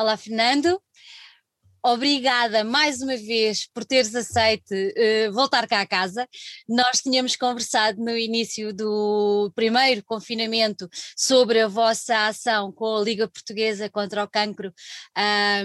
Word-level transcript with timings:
Olá, 0.00 0.16
Fernando. 0.16 0.80
Obrigada 1.84 2.62
mais 2.62 3.02
uma 3.02 3.16
vez 3.16 3.68
por 3.74 3.84
teres 3.84 4.14
aceito 4.14 4.72
uh, 4.72 5.32
voltar 5.32 5.66
cá 5.66 5.80
a 5.80 5.86
casa. 5.88 6.24
Nós 6.68 7.00
tínhamos 7.02 7.34
conversado 7.34 8.00
no 8.00 8.16
início 8.16 8.72
do 8.72 9.50
primeiro 9.56 10.04
confinamento 10.04 10.88
sobre 11.16 11.58
a 11.58 11.66
vossa 11.66 12.28
ação 12.28 12.70
com 12.70 12.96
a 12.96 13.00
Liga 13.00 13.26
Portuguesa 13.26 13.90
contra 13.90 14.22
o 14.22 14.28
Cancro 14.28 14.72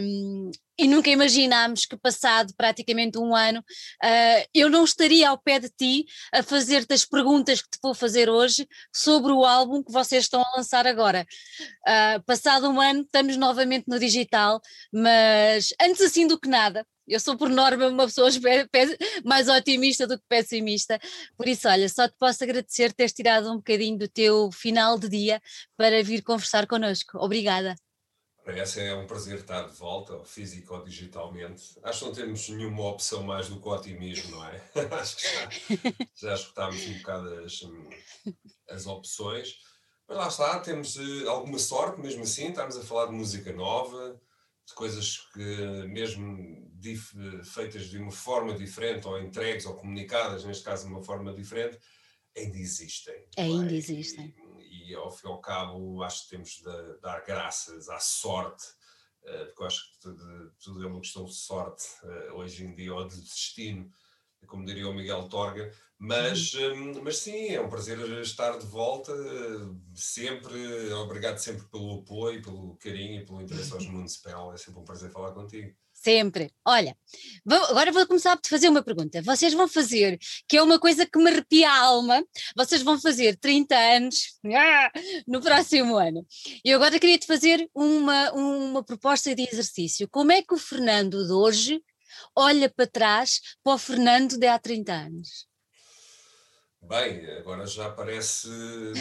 um, 0.01 0.49
e 0.83 0.87
nunca 0.87 1.09
imaginámos 1.09 1.85
que 1.85 1.95
passado 1.95 2.53
praticamente 2.57 3.17
um 3.17 3.33
ano 3.33 3.59
uh, 3.59 4.47
eu 4.53 4.69
não 4.69 4.83
estaria 4.83 5.29
ao 5.29 5.37
pé 5.37 5.57
de 5.57 5.69
ti 5.69 6.05
a 6.33 6.43
fazer-te 6.43 6.93
as 6.93 7.05
perguntas 7.05 7.61
que 7.61 7.69
te 7.69 7.79
vou 7.81 7.93
fazer 7.95 8.29
hoje 8.29 8.67
sobre 8.93 9.31
o 9.31 9.45
álbum 9.45 9.81
que 9.81 9.93
vocês 9.93 10.25
estão 10.25 10.41
a 10.41 10.57
lançar 10.57 10.85
agora. 10.85 11.25
Uh, 11.87 12.21
passado 12.25 12.69
um 12.69 12.81
ano 12.81 13.01
estamos 13.01 13.37
novamente 13.37 13.85
no 13.87 13.97
digital, 13.97 14.61
mas 14.91 15.69
antes 15.81 16.01
assim 16.01 16.27
do 16.27 16.37
que 16.37 16.49
nada, 16.49 16.85
eu 17.07 17.19
sou 17.19 17.37
por 17.37 17.49
norma 17.49 17.87
uma 17.87 18.05
pessoa 18.05 18.29
mais 19.23 19.47
otimista 19.47 20.05
do 20.05 20.17
que 20.17 20.25
pessimista, 20.27 20.99
por 21.37 21.47
isso 21.47 21.69
olha, 21.69 21.87
só 21.87 22.09
te 22.09 22.15
posso 22.19 22.43
agradecer 22.43 22.91
teres 22.91 23.13
tirado 23.13 23.49
um 23.49 23.55
bocadinho 23.55 23.97
do 23.97 24.07
teu 24.09 24.51
final 24.51 24.99
de 24.99 25.07
dia 25.07 25.41
para 25.77 26.03
vir 26.03 26.21
conversar 26.23 26.67
connosco. 26.67 27.17
Obrigada. 27.19 27.73
Essa 28.45 28.81
é 28.81 28.93
um 28.93 29.07
prazer 29.07 29.39
estar 29.39 29.63
de 29.63 29.73
volta, 29.73 30.23
físico 30.25 30.75
ou 30.75 30.83
digitalmente. 30.83 31.79
Acho 31.81 31.99
que 31.99 32.05
não 32.05 32.13
temos 32.13 32.49
nenhuma 32.49 32.89
opção 32.89 33.23
mais 33.23 33.47
do 33.47 33.59
que 33.59 33.67
o 33.67 33.71
otimismo, 33.71 34.31
não 34.31 34.45
é? 34.45 34.61
Acho 34.99 35.15
que 35.17 35.23
já, 35.23 35.49
já 36.15 36.33
escutámos 36.33 36.85
um 36.85 36.97
bocado 36.97 37.33
as, 37.45 37.61
as 38.69 38.85
opções. 38.85 39.55
Mas 40.07 40.17
lá 40.17 40.27
está, 40.27 40.59
temos 40.59 40.97
uh, 40.97 41.29
alguma 41.29 41.57
sorte, 41.57 42.01
mesmo 42.01 42.23
assim, 42.23 42.49
estamos 42.49 42.75
a 42.75 42.83
falar 42.83 43.05
de 43.05 43.13
música 43.13 43.53
nova, 43.53 44.19
de 44.67 44.73
coisas 44.73 45.19
que, 45.33 45.87
mesmo 45.87 46.69
feitas 47.45 47.85
de 47.85 47.97
uma 47.97 48.11
forma 48.11 48.53
diferente, 48.53 49.07
ou 49.07 49.17
entregues, 49.17 49.65
ou 49.65 49.75
comunicadas, 49.75 50.43
neste 50.43 50.63
caso 50.65 50.85
de 50.85 50.91
uma 50.91 51.01
forma 51.01 51.33
diferente, 51.33 51.79
ainda 52.35 52.57
existem. 52.57 53.25
Ainda 53.37 53.71
é? 53.71 53.77
existem 53.77 54.35
e 54.83 54.95
ao 54.95 55.11
fim 55.11 55.27
e 55.27 55.31
ao 55.31 55.41
cabo 55.41 56.03
acho 56.03 56.23
que 56.23 56.29
temos 56.31 56.61
de 56.61 56.99
dar 57.01 57.23
graças 57.25 57.89
à 57.89 57.99
sorte, 57.99 58.65
eh, 59.23 59.45
porque 59.45 59.63
eu 59.63 59.67
acho 59.67 59.91
que 59.91 59.99
tudo, 59.99 60.51
tudo 60.63 60.83
é 60.83 60.87
uma 60.87 60.99
questão 60.99 61.25
de 61.25 61.33
sorte 61.33 61.85
eh, 62.03 62.31
hoje 62.33 62.65
em 62.65 62.73
dia, 62.73 62.93
ou 62.93 63.07
de 63.07 63.19
destino, 63.21 63.91
como 64.47 64.65
diria 64.65 64.89
o 64.89 64.93
Miguel 64.93 65.29
Torga, 65.29 65.73
mas, 65.97 66.53
uhum. 66.53 67.01
mas 67.01 67.17
sim, 67.17 67.47
é 67.47 67.61
um 67.61 67.69
prazer 67.69 67.97
estar 68.19 68.57
de 68.57 68.65
volta, 68.65 69.13
sempre, 69.95 70.91
obrigado 70.93 71.37
sempre 71.37 71.63
pelo 71.67 71.99
apoio, 71.99 72.41
pelo 72.41 72.75
carinho 72.75 73.21
e 73.21 73.25
pelo 73.25 73.41
interesse 73.41 73.71
aos 73.71 73.85
Municipal, 73.87 74.53
é 74.53 74.57
sempre 74.57 74.81
um 74.81 74.85
prazer 74.85 75.09
falar 75.11 75.31
contigo. 75.31 75.73
Sempre. 76.03 76.51
Olha, 76.65 76.97
vou, 77.45 77.57
agora 77.65 77.89
vou 77.91 78.05
começar 78.05 78.33
a 78.33 78.37
te 78.37 78.49
fazer 78.49 78.67
uma 78.67 78.83
pergunta. 78.83 79.21
Vocês 79.21 79.53
vão 79.53 79.69
fazer, 79.69 80.19
que 80.49 80.57
é 80.57 80.61
uma 80.61 80.77
coisa 80.77 81.05
que 81.05 81.17
me 81.17 81.29
arrepia 81.29 81.69
a 81.69 81.79
alma, 81.79 82.21
vocês 82.57 82.81
vão 82.81 82.99
fazer 82.99 83.37
30 83.37 83.73
anos 83.73 84.37
ah, 84.53 84.91
no 85.25 85.41
próximo 85.41 85.95
ano. 85.95 86.25
E 86.65 86.73
agora 86.73 86.99
queria 86.99 87.17
te 87.17 87.25
fazer 87.25 87.69
uma, 87.73 88.31
uma 88.33 88.83
proposta 88.83 89.33
de 89.33 89.43
exercício. 89.43 90.09
Como 90.09 90.33
é 90.33 90.41
que 90.41 90.53
o 90.53 90.57
Fernando 90.57 91.25
de 91.25 91.31
hoje 91.31 91.81
olha 92.35 92.69
para 92.69 92.85
trás 92.85 93.39
para 93.63 93.75
o 93.75 93.77
Fernando 93.77 94.37
de 94.37 94.45
há 94.45 94.59
30 94.59 94.91
anos? 94.91 95.47
Bem, 96.81 97.25
agora 97.37 97.65
já 97.65 97.89
parece 97.91 98.49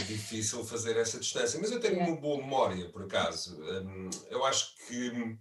difícil 0.06 0.64
fazer 0.64 0.96
essa 0.96 1.18
distância, 1.18 1.58
mas 1.60 1.72
eu 1.72 1.80
tenho 1.80 1.98
é. 1.98 2.04
uma 2.04 2.16
boa 2.16 2.36
memória, 2.38 2.88
por 2.90 3.02
acaso. 3.02 3.60
Hum, 3.60 4.08
eu 4.30 4.44
acho 4.44 4.76
que 4.86 5.36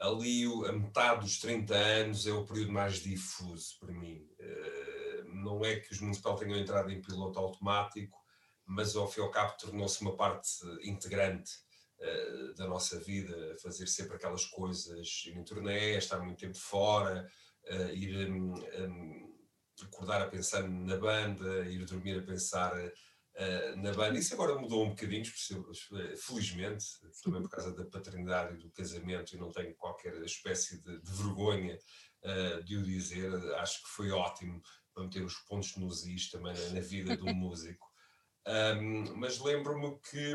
ali 0.00 0.44
a 0.68 0.72
metade 0.72 1.20
dos 1.20 1.38
30 1.38 1.74
anos 1.74 2.26
é 2.26 2.32
o 2.32 2.44
período 2.44 2.72
mais 2.72 2.96
difuso 2.96 3.78
para 3.80 3.92
mim. 3.92 4.28
Eh, 4.38 5.24
não 5.26 5.64
é 5.64 5.76
que 5.76 5.92
os 5.92 6.00
municipais 6.00 6.38
tenham 6.38 6.58
entrado 6.58 6.90
em 6.90 7.00
piloto 7.00 7.38
automático, 7.38 8.18
mas 8.66 8.96
ao 8.96 9.10
fim 9.10 9.20
e 9.20 9.24
ao 9.24 9.30
cabo 9.30 9.56
tornou-se 9.56 10.00
uma 10.02 10.16
parte 10.16 10.48
integrante 10.82 11.52
eh, 12.00 12.54
da 12.56 12.66
nossa 12.66 12.98
vida, 13.00 13.56
fazer 13.62 13.86
sempre 13.86 14.16
aquelas 14.16 14.44
coisas, 14.46 15.24
ir 15.26 15.36
em 15.36 15.44
turnê, 15.44 15.96
estar 15.96 16.20
muito 16.20 16.38
tempo 16.38 16.58
fora, 16.58 17.28
eh, 17.66 17.94
ir 17.94 18.30
um, 18.30 18.54
um, 18.54 19.34
acordar 19.82 20.22
a 20.22 20.28
pensar 20.28 20.68
na 20.68 20.96
banda, 20.96 21.66
ir 21.66 21.84
dormir 21.84 22.18
a 22.18 22.22
pensar 22.22 22.72
uh, 23.36 23.76
na 23.76 23.92
banda. 23.92 24.18
Isso 24.18 24.34
agora 24.34 24.58
mudou 24.58 24.84
um 24.84 24.90
bocadinho, 24.90 25.24
felizmente, 26.16 26.86
também 27.22 27.42
por 27.42 27.50
causa 27.50 27.72
da 27.72 27.84
paternidade 27.84 28.54
e 28.54 28.58
do 28.58 28.70
casamento, 28.70 29.34
e 29.34 29.38
não 29.38 29.50
tenho 29.50 29.74
qualquer 29.74 30.14
espécie 30.22 30.80
de, 30.82 31.00
de 31.00 31.12
vergonha 31.12 31.78
uh, 32.22 32.62
de 32.64 32.76
o 32.76 32.82
dizer. 32.82 33.32
Acho 33.56 33.82
que 33.82 33.88
foi 33.88 34.10
ótimo 34.10 34.62
para 34.92 35.04
meter 35.04 35.24
os 35.24 35.34
pontos 35.34 35.76
nos 35.76 36.06
is 36.06 36.30
também 36.30 36.54
na, 36.72 36.80
vida 36.80 37.16
de 37.16 37.22
um 37.22 37.34
músico. 37.34 37.92
Um, 38.46 39.16
mas 39.16 39.38
lembro-me 39.40 39.98
que 40.00 40.34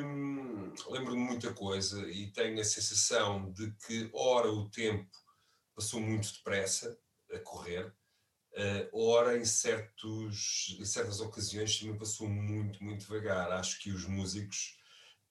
lembro-me 0.89 1.21
muita 1.21 1.53
coisa 1.53 2.09
e 2.09 2.31
tenho 2.31 2.59
a 2.59 2.63
sensação 2.63 3.51
de 3.51 3.71
que 3.85 4.09
ora 4.13 4.51
o 4.51 4.67
tempo 4.69 5.07
passou 5.75 6.01
muito 6.01 6.33
depressa 6.33 6.97
a 7.31 7.39
correr 7.39 7.93
Uh, 8.51 9.09
ora, 9.09 9.37
em, 9.37 9.45
certos, 9.45 10.75
em 10.79 10.85
certas 10.85 11.19
ocasiões, 11.19 11.79
também 11.79 11.97
passou 11.97 12.27
muito, 12.27 12.83
muito 12.83 13.01
devagar. 13.01 13.51
Acho 13.51 13.79
que 13.79 13.91
os 13.91 14.05
músicos 14.05 14.77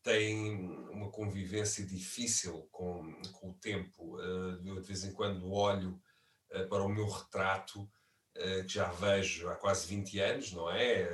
têm 0.02 0.56
uma 0.90 1.10
convivência 1.10 1.84
difícil 1.84 2.68
com, 2.70 3.20
com 3.32 3.50
o 3.50 3.54
tempo. 3.54 4.16
Uh, 4.16 4.60
eu, 4.64 4.80
de 4.80 4.86
vez 4.86 5.04
em 5.04 5.12
quando, 5.12 5.50
olho 5.50 6.00
uh, 6.52 6.68
para 6.68 6.82
o 6.82 6.88
meu 6.88 7.08
retrato, 7.08 7.88
que 8.68 8.72
já 8.72 8.88
vejo 8.92 9.48
há 9.48 9.56
quase 9.56 9.88
20 9.88 10.20
anos, 10.20 10.52
não 10.52 10.70
é? 10.70 11.08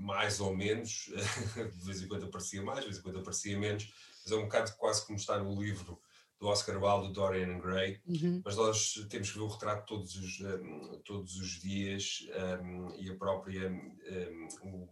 mais 0.00 0.40
ou 0.40 0.56
menos. 0.56 1.08
de 1.54 1.84
vez 1.84 2.02
em 2.02 2.08
quando 2.08 2.26
aparecia 2.26 2.60
mais, 2.60 2.80
de 2.80 2.86
vez 2.86 2.98
em 2.98 3.02
quando 3.02 3.20
aparecia 3.20 3.56
menos. 3.56 3.92
Mas 4.24 4.32
é 4.32 4.36
um 4.36 4.42
bocado 4.42 4.72
quase 4.76 5.06
como 5.06 5.16
está 5.16 5.38
no 5.38 5.62
livro 5.62 6.00
do 6.40 6.46
Oscar 6.46 6.82
Wilde, 6.82 7.08
do 7.08 7.12
Dorian 7.12 7.58
Gray, 7.58 8.00
uhum. 8.06 8.40
mas 8.42 8.56
nós 8.56 8.94
temos 9.10 9.30
que 9.30 9.38
ver 9.38 9.44
o 9.44 9.48
retrato 9.48 9.86
todos 9.86 10.16
os, 10.16 10.40
um, 10.40 11.00
todos 11.04 11.36
os 11.36 11.60
dias 11.60 12.26
um, 12.62 12.94
e 12.98 13.10
a 13.10 13.14
própria, 13.14 13.70
um, 13.70 14.48
o, 14.62 14.88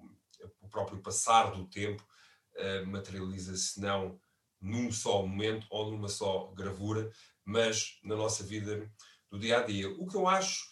o, 0.61 0.69
próprio 0.69 1.01
passar 1.01 1.53
do 1.53 1.67
tempo 1.67 2.07
uh, 2.55 2.87
materializa-se 2.87 3.81
não 3.81 4.21
num 4.61 4.93
só 4.93 5.23
momento 5.23 5.67
ou 5.71 5.91
numa 5.91 6.09
só 6.09 6.53
gravura, 6.53 7.11
mas 7.45 7.99
na 8.05 8.15
nossa 8.15 8.45
vida 8.45 8.91
do 9.31 9.39
dia 9.39 9.61
a 9.61 9.63
dia. 9.63 9.89
O 9.89 10.07
que 10.07 10.17
eu 10.17 10.29
acho 10.29 10.69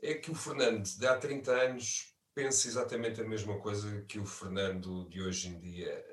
é 0.00 0.14
que 0.14 0.30
o 0.30 0.34
Fernando 0.34 0.84
de 0.84 1.06
há 1.06 1.18
30 1.18 1.50
anos 1.50 2.14
pensa 2.32 2.68
exatamente 2.68 3.20
a 3.20 3.28
mesma 3.28 3.58
coisa 3.58 4.02
que 4.02 4.18
o 4.18 4.24
Fernando 4.24 5.08
de 5.08 5.20
hoje 5.20 5.48
em 5.48 5.58
dia. 5.58 6.04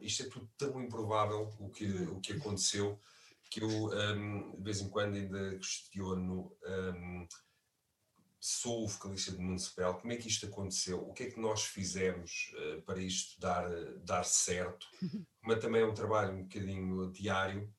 Isto 0.00 0.22
é 0.22 0.28
tudo 0.28 0.48
tão 0.56 0.80
improvável 0.80 1.52
o 1.58 1.68
que, 1.68 1.86
o 2.04 2.20
que 2.20 2.32
aconteceu 2.32 2.98
que 3.50 3.62
eu 3.62 3.68
um, 3.68 4.56
de 4.56 4.62
vez 4.62 4.80
em 4.80 4.88
quando 4.88 5.16
ainda 5.16 5.56
questiono. 5.58 6.52
Um, 6.64 7.26
sou 8.38 8.84
o 8.84 8.88
vocalista 8.88 9.32
do 9.32 9.40
Municipal, 9.40 9.98
como 9.98 10.12
é 10.12 10.16
que 10.16 10.28
isto 10.28 10.46
aconteceu? 10.46 11.00
O 11.00 11.12
que 11.12 11.24
é 11.24 11.30
que 11.30 11.40
nós 11.40 11.64
fizemos 11.64 12.52
uh, 12.54 12.82
para 12.82 13.00
isto 13.00 13.40
dar, 13.40 13.68
dar 14.04 14.24
certo? 14.24 14.86
Mas 15.42 15.58
também 15.58 15.82
é 15.82 15.86
um 15.86 15.94
trabalho 15.94 16.32
um 16.32 16.42
bocadinho 16.42 17.10
diário, 17.10 17.72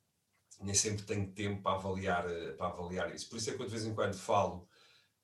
nem 0.60 0.74
sempre 0.74 1.06
tenho 1.06 1.32
tempo 1.32 1.62
para 1.62 1.78
avaliar, 1.78 2.26
para 2.58 2.68
avaliar 2.68 3.14
isso. 3.16 3.30
Por 3.30 3.38
isso 3.38 3.50
é 3.50 3.54
que 3.54 3.62
eu 3.62 3.66
de 3.66 3.72
vez 3.72 3.86
em 3.86 3.94
quando 3.94 4.16
falo 4.16 4.68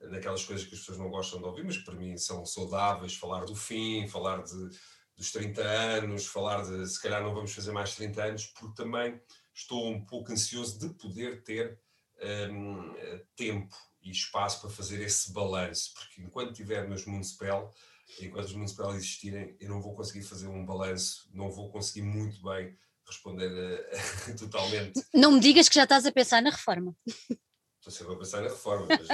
daquelas 0.10 0.44
coisas 0.46 0.66
que 0.66 0.74
as 0.74 0.80
pessoas 0.80 0.98
não 0.98 1.10
gostam 1.10 1.40
de 1.40 1.46
ouvir, 1.46 1.64
mas 1.64 1.78
que 1.78 1.86
para 1.86 1.96
mim 1.96 2.18
são 2.18 2.46
saudáveis, 2.46 3.16
falar 3.16 3.46
do 3.46 3.56
fim, 3.56 4.08
falar 4.08 4.44
de, 4.44 4.70
dos 5.16 5.32
30 5.32 5.62
anos, 5.62 6.26
falar 6.26 6.64
de 6.64 6.88
se 6.88 7.02
calhar 7.02 7.22
não 7.24 7.34
vamos 7.34 7.54
fazer 7.54 7.72
mais 7.72 7.96
30 7.96 8.24
anos, 8.24 8.46
porque 8.48 8.76
também 8.76 9.20
estou 9.54 9.88
um 9.88 10.04
pouco 10.04 10.32
ansioso 10.32 10.80
de 10.80 10.94
poder 10.96 11.44
ter 11.44 11.80
um, 12.52 12.94
tempo 13.36 13.76
e 14.02 14.12
espaço 14.12 14.62
para 14.62 14.70
fazer 14.70 15.02
esse 15.02 15.32
balanço, 15.32 15.94
porque 15.94 16.22
enquanto 16.22 16.52
estiver 16.52 16.88
nos 16.88 17.06
Municipal, 17.06 17.74
enquanto 18.20 18.46
os 18.46 18.54
Municipal 18.54 18.94
existirem, 18.96 19.56
eu 19.60 19.70
não 19.70 19.82
vou 19.82 19.96
conseguir 19.96 20.24
fazer 20.24 20.48
um 20.48 20.66
balanço, 20.66 21.30
não 21.34 21.50
vou 21.50 21.72
conseguir 21.72 22.02
muito 22.02 22.42
bem 22.44 22.78
responder 23.06 23.52
uh, 23.52 24.36
totalmente. 24.38 25.04
Não 25.14 25.32
me 25.32 25.40
digas 25.40 25.70
que 25.70 25.76
já 25.76 25.84
estás 25.84 26.06
a 26.06 26.12
pensar 26.12 26.42
na 26.42 26.50
reforma. 26.50 26.96
Estou 27.86 27.92
sempre 27.92 28.14
a 28.14 28.18
pensar 28.18 28.42
na 28.42 28.50
reforma, 28.50 28.88
mas 28.88 29.08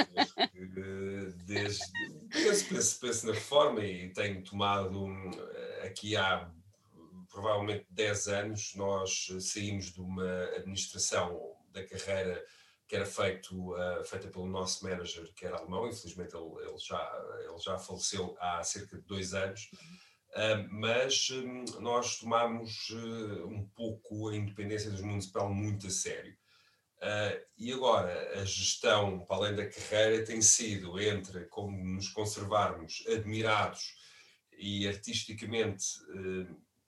desde, 0.54 1.44
desde 1.46 1.86
penso, 2.32 2.66
penso, 2.70 3.00
penso 3.00 3.28
na 3.28 3.34
reforma 3.34 3.84
e 3.84 4.14
tenho 4.14 4.44
tomado 4.44 5.08
aqui 5.84 6.16
há 6.16 6.52
provavelmente 7.30 7.86
10 7.90 8.28
anos, 8.28 8.76
nós 8.76 9.28
saímos 9.40 9.94
de 9.94 10.02
uma 10.02 10.44
administração 10.56 11.56
da 11.72 11.86
carreira 11.86 12.44
que 12.90 12.96
era 12.96 13.06
feito, 13.06 13.72
uh, 13.76 14.04
feita 14.04 14.28
pelo 14.30 14.48
nosso 14.48 14.84
manager, 14.84 15.32
que 15.36 15.46
era 15.46 15.58
alemão, 15.58 15.88
infelizmente 15.88 16.36
ele, 16.36 16.68
ele, 16.68 16.78
já, 16.80 17.26
ele 17.48 17.60
já 17.60 17.78
faleceu 17.78 18.36
há 18.40 18.64
cerca 18.64 18.98
de 18.98 19.04
dois 19.04 19.36
anos, 19.36 19.70
uh, 20.32 20.68
mas 20.72 21.30
um, 21.30 21.66
nós 21.82 22.18
tomámos 22.18 22.90
uh, 22.90 23.48
um 23.48 23.64
pouco 23.76 24.30
a 24.30 24.36
independência 24.36 24.90
dos 24.90 25.02
municipal 25.02 25.54
muito 25.54 25.86
a 25.86 25.92
sério. 25.92 26.36
E 27.58 27.72
agora, 27.72 28.42
a 28.42 28.44
gestão, 28.44 29.20
para 29.20 29.38
além 29.38 29.56
da 29.56 29.70
carreira, 29.70 30.26
tem 30.26 30.42
sido 30.42 31.00
entre 31.00 31.46
como 31.46 31.72
nos 31.78 32.10
conservarmos 32.10 33.06
admirados 33.08 33.96
e 34.58 34.86
artisticamente 34.86 35.86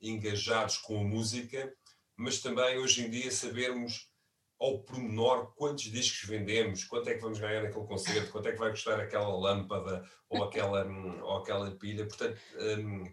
engajados 0.01 0.77
com 0.77 0.99
a 0.99 1.03
música, 1.03 1.73
mas 2.15 2.39
também 2.39 2.77
hoje 2.77 3.05
em 3.05 3.09
dia 3.09 3.31
sabermos 3.31 4.11
ao 4.59 4.83
pormenor 4.83 5.53
quantos 5.55 5.85
discos 5.85 6.29
vendemos, 6.29 6.83
quanto 6.83 7.09
é 7.09 7.15
que 7.15 7.21
vamos 7.21 7.39
ganhar 7.39 7.63
naquele 7.63 7.85
concerto, 7.85 8.31
quanto 8.31 8.47
é 8.47 8.51
que 8.51 8.59
vai 8.59 8.69
custar 8.69 8.99
aquela 8.99 9.35
lâmpada 9.35 10.07
ou 10.29 10.43
aquela, 10.43 10.85
ou 11.23 11.37
aquela 11.37 11.71
pilha. 11.71 12.07
Portanto, 12.07 12.39
um, 12.79 13.11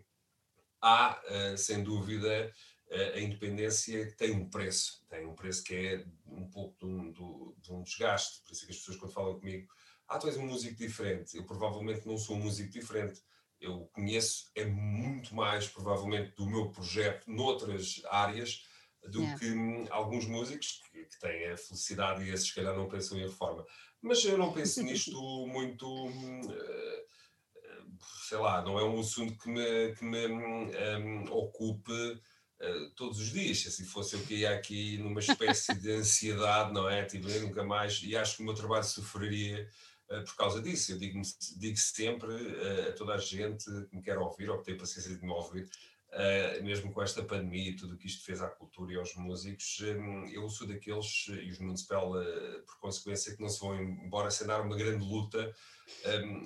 há, 0.82 1.18
uh, 1.24 1.56
sem 1.56 1.82
dúvida, 1.82 2.52
uh, 2.90 3.16
a 3.16 3.20
independência 3.20 4.14
tem 4.18 4.32
um 4.32 4.50
preço, 4.50 5.02
tem 5.08 5.24
um 5.24 5.34
preço 5.34 5.64
que 5.64 5.74
é 5.74 6.04
um 6.26 6.50
pouco 6.50 6.76
de 6.78 6.84
um, 6.84 7.12
de 7.58 7.72
um 7.72 7.82
desgaste. 7.82 8.42
Por 8.42 8.52
isso 8.52 8.64
é 8.64 8.66
que 8.66 8.72
as 8.72 8.78
pessoas, 8.78 8.98
quando 8.98 9.14
falam 9.14 9.40
comigo, 9.40 9.66
ah, 10.06 10.18
tu 10.18 10.26
és 10.26 10.36
um 10.36 10.46
músico 10.46 10.76
diferente. 10.76 11.34
Eu 11.34 11.44
provavelmente 11.44 12.06
não 12.06 12.18
sou 12.18 12.36
um 12.36 12.40
músico 12.40 12.70
diferente. 12.70 13.22
Eu 13.60 13.88
conheço, 13.92 14.50
é 14.54 14.64
muito 14.64 15.34
mais, 15.34 15.66
provavelmente, 15.66 16.34
do 16.36 16.46
meu 16.46 16.70
projeto 16.70 17.28
noutras 17.28 18.00
áreas 18.08 18.62
do 19.06 19.20
yeah. 19.20 19.38
que 19.38 19.50
hum, 19.50 19.86
alguns 19.90 20.26
músicos 20.26 20.80
que, 20.90 21.04
que, 21.04 21.20
têm 21.20 21.50
a 21.50 21.56
felicidade 21.56 22.24
e 22.24 22.30
esses, 22.30 22.48
se 22.48 22.54
calhar, 22.54 22.76
não 22.76 22.88
pensam 22.88 23.18
em 23.18 23.22
reforma. 23.22 23.64
Mas 24.02 24.24
eu 24.24 24.38
não 24.38 24.52
penso 24.52 24.82
nisto 24.82 25.12
muito. 25.48 25.86
Uh, 26.06 27.08
sei 28.28 28.38
lá, 28.38 28.62
não 28.62 28.78
é 28.78 28.84
um 28.84 29.00
assunto 29.00 29.36
que 29.38 29.48
me, 29.48 29.94
que 29.94 30.04
me 30.04 30.26
um, 30.26 31.24
ocupe 31.32 31.92
uh, 31.92 32.90
todos 32.94 33.18
os 33.18 33.32
dias. 33.32 33.60
Se 33.60 33.68
assim 33.68 33.84
fosse 33.84 34.14
eu 34.14 34.22
que 34.24 34.36
ia 34.36 34.54
aqui 34.54 34.98
numa 34.98 35.20
espécie 35.20 35.74
de 35.74 35.92
ansiedade, 35.96 36.72
não 36.72 36.88
é? 36.88 37.04
Tipo, 37.04 37.28
nunca 37.40 37.64
mais. 37.64 38.00
E 38.02 38.16
acho 38.16 38.36
que 38.36 38.42
o 38.42 38.46
meu 38.46 38.54
trabalho 38.54 38.84
sofreria 38.84 39.68
por 40.08 40.36
causa 40.36 40.60
disso. 40.60 40.92
Eu 40.92 40.98
digo, 40.98 41.20
digo 41.56 41.76
sempre 41.76 42.32
uh, 42.32 42.88
a 42.88 42.92
toda 42.92 43.14
a 43.14 43.18
gente 43.18 43.64
que 43.64 43.96
me 43.96 44.02
quer 44.02 44.18
ouvir 44.18 44.50
ou 44.50 44.58
que 44.58 44.64
tem 44.64 44.76
paciência 44.76 45.14
de 45.14 45.24
me 45.24 45.30
ouvir. 45.30 45.68
mesmo 46.62 46.90
com 46.92 47.02
esta 47.02 47.22
pandemia 47.22 47.70
e 47.70 47.76
tudo 47.76 47.94
o 47.94 47.98
que 47.98 48.06
isto 48.06 48.24
fez 48.24 48.40
à 48.40 48.48
cultura 48.48 48.92
e 48.92 48.96
aos 48.96 49.14
músicos, 49.14 49.78
eu 50.32 50.48
sou 50.48 50.66
daqueles, 50.66 51.26
e 51.28 51.50
os 51.50 51.58
Municipal, 51.58 52.12
por 52.66 52.78
consequência, 52.80 53.36
que 53.36 53.42
não 53.42 53.50
se 53.50 53.60
vão 53.60 53.78
embora 53.78 54.30
sem 54.30 54.46
dar 54.46 54.62
uma 54.62 54.74
grande 54.74 55.04
luta 55.04 55.54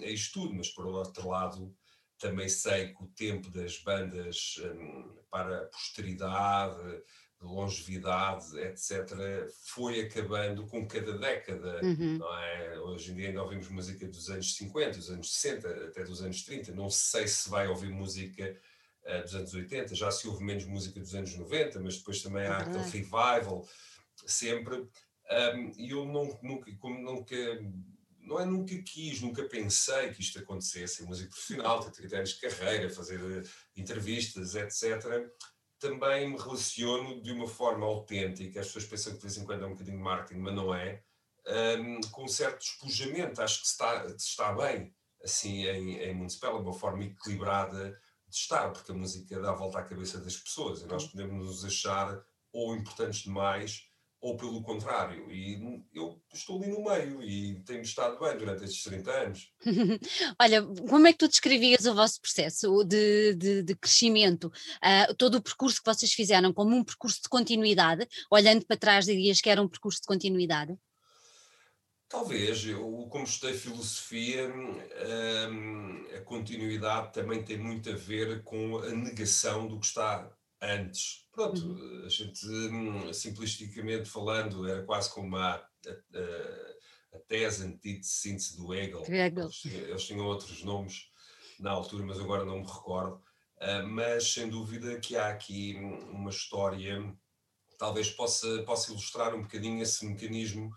a 0.02 0.06
isto 0.10 0.40
tudo, 0.40 0.54
mas 0.54 0.68
por 0.68 0.84
outro 0.86 1.28
lado 1.28 1.72
também 2.18 2.48
sei 2.48 2.92
que 2.92 3.02
o 3.02 3.08
tempo 3.08 3.50
das 3.50 3.78
bandas 3.78 4.56
para 5.30 5.62
a 5.62 5.66
posteridade, 5.66 7.02
de 7.42 7.48
longevidade, 7.48 8.56
etc., 8.60 9.50
foi 9.64 10.02
acabando 10.02 10.64
com 10.66 10.86
cada 10.86 11.18
década. 11.18 11.80
Uhum. 11.82 12.18
Não 12.18 12.38
é? 12.38 12.78
Hoje 12.78 13.10
em 13.10 13.14
dia 13.16 13.28
ainda 13.28 13.42
ouvimos 13.42 13.68
música 13.68 14.06
dos 14.06 14.30
anos 14.30 14.54
50, 14.54 14.98
dos 14.98 15.10
anos 15.10 15.34
60, 15.34 15.68
até 15.86 16.04
dos 16.04 16.22
anos 16.22 16.44
30. 16.44 16.72
Não 16.72 16.88
sei 16.88 17.26
se 17.26 17.50
vai 17.50 17.66
ouvir 17.66 17.90
música 17.90 18.56
uh, 19.04 19.22
dos 19.22 19.34
anos 19.34 19.52
80, 19.52 19.94
já 19.96 20.10
se 20.12 20.28
ouve 20.28 20.44
menos 20.44 20.64
música 20.64 21.00
dos 21.00 21.14
anos 21.16 21.36
90, 21.36 21.80
mas 21.80 21.98
depois 21.98 22.22
também 22.22 22.46
há 22.46 22.58
aquele 22.58 22.84
revival, 22.84 23.68
sempre. 24.24 24.88
E 25.76 25.90
eu 25.90 26.04
não, 26.04 26.38
nunca, 26.42 26.70
como 26.76 27.00
nunca 27.00 27.36
não 28.22 28.38
é 28.38 28.44
nunca 28.44 28.76
quis, 28.82 29.20
nunca 29.20 29.42
pensei 29.44 30.12
que 30.12 30.20
isto 30.20 30.38
acontecesse. 30.38 30.96
Ser 30.96 31.04
músico 31.04 31.30
profissional, 31.30 31.80
ter 31.82 31.90
30 31.90 32.16
anos 32.16 32.30
de 32.30 32.40
carreira, 32.40 32.90
fazer 32.90 33.20
eh, 33.20 33.42
entrevistas, 33.76 34.54
etc. 34.54 35.28
Também 35.82 36.30
me 36.30 36.38
relaciono 36.38 37.20
de 37.20 37.32
uma 37.32 37.48
forma 37.48 37.84
autêntica. 37.84 38.60
As 38.60 38.66
pessoas 38.68 38.84
pensam 38.86 39.12
que 39.12 39.18
de 39.18 39.24
vez 39.24 39.36
em 39.36 39.44
quando 39.44 39.64
é 39.64 39.66
um 39.66 39.72
bocadinho 39.72 39.96
de 39.96 40.02
marketing, 40.02 40.40
mas 40.40 40.54
não 40.54 40.72
é. 40.72 41.02
Um, 41.44 42.00
com 42.12 42.22
um 42.22 42.28
certo 42.28 42.60
despojamento. 42.60 43.42
Acho 43.42 43.60
que 43.60 43.66
se 43.66 43.72
está, 43.72 44.08
se 44.10 44.28
está 44.28 44.52
bem 44.52 44.94
assim 45.24 45.66
em, 45.66 45.96
em 45.96 46.14
Municipal, 46.14 46.60
uma 46.60 46.72
forma 46.72 47.02
equilibrada 47.02 47.90
de 48.28 48.36
estar, 48.36 48.70
porque 48.70 48.92
a 48.92 48.94
música 48.94 49.40
dá 49.40 49.50
a 49.50 49.54
volta 49.54 49.80
à 49.80 49.82
cabeça 49.82 50.20
das 50.20 50.36
pessoas 50.36 50.82
e 50.82 50.86
nós 50.86 51.06
podemos 51.08 51.46
nos 51.46 51.64
achar 51.64 52.24
ou 52.52 52.76
importantes 52.76 53.22
demais 53.22 53.88
ou 54.22 54.36
pelo 54.36 54.62
contrário. 54.62 55.30
E 55.32 55.60
eu 55.92 56.22
estou 56.32 56.62
ali 56.62 56.70
no 56.70 56.84
meio 56.84 57.20
e 57.20 57.60
tenho 57.64 57.82
estado 57.82 58.18
bem 58.20 58.38
durante 58.38 58.64
estes 58.64 58.84
30 58.84 59.10
anos. 59.10 59.52
Olha, 60.40 60.62
como 60.62 61.06
é 61.08 61.12
que 61.12 61.18
tu 61.18 61.28
descrevias 61.28 61.84
o 61.86 61.94
vosso 61.94 62.20
processo 62.20 62.84
de, 62.84 63.34
de, 63.34 63.62
de 63.64 63.74
crescimento? 63.74 64.44
Uh, 64.76 65.12
todo 65.16 65.34
o 65.34 65.42
percurso 65.42 65.82
que 65.82 65.92
vocês 65.92 66.12
fizeram 66.12 66.52
como 66.52 66.74
um 66.74 66.84
percurso 66.84 67.20
de 67.20 67.28
continuidade? 67.28 68.06
Olhando 68.30 68.64
para 68.64 68.76
trás, 68.76 69.06
dirias 69.06 69.40
que 69.40 69.50
era 69.50 69.60
um 69.60 69.68
percurso 69.68 70.00
de 70.00 70.06
continuidade? 70.06 70.78
Talvez, 72.08 72.64
eu 72.64 73.08
como 73.10 73.24
estudei 73.24 73.56
filosofia, 73.56 74.46
hum, 75.50 76.06
a 76.14 76.20
continuidade 76.20 77.12
também 77.12 77.42
tem 77.42 77.58
muito 77.58 77.90
a 77.90 77.96
ver 77.96 78.44
com 78.44 78.78
a 78.78 78.90
negação 78.90 79.66
do 79.66 79.80
que 79.80 79.86
está 79.86 80.30
antes. 80.62 81.26
Pronto, 81.32 81.60
uhum. 81.60 82.04
a 82.04 82.08
gente, 82.08 82.46
hum, 82.46 83.12
simplisticamente 83.12 84.08
falando, 84.08 84.68
era 84.68 84.82
quase 84.84 85.10
como 85.10 85.36
a, 85.36 85.54
a, 85.54 87.16
a 87.16 87.18
tese, 87.26 87.64
antítese, 87.64 88.10
síntese 88.10 88.56
do 88.56 88.72
Hegel. 88.72 89.02
Hegel. 89.02 89.44
Eles, 89.44 89.64
eles, 89.64 90.04
tinham 90.04 90.26
outros 90.26 90.62
nomes 90.62 91.10
na 91.58 91.70
altura, 91.70 92.04
mas 92.06 92.20
agora 92.20 92.44
não 92.44 92.60
me 92.60 92.66
recordo. 92.66 93.20
Uh, 93.56 93.86
mas 93.86 94.32
sem 94.32 94.48
dúvida 94.48 94.98
que 94.98 95.16
há 95.16 95.28
aqui 95.28 95.76
uma 96.10 96.30
história, 96.30 97.14
talvez 97.78 98.10
possa, 98.10 98.62
possa 98.64 98.90
ilustrar 98.90 99.34
um 99.34 99.42
bocadinho 99.42 99.82
esse 99.82 100.04
mecanismo 100.04 100.70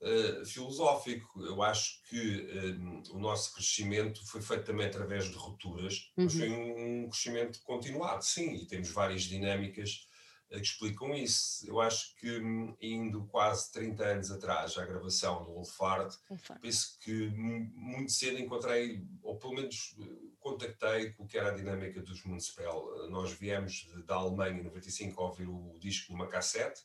uh, 0.00 0.44
filosófico. 0.44 1.42
Eu 1.42 1.62
acho 1.62 2.02
que 2.04 2.18
uh, 2.18 3.14
o 3.14 3.18
nosso 3.18 3.54
crescimento 3.54 4.24
foi 4.26 4.40
feito 4.40 4.64
também 4.64 4.86
através 4.86 5.26
de 5.26 5.36
rupturas, 5.36 6.10
uhum. 6.16 6.24
mas 6.24 6.34
foi 6.34 6.50
um, 6.50 7.04
um, 7.04 7.08
crescimento 7.08 7.60
continuado, 7.62 8.24
sim, 8.24 8.54
e 8.54 8.66
temos 8.66 8.90
várias 8.90 9.22
dinâmicas 9.22 10.06
uh, 10.50 10.56
que 10.56 10.66
explicam 10.66 11.14
isso. 11.14 11.66
Eu 11.66 11.80
acho 11.80 12.14
que 12.16 12.38
um, 12.38 12.76
indo 12.80 13.26
quase 13.26 13.70
30 13.72 14.04
anos 14.04 14.30
atrás 14.30 14.76
à 14.76 14.84
gravação 14.84 15.44
do 15.44 15.52
Wolfhard, 15.52 16.16
penso 16.60 16.98
que 17.00 17.28
muito 17.74 18.12
cedo 18.12 18.38
encontrei, 18.38 19.04
ou 19.22 19.36
pelo 19.38 19.54
menos 19.54 19.96
contactei 20.38 21.12
com 21.12 21.24
o 21.24 21.26
que 21.26 21.38
era 21.38 21.50
a 21.50 21.54
dinâmica 21.54 22.00
dos 22.00 22.24
Municipal. 22.24 23.08
Nós 23.10 23.32
viemos 23.32 23.86
da 24.06 24.14
Alemanha 24.14 24.58
em 24.58 24.64
95 24.64 25.22
a 25.22 25.26
ouvir 25.26 25.46
o 25.46 25.78
disco 25.78 26.12
numa 26.12 26.26
cassete, 26.26 26.82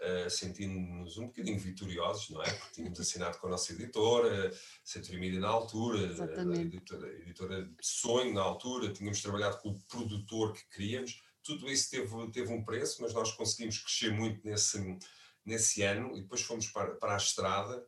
uh, 0.00 0.30
sentindo-nos 0.30 1.18
um 1.18 1.26
bocadinho 1.26 1.58
vitoriosos, 1.58 2.30
não 2.30 2.42
é? 2.42 2.50
Porque 2.50 2.74
tínhamos 2.74 3.00
assinado 3.00 3.38
com 3.38 3.46
a 3.46 3.50
nossa 3.50 3.72
editora, 3.72 4.50
Centro 4.84 5.18
Media 5.18 5.40
na 5.40 5.48
altura, 5.48 5.98
a 5.98 6.60
editora, 6.60 7.08
editora 7.20 7.62
de 7.62 7.76
sonho 7.80 8.34
na 8.34 8.42
altura, 8.42 8.92
tínhamos 8.92 9.22
trabalhado 9.22 9.58
com 9.58 9.70
o 9.70 9.80
produtor 9.82 10.52
que 10.52 10.68
queríamos. 10.68 11.20
Tudo 11.42 11.70
isso 11.70 11.90
teve, 11.90 12.30
teve 12.32 12.52
um 12.52 12.64
preço, 12.64 13.00
mas 13.00 13.14
nós 13.14 13.32
conseguimos 13.32 13.78
crescer 13.78 14.12
muito 14.12 14.46
nesse, 14.46 14.98
nesse 15.44 15.82
ano 15.82 16.16
e 16.16 16.22
depois 16.22 16.42
fomos 16.42 16.66
para, 16.68 16.96
para 16.96 17.14
a 17.14 17.16
estrada 17.16 17.84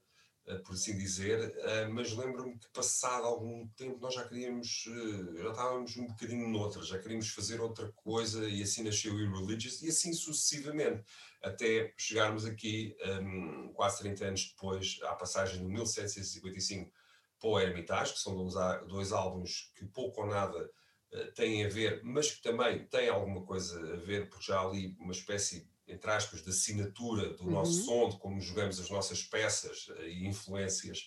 eh, 0.46 0.58
por 0.58 0.74
assim 0.74 0.96
dizer, 0.96 1.54
eh, 1.56 1.86
mas 1.86 2.12
lembro-me 2.16 2.58
que 2.58 2.68
passado 2.72 3.24
algum 3.24 3.68
tempo 3.76 4.00
nós 4.00 4.14
já 4.14 4.26
queríamos, 4.26 4.84
eh, 4.88 5.42
já 5.42 5.50
estávamos 5.50 5.96
um 5.96 6.06
bocadinho 6.08 6.48
noutra, 6.48 6.82
já 6.82 6.98
queríamos 6.98 7.28
fazer 7.28 7.60
outra 7.60 7.92
coisa 7.92 8.48
e 8.48 8.60
assim 8.62 8.82
nasceu 8.82 9.14
o 9.14 9.20
Irreligious 9.20 9.82
e 9.82 9.88
assim 9.88 10.12
sucessivamente, 10.12 11.04
até 11.42 11.92
chegarmos 11.96 12.44
aqui 12.44 12.96
um, 13.20 13.72
quase 13.72 13.98
30 13.98 14.24
anos 14.24 14.50
depois 14.50 14.98
à 15.02 15.14
passagem 15.14 15.58
de 15.58 15.64
1755 15.64 16.92
para 17.40 17.50
o 17.50 17.58
Hermitage, 17.58 18.12
que 18.12 18.20
são 18.20 18.36
dois, 18.36 18.54
dois 18.86 19.12
álbuns 19.12 19.72
que 19.76 19.84
pouco 19.86 20.22
ou 20.22 20.28
nada 20.28 20.70
têm 21.34 21.64
a 21.64 21.68
ver, 21.68 22.00
mas 22.04 22.30
que 22.30 22.40
também 22.40 22.86
têm 22.86 23.08
alguma 23.08 23.44
coisa 23.44 23.78
a 23.92 23.96
ver, 23.96 24.30
porque 24.30 24.46
já 24.46 24.60
ali 24.60 24.96
uma 24.98 25.12
espécie 25.12 25.68
entre 25.92 26.10
aspas, 26.10 26.42
de 26.42 26.50
assinatura 26.50 27.30
do 27.34 27.44
uhum. 27.44 27.50
nosso 27.50 27.84
som, 27.84 28.08
de 28.08 28.18
como 28.18 28.40
jogamos 28.40 28.80
as 28.80 28.90
nossas 28.90 29.22
peças 29.22 29.88
eh, 29.98 30.08
e 30.08 30.26
influências 30.26 31.06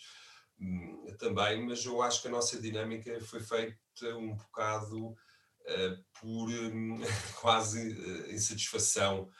hum, 0.59 1.05
também, 1.17 1.65
mas 1.65 1.85
eu 1.85 2.01
acho 2.01 2.21
que 2.21 2.27
a 2.27 2.31
nossa 2.31 2.61
dinâmica 2.61 3.19
foi 3.21 3.39
feita 3.39 3.77
um 4.17 4.35
bocado 4.35 5.07
uh, 5.07 6.05
por 6.19 6.49
um, 6.49 7.01
quase 7.41 7.89
uh, 7.89 8.31
insatisfação 8.31 9.23
uh, 9.23 9.31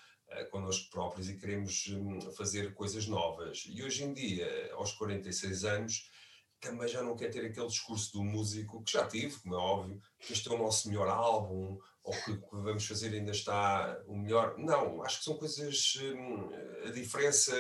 connosco 0.51 0.89
próprios 0.89 1.29
e 1.29 1.37
queremos 1.37 1.87
um, 1.89 2.19
fazer 2.33 2.73
coisas 2.73 3.07
novas. 3.07 3.63
E 3.67 3.83
hoje 3.83 4.03
em 4.03 4.13
dia, 4.13 4.73
aos 4.73 4.93
46 4.93 5.63
anos, 5.65 6.09
também 6.59 6.87
já 6.87 7.03
não 7.03 7.15
quer 7.15 7.29
ter 7.29 7.45
aquele 7.45 7.67
discurso 7.67 8.13
do 8.13 8.23
músico 8.23 8.83
que 8.83 8.91
já 8.91 9.07
tive, 9.07 9.37
como 9.39 9.55
é 9.55 9.57
óbvio, 9.57 10.01
que 10.19 10.33
este 10.33 10.49
é 10.49 10.51
o 10.51 10.57
nosso 10.57 10.89
melhor 10.89 11.07
álbum, 11.07 11.77
ou 12.03 12.13
que 12.13 12.31
o 12.31 12.41
que 12.41 12.55
vamos 12.55 12.85
fazer 12.85 13.13
ainda 13.13 13.31
está 13.31 13.99
o 14.07 14.15
melhor. 14.15 14.57
Não, 14.57 15.03
acho 15.03 15.19
que 15.19 15.25
são 15.25 15.37
coisas. 15.37 15.95
Hum, 16.01 16.49
a 16.85 16.91
diferença 16.91 17.55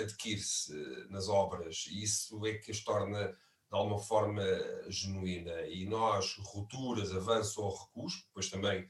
adquire-se 0.00 0.72
nas 1.08 1.28
obras 1.28 1.86
e 1.88 2.02
isso 2.02 2.44
é 2.46 2.54
que 2.54 2.70
as 2.70 2.80
torna 2.80 3.28
de 3.28 3.76
alguma 3.76 3.98
forma 3.98 4.42
genuína. 4.88 5.62
E 5.62 5.86
nós, 5.86 6.36
rupturas, 6.38 7.14
avanço 7.14 7.62
ou 7.62 7.74
recuo, 7.74 8.08
depois 8.26 8.50
também 8.50 8.88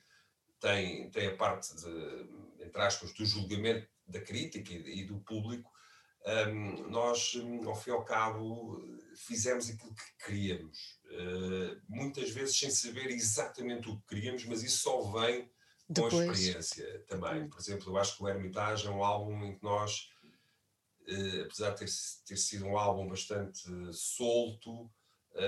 tem, 0.60 1.10
tem 1.10 1.28
a 1.28 1.36
parte, 1.36 1.74
de, 1.76 2.28
entre 2.68 2.82
aspas, 2.82 3.12
do 3.12 3.24
julgamento 3.24 3.88
da 4.06 4.20
crítica 4.20 4.72
e, 4.72 5.00
e 5.00 5.06
do 5.06 5.20
público, 5.20 5.70
um, 6.26 6.90
nós, 6.90 7.32
ao 7.64 7.74
fim 7.74 7.90
e 7.90 7.92
ao 7.92 8.04
cabo, 8.04 8.82
fizemos 9.16 9.70
aquilo 9.70 9.94
que 9.94 10.26
queríamos. 10.26 11.00
Uh, 11.06 11.80
muitas 11.88 12.30
vezes 12.30 12.58
sem 12.58 12.70
saber 12.70 13.06
exatamente 13.10 13.88
o 13.88 13.98
que 14.00 14.08
queríamos, 14.08 14.44
mas 14.44 14.62
isso 14.62 14.78
só 14.78 15.00
vem 15.12 15.50
Depois. 15.88 16.12
com 16.12 16.20
a 16.20 16.32
experiência 16.32 17.04
também. 17.06 17.42
Hum. 17.42 17.48
Por 17.48 17.58
exemplo, 17.58 17.92
eu 17.92 17.96
acho 17.96 18.16
que 18.16 18.22
o 18.22 18.28
Hermitage 18.28 18.86
é 18.86 18.90
um 18.90 19.02
álbum 19.02 19.42
em 19.44 19.56
que 19.56 19.64
nós, 19.64 20.10
uh, 21.08 21.42
apesar 21.44 21.70
de 21.70 21.78
ter, 21.78 21.90
ter, 22.26 22.36
sido 22.36 22.66
um 22.66 22.76
álbum 22.76 23.08
bastante 23.08 23.62
solto, 23.92 24.90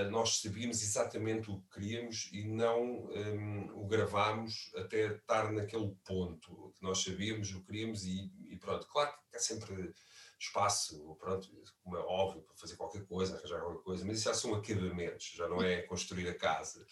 nós 0.09 0.39
sabíamos 0.39 0.81
exatamente 0.81 1.51
o 1.51 1.59
que 1.61 1.79
queríamos 1.79 2.29
e 2.31 2.43
não 2.43 3.05
um, 3.09 3.81
o 3.81 3.87
gravámos 3.87 4.71
até 4.75 5.15
estar 5.15 5.51
naquele 5.51 5.93
ponto 6.05 6.73
que 6.77 6.83
nós 6.83 7.03
sabíamos 7.03 7.51
o 7.51 7.59
que 7.59 7.67
queríamos 7.67 8.05
e, 8.05 8.31
e 8.47 8.55
pronto. 8.57 8.87
Claro 8.87 9.13
que 9.29 9.37
há 9.37 9.39
sempre 9.39 9.93
espaço, 10.39 11.15
pronto, 11.19 11.49
como 11.83 11.97
é 11.97 11.99
óbvio, 11.99 12.41
para 12.41 12.55
fazer 12.55 12.75
qualquer 12.75 13.05
coisa, 13.05 13.37
arranjar 13.37 13.61
qualquer 13.61 13.83
coisa, 13.83 14.05
mas 14.05 14.17
isso 14.17 14.25
já 14.25 14.33
são 14.33 14.55
acabamentos, 14.55 15.33
já 15.35 15.47
não 15.47 15.61
é 15.61 15.81
construir 15.83 16.27
a 16.29 16.35
casa, 16.35 16.85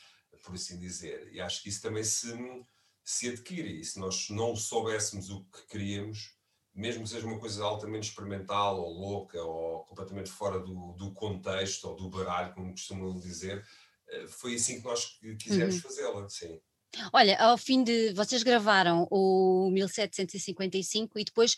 por 0.44 0.54
assim 0.54 0.78
dizer. 0.78 1.32
E 1.32 1.42
acho 1.42 1.64
que 1.64 1.70
isso 1.70 1.82
também 1.82 2.04
se, 2.04 2.32
se 3.04 3.30
adquire. 3.30 3.80
E 3.80 3.84
se 3.84 4.00
nós 4.00 4.30
não 4.30 4.56
soubéssemos 4.56 5.30
o 5.30 5.44
que 5.46 5.66
queríamos, 5.68 6.38
mesmo 6.74 7.04
que 7.04 7.10
seja 7.10 7.26
uma 7.26 7.40
coisa 7.40 7.64
altamente 7.64 8.10
experimental 8.10 8.80
ou 8.80 8.94
louca 8.94 9.42
ou 9.42 9.84
completamente 9.86 10.30
fora 10.30 10.60
do, 10.60 10.94
do 10.94 11.12
contexto 11.14 11.86
ou 11.86 11.96
do 11.96 12.10
baralho, 12.10 12.54
como 12.54 12.72
costumam 12.72 13.20
dizer, 13.20 13.66
eh, 14.10 14.28
foi 14.28 14.56
assim 14.56 14.80
que 14.80 14.88
nós 14.88 15.20
quisemos 15.40 15.76
uhum. 15.76 15.82
fazê-la, 15.82 16.30
sim. 16.30 16.60
Olha, 17.14 17.38
ao 17.40 17.58
fim 17.58 17.84
de. 17.84 18.14
Vocês 18.14 18.42
gravaram 18.42 19.08
o 19.12 19.70
1755 19.72 21.20
e 21.20 21.24
depois 21.24 21.56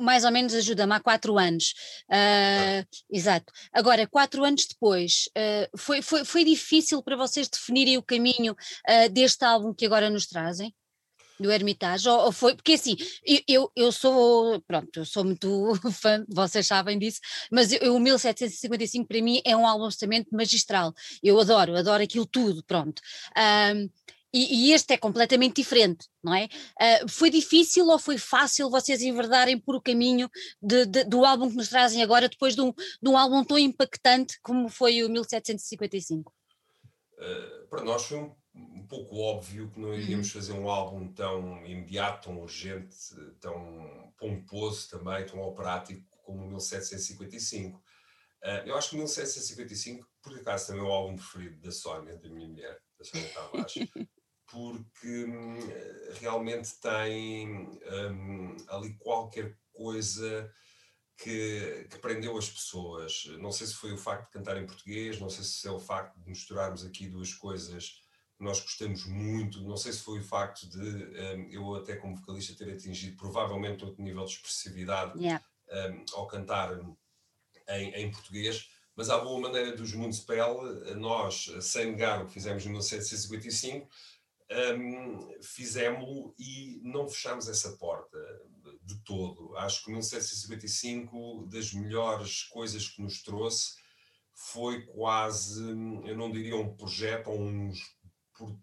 mais 0.00 0.24
ou 0.24 0.30
menos 0.30 0.54
ajuda-me 0.54 0.94
há 0.94 1.00
quatro 1.00 1.38
anos. 1.38 1.74
Uh, 2.08 2.86
exato. 3.10 3.52
Agora, 3.72 4.06
quatro 4.06 4.42
anos 4.42 4.66
depois, 4.66 5.28
uh, 5.36 5.78
foi, 5.78 6.00
foi, 6.00 6.24
foi 6.24 6.44
difícil 6.44 7.02
para 7.02 7.16
vocês 7.16 7.48
definirem 7.48 7.98
o 7.98 8.02
caminho 8.02 8.52
uh, 8.52 9.08
deste 9.10 9.44
álbum 9.44 9.74
que 9.74 9.84
agora 9.84 10.08
nos 10.08 10.26
trazem? 10.26 10.74
Do 11.40 11.50
Hermitage, 11.50 12.08
ou, 12.08 12.26
ou, 12.26 12.32
foi, 12.32 12.54
porque 12.54 12.74
assim, 12.74 12.96
eu, 13.48 13.72
eu 13.74 13.90
sou, 13.90 14.60
pronto, 14.62 15.00
eu 15.00 15.04
sou 15.06 15.24
muito 15.24 15.72
fã, 15.90 16.24
vocês 16.28 16.66
sabem 16.66 16.98
disso, 16.98 17.20
mas 17.50 17.72
eu, 17.72 17.94
o 17.94 18.00
1755 18.00 19.08
para 19.08 19.22
mim 19.22 19.40
é 19.44 19.56
um 19.56 19.66
álbum 19.66 19.84
absolutamente 19.84 20.28
magistral, 20.32 20.92
eu 21.22 21.40
adoro, 21.40 21.76
adoro 21.76 22.02
aquilo 22.02 22.26
tudo, 22.26 22.62
pronto. 22.64 23.00
E, 24.32 24.68
e, 24.68 24.72
este 24.72 24.94
é 24.94 24.96
completamente 24.96 25.56
diferente, 25.56 26.06
não 26.22 26.32
é? 26.32 26.48
Uh, 26.80 27.08
foi 27.08 27.30
difícil 27.30 27.86
ou 27.88 27.98
foi 27.98 28.16
fácil 28.16 28.70
vocês 28.70 29.02
enverdarem 29.02 29.58
por 29.58 29.74
o 29.74 29.80
caminho 29.80 30.30
de, 30.62 30.86
de, 30.86 31.04
do 31.04 31.24
álbum 31.24 31.50
que 31.50 31.56
nos 31.56 31.68
trazem 31.68 32.00
agora, 32.00 32.28
depois 32.28 32.54
de 32.54 32.60
um, 32.60 32.72
de 32.72 33.08
um 33.08 33.16
álbum 33.16 33.42
tão 33.42 33.58
impactante 33.58 34.38
como 34.40 34.68
foi 34.68 35.02
o 35.02 35.08
1755? 35.08 36.32
Uh, 37.18 37.66
para 37.68 37.82
nós 37.82 38.04
foi 38.04 38.18
um, 38.18 38.26
um, 38.26 38.34
pouco 38.90 39.16
óbvio 39.16 39.70
que 39.70 39.80
não 39.80 39.94
iríamos 39.94 40.26
uhum. 40.26 40.40
fazer 40.40 40.52
um 40.52 40.68
álbum 40.68 41.12
tão 41.12 41.64
imediato, 41.64 42.28
tão 42.28 42.40
urgente, 42.40 42.96
tão 43.40 44.12
pomposo 44.18 44.90
também, 44.90 45.24
tão 45.24 45.40
operático 45.40 46.04
como 46.24 46.44
o 46.44 46.48
1755. 46.48 47.78
Uh, 47.78 47.82
ah, 48.42 48.62
eu 48.66 48.76
acho 48.76 48.90
que 48.90 48.96
o 48.96 48.98
1755, 48.98 50.06
por 50.20 50.36
acaso, 50.36 50.66
também 50.66 50.82
é 50.82 50.84
o 50.84 50.90
álbum 50.92 51.14
preferido 51.14 51.60
da 51.60 51.70
Sónia, 51.70 52.16
da 52.16 52.28
minha 52.28 52.48
mulher, 52.48 52.78
da 52.98 53.04
Sónia 53.04 53.28
Tavares. 53.28 53.74
porque 54.50 55.24
hum, 55.26 55.58
realmente 56.20 56.80
tem 56.80 57.68
hum, 58.10 58.56
ali 58.68 58.94
qualquer 58.98 59.56
coisa 59.72 60.52
que, 61.16 61.86
que, 61.88 61.98
prendeu 61.98 62.36
as 62.36 62.50
pessoas. 62.50 63.26
Não 63.38 63.52
sei 63.52 63.68
se 63.68 63.74
foi 63.74 63.92
o 63.92 63.98
facto 63.98 64.24
de 64.24 64.32
cantar 64.32 64.56
em 64.56 64.66
português, 64.66 65.20
não 65.20 65.30
sei 65.30 65.44
se 65.44 65.68
é 65.68 65.70
o 65.70 65.78
facto 65.78 66.18
de 66.18 66.28
misturarmos 66.28 66.84
aqui 66.84 67.08
duas 67.08 67.32
coisas 67.32 68.00
nós 68.40 68.60
gostamos 68.60 69.06
muito, 69.06 69.62
não 69.62 69.76
sei 69.76 69.92
se 69.92 70.00
foi 70.00 70.20
o 70.20 70.24
facto 70.24 70.68
de 70.68 70.78
um, 70.78 71.48
eu 71.50 71.74
até 71.74 71.96
como 71.96 72.16
vocalista 72.16 72.54
ter 72.54 72.72
atingido 72.72 73.16
provavelmente 73.16 73.84
outro 73.84 74.02
nível 74.02 74.24
de 74.24 74.32
expressividade 74.32 75.18
yeah. 75.18 75.44
um, 75.70 76.04
ao 76.14 76.26
cantar 76.26 76.78
em, 77.68 77.90
em 77.94 78.10
português, 78.10 78.68
mas 78.96 79.10
à 79.10 79.18
boa 79.18 79.40
maneira 79.40 79.76
dos 79.76 79.94
Municipal, 79.94 80.62
nós, 80.96 81.52
sem 81.60 81.92
negar 81.92 82.22
o 82.22 82.26
que 82.26 82.34
fizemos 82.34 82.64
em 82.64 82.68
1955, 82.68 83.88
um, 84.50 85.42
fizemos-lo 85.42 86.34
e 86.38 86.80
não 86.82 87.08
fechamos 87.08 87.48
essa 87.48 87.76
porta 87.76 88.18
de 88.82 88.98
todo. 89.04 89.56
Acho 89.56 89.84
que 89.84 89.90
o 89.90 89.92
1755, 89.92 91.46
das 91.46 91.72
melhores 91.72 92.42
coisas 92.44 92.88
que 92.88 93.00
nos 93.00 93.22
trouxe, 93.22 93.74
foi 94.34 94.86
quase, 94.86 95.62
eu 95.62 96.16
não 96.16 96.32
diria 96.32 96.56
um 96.56 96.74
projeto 96.74 97.30
ou 97.30 97.40
uns, 97.40 97.78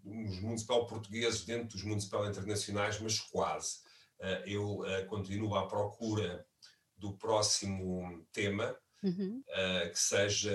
uns 0.04 0.40
municipal 0.40 0.86
portugueses 0.86 1.44
dentro 1.44 1.68
dos 1.68 1.82
municipal 1.82 2.28
internacionais, 2.28 3.00
mas 3.00 3.20
quase. 3.20 3.78
Uh, 4.20 4.46
eu 4.46 4.80
uh, 4.80 5.06
continuo 5.06 5.54
à 5.54 5.66
procura 5.66 6.44
do 6.96 7.16
próximo 7.16 8.26
tema, 8.32 8.76
uhum. 9.02 9.42
uh, 9.48 9.90
que 9.90 9.98
seja 9.98 10.52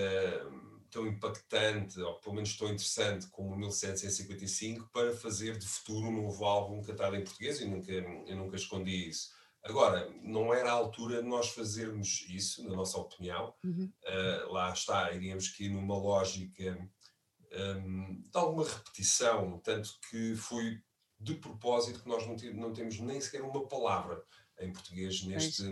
tão 0.92 1.08
impactante, 1.08 2.00
ou 2.00 2.20
pelo 2.20 2.36
menos 2.36 2.56
tão 2.56 2.68
interessante 2.68 3.28
como 3.28 3.56
1755, 3.58 4.90
para 4.92 5.16
fazer 5.16 5.58
de 5.58 5.66
futuro 5.66 6.08
um 6.08 6.22
novo 6.22 6.46
álbum 6.46 6.84
cantado 6.84 7.16
em 7.16 7.24
português, 7.24 7.60
e 7.60 7.66
nunca, 7.66 7.92
eu 7.92 8.36
nunca 8.36 8.56
escondi 8.56 9.10
isso. 9.10 9.32
Agora, 9.64 10.10
não 10.22 10.54
era 10.54 10.70
a 10.70 10.74
altura 10.74 11.22
de 11.22 11.28
nós 11.28 11.50
fazermos 11.50 12.26
isso, 12.30 12.68
na 12.68 12.76
nossa 12.76 12.98
opinião. 12.98 13.54
Uhum. 13.64 13.92
Uh, 14.04 14.52
lá 14.52 14.72
está, 14.72 15.12
iríamos 15.14 15.48
que 15.48 15.70
numa 15.70 15.98
lógica 15.98 16.78
um, 17.54 18.22
de 18.22 18.38
alguma 18.38 18.68
repetição, 18.68 19.60
tanto 19.64 20.00
que 20.10 20.36
foi 20.36 20.82
de 21.20 21.36
propósito 21.36 22.02
que 22.02 22.10
nós 22.10 22.26
não, 22.28 22.36
não 22.54 22.74
temos 22.74 23.00
nem 23.00 23.20
sequer 23.22 23.42
uma 23.42 23.68
palavra 23.68 24.24
em 24.60 24.72
português 24.72 25.24
neste, 25.24 25.64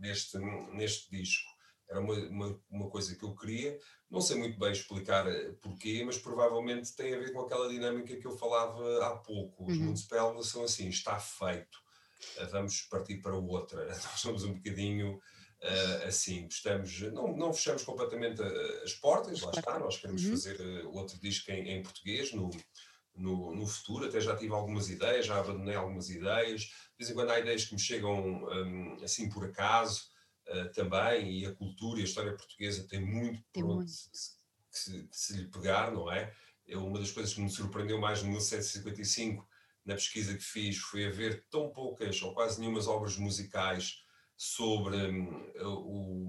neste, 0.00 0.38
neste 0.72 1.10
disco. 1.10 1.48
Era 1.88 2.00
uma, 2.00 2.14
uma, 2.14 2.60
uma, 2.68 2.90
coisa 2.90 3.14
que 3.14 3.24
eu 3.24 3.34
queria, 3.36 3.78
não 4.10 4.20
sei 4.20 4.36
muito 4.36 4.58
bem 4.58 4.72
explicar 4.72 5.26
eh, 5.28 5.52
porquê, 5.62 6.02
mas 6.04 6.18
provavelmente 6.18 6.94
tem 6.96 7.14
a 7.14 7.18
ver 7.18 7.32
com 7.32 7.42
aquela 7.42 7.68
dinâmica 7.68 8.16
que 8.16 8.26
eu 8.26 8.36
falava 8.36 9.06
há 9.06 9.16
pouco. 9.16 9.64
Os 9.64 9.76
uhum. 9.76 9.84
Municipal 9.84 10.42
são 10.42 10.64
assim, 10.64 10.88
está 10.88 11.16
feito, 11.20 11.78
eh, 12.38 12.46
vamos 12.46 12.82
partir 12.82 13.20
para 13.20 13.36
outra. 13.36 13.86
Nós 13.86 14.20
somos 14.20 14.42
um 14.42 14.54
bocadinho 14.54 15.20
uh, 15.66 16.06
assim, 16.06 16.46
estamos, 16.46 17.00
não, 17.12 17.36
não 17.36 17.52
fechamos 17.52 17.82
completamente 17.82 18.40
as 18.84 18.94
portas, 18.94 19.40
lá 19.40 19.50
está, 19.50 19.78
nós 19.78 19.98
queremos 19.98 20.24
uhum. 20.24 20.30
fazer 20.30 20.86
outro 20.86 21.18
disco 21.20 21.50
em, 21.50 21.70
em 21.70 21.82
português 21.82 22.32
no, 22.32 22.50
no, 23.14 23.54
no, 23.54 23.66
futuro, 23.66 24.06
até 24.06 24.20
já 24.20 24.36
tive 24.36 24.52
algumas 24.52 24.88
ideias, 24.88 25.26
já 25.26 25.38
abandonei 25.38 25.74
algumas 25.74 26.08
ideias, 26.10 26.62
de 26.62 26.70
vez 26.98 27.10
em 27.10 27.14
quando 27.14 27.30
há 27.30 27.40
ideias 27.40 27.64
que 27.64 27.74
me 27.74 27.80
chegam 27.80 28.44
um, 28.44 28.96
assim 29.02 29.28
por 29.28 29.44
acaso, 29.44 30.08
uh, 30.48 30.72
também, 30.72 31.40
e 31.40 31.46
a 31.46 31.54
cultura 31.54 31.98
e 31.98 32.02
a 32.02 32.06
história 32.06 32.36
portuguesa 32.36 32.86
tem 32.88 33.00
muito 33.00 33.42
tem 33.52 33.62
por 33.62 33.70
onde 33.70 33.90
se, 33.90 34.10
se, 34.70 35.08
se, 35.10 35.36
lhe 35.36 35.48
pegar, 35.48 35.90
não 35.90 36.10
é? 36.10 36.32
Eu, 36.66 36.84
uma 36.86 36.98
das 36.98 37.10
coisas 37.10 37.32
que 37.32 37.40
me 37.40 37.50
surpreendeu 37.50 38.00
mais 38.00 38.22
no 38.22 38.30
1755, 38.30 39.46
na 39.84 39.94
pesquisa 39.94 40.36
que 40.36 40.42
fiz, 40.42 40.78
foi 40.78 41.06
haver 41.06 41.46
tão 41.48 41.70
poucas 41.70 42.20
ou 42.20 42.34
quase 42.34 42.60
nenhumas 42.60 42.88
obras 42.88 43.16
musicais 43.16 44.04
sobre 44.36 44.96
um, 44.96 45.52
o, 45.62 46.28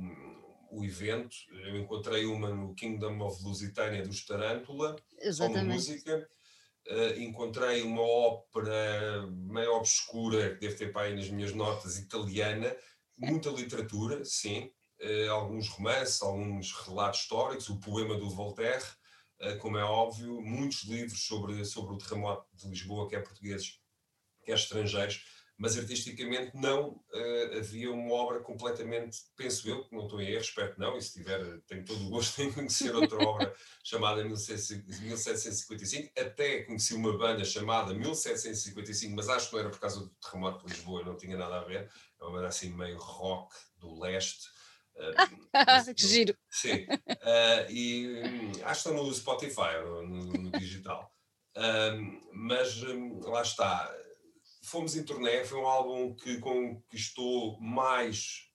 o 0.72 0.86
evento. 0.86 1.36
Eu 1.52 1.78
encontrei 1.78 2.26
uma 2.26 2.50
no 2.50 2.74
Kingdom 2.74 3.20
of 3.20 3.44
Lusitânia 3.44 4.02
dos 4.04 4.26
Tarântula, 4.26 4.96
uma 5.40 5.64
música. 5.74 6.28
Uh, 6.90 7.20
encontrei 7.20 7.82
uma 7.82 8.02
ópera 8.02 9.28
meio 9.30 9.74
obscura, 9.74 10.54
que 10.54 10.62
deve 10.62 10.76
ter 10.76 10.94
para 10.94 11.08
aí 11.08 11.16
nas 11.16 11.30
minhas 11.30 11.54
notas, 11.54 12.00
italiana, 12.00 12.74
muita 13.18 13.50
literatura, 13.50 14.24
sim, 14.24 14.72
uh, 15.02 15.32
alguns 15.32 15.68
romances, 15.68 16.22
alguns 16.22 16.72
relatos 16.72 17.22
históricos, 17.22 17.68
o 17.68 17.78
poema 17.82 18.16
do 18.16 18.30
Voltaire, 18.30 18.86
uh, 19.42 19.58
como 19.58 19.78
é 19.78 19.84
óbvio, 19.84 20.40
muitos 20.42 20.84
livros 20.84 21.26
sobre, 21.26 21.66
sobre 21.66 21.94
o 21.94 21.98
terremoto 21.98 22.48
de 22.56 22.70
Lisboa, 22.70 23.10
quer 23.10 23.22
portugueses, 23.22 23.82
quer 24.46 24.54
estrangeiros, 24.54 25.26
mas 25.58 25.76
artisticamente 25.78 26.56
não 26.56 26.90
uh, 26.90 27.58
havia 27.58 27.92
uma 27.92 28.14
obra 28.14 28.40
completamente, 28.42 29.18
penso 29.36 29.68
eu, 29.68 29.84
que 29.84 29.96
não 29.96 30.04
estou 30.04 30.22
em 30.22 30.30
erro, 30.30 30.42
espero 30.42 30.74
que 30.74 30.80
não, 30.80 30.96
e 30.96 31.02
se 31.02 31.14
tiver, 31.14 31.60
tenho 31.62 31.84
todo 31.84 32.06
o 32.06 32.10
gosto 32.10 32.40
em 32.44 32.54
conhecer 32.54 32.96
outra 32.96 33.18
obra 33.18 33.52
chamada 33.84 34.24
1755, 34.24 36.12
até 36.16 36.64
conheci 36.64 36.94
uma 36.94 37.18
banda 37.18 37.44
chamada 37.44 37.92
1755, 37.94 39.16
mas 39.16 39.28
acho 39.30 39.48
que 39.50 39.54
não 39.54 39.62
era 39.62 39.70
por 39.72 39.80
causa 39.80 40.00
do 40.02 40.10
terremoto 40.22 40.64
de 40.66 40.74
Lisboa, 40.74 41.04
não 41.04 41.18
tinha 41.18 41.36
nada 41.36 41.58
a 41.58 41.64
ver, 41.64 41.90
é 42.20 42.24
uma 42.24 42.34
banda 42.34 42.50
assim 42.50 42.70
meio 42.74 43.00
rock 43.00 43.56
do 43.78 44.00
leste. 44.00 44.56
Uh, 45.54 45.94
que 45.94 46.08
giro! 46.08 46.36
Sim, 46.50 46.86
uh, 46.86 47.70
e 47.70 48.20
um, 48.20 48.52
acho 48.66 48.84
que 48.84 48.90
está 48.90 48.92
no 48.92 49.14
Spotify, 49.14 49.78
no, 49.84 50.02
no 50.08 50.52
digital. 50.52 51.12
mas 52.34 52.82
um, 52.82 53.20
lá 53.30 53.44
está, 53.44 53.96
fomos 54.70 54.96
em 54.96 55.04
turnê, 55.04 55.44
foi 55.46 55.60
um 55.60 55.66
álbum 55.66 56.14
que 56.16 56.40
conquistou 56.40 57.60
mais 57.60 58.48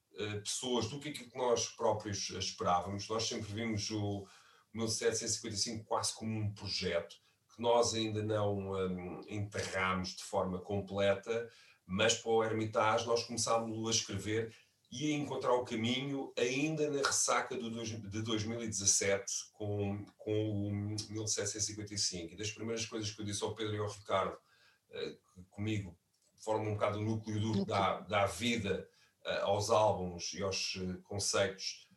pessoas 0.44 0.88
do 0.88 1.00
que 1.00 1.08
aquilo 1.08 1.30
que 1.30 1.38
nós 1.38 1.68
próprios 1.68 2.28
esperávamos. 2.30 3.08
Nós 3.08 3.26
sempre 3.26 3.50
vimos 3.50 3.90
o 3.90 4.26
1755 4.74 5.84
quase 5.84 6.14
como 6.14 6.38
um 6.38 6.52
projeto 6.52 7.16
que 7.54 7.60
nós 7.60 7.94
ainda 7.94 8.22
não 8.22 8.70
um, 8.70 9.20
enterramos 9.28 10.16
de 10.16 10.24
forma 10.24 10.58
completa, 10.58 11.50
mas 11.86 12.14
para 12.14 12.30
o 12.30 12.44
Hermitage 12.44 13.06
nós 13.06 13.24
começámos 13.24 13.86
a 13.86 13.90
escrever 13.90 14.54
e 14.90 15.12
a 15.12 15.16
encontrar 15.16 15.54
o 15.54 15.64
caminho 15.64 16.32
ainda 16.38 16.90
na 16.90 16.98
ressaca 16.98 17.56
do, 17.56 17.70
de 17.70 18.22
2017 18.22 19.50
com, 19.52 20.04
com 20.18 20.68
o 20.68 20.70
1755. 20.70 22.34
E 22.34 22.36
das 22.36 22.50
primeiras 22.50 22.84
coisas 22.84 23.10
que 23.10 23.20
eu 23.20 23.24
disse 23.24 23.42
ao 23.42 23.54
Pedro 23.54 23.74
e 23.74 23.78
ao 23.78 23.88
Ricardo, 23.88 24.34
uh, 24.34 25.44
comigo, 25.50 25.96
forma 26.42 26.68
um 26.68 26.74
bocado 26.74 26.98
o 26.98 27.02
núcleo 27.02 27.40
duro 27.40 27.64
da, 27.64 28.00
da 28.00 28.26
vida 28.26 28.88
uh, 29.26 29.44
aos 29.46 29.70
álbuns 29.70 30.32
e 30.34 30.42
aos 30.42 30.74
uh, 30.76 31.00
conceitos 31.02 31.88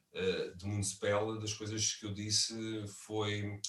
de 0.56 0.66
Municipal, 0.66 1.38
das 1.38 1.54
coisas 1.54 1.94
que 1.96 2.06
eu 2.06 2.14
disse 2.14 2.56
foi 2.88 3.60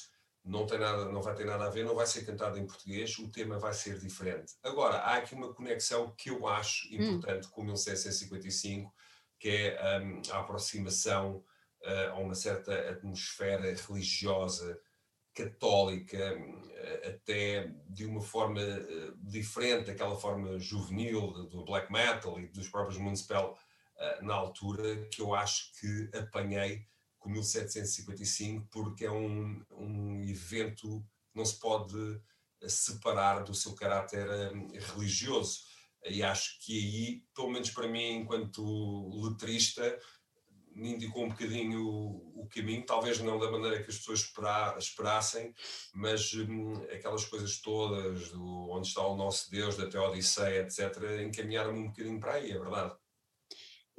não 0.47 0.65
tem 0.65 0.79
nada, 0.79 1.07
não 1.07 1.21
vai 1.21 1.35
ter 1.35 1.45
nada 1.45 1.67
a 1.67 1.71
ver, 1.71 1.85
não 1.85 1.95
vai 1.95 2.07
ser 2.07 2.25
cantado 2.25 2.57
em 2.57 2.65
português, 2.65 3.19
o 3.19 3.29
tema 3.29 3.59
vai 3.59 3.75
ser 3.75 3.99
diferente. 3.99 4.55
Agora, 4.63 4.99
há 4.99 5.17
aqui 5.17 5.35
uma 5.35 5.53
conexão 5.53 6.15
que 6.17 6.31
eu 6.31 6.47
acho 6.47 6.87
hum. 6.89 6.95
importante 6.95 7.49
hum. 7.49 7.51
com 7.51 7.61
o 7.63 7.65
1755, 7.65 8.95
que 9.41 9.49
é 9.49 10.01
um, 10.01 10.23
a 10.31 10.39
aproximação 10.39 11.45
uh, 11.83 12.11
a 12.13 12.19
uma 12.19 12.35
certa 12.35 12.73
atmosfera 12.89 13.75
religiosa, 13.75 14.81
católica, 15.35 16.39
uh, 16.39 16.66
até 17.05 17.73
de 17.89 18.05
uma 18.05 18.21
forma 18.21 18.61
uh, 18.61 19.17
diferente, 19.23 19.91
aquela 19.91 20.17
forma 20.17 20.59
juvenil 20.59 21.33
do 21.49 21.65
black 21.65 21.93
metal 21.93 22.39
e 22.41 22.49
dos 22.49 22.69
próprios 22.69 22.99
Municipal 22.99 23.59
na 24.21 24.35
altura, 24.35 25.09
que 25.09 25.23
eu 25.23 25.35
acho 25.35 25.73
que 25.81 26.11
apanhei 26.15 26.87
com 27.19 27.31
1755, 27.31 28.69
porque 28.71 29.07
é 29.07 29.11
um, 29.11 29.65
um 29.71 30.23
evento 30.23 31.03
que 31.31 31.39
não 31.39 31.47
se 31.47 31.59
pode 31.59 32.21
separar 32.69 33.43
do 33.43 33.55
seu 33.55 33.75
caráter 33.75 34.27
religioso. 34.95 35.61
E 36.05 36.23
acho 36.23 36.59
que 36.61 36.79
aí, 36.79 37.25
pelo 37.35 37.51
menos 37.51 37.71
para 37.71 37.89
mim, 37.89 38.19
enquanto 38.19 39.11
letrista, 39.25 39.99
me 40.77 40.93
indicou 40.93 41.25
um 41.25 41.31
bocadinho 41.31 41.89
o, 41.89 42.43
o 42.43 42.49
caminho, 42.49 42.85
talvez 42.85 43.19
não 43.21 43.39
da 43.39 43.51
maneira 43.51 43.83
que 43.83 43.91
as 43.91 43.97
pessoas 43.97 44.21
espera, 44.21 44.79
esperassem, 44.79 45.55
mas 45.95 46.33
hum, 46.35 46.75
aquelas 46.93 47.25
coisas 47.25 47.59
todas, 47.61 48.29
do 48.31 48.71
onde 48.71 48.87
está 48.89 49.05
o 49.07 49.17
nosso 49.17 49.51
Deus, 49.51 49.77
da 49.77 49.89
Teodiceia, 49.89 50.61
etc., 50.61 51.21
encaminharam-me 51.27 51.81
um 51.81 51.89
bocadinho 51.89 52.21
para 52.21 52.35
aí, 52.35 52.51
é 52.51 52.59
verdade. 52.59 52.95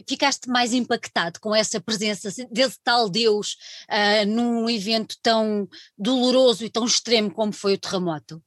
Ficaste 0.07 0.47
mais 0.47 0.73
impactado 0.73 1.39
com 1.39 1.55
essa 1.55 1.81
presença 1.81 2.29
desse 2.51 2.79
tal 2.83 3.09
Deus 3.09 3.57
uh, 3.89 4.27
num 4.27 4.69
evento 4.69 5.17
tão 5.23 5.67
doloroso 5.97 6.63
e 6.63 6.69
tão 6.69 6.85
extremo 6.85 7.33
como 7.33 7.51
foi 7.51 7.73
o 7.73 7.79
terremoto? 7.79 8.39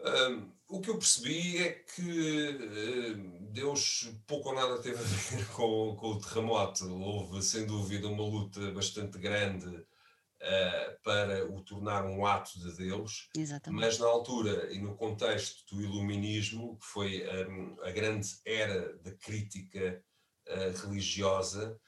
Um, 0.00 0.52
o 0.72 0.80
que 0.80 0.88
eu 0.88 0.96
percebi 0.96 1.58
é 1.58 1.70
que 1.70 2.48
eh, 2.48 3.14
Deus 3.50 4.10
pouco 4.26 4.48
ou 4.48 4.54
nada 4.54 4.80
teve 4.80 4.98
a 4.98 5.06
ver 5.06 5.46
com, 5.52 5.94
com 5.96 6.06
o 6.12 6.20
terremoto. 6.20 6.90
Houve, 6.90 7.42
sem 7.42 7.66
dúvida, 7.66 8.08
uma 8.08 8.24
luta 8.24 8.72
bastante 8.72 9.18
grande 9.18 9.66
uh, 9.68 11.02
para 11.04 11.46
o 11.52 11.62
tornar 11.62 12.06
um 12.06 12.24
ato 12.24 12.58
de 12.58 12.74
Deus. 12.74 13.28
Exatamente. 13.36 13.80
Mas 13.80 13.98
na 13.98 14.06
altura 14.06 14.72
e 14.72 14.80
no 14.80 14.96
contexto 14.96 15.74
do 15.74 15.82
iluminismo, 15.82 16.78
que 16.78 16.86
foi 16.86 17.22
um, 17.46 17.76
a 17.82 17.90
grande 17.90 18.28
era 18.46 18.96
da 19.00 19.12
crítica 19.12 20.02
uh, 20.48 20.86
religiosa 20.86 21.78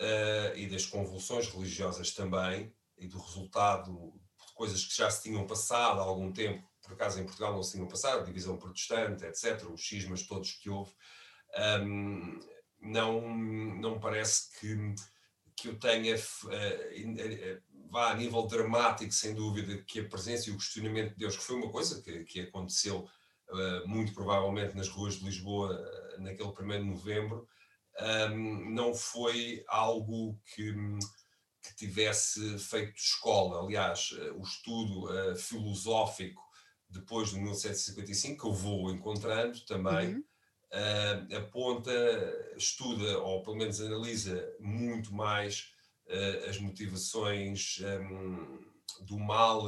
uh, 0.00 0.56
e 0.56 0.66
das 0.66 0.84
convulsões 0.84 1.46
religiosas 1.48 2.12
também, 2.12 2.74
e 2.98 3.06
do 3.06 3.20
resultado 3.20 3.92
de 4.48 4.52
coisas 4.54 4.84
que 4.84 4.96
já 4.96 5.08
se 5.08 5.22
tinham 5.22 5.46
passado 5.46 6.00
há 6.00 6.02
algum 6.02 6.32
tempo 6.32 6.71
por 6.92 7.02
acaso 7.02 7.20
em 7.20 7.24
Portugal 7.24 7.54
não 7.54 7.62
se 7.62 7.72
tinham 7.72 7.88
passado, 7.88 8.24
divisão 8.24 8.56
protestante, 8.56 9.24
etc., 9.24 9.64
os 9.70 9.86
cismas 9.86 10.22
todos 10.22 10.52
que 10.52 10.68
houve, 10.68 10.92
um, 11.82 12.38
não, 12.80 13.36
não 13.36 13.98
parece 13.98 14.58
que, 14.58 14.94
que 15.56 15.68
eu 15.68 15.78
tenha, 15.78 16.16
uh, 16.16 17.62
vá 17.90 18.10
a 18.10 18.14
nível 18.14 18.46
dramático, 18.46 19.12
sem 19.12 19.34
dúvida, 19.34 19.82
que 19.84 20.00
a 20.00 20.08
presença 20.08 20.50
e 20.50 20.52
o 20.52 20.56
questionamento 20.56 21.10
de 21.10 21.18
Deus, 21.18 21.36
que 21.36 21.44
foi 21.44 21.56
uma 21.56 21.70
coisa 21.70 22.02
que, 22.02 22.24
que 22.24 22.40
aconteceu 22.40 23.08
muito 23.84 24.14
provavelmente 24.14 24.74
nas 24.74 24.88
ruas 24.88 25.16
de 25.16 25.26
Lisboa 25.26 25.78
naquele 26.16 26.48
1 26.48 26.54
de 26.54 26.84
novembro, 26.84 27.46
um, 28.30 28.70
não 28.70 28.94
foi 28.94 29.62
algo 29.68 30.40
que 30.54 30.74
que 31.62 31.76
tivesse 31.76 32.58
feito 32.58 32.96
escola. 32.96 33.62
Aliás, 33.62 34.10
o 34.34 34.42
estudo 34.42 35.36
filosófico 35.36 36.42
depois 36.92 37.30
de 37.30 37.36
1755, 37.36 38.40
que 38.40 38.46
eu 38.46 38.52
vou 38.52 38.90
encontrando 38.90 39.58
também, 39.64 40.14
uhum. 40.14 40.24
uh, 40.72 41.36
aponta, 41.36 41.92
estuda, 42.56 43.18
ou 43.18 43.42
pelo 43.42 43.56
menos 43.56 43.80
analisa 43.80 44.54
muito 44.60 45.12
mais 45.14 45.72
uh, 46.06 46.48
as 46.48 46.58
motivações 46.58 47.80
um, 47.80 49.04
do 49.04 49.18
mal, 49.18 49.62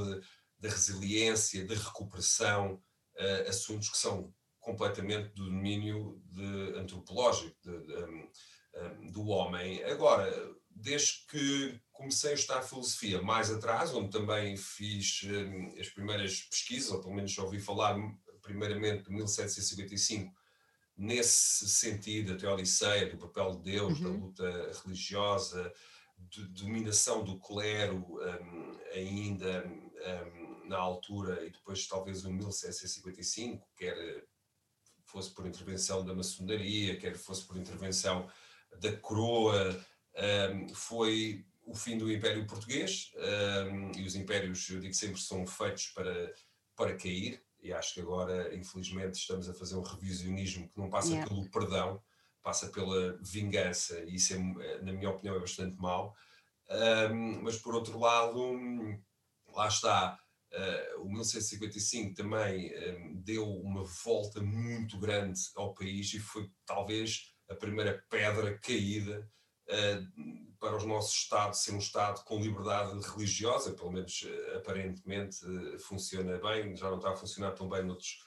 da 0.58 0.68
resiliência, 0.68 1.66
da 1.66 1.74
recuperação, 1.74 2.74
uh, 2.74 3.48
assuntos 3.48 3.88
que 3.88 3.96
são 3.96 4.32
completamente 4.60 5.34
do 5.34 5.46
domínio 5.46 6.22
de, 6.30 6.78
antropológico 6.78 7.54
de, 7.62 7.86
de, 7.86 8.04
um, 8.04 8.30
um, 8.76 9.12
do 9.12 9.26
homem. 9.26 9.82
Agora, 9.84 10.30
desde 10.70 11.26
que 11.26 11.80
comecei 11.94 12.32
a 12.32 12.34
estudar 12.34 12.62
filosofia 12.62 13.22
mais 13.22 13.50
atrás, 13.50 13.94
onde 13.94 14.10
também 14.10 14.56
fiz 14.56 15.22
um, 15.24 15.80
as 15.80 15.88
primeiras 15.88 16.42
pesquisas, 16.42 16.90
ou 16.90 17.00
pelo 17.00 17.14
menos 17.14 17.38
ouvi 17.38 17.60
falar 17.60 17.96
primeiramente 18.42 19.04
de 19.04 19.10
1755, 19.10 20.34
nesse 20.96 21.68
sentido, 21.68 22.34
até 22.34 22.46
a 22.46 22.52
Odisseia, 22.52 23.08
do 23.08 23.16
papel 23.16 23.56
de 23.56 23.72
Deus, 23.72 24.00
uhum. 24.00 24.04
da 24.04 24.24
luta 24.24 24.72
religiosa, 24.84 25.72
de 26.18 26.44
dominação 26.48 27.24
do 27.24 27.38
clero 27.38 28.04
um, 28.08 28.78
ainda 28.92 29.64
um, 29.66 30.68
na 30.68 30.78
altura, 30.78 31.44
e 31.46 31.50
depois 31.50 31.86
talvez 31.86 32.24
o 32.24 32.32
1755, 32.32 33.66
quer 33.76 34.26
fosse 35.04 35.30
por 35.30 35.46
intervenção 35.46 36.04
da 36.04 36.12
maçonaria, 36.12 36.98
quer 36.98 37.16
fosse 37.16 37.46
por 37.46 37.56
intervenção 37.56 38.28
da 38.80 38.96
coroa, 38.96 39.80
um, 40.52 40.68
foi 40.74 41.46
o 41.66 41.74
fim 41.74 41.98
do 41.98 42.12
Império 42.12 42.46
Português, 42.46 43.12
um, 43.16 43.92
e 43.98 44.04
os 44.04 44.14
impérios, 44.14 44.68
eu 44.68 44.80
digo 44.80 44.94
sempre, 44.94 45.20
são 45.20 45.46
feitos 45.46 45.86
para, 45.88 46.34
para 46.76 46.96
cair, 46.96 47.42
e 47.60 47.72
acho 47.72 47.94
que 47.94 48.00
agora, 48.00 48.54
infelizmente, 48.54 49.14
estamos 49.14 49.48
a 49.48 49.54
fazer 49.54 49.76
um 49.76 49.82
revisionismo 49.82 50.68
que 50.68 50.78
não 50.78 50.90
passa 50.90 51.08
yeah. 51.08 51.26
pelo 51.26 51.48
perdão, 51.50 52.02
passa 52.42 52.68
pela 52.68 53.18
vingança, 53.22 54.00
e 54.00 54.16
isso, 54.16 54.34
é, 54.34 54.82
na 54.82 54.92
minha 54.92 55.10
opinião, 55.10 55.34
é 55.34 55.40
bastante 55.40 55.76
mau. 55.76 56.14
Um, 56.68 57.42
mas, 57.42 57.56
por 57.56 57.74
outro 57.74 57.98
lado, 57.98 58.38
lá 59.48 59.68
está, 59.68 60.18
uh, 60.52 61.02
o 61.02 61.08
1655 61.08 62.14
também 62.14 62.72
um, 62.76 63.22
deu 63.22 63.48
uma 63.48 63.84
volta 63.84 64.42
muito 64.42 64.98
grande 64.98 65.40
ao 65.56 65.74
país 65.74 66.12
e 66.12 66.18
foi 66.18 66.50
talvez 66.66 67.34
a 67.48 67.54
primeira 67.54 68.04
pedra 68.10 68.58
caída 68.58 69.30
uh, 69.68 70.53
para 70.64 70.82
o 70.82 70.86
nosso 70.86 71.14
Estado 71.14 71.54
ser 71.54 71.72
um 71.72 71.78
Estado 71.78 72.24
com 72.24 72.40
liberdade 72.40 72.98
religiosa, 73.10 73.74
pelo 73.74 73.92
menos 73.92 74.22
uh, 74.22 74.56
aparentemente 74.56 75.44
uh, 75.44 75.78
funciona 75.78 76.38
bem, 76.38 76.74
já 76.74 76.88
não 76.88 76.96
está 76.96 77.10
a 77.10 77.16
funcionar 77.16 77.52
tão 77.52 77.68
bem 77.68 77.84
noutros, 77.84 78.18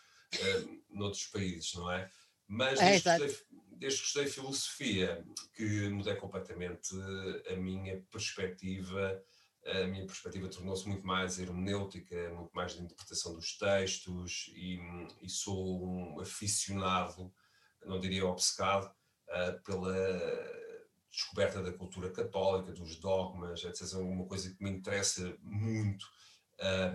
noutros 0.88 1.26
países, 1.26 1.73
não 1.73 1.91
é? 1.91 2.12
Mas 2.47 2.80
é, 2.80 2.91
desde, 2.91 3.10
que 3.10 3.26
estudei, 3.26 3.47
desde 3.71 4.00
que 4.00 4.06
estudei 4.06 4.30
filosofia, 4.30 5.26
que 5.56 5.89
mudei 5.89 6.15
completamente 6.15 6.89
a 7.52 7.56
minha 7.56 8.00
perspectiva, 8.12 9.19
a 9.65 9.88
minha 9.88 10.06
perspectiva 10.06 10.47
tornou-se 10.47 10.88
muito 10.88 11.08
mais 11.08 11.39
hermenêutica, 11.39 12.30
muito 12.36 12.52
mais 12.54 12.73
de 12.73 12.84
interpretação 12.84 13.34
dos 13.34 13.58
textos 13.58 14.52
e, 14.56 14.80
e 15.23 15.30
sou 15.30 15.84
um 15.84 16.19
aficionado, 16.21 17.34
não 17.84 18.00
diria 18.00 18.28
obcecado, 18.28 18.93
uh, 19.30 19.63
pela 19.63 20.66
descoberta 21.17 21.63
da 21.63 21.73
cultura 21.73 22.12
católica, 22.12 22.71
dos 22.71 22.97
dogmas, 22.97 23.63
etc. 23.63 23.93
É 23.93 23.97
uma 23.97 24.27
coisa 24.27 24.53
que 24.53 24.63
me 24.63 24.69
interessa 24.69 25.36
muito, 25.41 26.06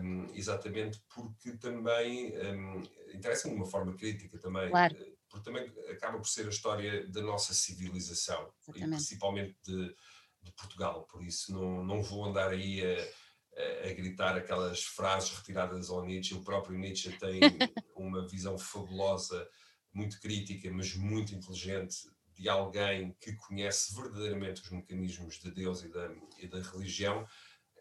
um, 0.01 0.33
exatamente 0.33 1.03
porque 1.13 1.57
também 1.57 2.33
um, 2.39 2.83
interessa-me 3.13 3.55
de 3.55 3.61
uma 3.61 3.69
forma 3.69 3.97
crítica 3.97 4.39
também, 4.39 4.71
claro. 4.71 4.97
Eh, 4.97 5.13
porque 5.29 5.45
também 5.45 5.67
acaba 5.91 6.19
por 6.19 6.29
ser 6.29 6.47
a 6.47 6.51
história 6.51 7.09
da 7.09 7.21
nossa 7.21 7.53
civilização, 7.53 8.53
exatamente. 8.69 8.85
e 8.85 8.89
principalmente 8.91 9.57
de, 9.65 9.97
de, 10.43 10.53
Portugal. 10.53 11.05
Por 11.11 11.25
isso 11.25 11.53
não, 11.53 11.85
não 11.85 12.01
vou 12.01 12.25
andar 12.25 12.51
aí 12.51 12.81
a, 12.81 13.89
a, 13.89 13.93
gritar 13.93 14.37
aquelas 14.37 14.85
frases 14.85 15.31
retiradas 15.31 15.91
ao 15.91 16.05
Nietzsche. 16.05 16.35
O 16.35 16.45
próprio 16.45 16.79
Nietzsche 16.79 17.11
tem 17.19 17.41
uma 17.97 18.29
visão 18.29 18.57
fabulosa, 18.57 19.49
muito 19.93 20.21
crítica, 20.21 20.71
mas 20.71 20.95
muito 20.95 21.35
inteligente 21.35 21.97
de 22.35 22.49
alguém 22.49 23.17
que 23.21 23.35
conhece 23.35 23.95
verdadeiramente 23.95 24.63
os 24.63 24.71
mecanismos 24.71 25.39
de 25.39 25.51
Deus 25.51 25.83
e 25.83 25.89
da, 25.89 26.11
e 26.39 26.47
da 26.47 26.61
religião. 26.61 27.27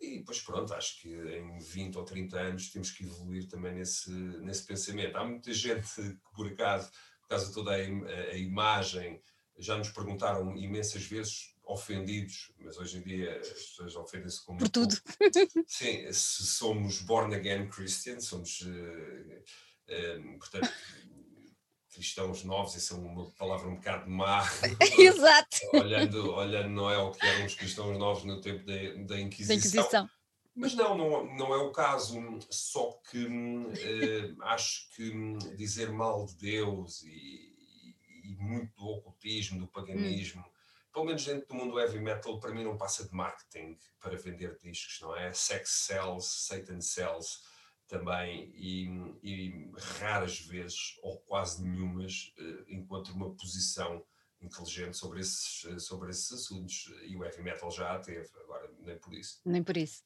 E 0.01 0.17
depois, 0.17 0.41
pronto, 0.41 0.73
acho 0.73 0.99
que 1.01 1.09
em 1.09 1.59
20 1.59 1.97
ou 1.97 2.03
30 2.03 2.39
anos 2.39 2.71
temos 2.71 2.89
que 2.91 3.03
evoluir 3.03 3.47
também 3.47 3.75
nesse, 3.75 4.11
nesse 4.11 4.65
pensamento. 4.65 5.15
Há 5.15 5.23
muita 5.23 5.53
gente 5.53 5.87
que, 5.93 6.17
por 6.35 6.47
acaso, 6.47 6.91
por 7.21 7.29
causa 7.29 7.47
de 7.47 7.53
toda 7.53 7.71
a, 7.71 7.75
a, 7.75 8.31
a 8.31 8.37
imagem, 8.37 9.21
já 9.57 9.77
nos 9.77 9.89
perguntaram 9.89 10.57
imensas 10.57 11.03
vezes 11.03 11.51
ofendidos, 11.63 12.51
mas 12.57 12.77
hoje 12.77 12.97
em 12.97 13.01
dia 13.01 13.39
as 13.39 13.47
pessoas 13.47 13.95
ofendem-se 13.95 14.43
como. 14.43 14.59
Por 14.59 14.69
tudo. 14.69 14.95
Sim, 15.67 16.11
se 16.11 16.45
somos 16.45 17.01
born 17.01 17.33
again 17.35 17.69
Christians, 17.69 18.25
somos. 18.25 18.61
Uh, 18.61 19.43
uh, 19.89 20.39
portanto, 20.39 20.69
cristãos 21.91 22.43
novos, 22.43 22.75
isso 22.75 22.93
é 22.93 22.97
uma 22.97 23.29
palavra 23.31 23.67
um 23.67 23.75
bocado 23.75 24.09
má. 24.09 24.43
Exato. 24.97 25.57
olhando, 25.73 26.33
olhando, 26.33 26.69
não 26.69 26.89
é 26.89 26.97
o 26.97 27.11
que 27.11 27.25
eram 27.25 27.45
os 27.45 27.55
cristãos 27.55 27.97
novos 27.97 28.23
no 28.23 28.39
tempo 28.41 28.65
da, 28.65 28.73
da 29.05 29.19
Inquisição. 29.19 29.47
Da 29.47 29.53
Inquisição. 29.55 30.09
Mas 30.55 30.73
não, 30.73 30.97
não, 30.97 31.35
não 31.35 31.53
é 31.53 31.57
o 31.57 31.71
caso, 31.71 32.19
só 32.49 32.99
que 33.09 33.25
uh, 33.25 34.43
acho 34.43 34.89
que 34.95 35.37
dizer 35.55 35.91
mal 35.91 36.25
de 36.25 36.35
Deus 36.35 37.03
e, 37.03 37.55
e, 38.25 38.35
muito 38.37 38.75
do 38.75 38.85
ocultismo, 38.85 39.59
do 39.59 39.67
paganismo, 39.67 40.41
hum 40.41 40.51
pelo 40.91 41.05
menos 41.05 41.25
dentro 41.25 41.47
do 41.47 41.55
mundo 41.55 41.79
heavy 41.79 41.99
metal, 41.99 42.39
para 42.39 42.51
mim 42.51 42.63
não 42.63 42.77
passa 42.77 43.05
de 43.05 43.13
marketing 43.13 43.77
para 43.99 44.17
vender 44.17 44.57
discos, 44.57 44.99
não 45.01 45.15
é? 45.15 45.31
Sex 45.31 45.69
sells, 45.69 46.25
Satan 46.27 46.81
sells 46.81 47.39
também, 47.91 48.49
e, 48.55 48.87
e 49.21 49.69
raras 49.99 50.39
vezes, 50.39 50.97
ou 51.03 51.17
quase 51.17 51.61
nenhumas, 51.61 52.33
uh, 52.39 52.73
encontro 52.73 53.13
uma 53.13 53.29
posição 53.35 54.01
inteligente 54.41 54.97
sobre 54.97 55.19
esses, 55.19 55.83
sobre 55.83 56.09
esses 56.09 56.31
assuntos. 56.31 56.91
E 57.03 57.15
o 57.15 57.23
heavy 57.23 57.43
metal 57.43 57.69
já 57.69 57.93
a 57.93 57.99
teve, 57.99 58.27
agora 58.43 58.71
nem 58.79 58.97
por 58.97 59.13
isso. 59.13 59.39
Nem 59.45 59.61
por 59.61 59.77
isso. 59.77 60.01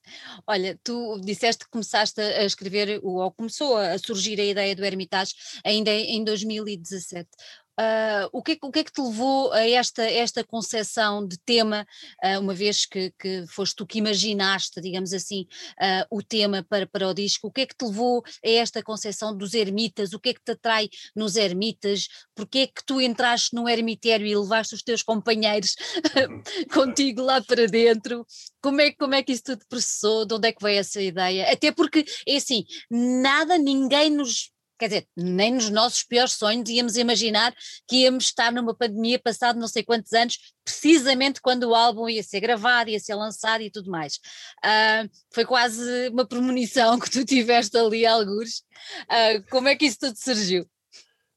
Olha, 0.46 0.78
tu 0.84 1.20
disseste 1.22 1.64
que 1.64 1.72
começaste 1.72 2.20
a 2.20 2.44
escrever, 2.44 3.00
ou 3.02 3.32
começou 3.32 3.78
a 3.78 3.98
surgir 3.98 4.40
a 4.42 4.46
ideia 4.46 4.76
do 4.76 4.84
Hermitage 4.84 5.34
ainda 5.64 5.92
em 5.92 6.24
2017. 6.24 7.30
Uh, 7.80 8.30
o, 8.32 8.42
que, 8.42 8.58
o 8.62 8.72
que 8.72 8.80
é 8.80 8.84
que 8.86 8.92
te 8.92 9.02
levou 9.02 9.52
a 9.52 9.68
esta, 9.68 10.04
esta 10.04 10.44
concepção 10.46 11.28
de 11.28 11.38
tema, 11.38 11.86
uh, 12.24 12.40
uma 12.40 12.54
vez 12.54 12.86
que, 12.86 13.12
que 13.20 13.46
foste 13.48 13.76
tu 13.76 13.86
que 13.86 13.98
imaginaste, 13.98 14.80
digamos 14.80 15.12
assim, 15.12 15.42
uh, 15.82 16.06
o 16.10 16.24
tema 16.24 16.66
para, 16.70 16.88
para 16.88 17.08
o 17.08 17.14
disco, 17.14 17.48
o 17.48 17.52
que 17.52 17.62
é 17.62 17.66
que 17.66 17.76
te 17.76 17.86
levou 17.86 18.24
a 18.26 18.50
esta 18.50 18.82
concepção 18.82 19.36
dos 19.36 19.54
ermitas, 19.54 20.14
o 20.14 20.20
que 20.20 20.30
é 20.30 20.34
que 20.34 20.44
te 20.44 20.54
atrai 20.54 20.90
nos 21.14 21.36
ermitas, 21.36 22.08
porque 22.34 22.60
é 22.60 22.68
que 22.68 22.86
tu 22.86 23.02
entraste 23.02 23.54
no 23.54 23.68
ermitério 23.68 24.26
e 24.26 24.36
levaste 24.36 24.76
os 24.76 24.82
teus 24.82 25.04
companheiros 25.04 25.76
contigo 26.74 27.22
lá 27.22 27.42
para 27.42 27.68
dentro, 27.68 28.26
como 28.62 28.80
é, 28.80 28.92
como 28.94 29.16
é 29.16 29.22
que 29.22 29.34
isso 29.34 29.44
tudo 29.44 29.66
processou, 29.68 30.26
de 30.26 30.34
onde 30.34 30.48
é 30.48 30.54
que 30.54 30.64
veio 30.64 30.80
essa 30.80 31.02
ideia, 31.02 31.52
até 31.52 31.74
porque, 31.74 32.06
é 32.26 32.38
assim, 32.38 32.64
nada, 32.90 33.58
ninguém 33.58 34.10
nos 34.10 34.55
quer 34.78 34.88
dizer, 34.88 35.08
nem 35.16 35.54
nos 35.54 35.70
nossos 35.70 36.04
piores 36.04 36.34
sonhos 36.34 36.70
íamos 36.70 36.98
imaginar 36.98 37.56
que 37.88 37.98
íamos 37.98 38.26
estar 38.26 38.52
numa 38.52 38.76
pandemia 38.76 39.20
passado 39.20 39.60
não 39.60 39.68
sei 39.68 39.84
quantos 39.84 40.14
anos, 40.14 40.38
precisamente 40.64 41.42
quando 41.42 41.64
o 41.64 41.76
álbum 41.76 42.10
ia 42.10 42.24
ser 42.24 42.40
gravado, 42.40 42.90
ia 42.90 43.00
ser 43.00 43.16
lançado 43.16 43.62
e 43.62 43.72
tudo 43.72 43.90
mais. 43.90 44.16
Uh, 44.64 45.10
foi 45.34 45.46
quase 45.46 46.10
uma 46.10 46.28
premonição 46.28 47.00
que 47.00 47.10
tu 47.10 47.26
tiveste 47.26 47.78
ali, 47.78 48.06
alguns. 48.06 48.60
Uh, 49.04 49.44
como 49.50 49.68
é 49.68 49.76
que 49.76 49.86
isso 49.86 50.00
tudo 50.00 50.18
surgiu? 50.18 50.68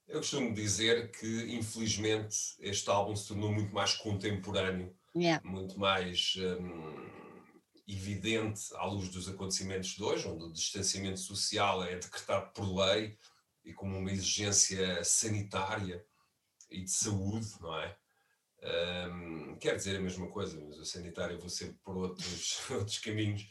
Eu 0.08 0.20
costumo 0.20 0.54
dizer 0.54 1.10
que, 1.10 1.54
infelizmente, 1.54 2.36
este 2.60 2.88
álbum 2.88 3.14
se 3.14 3.28
tornou 3.28 3.52
muito 3.52 3.74
mais 3.74 3.92
contemporâneo, 3.92 4.94
yeah. 5.14 5.46
muito 5.46 5.78
mais 5.78 6.32
um, 6.38 7.27
evidente 7.88 8.62
à 8.74 8.84
luz 8.84 9.08
dos 9.08 9.28
acontecimentos 9.28 9.90
de 9.90 10.02
hoje, 10.02 10.28
onde 10.28 10.44
o 10.44 10.52
distanciamento 10.52 11.18
social 11.18 11.82
é 11.82 11.96
decretado 11.96 12.52
por 12.52 12.70
lei, 12.76 13.16
e 13.64 13.72
como 13.72 13.98
uma 13.98 14.12
exigência 14.12 15.02
sanitária 15.02 16.04
e 16.70 16.82
de 16.82 16.90
saúde, 16.90 17.48
não 17.60 17.78
é? 17.80 17.96
Um, 18.60 19.56
quer 19.56 19.76
dizer 19.76 19.96
a 19.96 20.00
mesma 20.00 20.28
coisa, 20.28 20.60
mas 20.60 20.78
o 20.78 20.84
sanitário 20.84 21.36
eu 21.36 21.40
vou 21.40 21.48
sempre 21.48 21.78
por 21.84 21.96
outros, 21.96 22.58
outros 22.70 22.98
caminhos. 22.98 23.42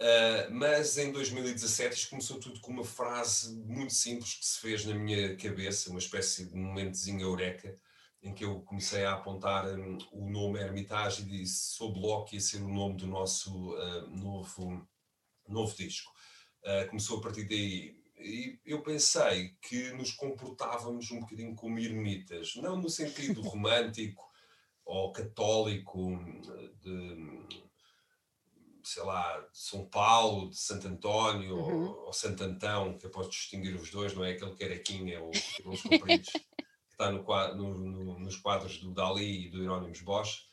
Uh, 0.00 0.50
mas 0.50 0.98
em 0.98 1.12
2017 1.12 1.94
isto 1.94 2.10
começou 2.10 2.40
tudo 2.40 2.60
com 2.60 2.72
uma 2.72 2.84
frase 2.84 3.54
muito 3.54 3.94
simples 3.94 4.34
que 4.34 4.44
se 4.44 4.58
fez 4.58 4.84
na 4.84 4.94
minha 4.94 5.36
cabeça, 5.36 5.90
uma 5.90 6.00
espécie 6.00 6.46
de 6.46 6.56
momentozinho 6.56 7.20
eureka, 7.20 7.78
em 8.24 8.32
que 8.32 8.44
eu 8.44 8.60
comecei 8.62 9.04
a 9.04 9.12
apontar 9.12 9.66
um, 9.78 9.98
o 10.10 10.28
nome 10.28 10.58
Hermitage 10.58 11.22
e 11.22 11.26
disse 11.26 11.74
sob 11.74 12.00
Bloco 12.00 12.34
ia 12.34 12.40
ser 12.40 12.62
o 12.62 12.68
nome 12.68 12.96
do 12.96 13.06
nosso 13.06 13.74
uh, 13.74 14.08
novo, 14.08 14.88
novo 15.46 15.76
disco. 15.76 16.10
Uh, 16.62 16.88
começou 16.88 17.18
a 17.18 17.20
partir 17.20 17.44
daí 17.44 18.02
e 18.16 18.58
eu 18.64 18.82
pensei 18.82 19.54
que 19.60 19.92
nos 19.92 20.12
comportávamos 20.12 21.10
um 21.10 21.20
bocadinho 21.20 21.54
como 21.54 21.78
ermitas, 21.78 22.56
não 22.56 22.80
no 22.80 22.88
sentido 22.88 23.42
romântico 23.42 24.26
ou 24.86 25.12
católico 25.12 26.18
de, 26.80 27.46
sei 28.82 29.02
lá, 29.02 29.40
de 29.40 29.58
São 29.58 29.84
Paulo, 29.84 30.48
de 30.48 30.56
Santo 30.56 30.88
António 30.88 31.56
uhum. 31.56 31.88
ou, 31.88 32.06
ou 32.06 32.12
Santo 32.14 32.42
Antão, 32.42 32.96
que 32.96 33.04
eu 33.04 33.10
posso 33.10 33.28
distinguir 33.28 33.74
os 33.74 33.90
dois, 33.90 34.14
não 34.14 34.24
é 34.24 34.32
aquele 34.32 34.56
carequinha 34.56 35.20
ou 35.20 35.30
cabelos 35.58 35.82
compridos 35.82 36.32
está 36.94 37.10
no, 37.10 37.22
no, 37.54 37.74
no, 37.74 38.18
nos 38.18 38.36
quadros 38.36 38.78
do 38.78 38.90
Dali 38.92 39.46
e 39.46 39.50
do 39.50 39.62
Hieronymus 39.62 40.00
Bosch 40.00 40.46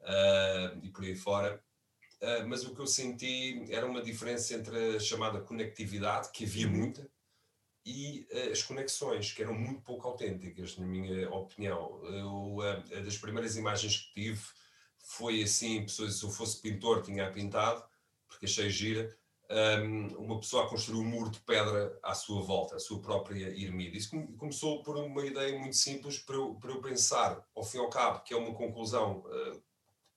uh, 0.00 0.78
e 0.82 0.90
por 0.90 1.04
aí 1.04 1.14
fora. 1.14 1.62
Uh, 2.20 2.46
mas 2.48 2.64
o 2.64 2.74
que 2.74 2.80
eu 2.80 2.86
senti 2.86 3.64
era 3.70 3.86
uma 3.86 4.02
diferença 4.02 4.54
entre 4.54 4.96
a 4.96 5.00
chamada 5.00 5.40
conectividade, 5.40 6.30
que 6.32 6.44
havia 6.44 6.66
uhum. 6.66 6.72
muita, 6.72 7.08
e 7.84 8.26
uh, 8.32 8.52
as 8.52 8.62
conexões, 8.62 9.32
que 9.32 9.42
eram 9.42 9.54
muito 9.54 9.82
pouco 9.82 10.08
autênticas, 10.08 10.76
na 10.78 10.86
minha 10.86 11.30
opinião. 11.30 12.00
Eu, 12.04 12.56
uh, 12.56 13.04
das 13.04 13.18
primeiras 13.18 13.56
imagens 13.56 13.98
que 13.98 14.14
tive 14.14 14.42
foi 14.98 15.42
assim: 15.42 15.82
pessoas, 15.82 16.14
se 16.16 16.24
eu 16.24 16.30
fosse 16.30 16.60
pintor, 16.60 17.02
tinha 17.02 17.30
pintado, 17.30 17.84
porque 18.26 18.46
achei 18.46 18.70
gira. 18.70 19.14
Um, 19.54 20.08
uma 20.16 20.40
pessoa 20.40 20.64
a 20.64 20.68
construir 20.68 20.98
um 20.98 21.04
muro 21.04 21.30
de 21.30 21.38
pedra 21.38 21.96
à 22.02 22.12
sua 22.12 22.42
volta, 22.42 22.74
a 22.74 22.80
sua 22.80 23.00
própria 23.00 23.46
ermida. 23.56 23.96
Isso 23.96 24.10
começou 24.36 24.82
por 24.82 24.96
uma 24.96 25.24
ideia 25.24 25.56
muito 25.56 25.76
simples 25.76 26.18
para 26.18 26.34
eu, 26.34 26.56
para 26.56 26.72
eu 26.72 26.80
pensar, 26.80 27.40
ao 27.54 27.62
fim 27.62 27.76
e 27.76 27.80
ao 27.80 27.88
cabo, 27.88 28.24
que 28.24 28.34
é 28.34 28.36
uma 28.36 28.52
conclusão. 28.52 29.20
Uh, 29.20 29.62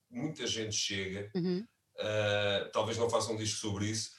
muita 0.10 0.47
gente 0.47 0.76
chega, 0.76 1.30
uhum. 1.36 1.63
uh, 1.97 2.71
talvez 2.71 2.97
não 2.97 3.12
façam 3.12 3.36
um 3.36 3.38
disco 3.38 3.60
sobre 3.60 3.86
isso, 3.86 4.13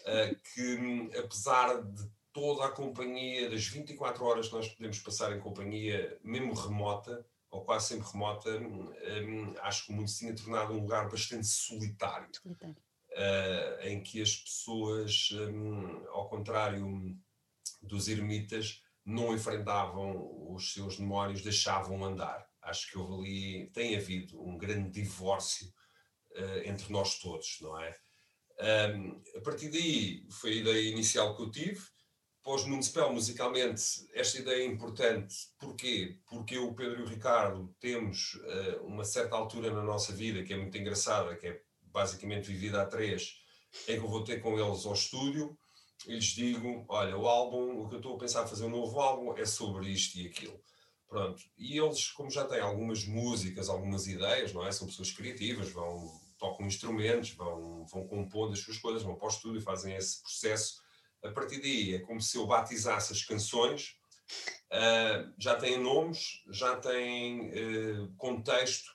uh, 0.00 0.36
que 0.52 1.18
apesar 1.18 1.80
de 1.80 2.10
toda 2.32 2.64
a 2.64 2.72
companhia, 2.72 3.48
das 3.48 3.64
24 3.68 4.24
horas 4.24 4.48
que 4.48 4.54
nós 4.54 4.68
podemos 4.68 4.98
passar 4.98 5.36
em 5.36 5.40
companhia, 5.40 6.18
mesmo 6.24 6.52
remota, 6.52 7.24
ou 7.48 7.64
quase 7.64 7.86
sempre 7.86 8.10
remota, 8.10 8.50
um, 8.58 9.54
acho 9.62 9.86
que 9.86 9.92
o 9.92 9.94
mundo 9.94 10.08
se 10.08 10.18
tinha 10.18 10.34
tornado 10.34 10.72
um 10.72 10.80
lugar 10.80 11.08
bastante 11.08 11.46
solitário. 11.46 12.28
solitário. 12.42 12.83
Uh, 13.14 13.86
em 13.86 14.02
que 14.02 14.20
as 14.20 14.34
pessoas, 14.34 15.28
um, 15.32 16.04
ao 16.08 16.28
contrário 16.28 17.16
dos 17.80 18.08
ermitas, 18.08 18.82
não 19.04 19.32
enfrentavam 19.32 20.52
os 20.52 20.72
seus 20.72 20.98
demónios, 20.98 21.42
deixavam 21.42 22.04
andar. 22.04 22.44
Acho 22.60 22.90
que 22.90 22.98
houve 22.98 23.14
ali, 23.14 23.70
tem 23.70 23.96
havido 23.96 24.42
um 24.42 24.58
grande 24.58 24.90
divórcio 24.90 25.68
uh, 26.32 26.68
entre 26.68 26.92
nós 26.92 27.18
todos, 27.20 27.58
não 27.60 27.80
é? 27.80 27.96
Um, 28.90 29.22
a 29.36 29.40
partir 29.42 29.68
daí 29.68 30.26
foi 30.30 30.52
a 30.52 30.56
ideia 30.56 30.90
inicial 30.90 31.36
que 31.36 31.42
eu 31.42 31.50
tive, 31.50 31.82
os 32.46 32.66
Municipal, 32.66 33.10
musicalmente, 33.10 34.06
esta 34.12 34.38
ideia 34.38 34.62
é 34.62 34.66
importante. 34.66 35.34
Porquê? 35.58 36.18
Porque 36.26 36.56
eu, 36.56 36.68
o 36.68 36.74
Pedro 36.74 37.00
e 37.00 37.02
o 37.02 37.08
Ricardo 37.08 37.74
temos 37.80 38.34
uh, 38.34 38.84
uma 38.84 39.02
certa 39.02 39.34
altura 39.34 39.72
na 39.72 39.82
nossa 39.82 40.12
vida 40.12 40.42
que 40.42 40.52
é 40.52 40.56
muito 40.56 40.76
engraçada, 40.76 41.34
que 41.36 41.46
é 41.46 41.62
basicamente 41.94 42.48
vivida 42.48 42.82
a 42.82 42.86
três, 42.86 43.38
em 43.88 43.98
que 43.98 44.04
eu 44.04 44.08
vou 44.08 44.22
ter 44.22 44.40
com 44.40 44.58
eles 44.58 44.84
ao 44.84 44.92
estúdio 44.92 45.56
e 46.06 46.12
lhes 46.12 46.26
digo: 46.26 46.84
olha, 46.88 47.16
o 47.16 47.26
álbum, 47.26 47.80
o 47.80 47.88
que 47.88 47.94
eu 47.94 48.00
estou 48.00 48.16
a 48.16 48.18
pensar 48.18 48.46
fazer 48.46 48.66
um 48.66 48.70
novo 48.70 49.00
álbum 49.00 49.34
é 49.38 49.46
sobre 49.46 49.88
isto 49.88 50.18
e 50.18 50.26
aquilo. 50.26 50.60
Pronto. 51.08 51.42
E 51.56 51.78
eles, 51.78 52.10
como 52.10 52.30
já 52.30 52.44
têm 52.44 52.60
algumas 52.60 53.06
músicas, 53.06 53.68
algumas 53.68 54.06
ideias, 54.06 54.52
não 54.52 54.66
é? 54.66 54.72
São 54.72 54.88
pessoas 54.88 55.12
criativas, 55.12 55.70
vão, 55.70 56.20
tocam 56.38 56.66
instrumentos, 56.66 57.30
vão, 57.30 57.86
vão 57.86 58.06
compondo 58.06 58.52
as 58.52 58.58
suas 58.60 58.78
coisas, 58.78 59.02
vão 59.02 59.14
para 59.14 59.26
o 59.26 59.30
estúdio, 59.30 59.62
fazem 59.62 59.94
esse 59.94 60.20
processo 60.20 60.84
a 61.24 61.30
partir 61.30 61.60
daí 61.60 61.94
é 61.94 62.00
como 62.00 62.20
se 62.20 62.36
eu 62.36 62.46
batizasse 62.46 63.12
as 63.12 63.24
canções, 63.24 63.96
uh, 64.70 65.32
já 65.38 65.56
têm 65.56 65.78
nomes, 65.78 66.42
já 66.50 66.76
têm 66.76 67.50
uh, 67.50 68.14
contexto 68.16 68.92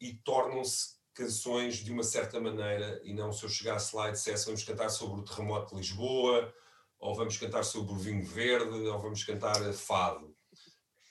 e 0.00 0.14
tornam-se 0.14 0.97
canções 1.18 1.78
de 1.78 1.90
uma 1.90 2.04
certa 2.04 2.40
maneira 2.40 3.00
e 3.02 3.12
não 3.12 3.32
se 3.32 3.42
eu 3.42 3.48
chegasse 3.48 3.94
lá 3.94 4.08
e 4.08 4.12
dissesse 4.12 4.46
vamos 4.46 4.62
cantar 4.62 4.88
sobre 4.88 5.20
o 5.20 5.24
terremoto 5.24 5.74
de 5.74 5.80
Lisboa, 5.80 6.54
ou 7.00 7.14
vamos 7.14 7.36
cantar 7.36 7.64
sobre 7.64 7.92
o 7.92 7.98
vinho 7.98 8.24
verde, 8.24 8.86
ou 8.86 8.98
vamos 9.00 9.24
cantar 9.24 9.60
fado. 9.72 10.26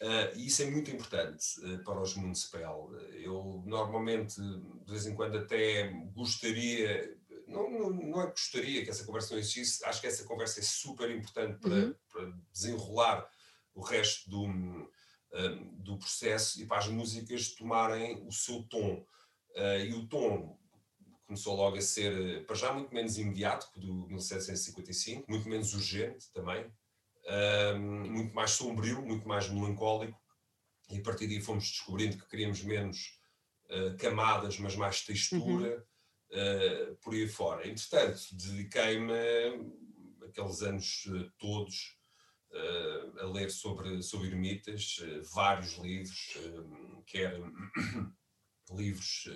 Uh, 0.02 0.36
e 0.36 0.48
isso 0.48 0.62
é 0.62 0.70
muito 0.70 0.90
importante 0.92 1.60
uh, 1.60 1.84
para 1.84 2.00
os 2.02 2.16
Municipal. 2.16 2.90
Eu 3.16 3.64
normalmente, 3.66 4.40
de 4.40 4.92
vez 4.92 5.06
em 5.06 5.14
quando, 5.14 5.40
até 5.40 5.90
gostaria, 6.14 7.18
não, 7.46 7.70
não, 7.70 7.90
não 7.90 8.22
é 8.22 8.28
que 8.28 8.40
gostaria 8.40 8.84
que 8.86 8.90
essa 8.90 9.04
conversa 9.04 9.34
não 9.34 9.40
existisse, 9.40 9.84
acho 9.84 10.00
que 10.00 10.08
essa 10.08 10.24
conversa 10.24 10.62
é 10.62 10.64
super 10.64 11.12
importante 11.12 11.60
para, 11.60 11.74
uhum. 11.74 11.96
para 12.10 12.34
desenrolar 12.54 13.30
o 13.74 13.82
resto 13.82 14.30
do, 14.30 14.44
um, 14.44 14.88
do 15.80 15.98
processo 15.98 16.62
e 16.62 16.66
para 16.66 16.78
as 16.78 16.88
músicas 16.88 17.50
tomarem 17.50 18.26
o 18.26 18.32
seu 18.32 18.64
tom. 18.64 19.06
Uh, 19.58 19.86
e 19.86 19.94
o 19.94 20.08
tom 20.08 20.58
começou 21.26 21.56
logo 21.56 21.78
a 21.78 21.82
ser, 21.82 22.46
para 22.46 22.56
já, 22.56 22.72
muito 22.72 22.94
menos 22.94 23.18
imediato 23.18 23.70
que 23.72 23.80
o 23.80 23.82
do 23.82 24.08
1755, 24.08 25.26
muito 25.28 25.50
menos 25.50 25.74
urgente 25.74 26.32
também, 26.32 26.72
muito 27.78 28.34
mais 28.34 28.52
sombrio, 28.52 29.02
muito 29.02 29.28
mais 29.28 29.50
melancólico, 29.50 30.18
e 30.90 31.00
a 31.00 31.02
partir 31.02 31.28
daí 31.28 31.42
fomos 31.42 31.70
descobrindo 31.70 32.18
que 32.18 32.30
queríamos 32.30 32.64
menos 32.64 33.20
uh, 33.70 33.98
camadas, 33.98 34.58
mas 34.58 34.76
mais 34.76 35.02
textura, 35.02 35.86
uhum. 36.32 36.92
uh, 36.92 36.96
por 36.98 37.14
aí 37.14 37.28
fora. 37.28 37.68
Entretanto, 37.68 38.20
dediquei-me 38.32 39.14
aqueles 40.26 40.62
anos 40.62 41.06
uh, 41.08 41.30
todos 41.38 41.98
a 43.20 43.26
ler 43.26 43.52
sobre, 43.52 44.02
sobre 44.02 44.30
ermitas, 44.30 45.00
vários 45.32 45.74
livros, 45.74 46.38
quer 47.06 47.40
livros 48.72 49.30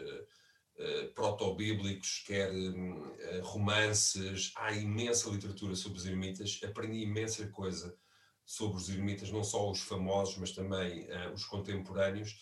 Uh, 0.82 1.14
proto-bíblicos, 1.14 2.24
quer 2.26 2.50
uh, 2.52 3.42
romances, 3.44 4.52
há 4.56 4.72
imensa 4.72 5.30
literatura 5.30 5.76
sobre 5.76 6.00
os 6.00 6.06
ermitas, 6.08 6.60
aprendi 6.64 7.04
imensa 7.04 7.46
coisa 7.50 7.96
sobre 8.44 8.78
os 8.78 8.90
ermitas, 8.90 9.30
não 9.30 9.44
só 9.44 9.70
os 9.70 9.82
famosos, 9.82 10.38
mas 10.38 10.54
também 10.54 11.08
uh, 11.12 11.34
os 11.34 11.46
contemporâneos, 11.46 12.42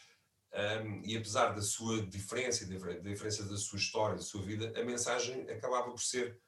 um, 0.54 1.02
e 1.04 1.18
apesar 1.18 1.54
da 1.54 1.62
sua 1.62 2.02
diferença, 2.06 2.66
da 2.66 3.10
diferença 3.10 3.44
da 3.44 3.58
sua 3.58 3.78
história, 3.78 4.16
da 4.16 4.22
sua 4.22 4.42
vida, 4.42 4.72
a 4.80 4.86
mensagem 4.86 5.50
acabava 5.50 5.90
por 5.90 6.02
ser 6.02 6.40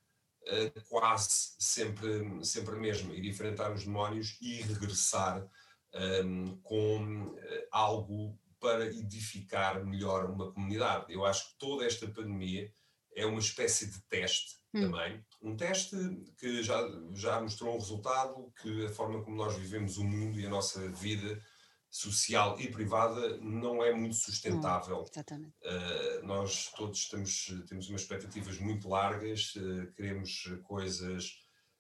quase 0.89 1.56
sempre, 1.60 2.43
sempre 2.43 2.75
a 2.75 2.80
mesma, 2.80 3.13
ir 3.13 3.27
enfrentar 3.27 3.71
os 3.71 3.84
demónios 3.84 4.38
e 4.41 4.62
regressar 4.62 5.47
um, 5.93 6.58
com 6.63 7.36
algo 7.69 8.39
para 8.62 8.86
edificar 8.86 9.84
melhor 9.84 10.30
uma 10.30 10.54
comunidade. 10.54 11.12
Eu 11.12 11.26
acho 11.26 11.50
que 11.50 11.58
toda 11.58 11.84
esta 11.84 12.08
pandemia 12.08 12.71
é 13.15 13.26
uma 13.26 13.39
espécie 13.39 13.91
de 13.91 14.00
teste 14.04 14.56
hum. 14.74 14.82
também. 14.82 15.26
Um 15.41 15.58
teste 15.58 15.97
que 16.38 16.62
já, 16.63 16.80
já 17.13 17.41
mostrou 17.41 17.76
um 17.76 17.80
resultado 17.80 18.54
que 18.62 18.86
a 18.86 18.89
forma 18.89 19.21
como 19.24 19.36
nós 19.36 19.58
vivemos 19.58 19.97
o 19.97 20.04
mundo 20.04 20.39
e 20.39 20.45
a 20.45 20.50
nossa 20.50 20.88
vida 20.89 21.41
social 21.89 22.58
e 22.58 22.71
privada 22.71 23.38
não 23.39 23.84
é 23.84 23.93
muito 23.93 24.15
sustentável. 24.15 25.04
exatamente. 25.12 25.54
Uh, 25.62 26.26
nós 26.26 26.71
todos 26.71 27.10
temos, 27.10 27.54
temos 27.67 27.89
umas 27.89 28.02
expectativas 28.02 28.58
muito 28.60 28.88
largas, 28.88 29.54
uh, 29.56 29.91
queremos 29.93 30.43
coisas 30.63 31.36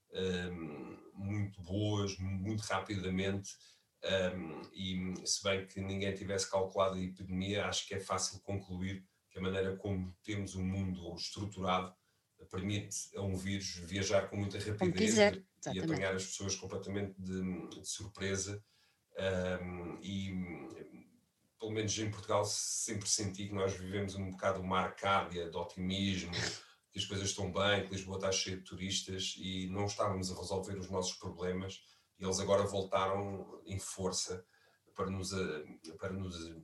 uh, 0.09 1.17
muito 1.17 1.61
boas, 1.61 2.17
muito 2.17 2.59
rapidamente, 2.63 3.51
um, 4.03 4.61
e 4.73 5.13
se 5.25 5.43
bem 5.43 5.65
que 5.67 5.79
ninguém 5.79 6.13
tivesse 6.13 6.49
calculado 6.49 6.95
a 6.95 7.01
epidemia, 7.01 7.65
acho 7.65 7.87
que 7.87 7.93
é 7.93 7.99
fácil 7.99 8.39
concluir 8.41 9.05
que 9.29 9.37
a 9.37 9.41
maneira 9.41 9.75
como 9.77 10.15
temos 10.23 10.55
o 10.55 10.63
mundo 10.63 11.15
estruturado 11.15 11.93
permite 12.49 13.15
a 13.15 13.21
um 13.21 13.35
vírus 13.35 13.75
viajar 13.83 14.27
com 14.27 14.37
muita 14.37 14.57
rapidez 14.57 15.17
e 15.73 15.79
apanhar 15.79 16.15
as 16.15 16.25
pessoas 16.25 16.55
completamente 16.55 17.13
de, 17.19 17.69
de 17.69 17.87
surpresa. 17.87 18.63
Um, 19.61 19.99
e 20.01 20.31
pelo 21.59 21.71
menos 21.71 21.97
em 21.99 22.09
Portugal 22.09 22.43
sempre 22.45 23.07
senti 23.07 23.47
que 23.47 23.53
nós 23.53 23.73
vivemos 23.73 24.15
um 24.15 24.31
bocado 24.31 24.61
uma 24.61 24.79
arcádia 24.79 25.49
de 25.49 25.55
otimismo, 25.55 26.31
que 26.91 26.97
as 26.97 27.05
coisas 27.05 27.29
estão 27.29 27.51
bem, 27.51 27.85
que 27.85 27.93
Lisboa 27.93 28.17
está 28.17 28.31
cheia 28.31 28.57
de 28.57 28.63
turistas 28.63 29.35
e 29.37 29.67
não 29.67 29.85
estávamos 29.85 30.31
a 30.31 30.39
resolver 30.39 30.77
os 30.77 30.89
nossos 30.89 31.13
problemas 31.17 31.83
eles 32.21 32.39
agora 32.39 32.63
voltaram 32.63 33.61
em 33.65 33.79
força 33.79 34.45
para 34.95 35.09
nos, 35.09 35.31
para 35.99 36.13
nos 36.13 36.55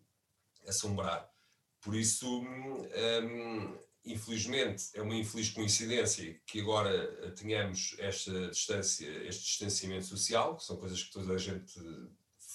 assombrar. 0.67 1.29
Por 1.81 1.95
isso, 1.95 2.41
hum, 2.41 3.77
infelizmente, 4.05 4.89
é 4.93 5.01
uma 5.01 5.15
infeliz 5.15 5.49
coincidência 5.49 6.39
que 6.45 6.61
agora 6.61 7.31
tenhamos 7.31 7.95
esta 7.99 8.49
distância, 8.49 9.07
este 9.25 9.43
distanciamento 9.43 10.05
social, 10.05 10.55
que 10.55 10.63
são 10.63 10.77
coisas 10.77 11.03
que 11.03 11.11
toda 11.11 11.33
a 11.33 11.37
gente 11.37 11.79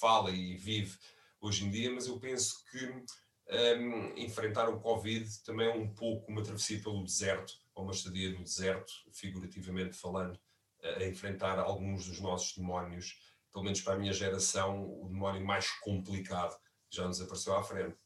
fala 0.00 0.30
e 0.30 0.56
vive 0.56 0.96
hoje 1.40 1.64
em 1.64 1.70
dia, 1.70 1.90
mas 1.90 2.06
eu 2.06 2.18
penso 2.18 2.64
que 2.70 2.84
um, 2.86 4.16
enfrentar 4.16 4.68
o 4.68 4.80
Covid 4.80 5.28
também 5.44 5.68
é 5.68 5.74
um 5.74 5.92
pouco 5.92 6.30
uma 6.30 6.42
travessia 6.42 6.80
pelo 6.80 7.04
deserto, 7.04 7.54
ou 7.74 7.84
uma 7.84 7.92
estadia 7.92 8.30
no 8.30 8.44
deserto, 8.44 8.92
figurativamente 9.12 9.96
falando, 9.96 10.38
a 10.82 11.04
enfrentar 11.04 11.58
alguns 11.58 12.06
dos 12.06 12.20
nossos 12.20 12.56
demónios, 12.56 13.14
pelo 13.52 13.64
menos 13.64 13.80
para 13.80 13.94
a 13.94 13.98
minha 13.98 14.12
geração, 14.12 14.82
o 14.82 15.08
demónio 15.08 15.44
mais 15.44 15.70
complicado 15.80 16.56
já 16.90 17.06
nos 17.06 17.20
apareceu 17.20 17.56
à 17.56 17.62
frente. 17.62 17.96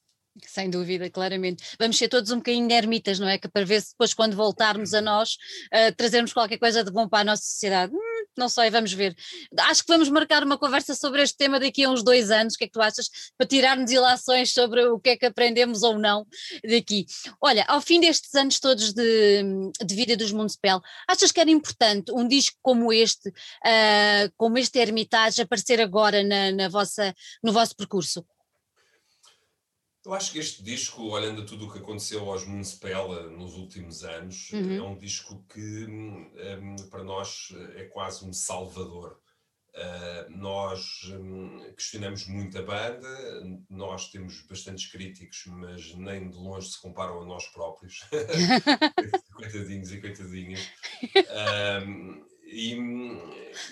Sem 0.44 0.68
dúvida, 0.68 1.08
claramente. 1.10 1.64
Vamos 1.78 1.96
ser 1.96 2.08
todos 2.08 2.30
um 2.30 2.36
bocadinho 2.36 2.70
ermitas, 2.70 3.18
não 3.18 3.28
é? 3.28 3.38
Que 3.38 3.48
para 3.48 3.64
ver 3.64 3.80
se 3.80 3.92
depois, 3.92 4.12
quando 4.12 4.36
voltarmos 4.36 4.92
a 4.92 5.00
nós, 5.00 5.36
uh, 5.72 5.94
trazermos 5.96 6.32
qualquer 6.32 6.58
coisa 6.58 6.84
de 6.84 6.90
bom 6.90 7.08
para 7.08 7.20
a 7.20 7.24
nossa 7.24 7.42
sociedade. 7.42 7.92
Não 8.36 8.48
sei, 8.48 8.70
vamos 8.70 8.92
ver. 8.92 9.16
Acho 9.60 9.82
que 9.82 9.88
vamos 9.88 10.08
marcar 10.10 10.44
uma 10.44 10.58
conversa 10.58 10.94
sobre 10.94 11.22
este 11.22 11.36
tema 11.36 11.58
daqui 11.58 11.84
a 11.84 11.90
uns 11.90 12.02
dois 12.02 12.30
anos, 12.30 12.54
o 12.54 12.58
que 12.58 12.64
é 12.64 12.66
que 12.66 12.72
tu 12.72 12.82
achas? 12.82 13.08
Para 13.36 13.46
tirarmos 13.46 13.90
ilações 13.90 14.52
sobre 14.52 14.84
o 14.86 15.00
que 15.00 15.10
é 15.10 15.16
que 15.16 15.26
aprendemos 15.26 15.82
ou 15.82 15.98
não 15.98 16.26
daqui. 16.62 17.06
Olha, 17.40 17.64
ao 17.66 17.80
fim 17.80 17.98
destes 18.00 18.34
anos 18.34 18.60
todos 18.60 18.92
de, 18.92 19.42
de 19.84 19.94
vida 19.94 20.16
dos 20.16 20.32
Municipal, 20.32 20.82
achas 21.08 21.32
que 21.32 21.40
era 21.40 21.50
importante 21.50 22.12
um 22.12 22.28
disco 22.28 22.58
como 22.60 22.92
este, 22.92 23.30
uh, 23.30 24.32
como 24.36 24.58
este 24.58 24.78
Hermitage, 24.78 25.40
aparecer 25.40 25.80
agora 25.80 26.22
na, 26.22 26.52
na 26.52 26.68
vossa, 26.68 27.14
no 27.42 27.52
vosso 27.52 27.74
percurso? 27.74 28.24
Eu 30.06 30.14
acho 30.14 30.30
que 30.30 30.38
este 30.38 30.62
disco, 30.62 31.02
olhando 31.02 31.42
a 31.42 31.44
tudo 31.44 31.66
o 31.66 31.72
que 31.72 31.80
aconteceu 31.80 32.30
aos 32.30 32.46
Municipal 32.46 33.12
eh, 33.18 33.28
nos 33.28 33.54
últimos 33.54 34.04
anos, 34.04 34.52
uhum. 34.52 34.76
é 34.76 34.80
um 34.80 34.96
disco 34.96 35.44
que 35.52 35.84
um, 35.84 36.30
hum, 36.32 36.76
para 36.88 37.02
nós 37.02 37.52
é 37.74 37.86
quase 37.86 38.24
um 38.24 38.32
salvador. 38.32 39.18
Uh, 39.74 40.30
nós 40.30 41.02
um, 41.12 41.58
questionamos 41.74 42.26
muito 42.28 42.56
a 42.56 42.62
banda, 42.62 43.60
nós 43.68 44.08
temos 44.10 44.42
bastantes 44.42 44.86
críticos, 44.90 45.42
mas 45.48 45.92
nem 45.96 46.30
de 46.30 46.36
longe 46.36 46.70
se 46.70 46.80
comparam 46.80 47.20
a 47.20 47.26
nós 47.26 47.48
próprios. 47.48 48.04
coitadinhos 49.34 49.90
e 49.90 50.00
coitadinhas. 50.00 50.70
Um, 51.84 52.24
e, 52.44 52.74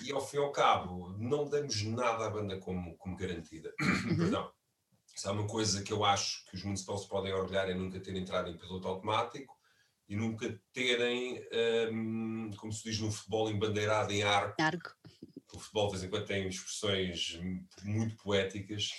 e, 0.03 0.11
ao 0.11 0.19
fim 0.19 0.35
e 0.35 0.39
ao 0.41 0.51
cabo, 0.51 1.15
não 1.17 1.47
damos 1.47 1.81
nada 1.83 2.25
à 2.25 2.29
banda 2.29 2.59
como, 2.59 2.93
como 2.97 3.15
garantida. 3.15 3.73
Uhum. 3.79 4.17
Perdão. 4.17 4.51
Se 5.15 5.27
há 5.27 5.31
uma 5.31 5.47
coisa 5.47 5.81
que 5.81 5.93
eu 5.93 6.03
acho 6.03 6.45
que 6.45 6.57
os 6.57 6.63
municipais 6.63 7.05
podem 7.05 7.33
orgulhar 7.33 7.69
é 7.69 7.73
nunca 7.73 7.99
terem 8.01 8.21
entrado 8.21 8.49
em 8.49 8.57
piloto 8.57 8.87
automático 8.87 9.55
e 10.09 10.15
nunca 10.15 10.59
terem, 10.73 11.41
um, 11.91 12.51
como 12.57 12.71
se 12.71 12.83
diz 12.83 12.99
no 12.99 13.11
futebol, 13.11 13.49
embandeirado 13.49 14.11
em 14.11 14.23
arco. 14.23 14.61
arco. 14.61 14.93
O 15.53 15.59
futebol, 15.59 15.87
de 15.87 15.91
vez 15.93 16.03
em 16.03 16.09
quando, 16.09 16.25
tem 16.25 16.47
expressões 16.47 17.39
muito 17.83 18.15
poéticas. 18.17 18.89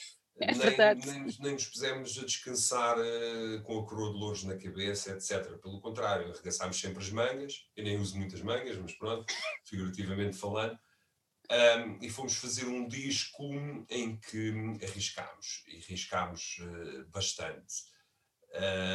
É 0.40 0.52
nem, 0.55 0.76
nem, 0.96 1.37
nem, 1.40 1.52
nos 1.52 1.66
pusemos 1.66 2.18
a 2.18 2.24
descansar 2.24 2.98
uh, 2.98 3.62
com 3.62 3.79
a 3.79 3.87
coroa 3.87 4.12
de 4.12 4.18
louros 4.18 4.44
na 4.44 4.57
cabeça, 4.57 5.12
etc. 5.12 5.59
Pelo 5.59 5.81
contrário, 5.81 6.31
arregaçámos 6.33 6.79
sempre 6.79 7.02
as 7.02 7.11
mangas. 7.11 7.68
Eu 7.76 7.85
nem 7.85 7.98
uso 7.98 8.16
muitas 8.16 8.42
mangas, 8.42 8.76
mas 8.79 8.92
pronto, 8.92 9.26
figurativamente 9.64 10.37
falando. 10.37 10.79
Um, 11.48 11.98
e 12.02 12.11
fomos 12.11 12.37
fazer 12.37 12.66
um 12.66 12.88
disco 12.88 13.44
em 13.88 14.16
que 14.16 14.52
arriscámos, 14.82 15.64
e 15.68 15.76
arriscámos 15.76 16.59
uh, 16.61 17.09
bastante. 17.11 17.85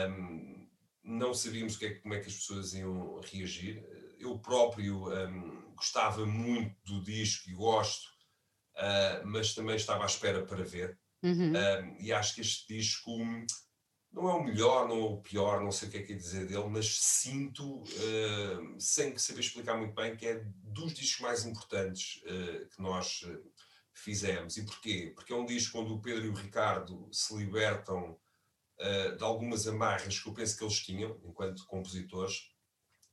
Um, 0.09 0.69
não 1.03 1.33
sabíamos 1.33 1.77
que 1.77 1.85
é, 1.85 1.93
como 1.95 2.13
é 2.13 2.19
que 2.19 2.27
as 2.27 2.35
pessoas 2.35 2.73
iam 2.73 3.19
reagir. 3.21 3.83
Eu 4.19 4.37
próprio 4.37 5.09
um, 5.09 5.73
gostava 5.75 6.25
muito 6.25 6.75
do 6.83 7.01
disco 7.01 7.49
e 7.49 7.53
gosto, 7.53 8.07
uh, 8.75 9.25
mas 9.25 9.55
também 9.55 9.75
estava 9.75 10.03
à 10.03 10.07
espera 10.07 10.45
para 10.45 10.63
ver. 10.63 10.99
Uhum. 11.23 11.53
e 11.99 12.11
acho 12.11 12.33
que 12.33 12.41
este 12.41 12.73
disco 12.73 13.11
não 14.13 14.29
é 14.29 14.33
o 14.33 14.43
melhor, 14.43 14.87
não 14.87 14.97
é 14.97 15.03
o 15.03 15.21
pior, 15.21 15.63
não 15.63 15.71
sei 15.71 15.87
o 15.87 15.91
que 15.91 15.97
é 15.97 16.03
que 16.03 16.13
é 16.13 16.15
dizer 16.15 16.45
dele, 16.45 16.67
mas 16.69 16.99
sinto, 16.99 17.81
uh, 17.81 18.79
sem 18.79 19.17
saber 19.17 19.39
explicar 19.39 19.77
muito 19.77 19.95
bem, 19.95 20.17
que 20.17 20.27
é 20.27 20.43
dos 20.63 20.93
discos 20.93 21.21
mais 21.21 21.45
importantes 21.45 22.21
uh, 22.23 22.69
que 22.69 22.81
nós 22.81 23.21
uh, 23.21 23.51
fizemos. 23.93 24.57
E 24.57 24.65
porquê? 24.65 25.13
Porque 25.15 25.31
é 25.31 25.35
um 25.35 25.45
disco 25.45 25.79
onde 25.79 25.93
o 25.93 26.01
Pedro 26.01 26.25
e 26.25 26.29
o 26.29 26.35
Ricardo 26.35 27.09
se 27.11 27.35
libertam 27.35 28.17
de 29.15 29.23
algumas 29.23 29.67
amarras 29.67 30.19
que 30.19 30.27
eu 30.27 30.33
penso 30.33 30.57
que 30.57 30.63
eles 30.63 30.79
tinham 30.79 31.21
enquanto 31.23 31.67
compositores. 31.67 32.51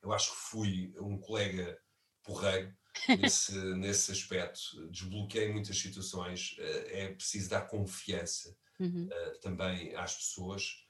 Eu 0.03 0.15
acho 0.15 0.31
que 0.31 0.39
fui 0.39 0.95
um 0.99 1.19
colega 1.19 1.79
porreiro, 2.23 2.75
nesse, 3.21 3.53
nesse 3.75 4.11
aspecto. 4.11 4.89
Desbloqueei 4.91 5.53
muitas 5.53 5.79
situações. 5.79 6.57
É 6.59 7.13
preciso 7.13 7.51
dar 7.51 7.69
confiança 7.69 8.57
uhum. 8.81 9.11
também 9.43 9.95
às 9.95 10.15
pessoas. 10.15 10.88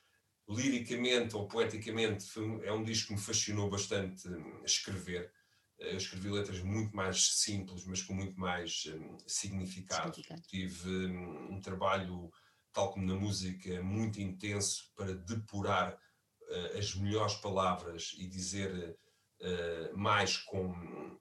Liricamente 0.48 1.36
ou 1.36 1.46
poeticamente, 1.46 2.26
é 2.64 2.72
um 2.72 2.82
disco 2.82 3.08
que 3.08 3.14
me 3.14 3.20
fascinou 3.20 3.68
bastante 3.68 4.26
hum, 4.28 4.62
escrever. 4.64 5.30
Eu 5.78 5.96
escrevi 5.96 6.30
letras 6.30 6.60
muito 6.60 6.96
mais 6.96 7.36
simples, 7.36 7.84
mas 7.84 8.02
com 8.02 8.14
muito 8.14 8.38
mais 8.38 8.86
um, 8.86 9.16
significado. 9.28 10.14
significado. 10.14 10.42
Tive 10.48 11.06
um, 11.06 11.54
um, 11.54 11.60
trabalho, 11.60 12.32
tal 12.72 12.90
como 12.90 13.06
na 13.06 13.14
música, 13.14 13.80
muito 13.82 14.20
intenso 14.20 14.90
para 14.96 15.14
depurar 15.14 15.94
uh, 15.94 16.78
as 16.78 16.94
melhores 16.96 17.34
palavras 17.34 18.16
e 18.18 18.26
dizer 18.26 18.98
uh, 19.40 19.96
mais 19.96 20.38
com, 20.38 20.70
uh, 20.70 21.20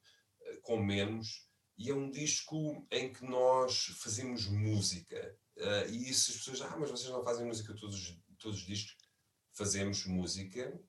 com 0.64 0.82
menos. 0.82 1.46
E 1.78 1.92
é 1.92 1.94
um 1.94 2.10
disco 2.10 2.88
em 2.90 3.14
que 3.14 3.24
nós 3.24 3.88
fazemos 4.02 4.48
música. 4.48 5.38
e 5.88 6.10
isso 6.10 6.32
as 6.32 6.38
pessoas, 6.38 6.62
ah, 6.62 6.76
mas 6.76 6.90
vocês 6.90 7.12
não 7.12 7.24
fazem 7.24 7.46
música 7.46 7.76
todos, 7.76 8.20
todos 8.40 8.58
os 8.58 8.66
discos? 8.66 8.97
Fazemos 9.58 10.06
música, 10.06 10.80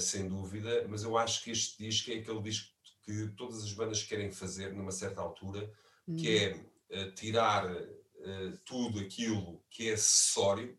sem 0.00 0.28
dúvida, 0.28 0.86
mas 0.88 1.02
eu 1.02 1.18
acho 1.18 1.42
que 1.42 1.50
este 1.50 1.82
disco 1.82 2.10
é 2.12 2.14
aquele 2.14 2.40
disco 2.40 2.72
que 3.02 3.28
todas 3.36 3.62
as 3.62 3.72
bandas 3.72 4.02
querem 4.02 4.30
fazer 4.30 4.72
numa 4.72 4.92
certa 4.92 5.20
altura, 5.20 5.70
uhum. 6.06 6.16
que 6.16 6.36
é 6.36 6.54
uh, 6.54 7.12
tirar 7.12 7.70
uh, 7.70 8.58
tudo 8.64 9.00
aquilo 9.00 9.62
que 9.68 9.90
é 9.90 9.94
acessório 9.94 10.78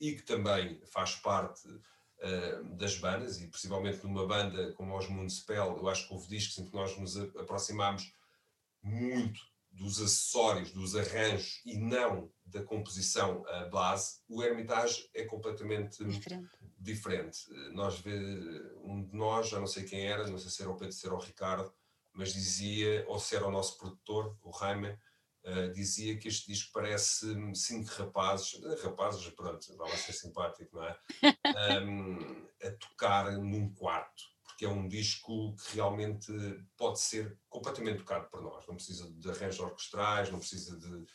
e 0.00 0.12
que 0.12 0.22
também 0.22 0.80
faz 0.86 1.14
parte 1.16 1.68
uh, 1.68 2.76
das 2.76 2.98
bandas, 2.98 3.40
e 3.40 3.46
principalmente 3.46 4.02
numa 4.02 4.26
banda 4.26 4.72
como 4.72 4.96
os 4.96 5.08
Municipal, 5.08 5.76
eu 5.76 5.88
acho 5.88 6.08
que 6.08 6.14
houve 6.14 6.28
discos 6.28 6.58
em 6.58 6.68
que 6.68 6.74
nós 6.74 6.96
nos 6.98 7.16
aproximámos 7.16 8.12
muito 8.82 9.40
dos 9.70 10.00
acessórios, 10.00 10.72
dos 10.72 10.96
arranjos 10.96 11.60
e 11.64 11.78
não 11.78 12.30
da 12.44 12.62
composição 12.62 13.42
base, 13.70 14.20
o 14.28 14.42
Hermitage 14.42 15.08
é 15.14 15.24
completamente 15.24 16.04
diferente 16.04 16.50
diferente. 16.80 17.38
Nós 17.72 18.02
um 18.82 19.04
de 19.04 19.14
nós, 19.14 19.48
já 19.50 19.60
não 19.60 19.66
sei 19.66 19.84
quem 19.84 20.06
era, 20.06 20.26
não 20.26 20.38
sei 20.38 20.50
se 20.50 20.62
era 20.62 20.70
o 20.70 20.76
Pedro, 20.76 20.92
se 20.92 21.06
era 21.06 21.14
o 21.14 21.20
Ricardo, 21.20 21.72
mas 22.12 22.32
dizia, 22.32 23.04
ou 23.06 23.20
se 23.20 23.36
era 23.36 23.46
o 23.46 23.50
nosso 23.52 23.78
produtor, 23.78 24.36
o 24.42 24.52
Jaime, 24.58 24.90
uh, 25.44 25.72
dizia 25.72 26.18
que 26.18 26.28
este 26.28 26.50
disco 26.50 26.72
parece 26.72 27.26
cinco 27.54 27.90
rapazes, 27.92 28.60
eh, 28.64 28.82
rapazes, 28.82 29.28
pronto, 29.30 29.76
vai 29.76 29.90
lá 29.90 29.96
ser 29.96 30.12
simpático, 30.12 30.76
não 30.76 30.84
é? 30.84 30.98
Um, 31.82 32.46
a 32.62 32.70
tocar 32.72 33.32
num 33.32 33.72
quarto, 33.74 34.22
porque 34.60 34.66
é 34.66 34.68
um 34.68 34.86
disco 34.86 35.56
que 35.56 35.76
realmente 35.76 36.30
pode 36.76 37.00
ser 37.00 37.38
completamente 37.48 38.00
tocado 38.00 38.28
por 38.28 38.42
nós, 38.42 38.66
não 38.66 38.74
precisa 38.74 39.10
de 39.10 39.30
arranjos 39.30 39.60
orquestrais, 39.60 40.30
não 40.30 40.38
precisa 40.38 40.78
de. 40.78 41.06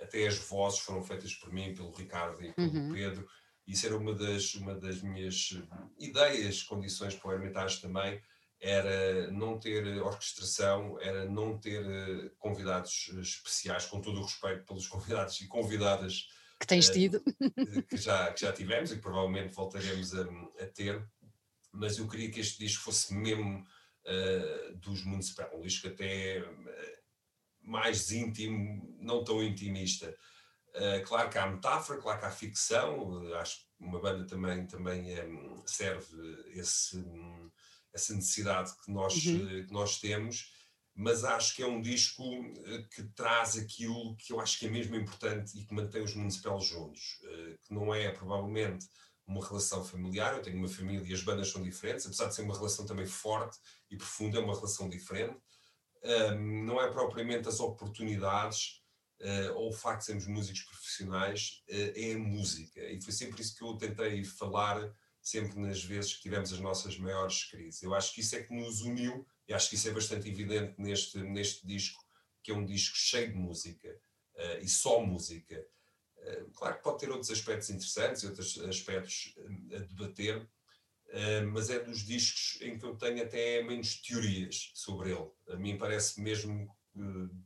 Até 0.00 0.26
as 0.26 0.38
vozes 0.38 0.80
foram 0.80 1.02
feitas 1.02 1.34
por 1.34 1.52
mim, 1.52 1.74
pelo 1.74 1.92
Ricardo 1.92 2.42
e 2.42 2.52
pelo 2.52 2.68
uhum. 2.68 2.92
Pedro 2.92 3.28
isso 3.66 3.86
era 3.86 3.96
uma 3.96 4.12
das, 4.12 4.54
uma 4.54 4.74
das 4.74 5.00
minhas 5.00 5.58
ideias, 5.98 6.62
condições 6.62 7.14
para 7.14 7.30
o 7.30 7.32
Hermitage 7.32 7.80
também, 7.80 8.20
era 8.60 9.30
não 9.30 9.58
ter 9.58 10.02
orquestração, 10.02 11.00
era 11.00 11.24
não 11.24 11.58
ter 11.58 11.84
eh, 11.84 12.30
convidados 12.38 13.10
especiais, 13.18 13.86
com 13.86 14.02
todo 14.02 14.20
o 14.20 14.22
respeito 14.22 14.64
pelos 14.64 14.86
convidados 14.88 15.40
e 15.40 15.46
convidadas 15.46 16.28
que 16.60 16.66
tens 16.66 16.88
tido, 16.88 17.16
uh, 17.16 17.82
que, 17.88 17.96
já, 17.96 18.32
que 18.32 18.42
já 18.42 18.52
tivemos 18.52 18.92
e 18.92 18.96
que 18.96 19.02
provavelmente 19.02 19.54
voltaremos 19.54 20.14
a, 20.14 20.22
a, 20.62 20.66
ter, 20.66 21.06
mas 21.74 21.98
eu 21.98 22.08
queria 22.08 22.30
que 22.30 22.40
este 22.40 22.58
disco 22.58 22.84
fosse 22.84 23.12
mesmo 23.12 23.66
uh, 24.06 24.76
dos 24.76 25.04
Municipal, 25.04 25.50
um 25.54 25.60
disco 25.60 25.88
até 25.88 26.42
mais 27.60 28.10
íntimo, 28.10 28.96
não 29.00 29.24
tão 29.24 29.42
intimista. 29.42 30.16
Uh, 30.74 31.04
claro 31.06 31.30
que 31.30 31.38
há 31.38 31.46
metáfora, 31.46 32.00
claro 32.00 32.20
que 32.20 32.26
há 32.26 32.30
ficção, 32.30 33.34
acho 33.34 33.58
que 33.58 33.64
uma 33.80 34.00
banda 34.00 34.26
também, 34.26 34.66
também 34.66 35.20
um, 35.24 35.62
serve 35.66 36.16
esse, 36.52 36.96
um, 36.96 37.50
essa 37.92 38.14
necessidade 38.14 38.72
que 38.84 38.90
nós, 38.90 39.14
uhum. 39.24 39.66
Que 39.66 39.72
nós 39.72 39.98
temos, 39.98 40.52
mas 40.94 41.24
acho 41.24 41.56
que 41.56 41.62
é 41.62 41.66
um 41.66 41.80
disco 41.80 42.22
que 42.94 43.02
traz 43.14 43.56
aquilo 43.56 44.16
que 44.16 44.32
eu 44.32 44.40
acho 44.40 44.58
que 44.58 44.66
é 44.66 44.70
mesmo 44.70 44.94
importante 44.94 45.58
e 45.58 45.64
que 45.64 45.74
mantém 45.74 46.02
os 46.02 46.14
municipais 46.14 46.64
juntos, 46.64 47.20
uh, 47.22 47.58
que 47.62 47.74
não 47.74 47.92
é 47.94 48.10
provavelmente 48.10 48.86
uma 49.26 49.44
relação 49.46 49.84
familiar, 49.84 50.34
eu 50.34 50.42
tenho 50.42 50.58
uma 50.58 50.68
família 50.68 51.06
e 51.06 51.14
as 51.14 51.22
bandas 51.22 51.48
são 51.48 51.62
diferentes, 51.62 52.06
apesar 52.06 52.26
de 52.26 52.34
ser 52.34 52.42
uma 52.42 52.54
relação 52.54 52.84
também 52.84 53.06
forte 53.06 53.58
e 53.90 53.96
profunda, 53.96 54.38
é 54.38 54.40
uma 54.40 54.54
relação 54.54 54.88
diferente, 54.88 55.36
um, 56.04 56.64
não 56.64 56.80
é 56.80 56.90
propriamente 56.90 57.48
as 57.48 57.60
oportunidades 57.60 58.82
uh, 59.20 59.54
ou 59.54 59.70
o 59.70 59.72
facto 59.72 60.00
de 60.00 60.06
sermos 60.06 60.26
músicos 60.26 60.62
profissionais, 60.62 61.62
uh, 61.70 61.92
é 61.96 62.14
a 62.14 62.18
música. 62.18 62.80
E 62.80 63.00
foi 63.00 63.12
sempre 63.12 63.40
isso 63.40 63.56
que 63.56 63.64
eu 63.64 63.76
tentei 63.76 64.22
falar, 64.24 64.92
sempre 65.22 65.58
nas 65.58 65.82
vezes 65.82 66.14
que 66.14 66.22
tivemos 66.22 66.52
as 66.52 66.60
nossas 66.60 66.98
maiores 66.98 67.44
crises. 67.44 67.82
Eu 67.82 67.94
acho 67.94 68.12
que 68.12 68.20
isso 68.20 68.36
é 68.36 68.42
que 68.42 68.54
nos 68.54 68.82
uniu, 68.82 69.26
e 69.48 69.54
acho 69.54 69.70
que 69.70 69.76
isso 69.76 69.88
é 69.88 69.92
bastante 69.92 70.28
evidente 70.28 70.74
neste, 70.78 71.18
neste 71.18 71.66
disco, 71.66 72.02
que 72.42 72.50
é 72.50 72.54
um 72.54 72.66
disco 72.66 72.96
cheio 72.96 73.32
de 73.32 73.38
música, 73.38 73.88
uh, 74.36 74.58
e 74.62 74.68
só 74.68 75.00
música. 75.00 75.66
Claro 76.54 76.76
que 76.76 76.82
pode 76.82 76.98
ter 76.98 77.10
outros 77.10 77.30
aspectos 77.30 77.70
interessantes 77.70 78.22
e 78.22 78.26
outros 78.26 78.58
aspectos 78.60 79.34
a 79.74 79.78
debater, 79.78 80.48
mas 81.52 81.70
é 81.70 81.78
dos 81.78 82.04
discos 82.04 82.60
em 82.60 82.78
que 82.78 82.84
eu 82.84 82.96
tenho 82.96 83.22
até 83.22 83.62
menos 83.62 84.00
teorias 84.00 84.70
sobre 84.74 85.10
ele. 85.12 85.30
A 85.50 85.56
mim 85.56 85.76
parece 85.76 86.20
mesmo 86.20 86.68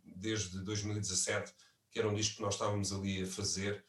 desde 0.05 0.61
2017, 0.64 1.53
que 1.91 1.99
era 1.99 2.09
um 2.09 2.14
disco 2.14 2.37
que 2.37 2.43
nós 2.43 2.55
estávamos 2.55 2.93
ali 2.93 3.23
a 3.23 3.27
fazer, 3.27 3.85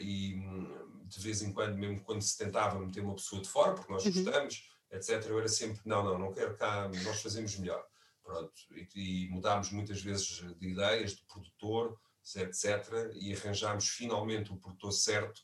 e 0.00 0.34
hum, 0.34 1.06
de 1.06 1.20
vez 1.20 1.42
em 1.42 1.52
quando, 1.52 1.76
mesmo 1.76 2.00
quando 2.02 2.22
se 2.22 2.36
tentava 2.36 2.78
meter 2.78 3.02
uma 3.02 3.14
pessoa 3.14 3.42
de 3.42 3.48
fora, 3.48 3.74
porque 3.74 3.92
nós 3.92 4.04
uhum. 4.04 4.12
gostamos, 4.12 4.68
etc., 4.90 5.24
eu 5.26 5.38
era 5.38 5.48
sempre, 5.48 5.80
não, 5.84 6.02
não, 6.02 6.18
não 6.18 6.32
quero 6.32 6.56
cá, 6.56 6.88
nós 7.04 7.22
fazemos 7.22 7.56
melhor. 7.58 7.84
Pronto, 8.22 8.52
e, 8.70 9.24
e 9.24 9.28
mudámos 9.30 9.70
muitas 9.70 10.00
vezes 10.00 10.26
de 10.58 10.68
ideias, 10.68 11.16
de 11.16 11.24
produtor, 11.26 11.98
etc., 12.36 13.10
e 13.14 13.34
arranjámos 13.34 13.88
finalmente 13.88 14.52
o 14.52 14.56
produtor 14.56 14.92
certo, 14.92 15.42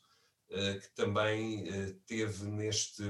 uh, 0.49 0.79
que 0.79 0.89
também 0.95 1.69
uh, 1.69 1.93
teve 2.05 2.45
neste, 2.45 3.03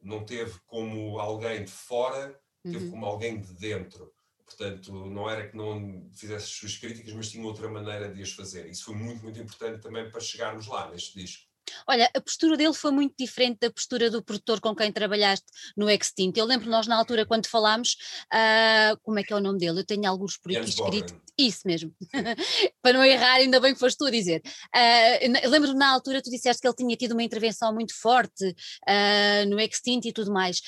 não 0.00 0.24
teve 0.24 0.58
como 0.66 1.18
alguém 1.18 1.64
de 1.64 1.70
fora, 1.70 2.38
teve 2.62 2.84
uhum. 2.84 2.90
como 2.90 3.06
alguém 3.06 3.40
de 3.40 3.52
dentro. 3.54 4.12
Portanto, 4.44 4.92
não 5.06 5.28
era 5.28 5.48
que 5.48 5.56
não 5.56 6.08
fizesse 6.12 6.44
as 6.44 6.50
suas 6.50 6.76
críticas, 6.76 7.14
mas 7.14 7.30
tinha 7.30 7.44
outra 7.46 7.68
maneira 7.68 8.12
de 8.12 8.22
as 8.22 8.32
fazer. 8.32 8.66
Isso 8.66 8.84
foi 8.84 8.94
muito, 8.94 9.22
muito 9.22 9.40
importante 9.40 9.80
também 9.80 10.10
para 10.10 10.20
chegarmos 10.20 10.66
lá 10.66 10.90
neste 10.90 11.18
disco. 11.18 11.53
Olha, 11.86 12.10
a 12.14 12.20
postura 12.20 12.56
dele 12.56 12.72
foi 12.72 12.90
muito 12.90 13.14
diferente 13.18 13.58
da 13.60 13.70
postura 13.70 14.10
do 14.10 14.22
produtor 14.22 14.60
com 14.60 14.74
quem 14.74 14.90
trabalhaste 14.92 15.46
no 15.76 15.88
Extinct. 15.88 16.38
Eu 16.38 16.46
lembro 16.46 16.70
nós 16.70 16.86
na 16.86 16.96
altura 16.96 17.26
quando 17.26 17.46
falámos, 17.46 17.96
uh, 18.32 18.98
como 19.02 19.18
é 19.18 19.22
que 19.22 19.32
é 19.32 19.36
o 19.36 19.40
nome 19.40 19.58
dele? 19.58 19.80
Eu 19.80 19.84
tenho 19.84 20.08
alguns 20.08 20.36
por 20.36 20.50
aqui 20.56 20.68
escrito. 20.68 21.20
Isso 21.36 21.62
mesmo, 21.64 21.92
para 22.80 22.92
não 22.92 23.04
errar, 23.04 23.34
ainda 23.34 23.58
bem 23.58 23.74
que 23.74 23.80
foste 23.80 23.98
tu 23.98 24.06
a 24.06 24.10
dizer. 24.10 24.40
Uh, 24.74 25.48
lembro 25.48 25.74
na 25.74 25.90
altura 25.90 26.22
tu 26.22 26.30
disseste 26.30 26.60
que 26.60 26.68
ele 26.68 26.76
tinha 26.76 26.96
tido 26.96 27.12
uma 27.12 27.22
intervenção 27.22 27.72
muito 27.74 27.94
forte 27.98 28.44
uh, 28.46 29.48
no 29.48 29.58
Extinct 29.60 30.08
e 30.08 30.12
tudo 30.12 30.32
mais. 30.32 30.60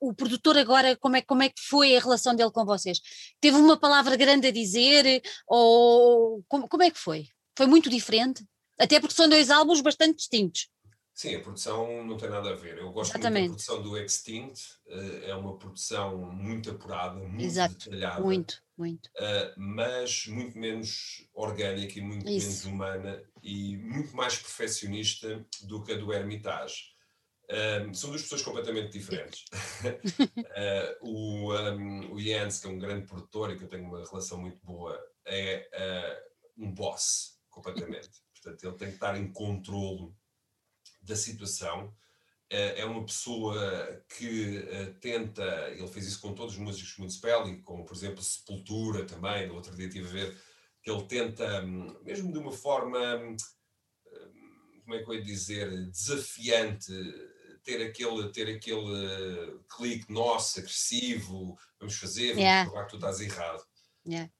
o 0.00 0.14
produtor 0.14 0.56
agora, 0.56 0.96
como 0.96 1.16
é, 1.16 1.22
como 1.22 1.42
é 1.42 1.48
que 1.48 1.60
foi 1.60 1.96
a 1.96 2.00
relação 2.00 2.34
dele 2.34 2.50
com 2.50 2.64
vocês? 2.64 3.00
Teve 3.40 3.56
uma 3.56 3.76
palavra 3.76 4.16
grande 4.16 4.46
a 4.46 4.52
dizer 4.52 5.22
ou 5.46 6.42
como, 6.48 6.68
como 6.68 6.82
é 6.82 6.90
que 6.90 6.98
foi? 6.98 7.26
Foi 7.56 7.66
muito 7.66 7.90
diferente? 7.90 8.44
Até 8.78 9.00
porque 9.00 9.14
são 9.14 9.28
dois 9.28 9.50
álbuns 9.50 9.80
bastante 9.80 10.16
distintos. 10.16 10.68
Sim, 11.18 11.34
a 11.34 11.40
produção 11.40 12.06
não 12.06 12.16
tem 12.16 12.30
nada 12.30 12.50
a 12.50 12.54
ver. 12.54 12.78
Eu 12.78 12.92
gosto 12.92 13.10
Exatamente. 13.10 13.48
muito 13.48 13.58
da 13.58 13.64
produção 13.66 13.82
do 13.82 13.98
Extinct, 13.98 14.68
uh, 14.86 15.24
é 15.24 15.34
uma 15.34 15.58
produção 15.58 16.16
muito 16.30 16.70
apurada, 16.70 17.18
muito 17.18 17.42
Exato. 17.42 17.74
detalhada. 17.74 18.20
Muito, 18.20 18.62
muito. 18.76 19.06
Uh, 19.16 19.52
mas 19.56 20.28
muito 20.28 20.56
menos 20.56 21.28
orgânica 21.34 21.98
e 21.98 22.02
muito 22.02 22.28
Isso. 22.28 22.46
menos 22.46 22.64
humana 22.66 23.22
e 23.42 23.76
muito 23.78 24.14
mais 24.14 24.36
perfeccionista 24.36 25.44
do 25.62 25.82
que 25.82 25.90
a 25.90 25.96
do 25.96 26.12
Hermitage. 26.12 26.96
Um, 27.50 27.92
são 27.92 28.10
duas 28.10 28.22
pessoas 28.22 28.42
completamente 28.42 28.92
diferentes. 28.92 29.44
uh, 29.82 31.02
o, 31.02 31.52
um, 31.52 32.12
o 32.12 32.20
Jens, 32.20 32.60
que 32.60 32.68
é 32.68 32.70
um 32.70 32.78
grande 32.78 33.08
produtor 33.08 33.50
e 33.50 33.58
que 33.58 33.64
eu 33.64 33.68
tenho 33.68 33.88
uma 33.88 34.04
relação 34.04 34.40
muito 34.40 34.64
boa, 34.64 34.96
é 35.26 35.68
um 36.56 36.70
boss, 36.70 37.40
completamente. 37.50 38.22
Portanto, 38.50 38.64
ele 38.64 38.76
tem 38.76 38.88
que 38.88 38.94
estar 38.94 39.16
em 39.18 39.32
controlo 39.32 40.16
da 41.02 41.16
situação. 41.16 41.94
Eh, 42.50 42.80
é 42.80 42.84
uma 42.84 43.04
pessoa 43.04 44.02
que 44.16 44.58
eh, 44.58 44.86
tenta, 45.00 45.42
ele 45.70 45.86
fez 45.88 46.06
isso 46.06 46.20
com 46.20 46.34
todos 46.34 46.54
os 46.54 46.60
músicos 46.60 46.96
municipal 46.98 47.48
e 47.48 47.60
com, 47.62 47.84
por 47.84 47.94
exemplo, 47.94 48.22
Sepultura 48.22 49.04
também, 49.04 49.46
no 49.46 49.54
outro 49.54 49.74
dia 49.76 49.86
estive 49.86 50.08
a 50.08 50.12
ver, 50.12 50.38
que 50.82 50.90
ele 50.90 51.04
tenta, 51.04 51.62
hum, 51.64 52.00
mesmo 52.02 52.32
de 52.32 52.38
uma 52.38 52.52
forma, 52.52 52.98
hum, 53.16 53.36
como 54.82 54.94
é 54.94 55.02
que 55.02 55.10
eu 55.10 55.14
ia 55.14 55.22
dizer, 55.22 55.90
desafiante, 55.90 56.92
ter 57.62 57.82
aquele, 57.86 58.32
ter 58.32 58.48
aquele 58.56 59.60
clique 59.68 60.10
nosso, 60.10 60.58
agressivo, 60.58 61.58
vamos 61.78 61.96
fazer, 61.96 62.28
vamos 62.28 62.40
Yeah. 62.40 62.70
provar 62.70 62.86
que 62.86 62.92
tu 62.92 62.96
estás 62.96 63.20
errado. 63.20 63.67
Yeah. 64.10 64.30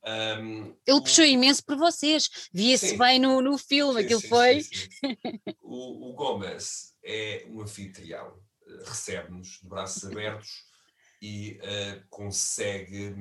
Um, 0.40 0.74
Ele 0.86 0.96
o- 0.98 1.02
puxou 1.02 1.24
imenso 1.26 1.62
por 1.64 1.76
vocês, 1.76 2.30
via-se 2.52 2.96
bem 2.96 3.18
no, 3.18 3.42
no 3.42 3.58
filme, 3.58 3.98
Sim, 4.00 4.04
aquilo 4.06 4.20
sim, 4.22 4.28
foi. 4.28 4.62
sim. 4.62 4.88
O, 5.62 6.10
o 6.10 6.12
Gomes 6.14 6.94
é 7.04 7.44
um 7.50 7.60
anfitrião, 7.60 8.40
eh, 8.66 8.82
recebe-nos 8.86 9.60
de 9.60 9.68
braços 9.68 10.04
abertos 10.10 10.48
e 11.20 11.58
eh, 11.62 12.02
consegue, 12.08 13.14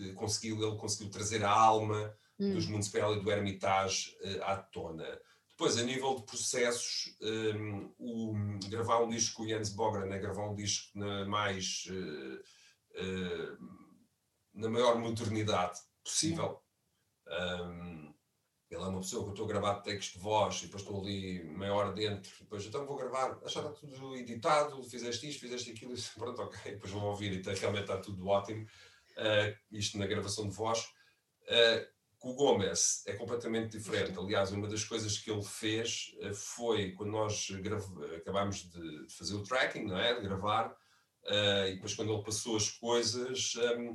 eh, 0.00 0.12
conseguiu, 0.14 0.62
ele 0.62 0.76
conseguiu 0.76 1.10
trazer 1.10 1.44
a 1.44 1.50
alma 1.50 2.16
Hum. 2.40 2.54
dos 2.54 2.66
Municipal 2.66 3.14
e 3.16 3.20
do 3.22 3.30
Hermitage 3.30 4.16
eh, 4.22 4.40
à 4.42 4.56
tona. 4.56 5.06
Depois, 5.50 5.76
a 5.78 5.82
nível 5.82 6.16
de 6.16 6.22
processos, 6.24 7.14
hum, 7.20 7.92
o, 7.98 8.32
gravar 8.68 9.00
um 9.02 9.08
disco 9.10 9.36
com 9.36 9.42
o 9.44 9.48
Jens 9.48 9.68
Bogren 9.70 10.12
é 10.12 10.18
gravar 10.18 10.48
um 10.50 10.54
disco 10.54 10.98
na 10.98 11.24
mais 11.26 11.84
eh, 12.94 13.56
na 14.54 14.68
maior 14.68 14.98
modernidade 14.98 15.80
possível. 16.04 16.62
Hum, 17.28 18.12
ele 18.70 18.82
é 18.82 18.86
uma 18.86 19.00
pessoa 19.00 19.22
que 19.22 19.28
eu 19.28 19.32
estou 19.32 19.44
a 19.44 19.48
gravar 19.48 19.74
takes 19.82 20.12
de 20.12 20.18
voz 20.18 20.60
e 20.60 20.64
depois 20.66 20.82
estou 20.82 21.02
ali 21.02 21.44
meia 21.44 21.74
hora 21.74 21.92
dentro, 21.92 22.30
depois 22.40 22.64
então 22.64 22.86
vou 22.86 22.96
gravar, 22.96 23.38
já 23.46 23.60
está 23.60 23.70
tudo 23.70 24.16
editado, 24.16 24.82
fizeste 24.84 25.28
isto, 25.28 25.40
fizeste 25.40 25.70
aquilo, 25.72 25.92
e 25.94 26.00
pronto, 26.18 26.40
ok, 26.42 26.72
depois 26.72 26.90
vão 26.90 27.04
ouvir 27.04 27.32
e 27.32 27.42
tá- 27.42 27.52
realmente 27.52 27.82
está 27.82 27.98
tudo 27.98 28.26
ótimo. 28.26 28.66
Ah, 29.16 29.54
isto 29.70 29.98
na 29.98 30.06
gravação 30.06 30.48
de 30.48 30.54
voz. 30.54 30.88
Ah, 31.48 31.86
com 32.18 32.30
o 32.30 32.34
Gomes 32.34 33.02
é 33.06 33.14
completamente 33.14 33.76
diferente. 33.76 34.16
Aliás, 34.18 34.52
uma 34.52 34.68
das 34.68 34.84
coisas 34.84 35.18
que 35.18 35.30
ele 35.30 35.42
fez 35.42 36.14
ah, 36.22 36.32
foi 36.32 36.92
quando 36.92 37.10
nós 37.10 37.48
acabámos 38.16 38.70
de 38.70 39.06
de 39.06 39.14
fazer 39.14 39.34
o 39.34 39.42
tracking, 39.42 39.84
não 39.84 39.98
é? 39.98 40.14
De 40.14 40.22
gravar, 40.22 40.74
ah, 41.26 41.68
e 41.68 41.74
depois 41.74 41.94
quando 41.94 42.12
ele 42.12 42.22
passou 42.24 42.56
as 42.56 42.70
coisas, 42.70 43.54
hum, 43.76 43.92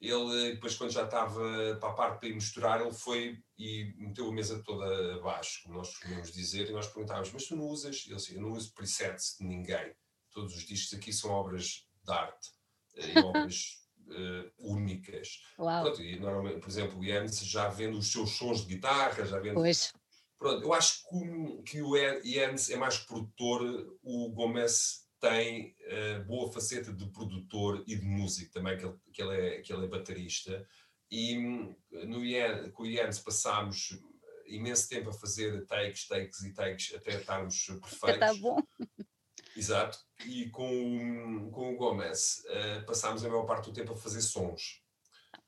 ele 0.00 0.52
depois 0.54 0.74
quando 0.76 0.90
já 0.90 1.04
estava 1.04 1.76
para 1.78 1.90
a 1.90 1.92
parte 1.94 2.18
para 2.20 2.28
ir 2.28 2.34
misturar, 2.34 2.80
ele 2.80 2.92
foi 2.92 3.38
e 3.58 3.92
meteu 3.98 4.28
a 4.28 4.32
mesa 4.32 4.62
toda 4.64 5.14
abaixo, 5.16 5.60
como 5.62 5.76
nós 5.76 5.90
costumamos 5.90 6.32
dizer, 6.32 6.68
e 6.68 6.72
nós 6.72 6.86
perguntávamos, 6.86 7.32
mas 7.32 7.44
tu 7.46 7.56
não 7.56 7.64
usas? 7.66 8.04
Ele 8.06 8.16
disse, 8.16 8.34
eu 8.34 8.40
não 8.40 8.52
uso 8.52 8.72
presets 8.74 9.36
de 9.38 9.46
ninguém. 9.46 9.94
Todos 10.32 10.56
os 10.56 10.64
discos 10.64 10.98
aqui 10.98 11.12
são 11.12 11.30
obras 11.30 11.86
de 12.04 12.12
arte 12.12 12.48
eh, 12.96 13.14
e 13.14 13.18
obras 13.22 13.78
eh, 14.10 14.50
únicas. 14.58 15.42
Pronto, 15.82 16.02
e 16.02 16.18
normalmente, 16.18 16.60
por 16.60 16.68
exemplo, 16.70 16.98
o 16.98 17.04
Jens 17.04 17.40
já 17.44 17.68
vendo 17.68 17.98
os 17.98 18.10
seus 18.10 18.30
sons 18.30 18.60
de 18.66 18.74
guitarra, 18.74 19.24
já 19.26 19.38
vendo 19.38 19.54
pois. 19.54 19.92
Pronto, 20.38 20.62
eu 20.62 20.72
acho 20.72 21.02
que, 21.06 21.14
o- 21.14 21.62
que 21.62 21.82
o 21.82 21.94
Jens 22.24 22.70
é 22.70 22.76
mais 22.76 22.98
produtor, 22.98 23.60
o 24.02 24.30
Gomes 24.30 25.06
tem 25.20 25.76
eh, 25.80 26.18
boa 26.20 26.50
faceta 26.50 26.92
de 26.92 27.06
produtor 27.10 27.84
e 27.86 27.94
de 27.96 28.04
músico 28.06 28.52
também, 28.52 28.76
que 28.78 28.84
ele, 28.86 28.94
que 29.12 29.22
ele, 29.22 29.36
é, 29.36 29.60
que 29.60 29.72
ele 29.72 29.84
é 29.84 29.88
baterista. 29.88 30.66
E 31.10 31.36
hum, 31.36 31.76
no 31.90 32.24
Jen, 32.24 32.70
com 32.72 32.84
o 32.84 32.90
Jens 32.90 33.18
passámos 33.18 33.98
imenso 34.46 34.88
tempo 34.88 35.10
a 35.10 35.12
fazer 35.12 35.64
takes, 35.66 36.06
takes 36.08 36.40
e 36.42 36.52
takes 36.54 36.94
até 36.94 37.16
estarmos 37.18 37.54
Já 37.56 37.74
perfeitos. 37.78 38.08
está 38.30 38.34
bom. 38.34 38.56
Exato. 39.56 39.98
E 40.26 40.48
com, 40.50 41.46
o- 41.46 41.50
com 41.50 41.74
o 41.74 41.76
Gomes 41.76 42.42
eh, 42.46 42.80
passámos 42.80 43.24
a 43.24 43.28
maior 43.28 43.44
parte 43.44 43.66
do 43.66 43.72
tempo 43.72 43.92
a 43.92 43.96
fazer 43.96 44.22
sons. 44.22 44.80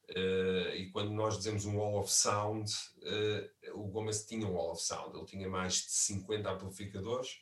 Eh, 0.08 0.76
e 0.76 0.90
quando 0.90 1.10
nós 1.12 1.36
dizemos 1.38 1.64
um 1.64 1.76
wall 1.78 2.00
of 2.00 2.12
sound, 2.12 2.70
eh, 3.04 3.50
o 3.72 3.84
Gomes 3.88 4.26
tinha 4.26 4.46
um 4.46 4.52
wall 4.52 4.72
of 4.72 4.82
sound. 4.82 5.16
Ele 5.16 5.26
tinha 5.26 5.48
mais 5.48 5.74
de 5.74 5.92
50 5.92 6.50
amplificadores, 6.50 7.41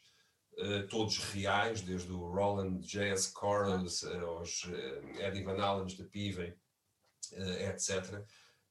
eh, 0.61 0.82
todos 0.84 1.18
reais, 1.18 1.80
desde 1.82 2.12
o 2.12 2.30
Roland 2.30 2.80
JS 2.80 3.32
Chorus 3.38 4.02
eh, 4.04 4.18
aos 4.20 4.68
eh, 4.72 5.26
Eddie 5.26 5.42
Van 5.44 5.61
Allen's 5.61 5.96
da 5.96 6.04
Piven, 6.04 6.54
etc. 7.32 8.24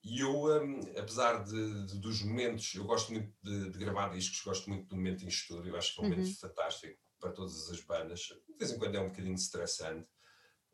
E 0.03 0.19
eu, 0.21 0.45
hum, 0.45 0.79
apesar 0.97 1.43
de, 1.43 1.85
de- 1.85 1.99
dos 1.99 2.21
momentos, 2.23 2.73
eu 2.75 2.85
gosto 2.85 3.11
muito 3.11 3.33
de, 3.43 3.69
de 3.69 3.77
gravar 3.77 4.09
discos, 4.09 4.41
gosto 4.41 4.69
muito 4.69 4.87
do 4.87 4.95
momento 4.95 5.23
em 5.23 5.27
estúdio, 5.27 5.71
eu 5.71 5.77
acho 5.77 5.93
que 5.93 6.01
é 6.01 6.03
um 6.03 6.09
momento 6.09 6.27
Uhum. 6.27 6.35
fantástico 6.35 6.99
para 7.19 7.31
todas 7.31 7.69
as 7.69 7.81
bandas. 7.81 8.19
De 8.21 8.57
vez 8.57 8.71
em 8.71 8.77
quando 8.79 8.95
é 8.95 8.99
um 9.01 9.09
bocadinho 9.09 9.35
estressante, 9.35 10.07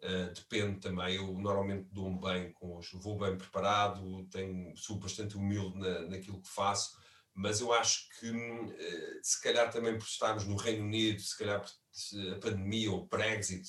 Uh, 0.04 0.32
depende 0.34 0.82
também, 0.82 1.16
eu 1.16 1.34
normalmente 1.40 1.88
dou-me 1.90 2.20
bem 2.20 2.52
com 2.52 2.78
os, 2.78 2.92
vou 2.92 3.18
bem 3.18 3.38
preparado, 3.38 4.28
tenho, 4.28 4.76
sou 4.76 5.00
bastante 5.00 5.38
humilde 5.38 5.80
na, 5.80 6.02
naquilo 6.02 6.42
que 6.42 6.50
faço, 6.50 6.98
mas 7.36 7.60
eu 7.60 7.72
acho 7.74 8.08
que 8.20 8.28
eh, 8.28 9.20
se 9.22 9.42
calhar 9.42 9.70
também 9.72 9.98
por 9.98 10.06
estarmos 10.06 10.46
no 10.46 10.56
Reino 10.56 10.86
Unido, 10.86 11.22
se 11.22 11.38
calhar 11.38 11.64
a 11.64 12.40
pandemia, 12.40 12.92
o 12.92 13.06
Brexit, 13.06 13.68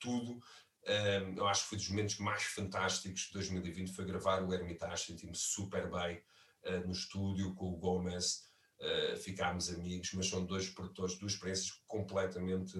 tudo, 0.00 0.32
hum, 0.32 1.34
eu 1.36 1.46
acho 1.46 1.62
que 1.62 1.68
foi 1.68 1.78
dos 1.78 1.88
momentos 1.90 2.18
mais 2.18 2.42
fantásticos 2.44 3.22
de 3.26 3.32
2020 3.34 3.94
foi 3.94 4.04
gravar 4.04 4.42
o 4.42 4.52
Hermitage, 4.52 5.04
senti-me 5.04 5.36
super 5.36 5.90
bem 5.90 6.22
eh, 6.64 6.80
no 6.80 6.92
estúdio 6.92 7.54
com 7.54 7.66
o 7.72 7.76
Gomes, 7.76 8.48
eh, 8.80 9.16
ficámos 9.16 9.68
amigos, 9.70 10.12
mas 10.14 10.28
são 10.28 10.44
dois 10.44 10.70
produtores, 10.70 11.18
duas 11.18 11.32
experiências 11.32 11.70
completamente 11.86 12.74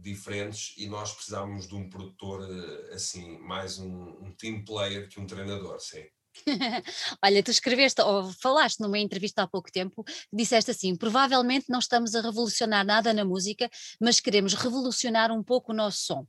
diferentes 0.00 0.74
e 0.76 0.88
nós 0.88 1.12
precisávamos 1.12 1.68
de 1.68 1.74
um 1.74 1.88
produtor 1.88 2.42
eh, 2.42 2.94
assim, 2.94 3.38
mais 3.38 3.78
um, 3.78 4.24
um 4.24 4.32
team 4.32 4.64
player 4.64 5.08
que 5.08 5.20
um 5.20 5.26
treinador, 5.26 5.78
sim. 5.80 6.04
Olha, 7.22 7.42
tu 7.42 7.50
escreveste 7.50 8.00
ou 8.00 8.32
falaste 8.32 8.80
numa 8.80 8.98
entrevista 8.98 9.42
há 9.42 9.46
pouco 9.46 9.70
tempo, 9.70 10.04
disseste 10.32 10.70
assim: 10.70 10.96
provavelmente 10.96 11.66
não 11.68 11.78
estamos 11.78 12.14
a 12.14 12.20
revolucionar 12.20 12.84
nada 12.84 13.12
na 13.12 13.24
música, 13.24 13.70
mas 14.00 14.20
queremos 14.20 14.54
revolucionar 14.54 15.30
um 15.32 15.42
pouco 15.42 15.72
o 15.72 15.74
nosso 15.74 16.04
som. 16.04 16.26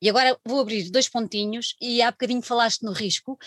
E 0.00 0.08
agora 0.08 0.38
vou 0.44 0.60
abrir 0.60 0.90
dois 0.90 1.08
pontinhos, 1.08 1.74
e 1.80 2.02
há 2.02 2.10
bocadinho 2.10 2.42
falaste 2.42 2.82
no 2.82 2.92
risco. 2.92 3.38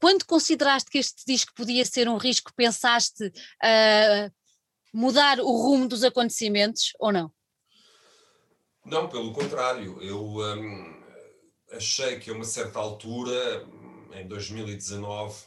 Quando 0.00 0.26
consideraste 0.26 0.90
que 0.90 0.98
este 0.98 1.22
disco 1.26 1.52
podia 1.54 1.84
ser 1.84 2.08
um 2.08 2.16
risco, 2.16 2.52
pensaste 2.54 3.32
ah, 3.62 4.30
mudar 4.92 5.40
o 5.40 5.50
rumo 5.50 5.88
dos 5.88 6.04
acontecimentos 6.04 6.92
ou 6.98 7.12
não? 7.12 7.30
Não, 8.84 9.08
pelo 9.08 9.32
contrário, 9.32 10.00
eu 10.00 10.22
hum, 10.24 11.02
achei 11.72 12.18
que 12.18 12.30
a 12.30 12.32
uma 12.32 12.44
certa 12.44 12.78
altura, 12.78 13.66
em 14.20 14.26
2019, 14.26 15.44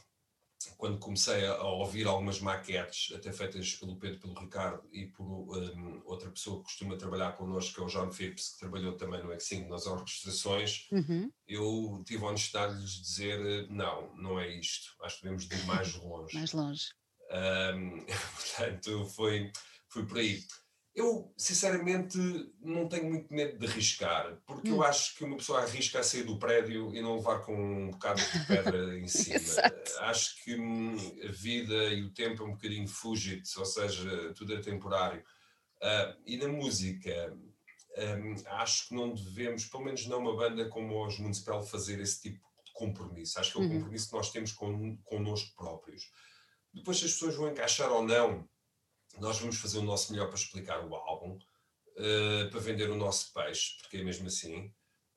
quando 0.78 1.00
comecei 1.00 1.46
a, 1.46 1.64
ouvir 1.64 2.06
algumas 2.06 2.40
maquetes, 2.40 3.14
até 3.16 3.32
feitas 3.32 3.76
pelo 3.76 3.98
Pedro 3.98 4.20
pelo 4.20 4.40
Ricardo 4.40 4.88
e 4.92 5.08
por 5.08 5.26
hum, 5.26 6.02
outra 6.06 6.30
pessoa 6.30 6.58
que 6.58 6.66
costuma 6.66 6.98
trabalhar 6.98 7.34
connosco, 7.38 7.76
que 7.76 7.82
é 7.82 7.84
o 7.84 7.88
John 7.88 8.12
Phipps, 8.12 8.50
que 8.50 8.60
trabalhou 8.60 8.96
também 8.98 9.24
no 9.24 9.34
Exing 9.34 9.68
nas 9.68 9.86
orquestrações, 9.86 10.88
Uhum. 10.92 11.32
eu 11.48 12.04
tive 12.06 12.24
a 12.24 12.28
honestidade 12.28 12.76
de 12.76 12.82
lhes 12.82 13.02
dizer: 13.02 13.40
eh, 13.46 13.68
não, 13.70 14.14
não 14.16 14.40
é 14.40 14.50
isto, 14.50 14.96
acho 15.02 15.18
que 15.18 15.24
devemos 15.24 15.48
de 15.48 15.56
ir 15.56 15.66
mais 15.66 15.94
longe. 15.96 16.36
Mais 16.36 16.52
longe. 16.52 16.90
Ahm, 17.32 18.06
portanto, 18.36 19.06
foi, 19.06 19.52
foi 19.88 20.06
por 20.06 20.18
aí. 20.18 20.44
Eu, 21.00 21.34
sinceramente, 21.38 22.18
não 22.60 22.90
tenho 22.90 23.06
muito 23.10 23.34
medo 23.34 23.58
de 23.58 23.66
arriscar, 23.66 24.38
porque 24.46 24.70
eu 24.70 24.76
Hum. 24.80 24.84
acho 24.84 25.16
que 25.16 25.24
uma 25.24 25.38
pessoa 25.38 25.62
arrisca 25.62 26.00
a 26.02 26.04
sair 26.04 26.24
do 26.24 26.38
prédio 26.38 26.94
e 26.94 27.02
não 27.02 27.16
levar 27.16 27.40
com 27.40 27.56
um 27.56 27.92
bocado 27.92 28.20
de 28.20 28.46
pedra 28.46 28.98
em 29.00 29.08
cima. 29.08 29.54
Acho 30.00 30.44
que 30.44 30.56
hum, 30.60 30.98
a 31.24 31.32
vida 31.32 31.86
e 31.94 32.04
o 32.04 32.12
tempo 32.14 32.44
é 32.44 32.46
um 32.46 32.52
bocadinho 32.52 32.86
fugit, 32.86 33.44
ou 33.58 33.66
seja, 33.66 34.34
tudo 34.34 34.54
é 34.54 34.60
temporário. 34.62 35.24
Ah, 35.82 36.18
e 36.26 36.36
na 36.36 36.50
música, 36.50 37.34
hum, 37.98 38.36
acho 38.48 38.90
que 38.90 38.94
não 38.94 39.14
devemos, 39.14 39.68
pelo 39.68 39.86
menos 39.86 40.06
não 40.06 40.20
uma 40.20 40.36
banda 40.36 40.68
como 40.68 41.06
os 41.08 41.18
Municipal, 41.18 41.64
fazer 41.64 42.02
esse 42.02 42.22
tipo 42.24 42.40
de 42.66 42.74
compromisso. 42.74 43.40
Acho 43.40 43.54
que 43.54 43.58
é 43.58 43.62
o 43.62 43.64
Uhum. 43.64 43.70
compromisso 43.70 44.10
que 44.10 44.16
nós 44.18 44.32
temos 44.32 44.52
com, 44.52 44.98
connosco 45.06 45.56
próprios. 45.56 46.12
Depois, 46.74 47.00
se 47.00 47.06
as 47.06 47.14
pessoas 47.14 47.36
vão 47.36 47.50
encaixar 47.50 47.90
ou 47.90 48.04
não, 48.04 48.46
nós 49.20 49.40
vamos 49.40 49.58
fazer 49.58 49.80
o 49.80 49.84
nosso 49.84 50.12
melhor 50.12 50.28
para 50.28 50.36
explicar 50.36 50.86
o 50.86 50.96
álbum, 50.96 51.38
eh, 51.98 52.46
para 52.50 52.60
vender 52.60 52.90
o 52.90 52.96
nosso 52.96 53.34
peixe, 53.34 53.78
porque 53.82 53.98
é 53.98 54.04
mesmo 54.04 54.28
assim. 54.28 54.72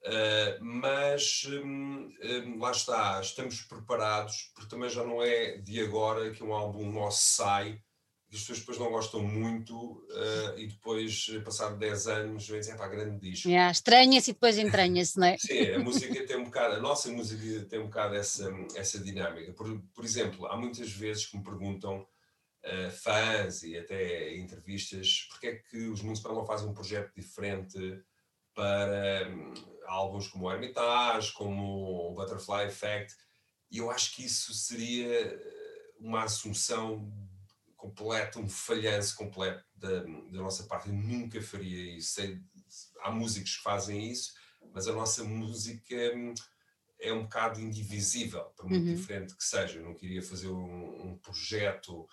Eh, 0.05 0.59
mas 0.61 1.45
hum, 1.47 2.13
hum, 2.21 2.59
lá 2.59 2.73
está, 2.73 3.21
estamos 3.21 3.63
preparados, 3.63 4.51
porque 4.55 4.69
também 4.69 4.91
já 4.91 5.05
não 5.05 5.23
é 5.23 5.59
de 5.59 5.81
agora 5.81 6.33
que 6.33 6.43
um 6.43 6.53
álbum 6.53 6.91
nosso 6.91 7.37
sai, 7.37 7.81
que 8.29 8.35
as 8.35 8.41
pessoas 8.41 8.59
depois 8.61 8.79
não 8.79 8.91
gostam 8.91 9.23
muito 9.23 10.05
eh, 10.11 10.63
e 10.63 10.67
depois, 10.67 11.27
passado 11.45 11.79
10 11.79 12.09
anos, 12.09 12.49
vêm 12.49 12.59
dizer, 12.59 12.77
para 12.77 12.89
grande 12.89 13.21
disco. 13.21 13.49
Yeah, 13.49 13.71
Estranha-se 13.71 14.31
e 14.31 14.35
depois 14.35 14.59
entranha-se, 14.59 15.21
não 15.21 15.27
é? 15.29 15.39
Sim, 15.39 15.71
a 15.71 15.79
música 15.79 16.27
tem 16.27 16.37
um 16.37 16.45
bocado, 16.45 16.75
a 16.75 16.81
nossa 16.81 17.09
música 17.13 17.65
tem 17.67 17.79
um 17.79 17.85
bocado 17.85 18.17
essa, 18.17 18.51
essa 18.75 18.99
dinâmica. 18.99 19.53
Por, 19.53 19.81
por 19.95 20.05
exemplo, 20.05 20.47
há 20.47 20.57
muitas 20.57 20.91
vezes 20.91 21.27
que 21.27 21.37
me 21.37 21.45
perguntam 21.45 22.05
eh, 22.63 22.91
fãs 22.91 23.63
e 23.63 23.77
até 23.77 24.37
entrevistas 24.37 25.27
porque 25.31 25.47
é 25.49 25.55
que 25.57 25.89
os 25.89 26.03
Municipal 26.03 26.35
não 26.35 26.47
fazem 26.47 26.69
um 26.69 26.75
projeto 26.75 27.13
diferente 27.15 28.03
para 28.55 29.29
hum, 29.29 29.55
álbuns 29.87 30.29
como 30.29 30.47
o 30.47 30.53
Hermitage, 30.53 31.33
como 31.33 32.11
o 32.11 32.15
Butterfly 32.15 32.67
Effect, 32.67 33.15
e 33.71 33.79
eu 33.79 33.91
acho 33.91 34.15
que 34.15 34.25
isso 34.25 34.53
seria 34.53 35.09
eh, 35.09 35.93
uma 35.99 36.25
assunção 36.25 37.11
completa, 37.77 38.39
um 38.39 38.49
falhanço 38.49 39.17
completo 39.17 39.65
da, 39.75 40.01
da 40.01 40.41
nossa 40.41 40.65
parte, 40.65 40.89
eu 40.89 40.95
nunca 40.95 41.43
faria 41.43 41.97
isso. 41.97 42.13
Sei, 42.13 42.41
há 43.01 43.11
músicos 43.11 43.57
que 43.57 43.63
fazem 43.63 44.11
isso, 44.11 44.35
mas 44.73 44.87
a 44.87 44.93
nossa 44.93 45.25
música 45.25 45.97
hum, 46.15 46.35
é 47.01 47.13
um 47.13 47.23
bocado 47.23 47.61
indivisível, 47.61 48.45
por 48.57 48.69
muito 48.69 48.87
uhum. 48.87 48.95
diferente 48.95 49.37
que 49.37 49.45
seja. 49.45 49.79
Eu 49.79 49.85
não 49.85 49.95
queria 49.95 50.23
fazer 50.23 50.49
um, 50.49 51.09
um 51.09 51.19
projeto, 51.19 52.03
uh, 52.03 52.09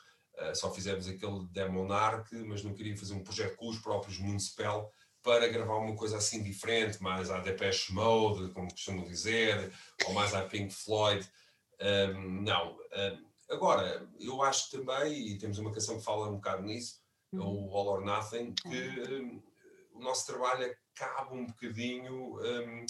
só 0.53 0.71
fizemos 0.73 1.07
aquele 1.07 1.45
Demonarch, 1.51 2.33
mas 2.45 2.63
não 2.63 2.73
queria 2.73 2.97
fazer 2.97 3.13
um 3.13 3.23
projeto 3.23 3.55
com 3.55 3.69
os 3.69 3.79
próprios 3.79 4.17
Moonspell 4.19 4.91
para 5.21 5.47
gravar 5.47 5.77
uma 5.77 5.95
coisa 5.95 6.17
assim 6.17 6.41
diferente, 6.41 7.01
mais 7.01 7.29
à 7.29 7.39
Depeche 7.39 7.93
Mode, 7.93 8.51
como 8.53 8.71
costumo 8.71 9.05
dizer, 9.05 9.71
ou 10.05 10.13
mais 10.13 10.33
à 10.33 10.43
Pink 10.43 10.73
Floyd. 10.73 11.27
Um, 11.81 12.41
não. 12.41 12.73
Um, 12.75 13.53
agora, 13.53 14.09
eu 14.19 14.41
acho 14.41 14.71
também, 14.71 15.27
e 15.27 15.37
temos 15.37 15.57
uma 15.57 15.71
canção 15.71 15.97
que 15.97 16.03
fala 16.03 16.29
um 16.29 16.35
bocado 16.35 16.63
nisso, 16.63 17.01
uhum. 17.33 17.67
o 17.67 17.75
All 17.75 17.87
or 17.87 18.05
Nothing, 18.05 18.53
que 18.53 19.13
um, 19.13 19.43
o 19.93 19.99
nosso 19.99 20.25
trabalho 20.25 20.73
acaba 20.95 21.33
um 21.33 21.45
bocadinho 21.45 22.39
um, 22.41 22.85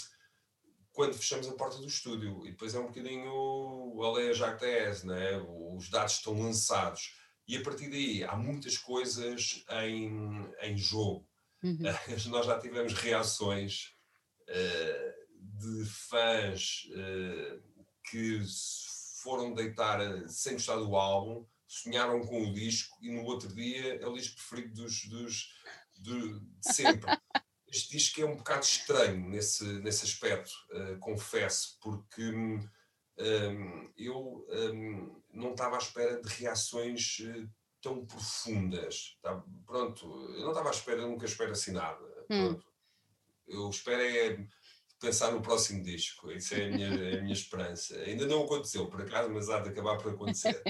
quando 0.92 1.14
fechamos 1.14 1.48
a 1.48 1.54
porta 1.54 1.78
do 1.78 1.88
estúdio. 1.88 2.46
E 2.46 2.52
depois 2.52 2.76
é 2.76 2.80
um 2.80 2.88
bocadinho 2.88 3.32
o 3.32 4.04
Alea 4.04 4.34
Jacques 4.34 5.04
né? 5.04 5.38
os 5.76 5.90
dados 5.90 6.14
estão 6.14 6.40
lançados. 6.40 7.19
E 7.50 7.58
a 7.58 7.64
partir 7.64 7.90
daí 7.90 8.24
há 8.24 8.36
muitas 8.36 8.78
coisas 8.78 9.66
em, 9.82 10.48
em 10.62 10.78
jogo. 10.78 11.28
Uhum. 11.64 11.80
Nós 12.30 12.46
já 12.46 12.60
tivemos 12.60 12.94
reações 12.94 13.96
uh, 14.48 15.58
de 15.58 15.86
fãs 15.86 16.88
uh, 16.92 17.64
que 18.08 18.40
foram 19.24 19.56
deitar 19.56 20.00
sem 20.30 20.54
gostar 20.54 20.76
do 20.76 20.96
álbum, 20.96 21.44
sonharam 21.68 22.22
com 22.22 22.44
o 22.44 22.54
disco 22.54 22.96
e 23.02 23.12
no 23.12 23.24
outro 23.24 23.52
dia 23.52 23.96
é 23.96 24.06
o 24.06 24.14
disco 24.14 24.36
preferido 24.36 24.84
dos, 24.84 25.06
dos, 25.06 25.50
de, 25.98 26.40
de 26.40 26.74
sempre. 26.74 27.10
Este 27.68 27.98
disco 27.98 28.22
é 28.22 28.26
um 28.26 28.36
bocado 28.36 28.64
estranho 28.64 29.30
nesse, 29.30 29.64
nesse 29.82 30.04
aspecto, 30.04 30.52
uh, 30.72 31.00
confesso, 31.00 31.78
porque 31.82 32.32
um, 33.20 33.92
eu 33.98 34.46
um, 34.50 35.22
não 35.34 35.52
estava 35.52 35.76
à 35.76 35.80
espera 35.80 36.22
de 36.22 36.30
reações 36.30 37.20
uh, 37.20 37.50
tão 37.82 38.06
profundas. 38.06 39.18
Tá? 39.22 39.44
Pronto, 39.66 40.06
eu 40.36 40.42
não 40.42 40.52
estava 40.52 40.70
à 40.70 40.72
espera, 40.72 41.02
nunca 41.06 41.26
espero 41.26 41.52
assim 41.52 41.72
nada. 41.72 42.04
Hum. 42.30 42.60
Eu 43.48 43.70
espero 43.70 44.02
é 44.02 44.48
pensar 45.00 45.32
no 45.32 45.42
próximo 45.42 45.82
disco, 45.82 46.32
isso 46.32 46.54
é 46.54 46.66
a 46.66 46.70
minha, 46.70 46.88
é 46.88 47.20
a 47.20 47.22
minha 47.22 47.34
esperança. 47.34 47.96
Ainda 48.00 48.26
não 48.28 48.44
aconteceu, 48.44 48.88
por 48.88 49.02
acaso, 49.02 49.30
mas 49.30 49.50
há 49.50 49.60
de 49.60 49.70
acabar 49.70 49.98
por 49.98 50.14
acontecer. 50.14 50.62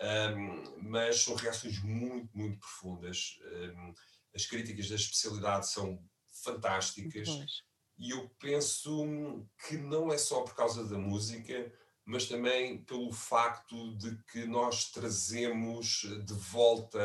Um, 0.00 0.90
mas 0.90 1.22
são 1.22 1.34
reações 1.34 1.82
muito, 1.82 2.28
muito 2.36 2.58
profundas. 2.58 3.38
Um, 3.44 3.94
as 4.34 4.46
críticas 4.46 4.88
da 4.88 4.96
especialidade 4.96 5.68
são 5.68 6.02
fantásticas. 6.44 7.28
Pois. 7.28 7.62
E 7.98 8.10
eu 8.10 8.28
penso 8.38 9.46
que 9.66 9.76
não 9.76 10.12
é 10.12 10.18
só 10.18 10.42
por 10.42 10.54
causa 10.54 10.86
da 10.88 10.98
música, 10.98 11.72
mas 12.04 12.26
também 12.26 12.78
pelo 12.84 13.12
facto 13.12 13.96
de 13.96 14.16
que 14.24 14.44
nós 14.44 14.90
trazemos 14.90 16.02
de 16.24 16.34
volta 16.34 17.00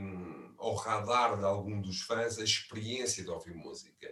um, 0.00 0.54
ao 0.58 0.74
radar 0.74 1.38
de 1.38 1.44
algum 1.44 1.80
dos 1.80 2.02
fãs 2.02 2.38
a 2.38 2.44
experiência 2.44 3.22
de 3.22 3.30
ouvir 3.30 3.54
música. 3.54 4.08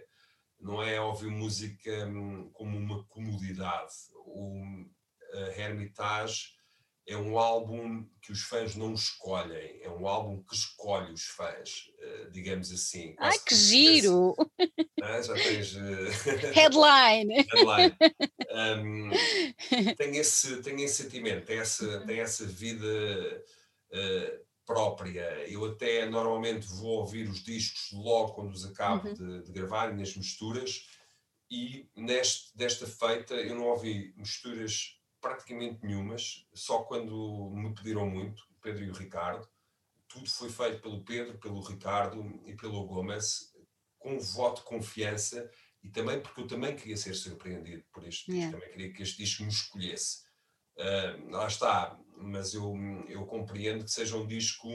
Não 0.59 0.81
é 0.81 1.01
ouvir 1.01 1.29
música 1.29 2.07
um, 2.07 2.49
como 2.51 2.77
uma 2.77 3.03
comodidade. 3.05 3.93
O 4.13 4.85
Hermitage 5.57 6.54
é 7.07 7.15
um 7.15 7.37
álbum 7.37 8.03
que 8.21 8.31
os 8.31 8.41
fãs 8.41 8.75
não 8.75 8.93
escolhem, 8.93 9.79
é 9.81 9.89
um 9.89 10.07
álbum 10.07 10.41
que 10.41 10.55
escolhe 10.55 11.13
os 11.13 11.25
fãs, 11.25 11.91
uh, 11.99 12.31
digamos 12.31 12.71
assim. 12.71 13.15
Ai, 13.19 13.37
que 13.37 13.53
giro! 13.53 14.35
Ah, 15.01 15.21
já 15.21 15.35
tens. 15.35 15.75
Uh... 15.75 16.09
Headline! 16.53 17.45
Headline. 17.51 17.95
Um, 18.51 19.09
tem, 19.95 20.17
esse, 20.17 20.61
tem 20.63 20.81
esse 20.81 21.03
sentimento, 21.03 21.45
tem 21.45 21.59
essa, 21.59 21.99
tem 22.01 22.19
essa 22.19 22.45
vida 22.45 23.43
uh, 23.91 24.45
própria. 24.65 25.47
Eu 25.47 25.65
até 25.65 26.07
normalmente 26.07 26.65
vou 26.65 27.01
ouvir 27.01 27.29
os 27.29 27.43
discos 27.43 27.91
logo 27.91 28.33
quando 28.33 28.51
os 28.51 28.65
acabo 28.65 29.07
uhum. 29.07 29.13
de, 29.13 29.43
de 29.43 29.51
gravar, 29.51 29.93
nas 29.93 30.15
misturas, 30.15 30.87
e 31.51 31.87
neste, 31.95 32.57
desta 32.57 32.87
feita 32.87 33.35
eu 33.35 33.53
não 33.53 33.67
ouvi 33.67 34.11
misturas 34.17 34.94
praticamente 35.25 35.83
nenhumas, 35.83 36.45
só 36.53 36.83
quando 36.83 37.49
me 37.55 37.73
pediram 37.73 38.07
muito, 38.07 38.43
o 38.43 38.61
Pedro 38.61 38.83
e 38.83 38.91
o 38.91 38.93
Ricardo. 38.93 39.49
Tudo 40.07 40.29
foi 40.29 40.51
feito 40.51 40.83
pelo 40.83 41.03
Pedro, 41.03 41.39
pelo 41.39 41.61
Ricardo 41.61 42.39
e 42.45 42.53
pelo 42.53 42.85
Gomes, 42.85 43.51
com 43.97 44.19
voto 44.19 44.61
de 44.61 44.67
confiança 44.67 45.49
e 45.83 45.89
também 45.89 46.21
porque 46.21 46.41
eu 46.41 46.47
também 46.47 46.75
queria 46.75 46.95
ser 46.95 47.15
surpreendido 47.15 47.83
por 47.91 48.05
este 48.05 48.25
disco, 48.25 48.33
yeah. 48.33 48.55
também 48.55 48.71
queria 48.71 48.93
que 48.93 49.01
este 49.01 49.17
disco 49.17 49.41
me 49.41 49.49
escolhesse. 49.49 50.23
Uh, 50.77 51.31
lá 51.31 51.47
está, 51.47 51.99
mas 52.17 52.53
eu, 52.53 52.75
eu 53.07 53.25
compreendo 53.25 53.83
que 53.83 53.91
seja 53.91 54.15
um 54.15 54.27
disco. 54.27 54.69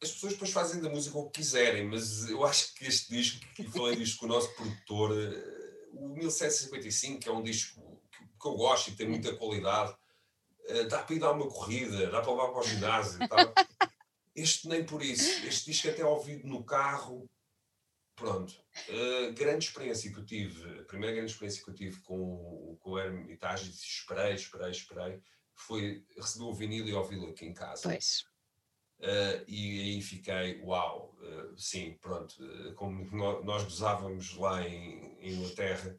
As 0.00 0.12
pessoas 0.12 0.34
depois 0.34 0.52
fazem 0.52 0.80
da 0.80 0.88
música 0.88 1.18
o 1.18 1.28
que 1.28 1.40
quiserem, 1.40 1.88
mas 1.88 2.30
eu 2.30 2.44
acho 2.44 2.72
que 2.74 2.86
este 2.86 3.10
disco, 3.10 3.44
e 3.58 3.64
falei 3.64 3.96
disto 3.96 4.18
com 4.18 4.26
o 4.26 4.28
nosso 4.28 4.54
produtor, 4.54 5.10
o 5.92 6.08
1755, 6.10 7.20
que 7.20 7.28
é 7.28 7.32
um 7.32 7.42
disco 7.42 7.85
que 8.46 8.54
eu 8.54 8.56
gosto 8.56 8.90
e 8.90 8.96
tem 8.96 9.08
muita 9.08 9.34
qualidade, 9.34 9.92
uh, 10.70 10.88
dá 10.88 11.02
para 11.02 11.14
ir 11.14 11.18
dar 11.18 11.32
uma 11.32 11.48
corrida, 11.48 12.10
dá 12.10 12.20
para 12.20 12.30
levar 12.30 12.48
para 12.48 12.60
o 12.60 12.62
ginásio. 12.62 13.28
Tá? 13.28 13.52
Este 14.34 14.68
nem 14.68 14.84
por 14.84 15.02
isso. 15.02 15.46
Este 15.46 15.70
disco 15.70 15.88
até 15.88 16.04
ouvido 16.04 16.46
no 16.46 16.62
carro. 16.62 17.26
Pronto. 18.14 18.52
Uh, 18.88 19.32
grande 19.32 19.64
experiência 19.64 20.12
que 20.12 20.18
eu 20.18 20.24
tive, 20.26 20.80
a 20.80 20.84
primeira 20.84 21.14
grande 21.14 21.30
experiência 21.30 21.64
que 21.64 21.70
eu 21.70 21.74
tive 21.74 22.00
com, 22.02 22.76
com 22.80 22.90
o 22.90 22.98
Hermitage, 22.98 23.70
esperei, 23.70 24.34
esperei, 24.34 24.70
esperei, 24.70 25.22
foi 25.54 26.04
receber 26.16 26.44
o 26.44 26.52
vinil 26.52 26.86
e 26.86 26.92
ouvi-lo 26.92 27.30
aqui 27.30 27.46
em 27.46 27.54
casa. 27.54 27.82
Pois. 27.82 28.26
Uh, 28.98 29.44
e 29.46 29.80
aí 29.80 30.02
fiquei, 30.02 30.60
uau, 30.62 31.14
uh, 31.20 31.58
sim, 31.58 31.98
pronto, 32.00 32.42
uh, 32.42 32.74
como 32.74 33.04
nós 33.44 33.64
gozávamos 33.64 34.34
lá 34.36 34.66
em, 34.66 35.18
em 35.20 35.34
Inglaterra, 35.34 35.98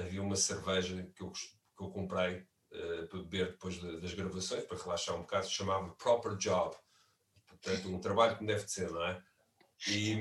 havia 0.00 0.22
uma 0.22 0.34
cerveja 0.34 1.08
que 1.14 1.22
eu, 1.22 1.32
que 1.76 1.82
eu 1.82 1.90
comprei 1.90 2.46
para 3.08 3.20
beber 3.20 3.52
depois 3.52 3.74
de, 3.74 4.00
das 4.00 4.12
gravações, 4.12 4.64
para 4.64 4.76
relaxar 4.76 5.14
um 5.14 5.20
bocado, 5.20 5.46
se 5.46 5.52
chamava 5.52 5.88
Proper 5.94 6.36
Job, 6.36 6.76
portanto, 7.46 7.88
um 7.88 8.00
trabalho 8.00 8.36
que 8.36 8.44
deve 8.44 8.64
de 8.64 8.72
ser, 8.72 8.90
não 8.90 9.04
é? 9.04 9.22
E, 9.88 10.16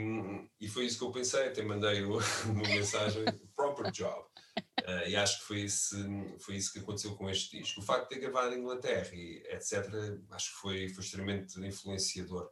e 0.60 0.68
foi 0.68 0.86
isso 0.86 0.98
que 0.98 1.04
eu 1.04 1.12
pensei, 1.12 1.48
até 1.48 1.62
mandei 1.62 2.04
uma 2.46 2.68
mensagem, 2.68 3.24
Proper 3.56 3.92
Job. 3.92 4.26
Uh, 4.82 5.08
e 5.08 5.16
acho 5.16 5.40
que 5.40 5.46
foi, 5.46 5.62
esse, 5.62 5.96
foi 6.40 6.56
isso 6.58 6.72
que 6.72 6.80
aconteceu 6.80 7.16
com 7.16 7.30
este 7.30 7.58
disco. 7.58 7.82
O 7.82 7.84
facto 7.84 8.10
de 8.10 8.16
ter 8.16 8.22
gravado 8.22 8.54
em 8.54 8.60
Inglaterra 8.60 9.10
e 9.14 9.44
etc., 9.50 9.90
acho 10.32 10.52
que 10.54 10.60
foi, 10.60 10.90
foi 10.90 11.04
extremamente 11.04 11.60
influenciador 11.60 12.52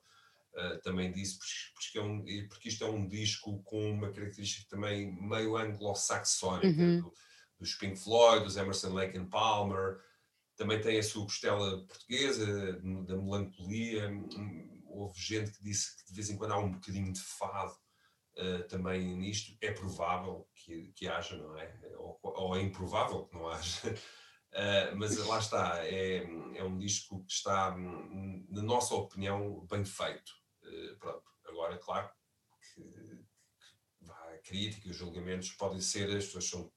uh, 0.56 0.82
também 0.82 1.12
disso, 1.12 1.38
porque, 1.74 1.98
é 1.98 2.02
um, 2.02 2.26
porque 2.48 2.70
isto 2.70 2.84
é 2.84 2.90
um 2.90 3.08
disco 3.08 3.62
com 3.64 3.92
uma 3.92 4.12
característica 4.12 4.68
também 4.70 5.16
meio 5.22 5.56
anglo-saxónica, 5.56 6.68
uhum. 6.68 7.02
do, 7.02 7.14
dos 7.64 7.76
Pink 7.76 7.96
Floyd, 7.96 8.44
dos 8.44 8.58
Emerson 8.58 8.94
Lake 8.94 9.18
and 9.18 9.30
Palmer, 9.30 10.00
também 10.56 10.82
tem 10.82 11.00
a 11.00 11.04
sua 11.04 11.24
costela 11.24 11.84
portuguesa, 11.86 12.74
da 12.74 13.16
melancolia. 13.16 14.12
Houve 14.86 15.20
gente 15.20 15.52
que 15.52 15.64
disse 15.64 15.96
que 15.98 16.10
de 16.10 16.14
vez 16.14 16.30
em 16.30 16.38
quando 16.38 16.52
há 16.52 16.60
um 16.60 16.72
bocadinho 16.72 17.12
de 17.12 17.22
fado 17.22 17.76
uh, 18.38 18.68
também 18.68 19.18
nisto. 19.18 19.58
É 19.62 19.72
provável 19.72 20.48
que, 20.54 20.92
que 20.94 21.08
haja, 21.08 21.38
não 21.38 21.58
é? 21.58 21.74
Ou, 21.98 22.20
ou 22.22 22.56
é 22.56 22.62
improvável 22.62 23.26
que 23.26 23.34
não 23.34 23.48
haja. 23.48 23.90
Uh, 23.90 24.96
mas 24.98 25.18
lá 25.26 25.40
está, 25.40 25.80
é, 25.88 26.18
é 26.56 26.64
um 26.64 26.78
disco 26.78 27.24
que 27.26 27.32
está, 27.32 27.76
na 27.76 28.62
nossa 28.62 28.94
opinião, 28.94 29.66
bem 29.66 29.86
feito. 29.86 30.34
Uh, 30.62 30.98
pronto. 31.00 31.24
Agora, 31.46 31.78
claro 31.78 32.10
que, 32.76 32.82
que 32.84 34.12
a 34.12 34.38
crítica 34.44 34.88
e 34.88 34.92
os 34.92 34.98
julgamentos 34.98 35.52
podem 35.54 35.82
ser, 35.82 36.10
as 36.16 36.26
pessoas 36.26 36.46
são 36.48 36.72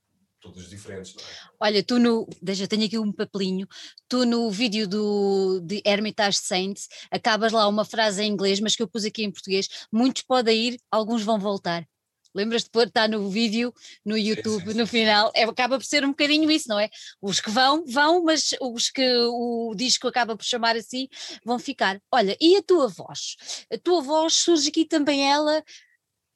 todas 0.46 0.68
diferentes, 0.68 1.14
não 1.14 1.22
é? 1.22 1.26
Olha, 1.60 1.82
tu 1.82 1.98
no, 1.98 2.28
deixa, 2.40 2.66
tenho 2.68 2.84
aqui 2.84 2.98
um 2.98 3.12
papelinho, 3.12 3.66
tu 4.08 4.24
no 4.24 4.50
vídeo 4.50 4.86
do 4.86 5.60
de 5.60 5.82
Hermitage 5.84 6.38
Saints 6.38 6.88
acabas 7.10 7.52
lá 7.52 7.66
uma 7.66 7.84
frase 7.84 8.22
em 8.22 8.30
inglês, 8.30 8.60
mas 8.60 8.76
que 8.76 8.82
eu 8.82 8.88
pus 8.88 9.04
aqui 9.04 9.24
em 9.24 9.30
português, 9.30 9.68
muitos 9.92 10.22
podem 10.22 10.68
ir, 10.68 10.80
alguns 10.90 11.22
vão 11.22 11.38
voltar. 11.38 11.86
Lembras-te 12.34 12.70
de 12.70 12.82
estar 12.84 13.08
no 13.08 13.30
vídeo, 13.30 13.72
no 14.04 14.16
YouTube, 14.16 14.60
sim, 14.60 14.66
sim, 14.66 14.72
sim. 14.72 14.78
no 14.78 14.86
final? 14.86 15.32
É, 15.34 15.44
acaba 15.44 15.78
por 15.78 15.84
ser 15.86 16.04
um 16.04 16.10
bocadinho 16.10 16.50
isso, 16.50 16.68
não 16.68 16.78
é? 16.78 16.90
Os 17.20 17.40
que 17.40 17.50
vão, 17.50 17.82
vão, 17.86 18.22
mas 18.24 18.50
os 18.60 18.90
que 18.90 19.10
o 19.30 19.74
disco 19.74 20.06
acaba 20.06 20.36
por 20.36 20.44
chamar 20.44 20.76
assim, 20.76 21.08
vão 21.46 21.58
ficar. 21.58 21.98
Olha, 22.12 22.36
e 22.38 22.56
a 22.56 22.62
tua 22.62 22.88
voz? 22.88 23.36
A 23.72 23.78
tua 23.78 24.02
voz 24.02 24.34
surge 24.34 24.68
aqui 24.68 24.84
também 24.84 25.26
ela 25.26 25.64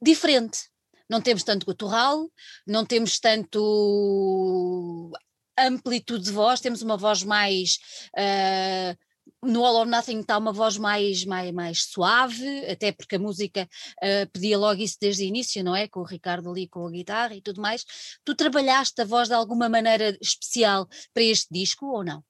diferente 0.01 0.70
não 1.11 1.19
temos 1.21 1.43
tanto 1.43 1.65
guturral, 1.65 2.31
não 2.65 2.85
temos 2.85 3.19
tanto 3.19 5.11
amplitude 5.59 6.23
de 6.23 6.31
voz, 6.31 6.61
temos 6.61 6.81
uma 6.81 6.95
voz 6.95 7.21
mais 7.21 7.77
uh, 8.17 8.97
no 9.43 9.65
All 9.65 9.75
or 9.75 9.85
Nothing 9.85 10.21
está 10.21 10.37
uma 10.37 10.53
voz 10.53 10.77
mais, 10.77 11.25
mais, 11.25 11.51
mais 11.51 11.83
suave, 11.83 12.65
até 12.65 12.93
porque 12.93 13.17
a 13.17 13.19
música 13.19 13.67
uh, 13.97 14.31
pedia 14.31 14.57
logo 14.57 14.81
isso 14.81 14.97
desde 15.01 15.23
o 15.23 15.27
início, 15.27 15.61
não 15.63 15.75
é? 15.75 15.85
Com 15.85 15.99
o 15.99 16.05
Ricardo 16.05 16.49
ali 16.49 16.67
com 16.67 16.87
a 16.87 16.91
guitarra 16.91 17.35
e 17.35 17.41
tudo 17.41 17.61
mais. 17.61 17.83
Tu 18.23 18.33
trabalhaste 18.33 19.01
a 19.01 19.05
voz 19.05 19.27
de 19.27 19.33
alguma 19.33 19.67
maneira 19.67 20.17
especial 20.21 20.87
para 21.13 21.23
este 21.23 21.47
disco 21.51 21.87
ou 21.87 22.05
não? 22.05 22.23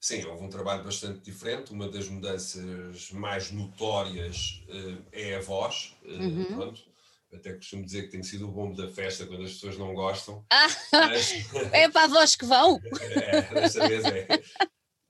Sim, 0.00 0.24
houve 0.26 0.44
um 0.44 0.50
trabalho 0.50 0.84
bastante 0.84 1.20
diferente. 1.20 1.72
Uma 1.72 1.88
das 1.88 2.08
mudanças 2.08 3.10
mais 3.10 3.50
notórias 3.50 4.62
uh, 4.68 5.02
é 5.12 5.36
a 5.36 5.40
voz. 5.40 5.96
Uh, 6.04 6.22
uhum. 6.22 6.44
Pronto. 6.46 6.91
Até 7.32 7.54
costumo 7.54 7.84
dizer 7.84 8.02
que 8.02 8.10
tem 8.10 8.22
sido 8.22 8.48
o 8.48 8.52
bombo 8.52 8.76
da 8.76 8.90
festa 8.90 9.26
quando 9.26 9.44
as 9.44 9.52
pessoas 9.52 9.78
não 9.78 9.94
gostam. 9.94 10.44
Ah, 10.94 11.06
mas... 11.08 11.32
é 11.72 11.88
para 11.88 12.04
a 12.04 12.08
voz 12.08 12.36
que 12.36 12.44
vão. 12.44 12.78
é, 13.10 13.54
desta 13.54 13.88
vez 13.88 14.04
é. 14.04 14.28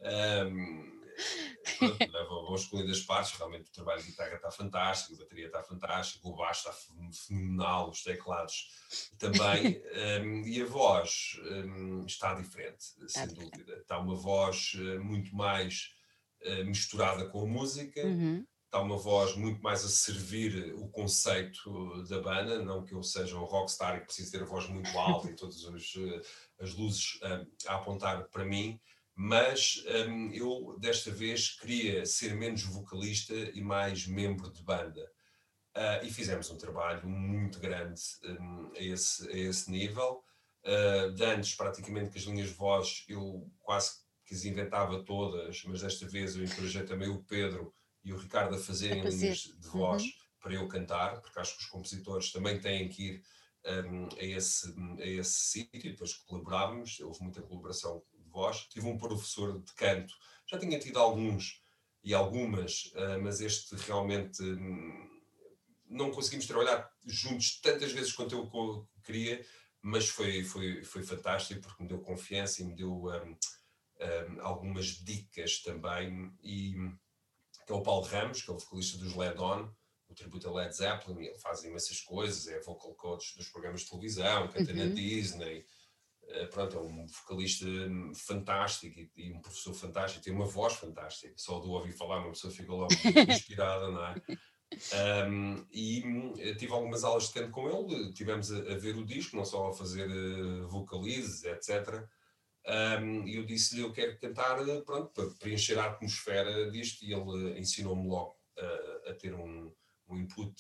Um, 0.01 1.01
pronto, 1.79 2.13
vou 2.53 2.55
escolher 2.57 2.91
as 2.91 3.01
partes, 3.01 3.33
realmente 3.33 3.69
o 3.71 3.73
trabalho 3.73 4.03
de 4.03 4.11
guitarra 4.11 4.35
está 4.35 4.51
fantástico, 4.51 5.15
a 5.15 5.25
bateria 5.25 5.47
está 5.47 5.63
fantástica, 5.63 6.29
o 6.29 6.37
baixo 6.37 6.69
está 6.69 6.73
fenomenal, 7.27 7.91
os 7.91 8.03
teclados 8.03 8.69
também, 9.19 9.83
um, 10.23 10.47
e 10.47 10.61
a 10.61 10.67
voz 10.67 11.41
um, 11.51 12.05
está 12.05 12.35
diferente, 12.35 12.85
sem 13.07 13.27
dúvida. 13.29 13.79
Está 13.79 13.99
uma 13.99 14.15
voz 14.15 14.73
eh, 14.77 14.99
muito 14.99 15.35
mais 15.35 15.95
uh, 16.45 16.65
misturada 16.65 17.27
com 17.29 17.43
a 17.43 17.47
música, 17.47 18.05
uhum. 18.05 18.45
Está 18.73 18.81
uma 18.81 18.97
voz 18.97 19.37
muito 19.37 19.63
mais 19.63 19.85
a 19.85 19.89
servir 19.89 20.73
o 20.77 20.89
conceito 20.89 22.03
da 22.05 22.19
banda, 22.23 22.65
não 22.65 22.83
que 22.83 22.95
eu 22.95 23.03
seja 23.03 23.37
um 23.37 23.45
rockstar 23.45 23.99
e 23.99 24.01
precise 24.01 24.33
ter 24.33 24.41
a 24.41 24.47
voz 24.47 24.67
muito 24.67 24.89
alta 24.99 25.29
e 25.29 25.37
todas 25.37 25.63
as, 25.67 25.95
eh, 25.95 26.23
as 26.59 26.73
luzes 26.73 27.21
um, 27.23 27.71
a 27.71 27.75
apontar 27.75 28.27
para 28.31 28.47
mim, 28.47 28.81
mas 29.15 29.85
um, 30.09 30.33
eu 30.33 30.79
desta 30.81 31.11
vez 31.11 31.51
queria 31.51 32.07
ser 32.07 32.35
menos 32.35 32.63
vocalista 32.63 33.35
e 33.35 33.61
mais 33.61 34.07
membro 34.07 34.51
de 34.51 34.63
banda. 34.63 35.05
Uh, 35.77 36.07
e 36.07 36.11
fizemos 36.11 36.51
um 36.51 36.57
trabalho 36.57 37.07
muito 37.07 37.61
grande 37.61 38.01
um, 38.25 38.73
a, 38.75 38.81
esse, 38.81 39.29
a 39.29 39.37
esse 39.37 39.71
nível. 39.71 40.25
Uh, 40.65 41.13
de 41.13 41.25
antes, 41.27 41.55
praticamente, 41.55 42.11
que 42.11 42.19
as 42.19 42.25
linhas 42.25 42.49
de 42.49 42.55
voz 42.55 43.05
eu 43.07 43.47
quase 43.61 44.01
que 44.25 44.35
as 44.35 44.47
inventava 44.47 45.05
todas, 45.05 45.63
mas 45.65 45.83
desta 45.83 46.09
vez 46.09 46.37
eu 46.37 46.45
encorajei 46.45 46.85
também 46.85 47.11
o 47.11 47.23
Pedro 47.23 47.75
e 48.05 48.13
o 48.13 48.17
Ricardo 48.17 48.55
a 48.55 48.59
fazerem 48.59 49.03
linhas 49.03 49.39
de 49.39 49.69
voz 49.69 50.03
uhum. 50.03 50.11
para 50.41 50.55
eu 50.55 50.69
cantar, 50.69 51.21
porque 51.21 51.39
acho 51.39 51.57
que 51.57 51.63
os 51.63 51.69
compositores 51.69 52.33
também 52.33 52.61
têm 52.61 52.89
que 52.89 53.03
ir 53.03 53.23
um, 53.65 54.09
a 54.19 54.25
esse, 54.25 54.75
a 54.99 55.07
esse 55.07 55.41
sítio, 55.41 55.93
depois 55.93 56.15
colaborávamos, 56.15 56.99
houve 57.01 57.23
muita 57.23 57.43
colaboração 57.43 58.03
voz. 58.33 58.67
Tive 58.69 58.87
um 58.87 58.99
professor 58.99 59.61
de 59.61 59.73
canto, 59.75 60.15
já 60.51 60.59
tinha 60.59 60.79
tido 60.79 60.99
alguns 60.99 61.63
e 62.03 62.15
algumas, 62.15 62.87
uh, 62.95 63.23
mas 63.23 63.41
este 63.41 63.77
realmente 63.77 64.43
hum, 64.43 65.21
não 65.87 66.11
conseguimos 66.11 66.47
trabalhar 66.47 66.91
juntos 67.05 67.61
tantas 67.61 67.93
vezes 67.93 68.13
quanto 68.13 68.35
eu 68.35 68.89
queria, 69.05 69.45
mas 69.81 70.09
foi, 70.09 70.43
foi, 70.43 70.83
foi 70.83 71.03
fantástico 71.03 71.61
porque 71.61 71.83
me 71.83 71.89
deu 71.89 72.01
confiança 72.01 72.63
e 72.63 72.65
me 72.65 72.75
deu 72.75 73.05
um, 73.05 73.07
um, 73.11 74.41
algumas 74.41 74.87
dicas 74.87 75.61
também. 75.61 76.33
E 76.43 76.75
que 77.67 77.73
é 77.73 77.75
o 77.75 77.83
Paulo 77.83 78.07
Ramos, 78.07 78.43
que 78.43 78.51
é 78.51 78.55
o 78.55 78.59
vocalista 78.59 78.99
dos 78.99 79.15
Led 79.15 79.39
On, 79.41 79.69
o 80.09 80.15
tributo 80.15 80.49
a 80.49 80.53
Led 80.53 80.77
Zeppelin, 80.77 81.25
ele 81.25 81.39
faz 81.39 81.65
imensas 81.65 82.01
coisas, 82.01 82.47
é 82.47 82.61
vocal 82.61 82.95
coach 82.95 83.37
dos 83.37 83.49
programas 83.49 83.83
de 83.83 83.91
televisão, 83.91 84.49
canta 84.49 84.73
uhum. 84.73 84.79
na 84.79 84.87
Disney, 84.87 85.65
eh, 86.29 86.47
pronto, 86.47 86.77
é 86.77 86.81
um 86.81 87.07
vocalista 87.07 87.67
fantástico 88.15 88.99
e, 88.99 89.11
e, 89.17 89.33
um 89.33 89.41
professor 89.41 89.75
fantástico, 89.75 90.25
tem 90.25 90.33
uma 90.33 90.47
voz 90.47 90.75
fantástica, 90.75 91.35
só 91.37 91.61
de 91.61 91.69
ouvir 91.69 91.93
falar 91.93 92.21
uma 92.21 92.31
pessoa 92.31 92.53
fica 92.53 92.73
logo 92.73 92.93
inspirada, 93.29 93.91
não 93.91 94.07
é? 94.07 94.15
Um, 95.29 95.67
e 95.71 96.03
eh, 96.39 96.55
tive 96.55 96.73
algumas 96.73 97.05
aulas 97.05 97.29
de 97.29 97.35
canto 97.35 97.51
com 97.51 97.69
ele, 97.69 98.13
tivemos 98.13 98.51
a, 98.51 98.59
a, 98.59 98.79
ver 98.79 98.97
o 98.97 99.05
disco, 99.05 99.37
não 99.37 99.45
só 99.45 99.69
a 99.69 99.75
fazer 99.75 100.09
uh, 100.09 100.67
vocalizes, 100.69 101.45
etc. 101.45 102.09
Um, 102.65 103.27
e 103.27 103.37
eu 103.37 103.45
disse-lhe, 103.45 103.83
eu 103.83 103.93
quero 103.93 104.19
cantar, 104.19 104.57
pronto, 104.87 105.11
para 105.13 105.31
preencher 105.41 105.79
a 105.79 105.87
atmosfera 105.87 106.71
disto, 106.71 107.05
e 107.05 107.13
ele 107.13 107.59
ensinou-me 107.59 108.09
logo 108.09 108.37
uh, 108.59 109.11
a 109.11 109.15
ter 109.15 109.35
um, 109.35 109.73
um 110.09 110.17
input 110.17 110.55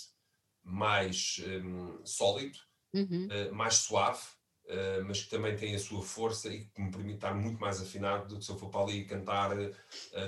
mais 0.64 1.40
um, 1.46 2.04
sólido, 2.04 2.58
uhum. 2.94 3.28
uh, 3.28 3.54
mais 3.54 3.74
suave, 3.76 4.20
Uh, 4.64 5.04
mas 5.04 5.24
que 5.24 5.28
também 5.28 5.56
tem 5.56 5.74
a 5.74 5.78
sua 5.78 6.00
força 6.00 6.48
e 6.48 6.66
que 6.66 6.80
me 6.80 6.92
permite 6.92 7.16
estar 7.16 7.34
muito 7.34 7.60
mais 7.60 7.82
afinado 7.82 8.28
do 8.28 8.38
que 8.38 8.44
se 8.44 8.50
eu 8.52 8.56
for 8.56 8.70
para 8.70 8.82
ali 8.82 9.04
cantar 9.04 9.50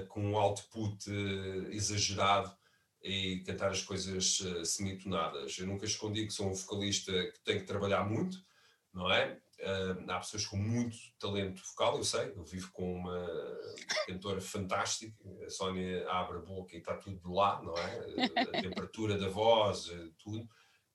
com 0.09 0.21
um 0.21 0.37
output 0.37 1.09
exagerado 1.71 2.53
e 3.01 3.45
cantar 3.47 3.71
as 3.71 3.81
coisas 3.85 4.43
semitonadas. 4.65 5.57
Eu 5.57 5.69
nunca 5.69 5.87
escondi 5.87 6.27
que 6.27 6.33
sou 6.33 6.51
um 6.51 6.53
vocalista 6.53 7.13
que 7.13 7.45
tem 7.45 7.61
que 7.61 7.65
trabalhar 7.65 8.05
muito, 8.05 8.37
não 8.93 9.09
é? 9.09 9.41
Há 10.09 10.19
pessoas 10.19 10.47
com 10.47 10.57
muito 10.57 10.97
talento 11.19 11.63
vocal, 11.71 11.97
eu 11.97 12.05
sei, 12.05 12.33
eu 12.37 12.45
vivo 12.45 12.71
com 12.73 12.97
uma 12.97 13.29
cantora 14.07 14.41
fantástica, 14.41 15.17
a 15.45 15.51
Sónia 15.51 16.09
abre 16.11 16.39
a 16.39 16.41
boca 16.41 16.75
e 16.75 16.79
está 16.79 16.97
tudo 16.97 17.33
lá, 17.33 17.63
não 17.63 17.75
é? 17.75 18.25
A 18.59 18.63
temperatura 18.63 19.19
da 19.19 19.29
voz, 19.29 19.87
tudo 20.19 20.49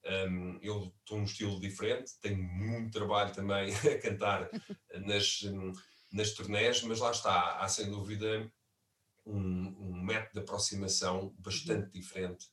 um, 0.06 0.60
eu 0.62 0.94
estou 1.00 1.18
num 1.18 1.26
estilo 1.26 1.60
diferente, 1.60 2.20
tenho 2.22 2.42
muito 2.42 2.98
trabalho 2.98 3.34
também 3.34 3.74
a 3.76 4.00
cantar 4.00 4.50
nas, 4.94 5.42
nas 6.12 6.32
turnés, 6.32 6.82
mas 6.84 7.00
lá 7.00 7.12
está, 7.12 7.58
há 7.58 7.68
sem 7.68 7.90
dúvida 7.90 8.52
um, 9.26 9.76
um 9.78 10.02
método 10.04 10.34
de 10.34 10.40
aproximação 10.40 11.36
bastante 11.38 11.92
diferente 11.92 12.46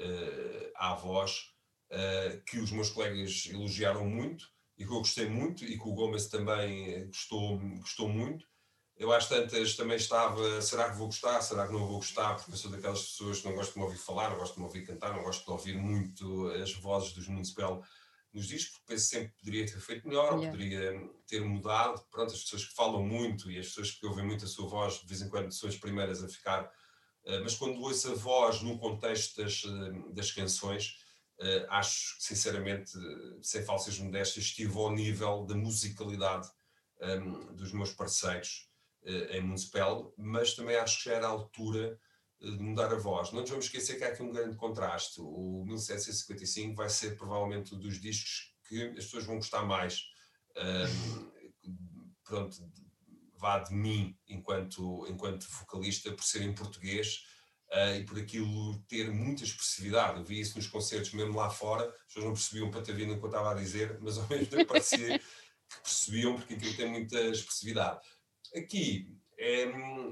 uh, 0.00 0.70
à 0.76 0.94
voz, 0.94 1.54
uh, 1.92 2.42
que 2.44 2.58
os 2.58 2.70
meus 2.70 2.90
colegas 2.90 3.46
elogiaram 3.46 4.04
muito 4.04 4.46
e 4.78 4.86
que 4.86 4.92
eu 4.92 4.98
gostei 4.98 5.28
muito 5.28 5.64
e 5.64 5.76
que 5.76 5.88
o 5.88 5.92
Gomes 5.92 6.28
também 6.28 7.06
gostou, 7.08 7.58
gostou 7.78 8.08
muito. 8.08 8.46
Eu 8.96 9.12
às 9.12 9.28
tantas 9.28 9.76
também 9.76 9.96
estava, 9.96 10.60
será 10.62 10.90
que 10.90 10.96
vou 10.96 11.06
gostar, 11.06 11.40
será 11.40 11.66
que 11.66 11.72
não 11.72 11.86
vou 11.86 11.96
gostar, 11.96 12.34
porque 12.36 12.52
eu 12.52 12.56
sou 12.56 12.70
daquelas 12.70 13.02
pessoas 13.02 13.40
que 13.40 13.48
não 13.48 13.54
gosto 13.54 13.72
de 13.72 13.78
me 13.78 13.84
ouvir 13.84 13.98
falar, 13.98 14.30
não 14.30 14.38
gosto 14.38 14.54
de 14.54 14.60
me 14.60 14.66
ouvir 14.66 14.86
cantar, 14.86 15.12
não 15.12 15.22
gosto 15.22 15.44
de 15.44 15.50
ouvir 15.50 15.76
muito 15.76 16.48
as 16.50 16.72
vozes 16.74 17.12
dos 17.12 17.28
Municipal 17.28 17.84
nos 18.32 18.46
discos, 18.46 18.72
porque 18.72 18.92
penso 18.92 19.06
sempre 19.06 19.28
que 19.28 19.38
poderia 19.38 19.66
ter 19.66 19.80
feito 19.80 20.06
melhor, 20.06 20.34
ou 20.34 20.50
poderia 20.50 21.10
ter 21.26 21.40
mudado. 21.40 22.04
Pronto, 22.10 22.32
as 22.32 22.42
pessoas 22.42 22.64
que 22.64 22.74
falam 22.74 23.02
muito 23.02 23.50
e 23.50 23.58
as 23.58 23.66
pessoas 23.68 23.92
que 23.92 24.06
ouvem 24.06 24.24
muito 24.24 24.44
a 24.44 24.48
sua 24.48 24.68
voz, 24.68 25.00
de 25.00 25.06
vez 25.06 25.22
em 25.22 25.28
quando 25.28 25.52
são 25.52 25.68
as 25.68 25.76
primeiras 25.76 26.22
a 26.22 26.28
ficar, 26.28 26.70
eh, 27.24 27.40
mas 27.40 27.54
quando 27.54 27.80
ouço 27.80 28.10
a 28.10 28.14
voz 28.14 28.62
no 28.62 28.78
contexto 28.78 29.42
das, 29.42 29.64
eh, 29.64 30.12
das 30.12 30.32
canções, 30.32 30.96
eh, 31.40 31.66
acho 31.68 32.16
sinceramente, 32.20 32.92
sem 33.42 33.64
falsas 33.64 33.98
modéstias, 33.98 34.46
estive 34.46 34.76
ao 34.76 34.92
nível 34.92 35.44
da 35.46 35.54
musicalidade 35.54 36.48
dos 37.54 37.72
meus 37.72 37.92
parceiros 37.92 38.68
eh, 39.04 39.38
em 39.38 39.40
Municipal, 39.40 40.12
mas 40.18 40.54
também 40.54 40.76
acho 40.76 40.98
que 40.98 41.08
já 41.08 41.16
era 41.16 41.26
a 41.26 41.30
altura 41.30 41.98
eh, 42.42 42.50
de 42.50 42.62
mudar 42.62 42.92
a 42.92 42.96
voz. 42.96 43.32
Não 43.32 43.40
nos 43.40 43.50
vamos 43.50 43.66
esquecer 43.66 43.96
que 43.96 44.04
há 44.04 44.08
aqui 44.08 44.22
um 44.22 44.32
grande 44.32 44.56
contraste. 44.56 45.20
O 45.20 45.64
1755 45.66 46.74
vai 46.74 46.90
ser 46.90 47.16
provavelmente 47.16 47.74
um 47.74 47.78
dos 47.78 48.00
discos 48.00 48.54
que 48.68 48.88
as 48.88 49.04
pessoas 49.04 49.24
vão 49.24 49.36
gostar 49.36 49.62
mais. 49.64 50.02
Um, 50.56 51.30
pronto, 52.24 52.56
vá 53.36 53.60
de 53.60 53.72
mim 53.72 54.18
enquanto, 54.26 55.06
enquanto 55.08 55.48
vocalista 55.48 56.12
por 56.12 56.24
ser 56.24 56.42
em 56.42 56.54
português 56.54 57.24
uh, 57.72 57.96
e 57.96 58.04
por 58.04 58.18
aquilo 58.18 58.78
ter 58.88 59.10
muita 59.10 59.44
expressividade. 59.44 60.18
Eu 60.18 60.24
vi 60.24 60.40
isso 60.40 60.56
nos 60.56 60.66
concertos 60.66 61.12
mesmo 61.12 61.36
lá 61.36 61.50
fora, 61.50 61.88
as 61.88 62.06
pessoas 62.06 62.24
não 62.24 62.32
percebiam 62.32 62.70
para 62.70 62.82
ter 62.82 62.94
vindo 62.94 63.14
o 63.14 63.18
que 63.18 63.24
eu 63.24 63.28
estava 63.28 63.52
a 63.52 63.54
dizer, 63.54 63.98
mas 64.00 64.18
ao 64.18 64.26
mesmo 64.28 64.46
tempo 64.46 64.66
parecia 64.66 65.18
que 65.18 65.80
percebiam 65.82 66.34
porque 66.34 66.54
aquilo 66.54 66.76
tem 66.76 66.90
muita 66.90 67.20
expressividade. 67.20 68.00
Aqui 68.54 69.14
é, 69.38 69.62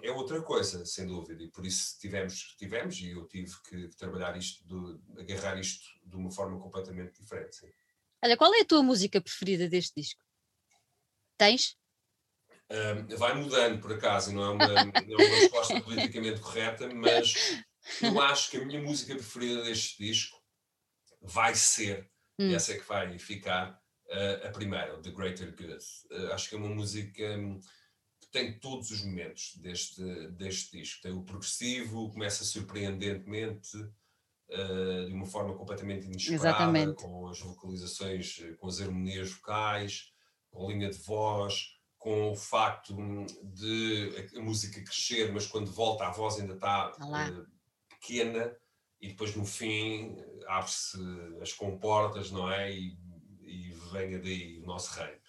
é, 0.06 0.12
outra 0.12 0.40
coisa, 0.40 0.86
sem 0.86 1.06
dúvida, 1.06 1.42
e 1.42 1.48
por 1.48 1.66
isso 1.66 1.98
tivemos, 1.98 2.54
tivemos 2.56 3.00
e 3.00 3.10
eu 3.10 3.26
tive 3.26 3.52
que, 3.68 3.88
trabalhar 3.96 4.36
isto, 4.36 4.64
de, 4.64 5.20
agarrar 5.20 5.58
isto 5.58 5.84
de 6.04 6.14
uma 6.14 6.30
forma 6.30 6.60
completamente 6.60 7.20
diferente. 7.20 7.56
Sim. 7.56 7.70
Olha, 8.22 8.36
qual 8.36 8.54
é 8.54 8.60
a 8.60 8.64
tua 8.64 8.82
música 8.82 9.20
preferida 9.20 9.68
deste 9.68 10.00
disco? 10.00 10.22
Tens? 11.36 11.76
Um, 12.68 13.16
vai 13.16 13.34
mudando, 13.34 13.80
por 13.80 13.92
acaso, 13.92 14.32
não 14.32 14.44
é 14.44 14.50
uma, 14.50 14.66
não 14.66 15.20
é 15.20 15.26
uma 15.26 15.36
resposta 15.36 15.80
politicamente 15.82 16.40
correta, 16.40 16.92
mas 16.92 17.34
eu 18.02 18.20
acho 18.20 18.50
que 18.50 18.56
a 18.56 18.64
minha 18.64 18.80
música 18.80 19.14
preferida 19.14 19.62
deste 19.62 20.04
disco 20.04 20.36
vai 21.22 21.54
ser, 21.54 22.10
hum. 22.38 22.50
e 22.50 22.54
essa 22.54 22.72
é 22.72 22.78
que 22.78 22.88
vai 22.88 23.18
ficar, 23.18 23.80
uh, 24.08 24.46
a 24.46 24.50
primeira, 24.50 25.00
The 25.00 25.10
Greater 25.10 25.54
Good. 25.54 25.84
Uh, 26.10 26.32
acho 26.32 26.48
que 26.48 26.54
é 26.54 26.58
uma 26.58 26.74
música. 26.74 27.38
Um, 27.38 27.60
tem 28.32 28.58
todos 28.58 28.90
os 28.90 29.02
momentos 29.02 29.56
deste, 29.56 30.02
deste 30.32 30.76
disco. 30.76 31.00
Tem 31.02 31.12
o 31.12 31.22
progressivo, 31.22 32.10
começa 32.10 32.44
surpreendentemente, 32.44 33.76
uh, 33.76 35.06
de 35.06 35.12
uma 35.12 35.26
forma 35.26 35.56
completamente 35.56 36.06
inesperada, 36.06 36.48
Exatamente. 36.48 37.02
com 37.02 37.28
as 37.28 37.38
vocalizações, 37.38 38.38
com 38.58 38.66
as 38.66 38.80
harmonias 38.80 39.30
vocais, 39.30 40.12
com 40.50 40.66
a 40.66 40.72
linha 40.72 40.90
de 40.90 40.98
voz, 40.98 41.75
com 41.98 42.30
o 42.30 42.36
facto 42.36 42.94
de 43.42 44.28
a 44.36 44.40
música 44.40 44.82
crescer, 44.82 45.32
mas 45.32 45.46
quando 45.46 45.72
volta 45.72 46.06
a 46.06 46.10
voz 46.10 46.38
ainda 46.38 46.54
está 46.54 46.90
uh, 46.90 47.46
pequena 47.88 48.54
e 49.00 49.08
depois 49.08 49.34
no 49.34 49.44
fim 49.44 50.16
abre-se 50.46 50.98
as 51.40 51.52
comportas, 51.52 52.30
não 52.30 52.50
é? 52.50 52.72
E, 52.72 52.96
e 53.42 53.70
venha 53.92 54.18
daí 54.18 54.58
o 54.58 54.66
nosso 54.66 54.98
reino. 54.98 55.20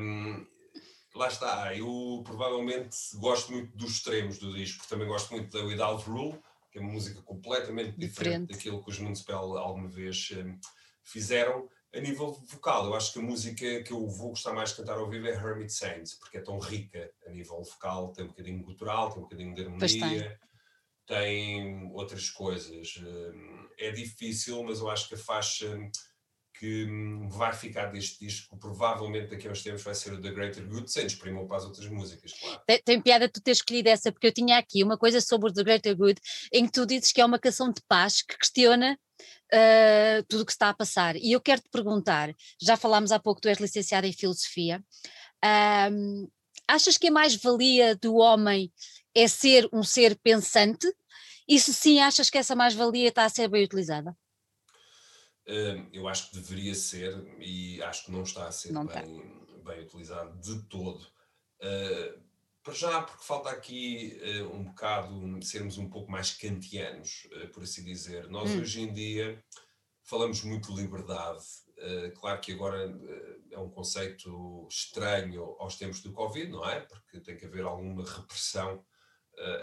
Um, 0.00 0.46
lá 1.14 1.28
está, 1.28 1.76
eu 1.76 2.22
provavelmente 2.24 2.96
gosto 3.16 3.52
muito 3.52 3.76
dos 3.76 3.92
extremos 3.92 4.38
do 4.38 4.52
disco, 4.54 4.86
também 4.88 5.06
gosto 5.06 5.32
muito 5.32 5.50
da 5.50 5.64
Without 5.64 6.08
Rule, 6.08 6.38
que 6.70 6.78
é 6.78 6.80
uma 6.80 6.92
música 6.92 7.20
completamente 7.22 7.98
diferente, 7.98 8.46
diferente. 8.46 8.52
daquilo 8.52 8.82
que 8.82 8.90
os 8.90 8.98
Municipal 8.98 9.58
alguma 9.58 9.88
vez 9.88 10.30
um, 10.32 10.58
fizeram. 11.02 11.68
A 11.94 12.00
nível 12.00 12.32
vocal, 12.32 12.86
eu 12.86 12.94
acho 12.94 13.12
que 13.12 13.18
a 13.18 13.22
música 13.22 13.82
que 13.82 13.92
eu 13.92 14.08
vou 14.08 14.30
gostar 14.30 14.54
mais 14.54 14.70
de 14.70 14.76
cantar 14.76 14.96
ao 14.96 15.10
vivo 15.10 15.26
é 15.26 15.32
Hermit 15.32 15.70
Saints, 15.70 16.14
porque 16.14 16.38
é 16.38 16.40
tão 16.40 16.58
rica 16.58 17.10
a 17.26 17.30
nível 17.30 17.62
vocal, 17.62 18.12
tem 18.12 18.24
um 18.24 18.28
bocadinho 18.28 18.62
gutural, 18.62 19.10
tem 19.10 19.18
um 19.18 19.22
bocadinho 19.22 19.54
de 19.54 19.62
harmonia, 19.62 20.40
tem 21.06 21.90
outras 21.92 22.30
coisas. 22.30 22.94
Hum, 22.98 23.68
é 23.78 23.90
difícil, 23.90 24.62
mas 24.62 24.78
eu 24.78 24.88
acho 24.88 25.06
que 25.08 25.14
a 25.14 25.18
faixa 25.18 25.78
que 26.58 26.84
hum, 26.84 27.28
vai 27.28 27.52
ficar 27.52 27.86
deste 27.86 28.24
disco, 28.24 28.56
provavelmente 28.56 29.28
daqui 29.28 29.48
a 29.48 29.50
uns 29.50 29.62
tempos 29.62 29.82
vai 29.82 29.94
ser 29.94 30.12
o 30.12 30.20
The 30.20 30.30
Greater 30.30 30.66
Good, 30.66 30.90
sem 30.90 31.06
desprimor 31.06 31.46
para 31.46 31.56
as 31.58 31.64
outras 31.64 31.88
músicas, 31.88 32.32
claro. 32.40 32.60
Tem, 32.66 32.82
tem, 32.82 33.02
piada 33.02 33.28
tu 33.28 33.42
ter 33.42 33.50
escolhido 33.50 33.88
essa, 33.88 34.12
porque 34.12 34.28
eu 34.28 34.32
tinha 34.32 34.56
aqui 34.56 34.82
uma 34.82 34.96
coisa 34.96 35.20
sobre 35.20 35.50
o 35.50 35.52
The 35.52 35.62
Greater 35.62 35.96
Good, 35.96 36.20
em 36.52 36.64
que 36.64 36.72
tu 36.72 36.86
dizes 36.86 37.12
que 37.12 37.20
é 37.20 37.24
uma 37.24 37.38
canção 37.38 37.70
de 37.70 37.82
paz 37.88 38.22
que 38.22 38.38
questiona 38.38 38.98
uh, 39.52 40.22
tudo 40.28 40.42
o 40.42 40.46
que 40.46 40.52
está 40.52 40.68
a 40.68 40.74
passar. 40.74 41.16
E 41.16 41.32
eu 41.32 41.40
quero 41.40 41.60
te 41.60 41.68
perguntar, 41.70 42.34
já 42.60 42.76
falámos 42.76 43.12
há 43.12 43.18
pouco, 43.18 43.40
tu 43.40 43.48
és 43.48 43.58
licenciada 43.58 44.06
em 44.06 44.12
Filosofia, 44.12 44.82
uh, 45.44 46.32
achas 46.68 46.96
que 46.98 47.08
a 47.08 47.12
mais-valia 47.12 47.96
do 47.96 48.16
homem 48.16 48.72
é 49.14 49.28
ser 49.28 49.68
um 49.72 49.82
ser 49.82 50.18
pensante? 50.22 50.86
E 51.48 51.58
se 51.58 51.74
sim, 51.74 52.00
achas 52.00 52.30
que 52.30 52.38
essa 52.38 52.54
mais-valia 52.54 53.08
está 53.08 53.24
a 53.24 53.28
ser 53.28 53.48
bem 53.48 53.64
utilizada? 53.64 54.16
eu 55.92 56.06
acho 56.06 56.30
que 56.30 56.36
deveria 56.36 56.72
ser 56.72 57.12
e 57.40 57.82
acho 57.82 58.06
que 58.06 58.12
não 58.12 58.22
está 58.22 58.46
a 58.46 58.52
ser 58.52 58.72
bem, 58.72 59.62
bem 59.64 59.80
utilizado 59.82 60.38
de 60.40 60.62
todo. 60.68 61.02
Uh, 61.60 62.22
para 62.62 62.74
já, 62.74 63.02
porque 63.02 63.24
falta 63.24 63.50
aqui 63.50 64.20
uh, 64.40 64.54
um 64.54 64.64
bocado 64.64 65.42
sermos 65.44 65.78
um 65.78 65.88
pouco 65.88 66.10
mais 66.10 66.30
kantianos, 66.32 67.28
uh, 67.32 67.48
por 67.48 67.62
assim 67.62 67.84
dizer. 67.84 68.28
Nós 68.28 68.50
hum. 68.50 68.60
hoje 68.60 68.82
em 68.82 68.92
dia 68.92 69.42
falamos 70.04 70.42
muito 70.42 70.74
de 70.74 70.82
liberdade. 70.82 71.44
claro 72.20 72.40
que 72.40 72.52
agora 72.52 72.92
é 73.50 73.58
um 73.58 73.70
conceito 73.70 74.66
estranho 74.68 75.56
aos 75.58 75.76
tempos 75.76 76.00
do 76.00 76.12
Covid, 76.12 76.50
não 76.50 76.68
é? 76.68 76.80
Porque 76.80 77.20
tem 77.20 77.36
que 77.36 77.46
haver 77.46 77.64
alguma 77.64 78.04
repressão, 78.04 78.84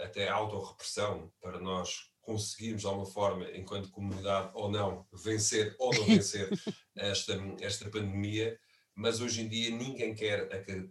até 0.02 0.28
autorrepressão, 0.28 1.32
para 1.40 1.60
nós 1.60 2.10
conseguirmos 2.20 2.82
de 2.82 2.86
alguma 2.86 3.06
forma, 3.06 3.50
enquanto 3.52 3.90
comunidade 3.90 4.50
ou 4.54 4.70
não, 4.70 5.06
vencer 5.12 5.74
ou 5.78 5.94
não 5.94 6.04
vencer 6.06 6.48
esta, 6.96 7.34
esta 7.60 7.90
pandemia, 7.90 8.58
mas 9.00 9.22
hoje 9.22 9.40
em 9.40 9.48
dia 9.48 9.70
ninguém 9.70 10.14
quer 10.14 10.42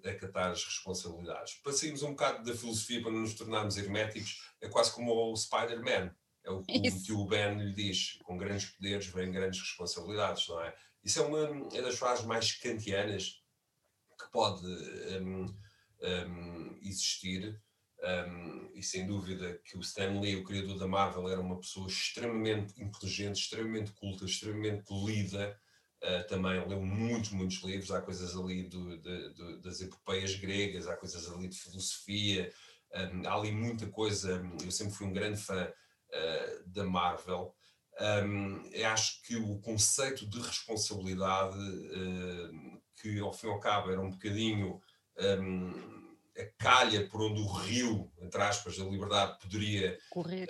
acatar 0.04 0.50
as 0.50 0.66
responsabilidades. 0.66 1.54
Para 1.62 1.72
sairmos 1.72 2.02
um 2.02 2.10
bocado 2.10 2.44
da 2.44 2.58
filosofia, 2.58 3.04
para 3.04 3.12
não 3.12 3.20
nos 3.20 3.36
tornarmos 3.36 3.78
herméticos, 3.78 4.42
é 4.60 4.68
quase 4.68 4.92
como 4.92 5.14
o 5.14 5.36
Spider-Man, 5.36 6.12
é 6.44 6.50
o 6.50 6.64
que 6.64 7.12
o 7.12 7.26
Ben 7.26 7.60
lhe 7.60 7.72
diz, 7.72 8.18
com 8.24 8.36
grandes 8.36 8.66
poderes 8.66 9.06
vêm 9.06 9.32
grandes 9.32 9.60
responsabilidades, 9.60 10.48
não 10.48 10.60
é? 10.60 10.76
Isso 11.04 11.20
é 11.20 11.22
uma 11.22 11.78
é 11.78 11.84
das 11.84 12.00
frases 12.00 12.26
mais 12.26 12.52
kantianas 12.54 13.44
que 14.20 14.32
pode 14.32 14.66
um, 14.66 15.46
um, 16.02 16.80
existir, 16.82 17.62
um, 18.02 18.72
e 18.74 18.82
sem 18.82 19.06
dúvida 19.06 19.62
que 19.64 19.78
o 19.78 19.82
Stan 19.82 20.20
Lee, 20.20 20.38
o 20.38 20.44
criador 20.44 20.80
da 20.80 20.88
Marvel, 20.88 21.30
era 21.30 21.40
uma 21.40 21.60
pessoa 21.60 21.88
extremamente 21.88 22.82
inteligente, 22.82 23.40
extremamente 23.40 23.92
culta, 23.92 24.26
extremamente 24.26 24.92
lida. 24.92 25.56
Uh, 26.02 26.26
também 26.28 26.66
leu 26.66 26.82
muitos, 26.82 27.32
muitos 27.32 27.62
livros. 27.64 27.92
Há 27.92 28.02
coisas 28.02 28.36
ali 28.36 28.64
do, 28.64 28.98
de, 29.00 29.34
de, 29.34 29.62
das 29.62 29.82
epopeias 29.82 30.36
gregas, 30.36 30.88
há 30.88 30.96
coisas 30.96 31.30
ali 31.30 31.50
de 31.50 31.60
filosofia, 31.60 32.54
um, 32.94 33.28
há 33.28 33.34
ali 33.34 33.52
muita 33.52 33.88
coisa. 33.88 34.42
Eu 34.64 34.72
sempre 34.72 34.94
fui 34.94 35.08
um 35.08 35.14
grande 35.14 35.42
fã 35.42 35.66
uh, 35.66 36.70
da 36.70 36.86
Marvel. 36.86 37.54
Um, 38.00 38.62
acho 38.86 39.22
que 39.24 39.36
o 39.36 39.60
conceito 39.60 40.26
de 40.26 40.40
responsabilidade, 40.40 41.58
uh, 41.58 42.82
que 43.02 43.20
ao 43.20 43.34
fim 43.34 43.48
e 43.48 43.50
ao 43.50 43.60
cabo 43.60 43.92
era 43.92 44.00
um 44.00 44.10
bocadinho 44.10 44.82
um, 45.18 46.00
a 46.38 46.46
calha 46.58 47.08
por 47.08 47.22
onde 47.22 47.42
o 47.42 47.48
rio, 47.48 48.10
entre 48.22 48.42
aspas, 48.42 48.78
da 48.78 48.86
liberdade 48.86 49.38
poderia 49.42 50.00
correr, 50.10 50.48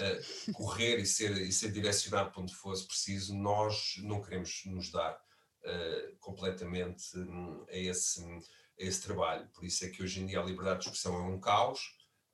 correr 0.54 1.00
e, 1.00 1.06
ser, 1.06 1.32
e 1.42 1.52
ser 1.52 1.72
direcionado 1.72 2.32
para 2.32 2.44
onde 2.44 2.54
fosse 2.54 2.86
preciso, 2.86 3.36
nós 3.36 3.96
não 4.04 4.22
queremos 4.22 4.62
nos 4.66 4.92
dar 4.92 5.20
uh, 5.66 6.16
completamente 6.20 7.18
um, 7.18 7.66
a, 7.70 7.76
esse, 7.76 8.24
a 8.24 8.40
esse 8.78 9.02
trabalho. 9.02 9.48
Por 9.54 9.66
isso 9.66 9.86
é 9.86 9.90
que 9.90 10.04
hoje 10.04 10.22
em 10.22 10.26
dia 10.26 10.40
a 10.40 10.46
liberdade 10.46 10.80
de 10.80 10.86
expressão 10.86 11.16
é 11.16 11.22
um 11.22 11.40
caos, 11.40 11.80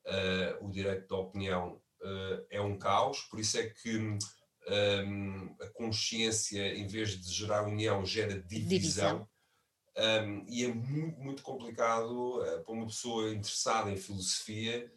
uh, 0.06 0.66
o 0.66 0.72
direito 0.72 1.08
da 1.08 1.18
opinião 1.18 1.82
é 2.52 2.62
um 2.62 2.78
caos, 2.78 3.22
por 3.22 3.40
isso 3.40 3.58
é 3.58 3.68
que 3.68 3.98
um, 3.98 5.56
a 5.60 5.68
consciência, 5.70 6.76
em 6.76 6.86
vez 6.86 7.20
de 7.20 7.34
gerar 7.34 7.64
união, 7.64 8.06
gera 8.06 8.40
divisão. 8.44 8.68
divisão 8.68 9.30
um, 9.98 10.46
e 10.50 10.66
é 10.66 10.68
muito, 10.68 11.20
muito 11.22 11.42
complicado 11.42 12.42
uh, 12.42 12.64
para 12.64 12.74
uma 12.74 12.86
pessoa 12.86 13.32
interessada 13.32 13.90
em 13.90 13.96
filosofia 13.96 14.92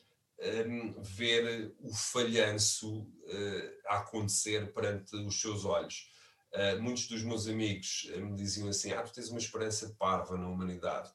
um, 0.67 1.01
ver 1.01 1.73
o 1.81 1.95
falhanço 1.95 3.03
uh, 3.03 3.73
a 3.87 3.99
acontecer 3.99 4.73
perante 4.73 5.15
os 5.17 5.41
seus 5.41 5.65
olhos. 5.65 6.11
Uh, 6.53 6.83
muitos 6.83 7.07
dos 7.07 7.23
meus 7.23 7.47
amigos 7.47 8.11
me 8.17 8.35
diziam 8.35 8.69
assim: 8.69 8.93
Ah, 8.93 9.03
tu 9.03 9.13
tens 9.13 9.29
uma 9.29 9.39
esperança 9.39 9.95
parva 9.99 10.37
na 10.37 10.49
humanidade. 10.49 11.11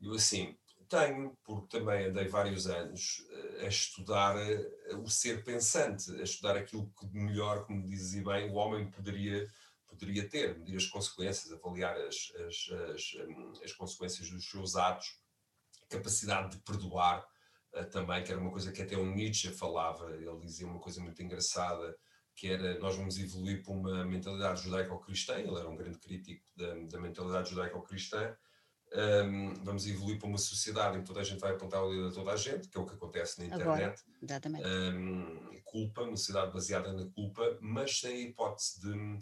E 0.00 0.06
eu, 0.06 0.14
assim, 0.14 0.56
tenho, 0.88 1.36
porque 1.44 1.78
também 1.78 2.06
andei 2.06 2.26
vários 2.26 2.66
anos 2.66 3.24
a 3.60 3.66
estudar 3.66 4.36
o 5.02 5.08
ser 5.08 5.42
pensante, 5.44 6.10
a 6.20 6.22
estudar 6.22 6.56
aquilo 6.56 6.92
que 6.98 7.06
melhor, 7.16 7.64
como 7.64 7.88
dizia 7.88 8.22
bem, 8.22 8.50
o 8.50 8.54
homem 8.54 8.90
poderia 8.90 9.48
poderia 9.86 10.26
ter, 10.26 10.58
medir 10.58 10.76
as 10.76 10.86
consequências, 10.86 11.52
avaliar 11.52 11.94
as, 12.00 12.32
as, 12.46 12.70
as, 12.94 13.14
hum, 13.28 13.52
as 13.62 13.72
consequências 13.72 14.30
dos 14.30 14.48
seus 14.48 14.74
atos, 14.74 15.18
capacidade 15.90 16.56
de 16.56 16.62
perdoar 16.62 17.26
também, 17.90 18.22
que 18.22 18.30
era 18.30 18.40
uma 18.40 18.50
coisa 18.50 18.70
que 18.70 18.82
até 18.82 18.96
o 18.96 19.06
Nietzsche 19.06 19.48
falava, 19.50 20.10
ele 20.14 20.38
dizia 20.40 20.66
uma 20.66 20.78
coisa 20.78 21.00
muito 21.00 21.22
engraçada, 21.22 21.96
que 22.34 22.48
era 22.48 22.78
nós 22.78 22.96
vamos 22.96 23.18
evoluir 23.18 23.62
para 23.62 23.72
uma 23.72 24.04
mentalidade 24.04 24.62
judaico-cristã, 24.62 25.34
ele 25.34 25.54
era 25.54 25.68
um 25.68 25.76
grande 25.76 25.98
crítico 25.98 26.44
da, 26.56 26.74
da 26.74 27.00
mentalidade 27.00 27.50
judaico-cristã, 27.50 28.36
um, 28.94 29.54
vamos 29.64 29.86
evoluir 29.86 30.18
para 30.18 30.28
uma 30.28 30.38
sociedade 30.38 30.98
em 30.98 31.00
que 31.00 31.06
toda 31.06 31.20
a 31.20 31.24
gente 31.24 31.40
vai 31.40 31.52
apontar 31.52 31.82
o 31.82 31.90
dedo 31.90 32.08
a 32.08 32.12
toda 32.12 32.32
a 32.32 32.36
gente, 32.36 32.68
que 32.68 32.76
é 32.76 32.80
o 32.80 32.84
que 32.84 32.94
acontece 32.94 33.38
na 33.38 33.46
internet. 33.46 33.70
Agora, 33.70 33.94
um, 34.60 35.60
culpa, 35.64 36.02
uma 36.02 36.16
sociedade 36.16 36.52
baseada 36.52 36.92
na 36.92 37.06
culpa, 37.10 37.56
mas 37.60 38.00
sem 38.00 38.12
a 38.12 38.20
hipótese 38.20 38.80
de 38.80 39.18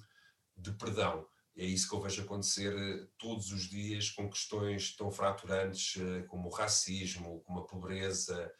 de 0.60 0.72
perdão. 0.72 1.26
É 1.56 1.64
isso 1.64 1.88
que 1.88 1.94
eu 1.94 2.00
vejo 2.00 2.22
acontecer 2.22 2.72
eh, 2.76 3.06
todos 3.18 3.50
os 3.50 3.68
dias 3.68 4.10
com 4.10 4.30
questões 4.30 4.94
tão 4.96 5.10
fraturantes 5.10 6.00
eh, 6.00 6.22
como 6.22 6.48
o 6.48 6.52
racismo, 6.52 7.40
como 7.40 7.60
a 7.60 7.66
pobreza, 7.66 8.52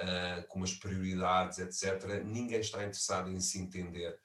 eh, 0.00 0.44
como 0.48 0.64
as 0.64 0.72
prioridades, 0.74 1.58
etc. 1.58 2.22
Ninguém 2.24 2.60
está 2.60 2.78
interessado 2.78 3.30
em 3.30 3.40
se 3.40 3.58
entender. 3.58 4.18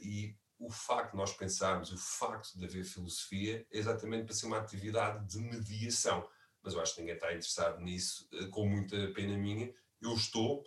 E 0.00 0.36
o 0.58 0.70
facto 0.70 1.12
de 1.12 1.16
nós 1.16 1.32
pensarmos, 1.32 1.92
o 1.92 1.98
facto 1.98 2.58
de 2.58 2.64
haver 2.64 2.84
filosofia, 2.84 3.66
é 3.70 3.78
exatamente 3.78 4.24
para 4.24 4.34
ser 4.34 4.46
uma 4.46 4.58
atividade 4.58 5.24
de 5.26 5.38
mediação. 5.38 6.28
Mas 6.62 6.74
eu 6.74 6.80
acho 6.80 6.94
que 6.94 7.00
ninguém 7.00 7.14
está 7.14 7.28
interessado 7.28 7.80
nisso, 7.80 8.28
com 8.50 8.66
muita 8.66 9.12
pena 9.12 9.36
minha. 9.38 9.72
Eu 10.02 10.14
estou, 10.14 10.64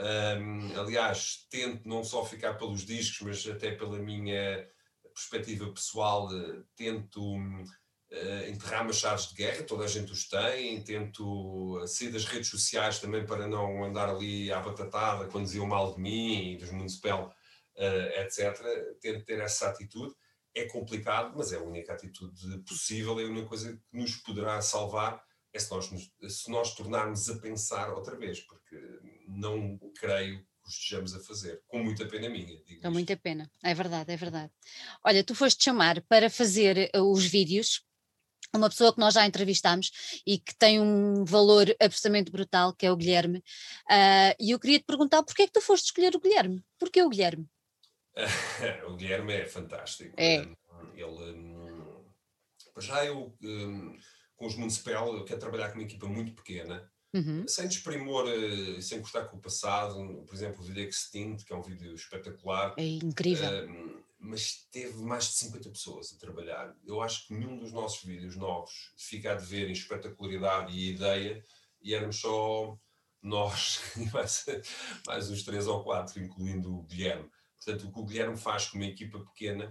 um, 0.00 0.80
aliás, 0.80 1.46
tento 1.50 1.88
não 1.88 2.02
só 2.02 2.24
ficar 2.24 2.54
pelos 2.54 2.84
discos, 2.84 3.20
mas 3.20 3.46
até 3.46 3.72
pela 3.72 3.98
minha 3.98 4.68
perspectiva 5.14 5.72
pessoal, 5.72 6.28
tento 6.76 7.36
uh, 8.12 8.50
enterrar 8.50 8.84
machados 8.84 9.28
de 9.28 9.34
guerra, 9.34 9.62
toda 9.64 9.84
a 9.84 9.88
gente 9.88 10.12
os 10.12 10.28
tem, 10.28 10.82
tento 10.82 11.84
sair 11.86 12.10
das 12.10 12.24
redes 12.24 12.48
sociais 12.48 12.98
também 12.98 13.26
para 13.26 13.46
não 13.46 13.84
andar 13.84 14.08
ali 14.08 14.50
à 14.52 14.60
batatada 14.60 15.26
quando 15.26 15.44
diziam 15.44 15.66
mal 15.66 15.94
de 15.94 16.00
mim 16.00 16.52
e 16.52 16.56
dos 16.56 16.70
Municipal, 16.70 17.34
uh, 17.76 18.20
etc. 18.20 18.60
Tento 19.00 19.24
ter 19.24 19.40
essa 19.40 19.68
atitude. 19.68 20.14
É 20.54 20.64
complicado, 20.64 21.34
mas 21.36 21.52
é 21.52 21.56
a 21.56 21.62
única 21.62 21.92
atitude 21.92 22.58
possível, 22.66 23.20
é 23.20 23.24
a 23.24 23.28
única 23.28 23.46
coisa 23.46 23.72
que 23.72 23.82
nos 23.92 24.16
poderá 24.16 24.60
salvar 24.60 25.22
é 25.52 25.58
se 25.58 25.70
nós, 25.70 25.86
se 26.28 26.50
nós 26.50 26.74
tornarmos 26.74 27.28
a 27.28 27.38
pensar 27.38 27.90
outra 27.90 28.16
vez, 28.16 28.40
porque 28.40 28.76
não 29.26 29.78
creio 29.98 30.38
que 30.62 30.70
estejamos 30.70 31.14
a 31.14 31.20
fazer, 31.20 31.62
com 31.66 31.82
muita 31.82 32.06
pena 32.06 32.28
minha. 32.28 32.58
com 32.82 32.90
muita 32.90 33.16
pena, 33.16 33.50
é 33.62 33.72
verdade, 33.72 34.12
é 34.12 34.16
verdade. 34.16 34.52
Olha, 35.04 35.24
tu 35.24 35.34
foste 35.34 35.64
chamar 35.64 36.02
para 36.02 36.28
fazer 36.28 36.90
os 36.94 37.24
vídeos 37.24 37.87
uma 38.54 38.68
pessoa 38.68 38.92
que 38.92 39.00
nós 39.00 39.14
já 39.14 39.26
entrevistámos 39.26 40.20
e 40.26 40.38
que 40.38 40.56
tem 40.56 40.80
um 40.80 41.24
valor 41.24 41.66
absolutamente 41.80 42.30
brutal, 42.30 42.72
que 42.72 42.86
é 42.86 42.92
o 42.92 42.96
Guilherme. 42.96 43.38
Uh, 43.38 44.34
e 44.40 44.50
eu 44.50 44.58
queria 44.58 44.78
te 44.78 44.84
perguntar 44.84 45.22
porquê 45.22 45.42
é 45.42 45.46
que 45.46 45.52
tu 45.52 45.60
foste 45.60 45.86
escolher 45.86 46.14
o 46.16 46.20
Guilherme? 46.20 46.64
Porquê 46.78 47.02
o 47.02 47.08
Guilherme? 47.08 47.46
o 48.88 48.96
Guilherme 48.96 49.32
é 49.34 49.46
fantástico. 49.46 50.14
É. 50.16 50.46
Ele, 50.94 51.04
hum, 51.04 52.04
já 52.78 53.04
eu, 53.04 53.36
hum, 53.42 53.96
com 54.36 54.46
os 54.46 54.56
Municipal, 54.56 55.14
eu 55.14 55.24
quero 55.24 55.40
trabalhar 55.40 55.68
com 55.68 55.74
uma 55.74 55.84
equipa 55.84 56.06
muito 56.06 56.32
pequena, 56.32 56.90
uhum. 57.12 57.46
sem 57.46 57.66
desprimor, 57.66 58.26
eh, 58.28 58.80
sem 58.80 59.00
cortar 59.00 59.26
com 59.26 59.36
o 59.36 59.40
passado. 59.40 60.24
Por 60.26 60.34
exemplo, 60.34 60.60
o 60.60 60.64
vídeo 60.64 60.88
Extinct, 60.88 61.44
que 61.44 61.52
é 61.52 61.56
um 61.56 61.62
vídeo 61.62 61.92
espetacular. 61.94 62.74
É 62.78 62.84
incrível. 62.84 63.68
Um, 63.68 64.02
mas 64.18 64.66
teve 64.70 65.00
mais 65.02 65.24
de 65.24 65.34
50 65.34 65.70
pessoas 65.70 66.12
a 66.12 66.18
trabalhar. 66.18 66.74
Eu 66.84 67.00
acho 67.00 67.26
que 67.26 67.34
nenhum 67.34 67.56
dos 67.56 67.72
nossos 67.72 68.02
vídeos 68.02 68.36
novos 68.36 68.92
fica 68.96 69.32
a 69.32 69.34
dever 69.34 69.68
em 69.68 69.72
espetacularidade 69.72 70.76
e 70.76 70.92
ideia, 70.92 71.44
e 71.80 71.94
éramos 71.94 72.20
só 72.20 72.76
nós 73.22 73.80
e 73.96 74.10
mais, 74.10 74.46
mais 75.06 75.30
uns 75.30 75.42
três 75.42 75.66
ou 75.66 75.82
quatro, 75.84 76.20
incluindo 76.20 76.74
o 76.74 76.82
Guilherme. 76.82 77.30
Portanto, 77.56 77.88
o 77.88 77.92
que 77.92 78.00
o 78.00 78.04
Guilherme 78.04 78.36
faz 78.36 78.66
com 78.66 78.78
uma 78.78 78.86
equipa 78.86 79.18
pequena 79.20 79.66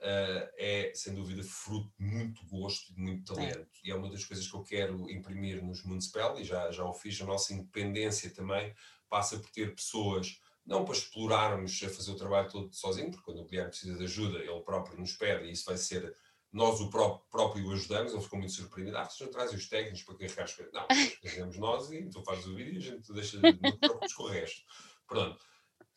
uh, 0.00 0.50
é, 0.56 0.92
sem 0.94 1.14
dúvida, 1.14 1.42
fruto 1.42 1.92
de 1.98 2.04
muito 2.04 2.44
gosto 2.46 2.90
e 2.90 2.94
de 2.94 3.00
muito 3.00 3.34
talento. 3.34 3.70
É. 3.84 3.88
E 3.88 3.90
é 3.90 3.94
uma 3.94 4.10
das 4.10 4.24
coisas 4.24 4.48
que 4.48 4.54
eu 4.54 4.62
quero 4.62 5.10
imprimir 5.10 5.62
nos 5.62 5.84
Municipal, 5.84 6.38
e 6.38 6.44
já, 6.44 6.70
já 6.70 6.84
o 6.84 6.94
fiz, 6.94 7.20
a 7.20 7.26
nossa 7.26 7.52
independência 7.52 8.30
também 8.30 8.74
passa 9.08 9.38
por 9.38 9.50
ter 9.50 9.74
pessoas 9.74 10.40
não 10.70 10.84
para 10.84 10.94
explorarmos 10.94 11.82
a 11.82 11.88
fazer 11.88 12.12
o 12.12 12.16
trabalho 12.16 12.48
todo 12.48 12.72
sozinho, 12.72 13.10
porque 13.10 13.24
quando 13.24 13.40
o 13.40 13.44
Guilherme 13.44 13.70
precisa 13.70 13.98
de 13.98 14.04
ajuda, 14.04 14.38
ele 14.38 14.60
próprio 14.60 14.96
nos 14.96 15.14
pede 15.14 15.48
e 15.48 15.50
isso 15.50 15.64
vai 15.64 15.76
ser 15.76 16.16
nós 16.52 16.80
o 16.80 16.88
próprio, 16.88 17.28
próprio 17.28 17.66
o 17.66 17.72
ajudamos, 17.72 18.12
ele 18.12 18.22
ficou 18.22 18.38
muito 18.38 18.52
surpreendido, 18.52 18.96
ah, 18.96 19.04
vocês 19.04 19.20
não 19.20 19.32
trazem 19.32 19.56
os 19.56 19.68
técnicos 19.68 20.04
para 20.04 20.14
carregar 20.14 20.44
as 20.44 20.54
coisas. 20.54 20.72
Não, 20.72 20.86
fazemos 21.22 21.58
nós 21.58 21.90
e 21.90 22.08
tu 22.08 22.22
fazes 22.22 22.46
o 22.46 22.54
vídeo 22.54 22.74
e 22.74 22.76
a 22.76 22.80
gente 22.80 23.12
deixa 23.12 23.38
de 23.38 24.14
com 24.14 24.22
o 24.22 24.28
resto. 24.28 24.62
Pronto. 25.08 25.40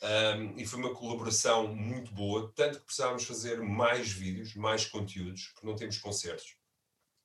Um, 0.02 0.58
e 0.58 0.66
foi 0.66 0.80
uma 0.80 0.94
colaboração 0.94 1.68
muito 1.68 2.12
boa, 2.12 2.52
tanto 2.56 2.80
que 2.80 2.86
precisávamos 2.86 3.26
fazer 3.26 3.62
mais 3.62 4.12
vídeos, 4.12 4.56
mais 4.56 4.86
conteúdos, 4.88 5.50
porque 5.54 5.68
não 5.68 5.76
temos 5.76 6.00
concertos. 6.00 6.58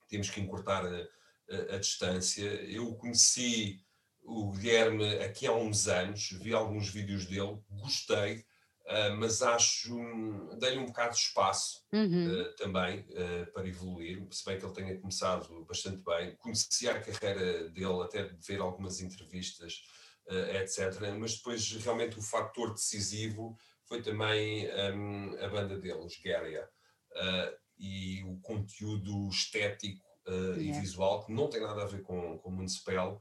Temos 0.07 0.29
que 0.29 0.39
encurtar 0.39 0.85
a, 0.85 1.07
a, 1.71 1.75
a 1.75 1.79
distância. 1.79 2.45
Eu 2.45 2.93
conheci 2.95 3.83
o 4.23 4.51
Guilherme 4.51 5.17
aqui 5.19 5.47
há 5.47 5.53
uns 5.53 5.87
anos, 5.87 6.29
vi 6.31 6.53
alguns 6.53 6.89
vídeos 6.89 7.25
dele, 7.25 7.59
gostei, 7.69 8.45
uh, 8.85 9.15
mas 9.17 9.41
acho, 9.41 9.95
dei-lhe 10.59 10.77
um 10.77 10.85
bocado 10.85 11.13
de 11.13 11.21
espaço 11.21 11.83
uhum. 11.91 12.41
uh, 12.41 12.55
também 12.55 12.99
uh, 13.09 13.51
para 13.53 13.67
evoluir, 13.67 14.25
se 14.31 14.45
bem 14.45 14.59
que 14.59 14.65
ele 14.65 14.73
tenha 14.73 14.99
começado 14.99 15.65
bastante 15.65 16.03
bem. 16.03 16.35
Conheci 16.37 16.87
a 16.87 17.01
carreira 17.01 17.69
dele, 17.69 18.03
até 18.03 18.23
de 18.23 18.35
ver 18.45 18.59
algumas 18.59 19.01
entrevistas, 19.01 19.81
etc. 20.61 20.93
Mas 21.17 21.37
depois, 21.37 21.71
realmente, 21.83 22.19
o 22.19 22.21
fator 22.21 22.71
decisivo 22.71 23.57
foi 23.85 23.99
também 24.03 24.69
um, 24.93 25.43
a 25.43 25.47
banda 25.47 25.79
dele, 25.79 26.05
os 26.05 26.15
Garia, 26.23 26.69
e 27.79 28.23
o 28.25 28.39
conteúdo 28.39 29.27
estético 29.29 30.05
yeah. 30.27 30.61
e 30.61 30.71
visual, 30.79 31.25
que 31.25 31.31
não 31.31 31.49
tem 31.49 31.61
nada 31.61 31.81
a 31.81 31.87
ver 31.87 32.03
com, 32.03 32.37
com 32.37 32.49
o 32.49 32.51
Municipal, 32.51 33.19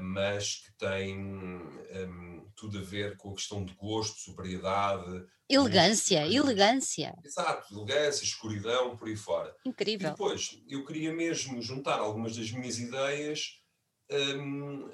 mas 0.00 0.56
que 0.56 0.72
tem 0.76 1.18
um, 1.18 2.50
tudo 2.54 2.78
a 2.78 2.82
ver 2.82 3.16
com 3.16 3.30
a 3.30 3.34
questão 3.34 3.64
de 3.64 3.74
gosto, 3.74 4.18
sobriedade. 4.20 5.26
Elegância, 5.48 6.26
elegância. 6.26 7.14
Exato, 7.24 7.74
elegância, 7.74 8.24
escuridão, 8.24 8.96
por 8.96 9.08
aí 9.08 9.16
fora. 9.16 9.54
Incrível. 9.64 10.08
E 10.08 10.10
depois, 10.10 10.58
eu 10.68 10.84
queria 10.84 11.12
mesmo 11.12 11.60
juntar 11.62 11.98
algumas 11.98 12.36
das 12.36 12.50
minhas 12.50 12.78
ideias 12.78 13.60
um, 14.10 14.90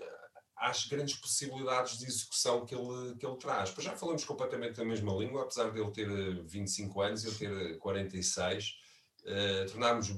às 0.57 0.87
grandes 0.87 1.17
possibilidades 1.17 1.99
de 1.99 2.07
execução 2.07 2.65
que 2.67 2.75
ele, 2.75 3.17
que 3.17 3.27
ele 3.27 3.37
traz. 3.37 3.71
Pois 3.71 3.85
já 3.85 3.97
falamos 3.97 4.25
completamente 4.25 4.81
a 4.81 4.85
mesma 4.85 5.13
língua, 5.15 5.43
apesar 5.43 5.71
de 5.71 5.81
ele 5.81 5.91
ter 5.91 6.45
25 6.45 7.01
anos 7.01 7.25
e 7.25 7.27
eu 7.29 7.35
ter 7.35 7.79
46, 7.79 8.75
uh, 9.23 9.71
tornámos 9.71 10.11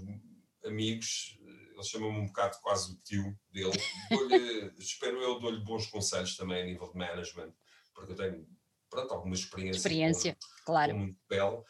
amigos, 0.64 1.38
ele 1.72 1.84
chama-me 1.84 2.18
um 2.18 2.26
bocado 2.26 2.58
quase 2.62 2.92
o 2.92 2.96
tio 3.02 3.38
dele. 3.50 3.72
espero 4.78 5.20
eu, 5.20 5.40
dou-lhe 5.40 5.64
bons 5.64 5.86
conselhos 5.86 6.36
também 6.36 6.62
a 6.62 6.66
nível 6.66 6.90
de 6.90 6.98
management, 6.98 7.52
porque 7.94 8.12
eu 8.12 8.16
tenho 8.16 8.46
pronto, 8.88 9.14
alguma 9.14 9.34
experiência, 9.34 9.78
experiência 9.78 10.34
com, 10.34 10.64
claro. 10.66 10.92
com 10.92 10.98
muito 10.98 11.18
pele. 11.26 11.62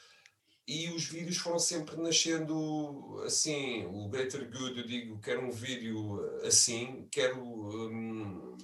E 0.67 0.91
os 0.91 1.05
vídeos 1.05 1.39
foram 1.39 1.59
sempre 1.59 1.97
nascendo 1.97 3.21
assim, 3.25 3.85
o 3.87 4.09
Greater 4.09 4.49
Good, 4.51 4.79
eu 4.79 4.87
digo, 4.87 5.21
quero 5.21 5.45
um 5.45 5.51
vídeo 5.51 6.21
assim, 6.45 7.09
quero 7.11 7.43
um, 7.43 8.57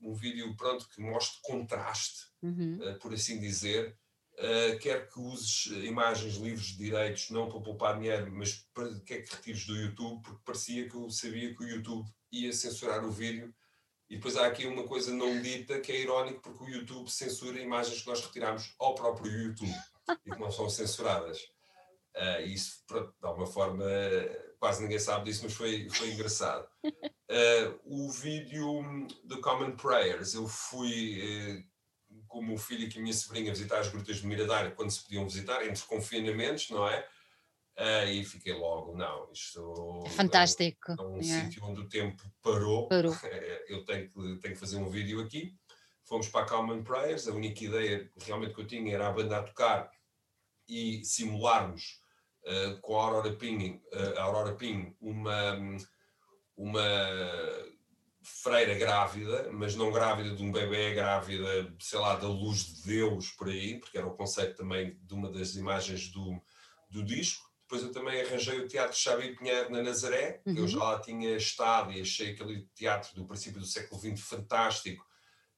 um 0.00 0.14
vídeo 0.14 0.54
pronto, 0.56 0.88
que 0.88 1.00
mostre 1.00 1.40
contraste, 1.42 2.26
uhum. 2.42 2.78
uh, 2.82 2.98
por 2.98 3.14
assim 3.14 3.40
dizer, 3.40 3.96
Uh, 4.34 4.78
quer 4.78 5.08
que 5.08 5.20
uses 5.20 5.66
imagens 5.84 6.36
livres 6.36 6.68
de 6.68 6.78
direitos, 6.78 7.30
não 7.30 7.48
para 7.48 7.60
poupar 7.60 7.98
dinheiro, 7.98 8.32
mas 8.32 8.66
para, 8.74 8.98
quer 9.00 9.22
que 9.22 9.34
retires 9.34 9.66
do 9.66 9.76
YouTube, 9.76 10.22
porque 10.22 10.40
parecia 10.44 10.88
que 10.88 10.94
eu 10.94 11.10
sabia 11.10 11.54
que 11.54 11.62
o 11.62 11.68
YouTube 11.68 12.08
ia 12.32 12.52
censurar 12.52 13.04
o 13.04 13.10
vídeo. 13.10 13.54
E 14.08 14.16
depois 14.16 14.36
há 14.36 14.46
aqui 14.46 14.66
uma 14.66 14.84
coisa 14.84 15.12
não 15.12 15.40
dita 15.40 15.80
que 15.80 15.92
é 15.92 16.00
irónico, 16.00 16.40
porque 16.40 16.64
o 16.64 16.68
YouTube 16.68 17.10
censura 17.10 17.60
imagens 17.60 18.00
que 18.00 18.08
nós 18.08 18.24
retiramos 18.24 18.74
ao 18.78 18.94
próprio 18.94 19.30
YouTube 19.30 19.74
e 20.26 20.30
que 20.30 20.40
não 20.40 20.50
são 20.50 20.68
censuradas. 20.68 21.38
Uh, 22.16 22.42
isso, 22.46 22.82
de 22.88 23.26
alguma 23.26 23.46
forma, 23.46 23.84
quase 24.58 24.82
ninguém 24.82 24.98
sabe 24.98 25.26
disso, 25.26 25.42
mas 25.44 25.54
foi, 25.54 25.88
foi 25.90 26.10
engraçado. 26.10 26.68
Uh, 26.84 27.80
o 27.84 28.10
vídeo 28.10 29.06
do 29.24 29.40
Common 29.40 29.76
Prayers, 29.76 30.34
eu 30.34 30.46
fui 30.46 31.64
com 32.32 32.54
o 32.54 32.56
filho 32.56 32.88
e 32.88 32.92
com 32.92 32.98
a 32.98 33.02
minha 33.02 33.14
sobrinha 33.14 33.52
visitar 33.52 33.78
as 33.78 33.88
grutas 33.88 34.16
de 34.16 34.26
Miradar 34.26 34.74
quando 34.74 34.90
se 34.90 35.02
podiam 35.02 35.28
visitar, 35.28 35.64
entre 35.66 35.82
confinamentos, 35.82 36.70
não 36.70 36.88
é? 36.88 37.06
Uh, 37.78 38.08
e 38.08 38.24
fiquei 38.24 38.52
logo, 38.52 38.96
não, 38.96 39.30
isto 39.32 40.04
fantástico. 40.10 40.92
é 40.92 40.94
um, 40.94 40.98
é 40.98 41.06
um 41.06 41.20
yeah. 41.20 41.44
sítio 41.44 41.64
onde 41.64 41.80
o 41.80 41.88
tempo 41.88 42.22
parou. 42.42 42.88
parou. 42.88 43.14
Eu 43.68 43.84
tenho 43.84 44.10
que, 44.10 44.38
tenho 44.40 44.54
que 44.54 44.60
fazer 44.60 44.76
um 44.76 44.88
vídeo 44.88 45.20
aqui. 45.20 45.54
Fomos 46.04 46.28
para 46.28 46.44
a 46.44 46.48
Common 46.48 46.82
Prayers, 46.82 47.28
a 47.28 47.32
única 47.32 47.64
ideia 47.64 48.10
realmente 48.22 48.54
que 48.54 48.60
eu 48.60 48.66
tinha 48.66 48.94
era 48.94 49.08
a 49.08 49.12
banda 49.12 49.38
a 49.38 49.42
tocar 49.42 49.90
e 50.68 51.02
simularmos 51.04 52.00
uh, 52.44 52.78
com 52.80 52.98
a 52.98 53.04
Aurora 53.04 53.32
Ping, 53.34 53.80
uh, 53.92 54.18
a 54.18 54.22
Aurora 54.22 54.56
uma, 55.00 55.58
uma 56.56 56.84
freira 58.22 58.74
grávida, 58.74 59.50
mas 59.52 59.74
não 59.74 59.90
grávida 59.90 60.34
de 60.34 60.42
um 60.42 60.52
bebê, 60.52 60.94
grávida, 60.94 61.74
sei 61.80 61.98
lá, 61.98 62.16
da 62.16 62.28
luz 62.28 62.64
de 62.64 62.82
Deus 62.86 63.30
por 63.30 63.48
aí, 63.48 63.78
porque 63.78 63.98
era 63.98 64.06
o 64.06 64.16
conceito 64.16 64.56
também 64.56 64.98
de 65.02 65.14
uma 65.14 65.30
das 65.30 65.54
imagens 65.54 66.08
do, 66.08 66.40
do 66.88 67.02
disco. 67.04 67.50
Depois 67.62 67.82
eu 67.82 67.90
também 67.90 68.20
arranjei 68.20 68.60
o 68.60 68.68
Teatro 68.68 68.96
Xavier 68.96 69.36
Pinheiro 69.36 69.70
na 69.70 69.82
Nazaré, 69.82 70.42
uhum. 70.46 70.56
eu 70.56 70.68
já 70.68 70.78
lá 70.78 71.00
tinha 71.00 71.36
estado 71.36 71.90
e 71.92 72.00
achei 72.00 72.32
aquele 72.32 72.68
teatro 72.74 73.14
do 73.14 73.26
princípio 73.26 73.60
do 73.60 73.66
século 73.66 74.00
XX 74.00 74.20
fantástico, 74.20 75.04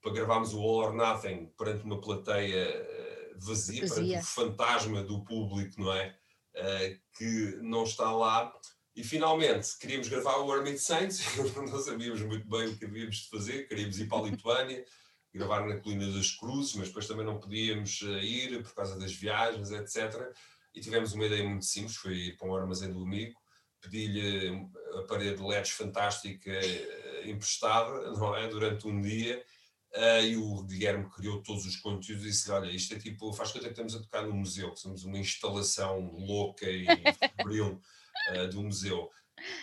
para 0.00 0.12
gravarmos 0.12 0.52
o 0.54 0.60
All 0.60 0.76
or 0.76 0.92
Nothing 0.94 1.46
perante 1.56 1.84
uma 1.84 2.00
plateia 2.00 2.68
eh, 2.68 3.32
vazia, 3.36 3.80
vazia. 3.80 3.94
perante 3.94 4.22
o 4.22 4.26
fantasma 4.26 5.02
do 5.02 5.24
público, 5.24 5.80
não 5.80 5.92
é? 5.92 6.16
Uh, 6.54 7.00
que 7.18 7.58
não 7.62 7.82
está 7.82 8.12
lá 8.12 8.52
e 8.96 9.02
finalmente 9.02 9.76
queríamos 9.78 10.08
gravar 10.08 10.38
o 10.38 10.54
Hermit 10.54 10.78
Saints, 10.78 11.20
não 11.56 11.80
sabíamos 11.80 12.20
muito 12.22 12.48
bem 12.48 12.68
o 12.68 12.76
que 12.76 12.84
havíamos 12.84 13.16
de 13.16 13.28
fazer, 13.28 13.68
queríamos 13.68 13.98
ir 13.98 14.06
para 14.06 14.18
a 14.18 14.30
Lituânia, 14.30 14.84
gravar 15.32 15.66
na 15.66 15.76
Colina 15.80 16.10
das 16.12 16.30
Cruzes, 16.30 16.74
mas 16.74 16.88
depois 16.88 17.08
também 17.08 17.26
não 17.26 17.40
podíamos 17.40 18.02
eh, 18.02 18.24
ir 18.24 18.62
por 18.62 18.72
causa 18.72 18.96
das 18.96 19.12
viagens, 19.12 19.72
etc. 19.72 20.32
E 20.72 20.80
tivemos 20.80 21.12
uma 21.12 21.26
ideia 21.26 21.42
muito 21.42 21.64
simples, 21.64 21.96
foi 21.96 22.14
ir 22.14 22.36
para 22.36 22.46
um 22.46 22.54
armazém 22.54 22.92
do 22.92 23.02
amigo, 23.02 23.34
pedi-lhe 23.80 24.68
a 24.96 25.02
parede 25.02 25.38
de 25.38 25.42
LEDs 25.42 25.70
fantástica 25.70 26.52
eh, 26.52 27.22
emprestada, 27.28 28.12
não 28.14 28.36
é, 28.36 28.46
durante 28.46 28.86
um 28.86 29.00
dia, 29.00 29.44
uh, 29.92 30.24
e 30.24 30.36
o 30.36 30.62
Guilherme 30.62 31.10
criou 31.10 31.42
todos 31.42 31.66
os 31.66 31.76
conteúdos 31.76 32.24
e 32.24 32.28
disse 32.28 32.48
olha, 32.52 32.70
isto 32.70 32.94
é 32.94 32.98
tipo, 32.98 33.32
faz 33.32 33.50
conta 33.50 33.64
que 33.64 33.72
estamos 33.72 33.96
a 33.96 34.00
tocar 34.00 34.22
no 34.22 34.34
museu, 34.34 34.72
que 34.72 34.78
somos 34.78 35.04
uma 35.04 35.18
instalação 35.18 36.12
louca 36.12 36.70
e 36.70 36.86
febril 37.36 37.82
uh, 38.30 38.48
do 38.48 38.62
museu. 38.62 39.10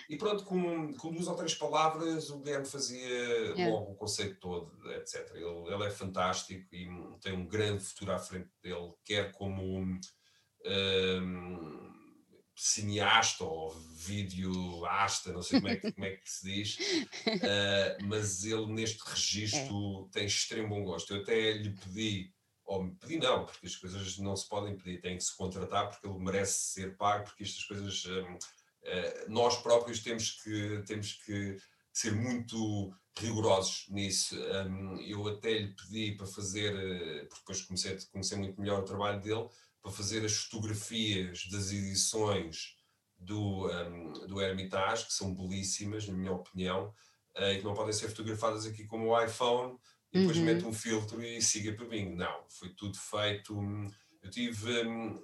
E 0.10 0.18
pronto, 0.18 0.44
com, 0.44 0.94
com 0.96 1.14
duas 1.14 1.28
ou 1.28 1.36
três 1.36 1.56
palavras, 1.56 2.30
o 2.30 2.40
Guilherme 2.40 2.66
fazia 2.66 3.08
yeah. 3.08 3.70
logo 3.70 3.94
o 3.94 3.96
conceito 3.96 4.40
todo, 4.40 4.72
etc. 4.92 5.32
Ele, 5.34 5.74
ele, 5.74 5.84
é 5.86 5.90
fantástico 5.90 6.76
e 6.76 6.90
tem 7.22 7.34
um 7.34 7.48
grande 7.48 7.84
futuro 7.84 8.12
à 8.12 8.20
frente 8.20 8.50
dele, 8.62 8.94
quer 9.06 9.32
como 9.32 9.64
um, 9.80 10.00
cineasta 12.56 13.44
ou 13.44 13.72
videoasta, 13.96 15.32
não 15.32 15.42
sei 15.42 15.60
como 15.60 15.72
é 15.72 15.76
que, 15.78 15.92
como 15.92 16.06
é 16.06 16.12
que 16.12 16.30
se 16.30 16.46
diz, 16.46 16.78
uh, 17.28 18.06
mas 18.06 18.44
ele 18.44 18.68
neste 18.68 19.02
registro 19.10 20.08
é. 20.10 20.12
tem 20.12 20.26
extremo 20.26 20.70
bom 20.70 20.84
gosto. 20.84 21.14
Eu 21.16 21.22
até 21.22 21.54
lhe 21.54 21.72
pedi 21.72 22.34
ou 22.72 22.90
pedi 22.96 23.18
não, 23.18 23.46
porque 23.46 23.68
as 23.68 23.76
coisas 23.76 24.18
não 24.18 24.34
se 24.34 24.48
podem 24.48 24.78
pedir, 24.78 25.02
têm 25.02 25.18
que 25.18 25.24
se 25.24 25.36
contratar 25.36 25.90
porque 25.90 26.08
ele 26.08 26.18
merece 26.20 26.72
ser 26.72 26.96
pago, 26.96 27.26
porque 27.26 27.44
estas 27.44 27.66
coisas 27.66 28.06
um, 28.06 28.34
uh, 28.34 29.30
nós 29.30 29.62
próprios 29.62 30.00
temos 30.02 30.42
que, 30.42 30.82
temos 30.88 31.14
que 31.26 31.58
ser 31.92 32.14
muito 32.14 32.94
rigorosos 33.20 33.90
nisso. 33.90 34.38
Um, 34.40 34.96
eu 35.02 35.28
até 35.28 35.52
lhe 35.52 35.76
pedi 35.76 36.16
para 36.16 36.26
fazer, 36.26 36.72
porque 37.28 37.42
depois 37.42 37.62
comecei 37.64 37.94
a 37.94 38.00
conhecer 38.10 38.38
muito 38.38 38.62
melhor 38.62 38.80
o 38.80 38.86
trabalho 38.86 39.20
dele, 39.20 39.50
para 39.82 39.92
fazer 39.92 40.24
as 40.24 40.38
fotografias 40.38 41.48
das 41.52 41.74
edições 41.74 42.78
do, 43.18 43.68
um, 43.68 44.14
do 44.28 44.42
Hermitage, 44.42 45.08
que 45.08 45.14
são 45.14 45.36
belíssimas, 45.36 46.08
na 46.08 46.14
minha 46.14 46.32
opinião, 46.32 46.94
uh, 47.38 47.52
e 47.52 47.58
que 47.58 47.66
não 47.66 47.74
podem 47.74 47.92
ser 47.92 48.08
fotografadas 48.08 48.66
aqui 48.66 48.86
com 48.86 49.10
o 49.10 49.22
iPhone 49.22 49.78
e 50.14 50.20
depois 50.20 50.38
uhum. 50.38 50.44
mete 50.44 50.66
um 50.66 50.74
filtro 50.74 51.24
e 51.24 51.42
siga 51.42 51.74
para 51.74 51.88
mim. 51.88 52.16
Não, 52.16 52.46
foi 52.50 52.70
tudo 52.70 52.98
feito. 52.98 53.58
Hum, 53.58 53.88
eu 54.22 54.30
tive 54.30 54.86
um, 54.86 55.22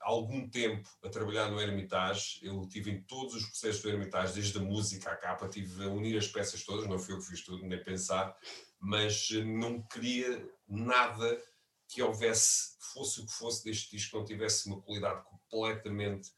algum 0.00 0.48
tempo 0.48 0.88
a 1.02 1.08
trabalhar 1.08 1.50
no 1.50 1.60
Hermitage, 1.60 2.38
eu 2.40 2.66
tive 2.68 2.92
em 2.92 3.02
todos 3.02 3.34
os 3.34 3.44
processos 3.46 3.82
do 3.82 3.90
Hermitage, 3.90 4.34
desde 4.34 4.56
a 4.56 4.60
música 4.60 5.10
à 5.10 5.16
capa, 5.16 5.48
tive 5.48 5.84
a 5.84 5.88
unir 5.88 6.16
as 6.16 6.28
peças 6.28 6.64
todas, 6.64 6.88
não 6.88 6.98
fui 6.98 7.14
eu 7.14 7.18
que 7.18 7.26
fiz 7.26 7.42
tudo, 7.42 7.66
nem 7.66 7.82
pensar, 7.82 8.36
mas 8.78 9.30
hum, 9.32 9.58
não 9.58 9.82
queria 9.82 10.48
nada 10.68 11.42
que 11.88 12.02
houvesse, 12.02 12.76
fosse 12.78 13.20
o 13.20 13.26
que 13.26 13.32
fosse 13.32 13.64
deste 13.64 13.96
disco, 13.96 14.16
não 14.16 14.24
tivesse 14.24 14.68
uma 14.68 14.80
qualidade 14.80 15.24
completamente 15.24 16.30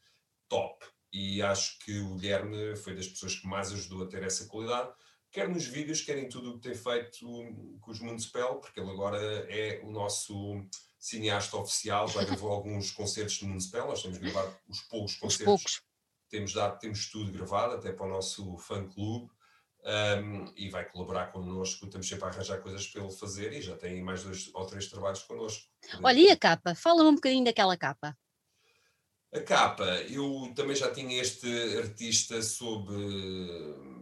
top. 0.47 0.85
E 1.11 1.41
acho 1.41 1.79
que 1.79 1.99
o 1.99 2.15
Guilherme 2.15 2.75
foi 2.75 2.95
das 2.95 3.07
pessoas 3.07 3.35
que 3.35 3.47
mais 3.47 3.71
ajudou 3.71 4.03
a 4.03 4.07
ter 4.07 4.23
essa 4.23 4.45
qualidade, 4.47 4.91
quer 5.31 5.47
nos 5.47 5.65
vídeos, 5.65 6.01
quer 6.01 6.17
em 6.17 6.29
tudo 6.29 6.51
o 6.51 6.59
que 6.59 6.69
tem 6.69 6.75
feito 6.75 7.19
com 7.79 7.91
os 7.91 7.99
Municipal, 7.99 8.59
porque 8.59 8.79
ele 8.79 8.89
agora 8.89 9.17
é 9.49 9.81
o 9.83 9.91
nosso 9.91 10.65
cineasta 10.97 11.57
oficial, 11.57 12.07
já 12.07 12.23
gravou 12.23 12.51
alguns 12.51 12.91
concertos 12.91 13.41
no 13.41 13.49
Municipal, 13.49 13.87
nós 13.87 14.01
temos 14.01 14.17
gravado 14.17 14.55
os 14.67 14.81
poucos 14.81 15.15
concertos. 15.15 15.45
Poucos. 15.45 15.81
Temos, 16.29 16.53
dado, 16.53 16.79
temos 16.79 17.09
tudo 17.09 17.31
gravado, 17.31 17.75
até 17.75 17.91
para 17.91 18.05
o 18.05 18.09
nosso 18.09 18.57
fã-clube. 18.57 19.31
Um, 19.81 20.51
e 20.57 20.69
vai 20.69 20.83
colaborar 20.87 21.31
connosco, 21.31 21.85
estamos 21.85 22.07
sempre 22.07 22.25
a 22.25 22.27
arranjar 22.27 22.59
coisas 22.59 22.85
para 22.85 23.01
ele 23.01 23.13
fazer 23.13 23.53
e 23.53 23.61
já 23.61 23.77
tem 23.77 24.03
mais 24.03 24.21
dois 24.23 24.51
ou 24.53 24.65
três 24.65 24.87
trabalhos 24.87 25.23
connosco. 25.23 25.69
Olha, 26.03 26.19
e 26.19 26.29
a 26.29 26.37
capa? 26.37 26.75
Fala 26.75 27.01
um 27.03 27.15
bocadinho 27.15 27.45
daquela 27.45 27.77
capa. 27.77 28.15
A 29.31 29.39
capa, 29.41 29.85
eu 30.09 30.51
também 30.55 30.75
já 30.75 30.91
tinha 30.91 31.21
este 31.21 31.47
artista 31.77 32.41
sob. 32.41 32.91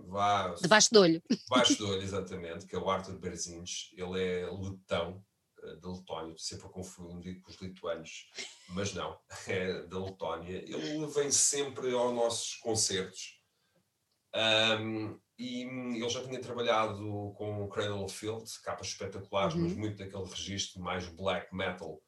Vá, 0.07 0.53
Debaixo 0.53 0.93
do 0.93 1.01
olho. 1.01 1.21
Debaixo 1.29 1.77
do 1.77 1.89
olho, 1.89 2.01
exatamente, 2.01 2.65
que 2.65 2.75
é 2.75 2.79
o 2.79 2.89
Arthur 2.89 3.19
Berzins. 3.19 3.91
Ele 3.97 4.23
é 4.23 4.49
letão, 4.49 5.21
eh, 5.63 5.75
da 5.75 5.91
Letónia, 5.91 6.33
sempre 6.37 6.67
a 6.67 6.69
confundir 6.69 7.41
com 7.41 7.51
os 7.51 7.57
lituanos, 7.57 8.29
mas 8.69 8.93
não, 8.93 9.19
é 9.47 9.83
da 9.83 9.99
Letónia. 9.99 10.63
Ele 10.63 11.05
vem 11.07 11.29
sempre 11.29 11.93
aos 11.93 12.13
nossos 12.15 12.55
concertos. 12.55 13.37
Um, 14.33 15.19
e 15.37 15.63
ele 15.63 16.09
já 16.09 16.23
tinha 16.23 16.39
trabalhado 16.39 17.33
com 17.35 17.63
o 17.63 17.67
Cradle 17.67 18.03
of 18.03 18.17
Field, 18.17 18.49
capas 18.61 18.87
espetaculares, 18.87 19.55
uhum. 19.55 19.63
mas 19.63 19.73
muito 19.73 19.97
daquele 19.97 20.25
registro 20.25 20.81
mais 20.81 21.07
black 21.07 21.53
metal 21.53 22.01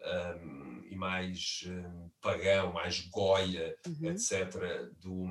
um, 0.00 0.77
e 0.90 0.96
mais 0.96 1.64
um, 1.66 2.10
pagão, 2.20 2.72
mais 2.72 3.00
goia, 3.08 3.76
uhum. 3.86 4.10
etc., 4.10 4.90
do, 5.00 5.26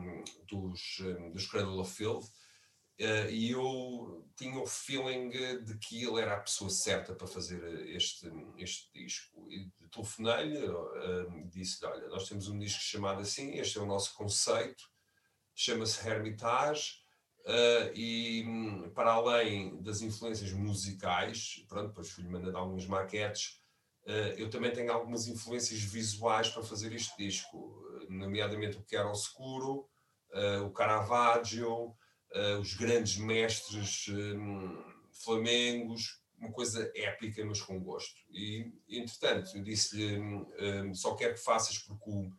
dos, 0.47 0.99
um, 0.99 1.32
dos 1.32 1.47
Cradle 1.47 1.80
of 1.80 1.93
Field. 1.93 2.26
Uh, 2.99 3.30
e 3.30 3.51
eu 3.51 4.28
tinha 4.36 4.60
o 4.60 4.66
feeling 4.66 5.30
de 5.64 5.78
que 5.78 6.03
ele 6.03 6.20
era 6.20 6.34
a 6.34 6.39
pessoa 6.39 6.70
certa 6.70 7.14
para 7.14 7.28
fazer 7.28 7.62
este, 7.89 8.28
este 8.58 8.91
disco. 8.91 9.47
E 9.51 9.70
telefonei-lhe, 9.91 10.68
uh, 10.68 11.47
disse-lhe: 11.47 11.91
Olha, 11.91 12.08
nós 12.08 12.28
temos 12.28 12.47
um 12.47 12.58
disco 12.58 12.82
chamado 12.82 13.22
assim, 13.22 13.60
este 13.60 13.78
é 13.78 13.82
o 13.82 13.86
nosso 13.86 14.16
conceito, 14.16 14.84
chama-se 15.53 16.08
Hermitage. 16.08 17.05
Uh, 17.45 17.95
e 17.95 18.43
para 18.93 19.12
além 19.12 19.82
das 19.82 20.01
influências 20.01 20.51
musicais, 20.51 21.64
pronto, 21.70 21.89
depois 21.89 22.10
fui-lhe 22.10 22.30
mandando 22.30 22.58
algumas 22.58 22.86
maquetes, 22.86 23.62
eu 24.38 24.49
também 24.49 24.72
tenho 24.72 24.91
algumas 24.91 25.28
influências 25.28 25.82
visuais 25.82 26.49
para 26.49 26.64
fazer 26.64 26.93
este 26.93 27.18
disco, 27.18 27.76
nomeadamente 28.10 28.78
o 28.78 28.86
Chiaroscuro, 28.88 29.88
uh, 30.34 30.64
o 30.66 30.72
Caravaggio, 30.72 31.93
os 32.62 32.74
grandes 32.74 33.18
mestres 33.18 34.08
um, 34.10 34.84
flamengos, 35.24 36.22
uma 36.38 36.51
coisa 36.51 36.91
épica, 36.95 37.43
mas 37.45 37.62
com 37.62 37.80
gosto. 37.80 38.22
E, 38.30 38.72
entretanto, 38.88 39.58
eu 39.58 39.64
disse-lhe, 39.64 40.20
um, 40.20 40.93
só 40.93 41.16
quero 41.16 41.34
que 41.34 41.43
faças 41.43 41.78
porque 41.80 42.10
o 42.10 42.32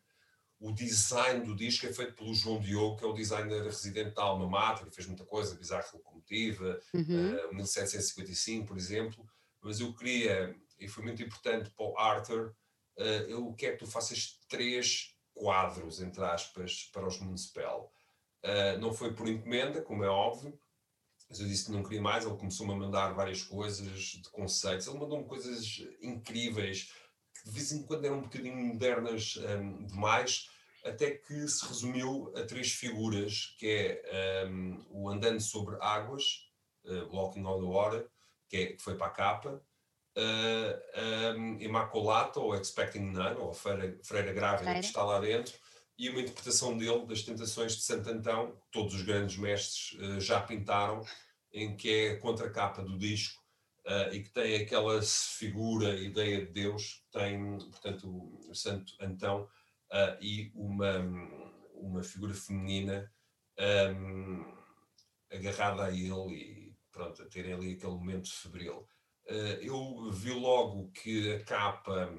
o 0.60 0.72
design 0.72 1.44
do 1.44 1.54
disco 1.54 1.86
é 1.86 1.92
feito 1.92 2.14
pelo 2.14 2.34
João 2.34 2.60
Diogo, 2.60 2.96
que 2.96 3.04
é 3.04 3.06
o 3.06 3.12
designer 3.12 3.62
residente 3.62 4.14
da 4.14 4.22
Alma 4.22 4.48
Mater, 4.48 4.90
fez 4.90 5.06
muita 5.06 5.24
coisa, 5.24 5.54
Bizarra 5.54 5.86
Locomotiva, 5.94 6.80
uhum. 6.92 7.50
uh, 7.50 7.54
1755, 7.54 8.66
por 8.66 8.76
exemplo, 8.76 9.24
mas 9.62 9.80
eu 9.80 9.94
queria, 9.94 10.54
e 10.78 10.88
foi 10.88 11.04
muito 11.04 11.22
importante 11.22 11.70
para 11.70 11.86
o 11.86 11.98
Arthur, 11.98 12.54
uh, 12.98 13.02
eu 13.02 13.52
quero 13.54 13.78
que 13.78 13.84
tu 13.84 13.90
faças 13.90 14.38
três 14.48 15.14
quadros, 15.34 16.00
entre 16.00 16.24
aspas, 16.24 16.90
para 16.92 17.06
os 17.06 17.18
Municipal. 17.20 17.92
Uh, 18.44 18.78
não 18.78 18.92
foi 18.92 19.14
por 19.14 19.28
encomenda, 19.28 19.82
como 19.82 20.04
é 20.04 20.08
óbvio, 20.08 20.58
mas 21.28 21.40
eu 21.40 21.46
disse 21.46 21.66
que 21.66 21.72
não 21.72 21.82
queria 21.82 22.00
mais, 22.00 22.24
ele 22.24 22.36
começou-me 22.36 22.72
a 22.72 22.76
mandar 22.76 23.12
várias 23.12 23.42
coisas 23.42 24.00
de 24.00 24.30
conceitos, 24.30 24.86
ele 24.86 24.98
mandou-me 24.98 25.26
coisas 25.26 25.82
incríveis, 26.00 26.92
de 27.44 27.50
vez 27.50 27.72
em 27.72 27.82
quando 27.84 28.04
eram 28.04 28.18
um 28.18 28.22
bocadinho 28.22 28.56
modernas 28.56 29.36
um, 29.36 29.86
demais, 29.86 30.48
até 30.84 31.10
que 31.10 31.46
se 31.48 31.66
resumiu 31.66 32.32
a 32.36 32.44
três 32.44 32.72
figuras, 32.72 33.54
que 33.58 33.66
é 34.04 34.46
um, 34.46 34.84
o 34.90 35.08
Andando 35.08 35.40
sobre 35.40 35.76
Águas, 35.80 36.50
uh, 36.84 37.14
Walking 37.14 37.44
on 37.44 37.60
the 37.60 37.66
Water, 37.66 38.08
que, 38.48 38.56
é, 38.56 38.66
que 38.72 38.82
foi 38.82 38.96
para 38.96 39.08
a 39.08 39.10
capa, 39.10 39.62
uh, 40.16 41.38
um, 41.38 41.60
Imaculata, 41.60 42.40
ou 42.40 42.54
Expecting 42.54 43.10
None, 43.10 43.36
ou 43.36 43.52
Freira, 43.52 43.98
Freira 44.02 44.32
Grávida, 44.32 44.64
Freira. 44.64 44.80
que 44.80 44.86
está 44.86 45.04
lá 45.04 45.20
dentro, 45.20 45.54
e 45.98 46.08
uma 46.08 46.20
interpretação 46.20 46.76
dele 46.76 47.06
das 47.06 47.22
Tentações 47.22 47.76
de 47.76 47.82
Santo 47.82 48.08
Antão, 48.10 48.52
que 48.52 48.70
todos 48.70 48.94
os 48.94 49.02
grandes 49.02 49.36
mestres 49.36 49.98
uh, 50.00 50.20
já 50.20 50.40
pintaram, 50.40 51.04
em 51.52 51.76
que 51.76 51.90
é 51.90 52.10
a 52.12 52.20
contracapa 52.20 52.82
do 52.82 52.96
disco, 52.96 53.42
uh, 53.86 54.14
e 54.14 54.22
que 54.22 54.30
tem 54.30 54.56
aquela 54.56 55.00
figura, 55.02 55.94
ideia 55.94 56.46
de 56.46 56.52
Deus, 56.52 57.04
tem, 57.10 57.58
portanto, 57.58 58.08
o 58.48 58.54
Santo 58.54 58.92
Antão 59.00 59.42
uh, 59.92 60.22
e 60.22 60.52
uma, 60.54 60.98
uma 61.74 62.02
figura 62.02 62.34
feminina 62.34 63.10
um, 63.58 64.44
agarrada 65.32 65.84
a 65.84 65.90
ele 65.90 66.34
e 66.34 66.76
pronto, 66.92 67.22
a 67.22 67.26
terem 67.26 67.52
ali 67.52 67.72
aquele 67.72 67.92
momento 67.92 68.32
febril. 68.32 68.86
Uh, 69.28 69.60
eu 69.60 70.10
vi 70.10 70.32
logo 70.32 70.90
que 70.90 71.34
a 71.34 71.44
capa, 71.44 72.10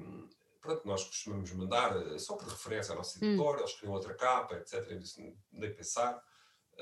pronto, 0.60 0.86
nós 0.86 1.04
costumamos 1.04 1.50
mandar, 1.52 1.92
só 2.18 2.36
por 2.36 2.48
referência 2.48 2.92
à 2.92 2.96
nossa 2.96 3.18
hum. 3.18 3.28
editora, 3.28 3.58
hum. 3.58 3.60
eles 3.60 3.74
queriam 3.74 3.94
outra 3.94 4.14
capa, 4.14 4.54
etc. 4.54 4.74
Eu 4.90 4.98
disse, 4.98 5.36
nem 5.52 5.74
pensar. 5.74 6.22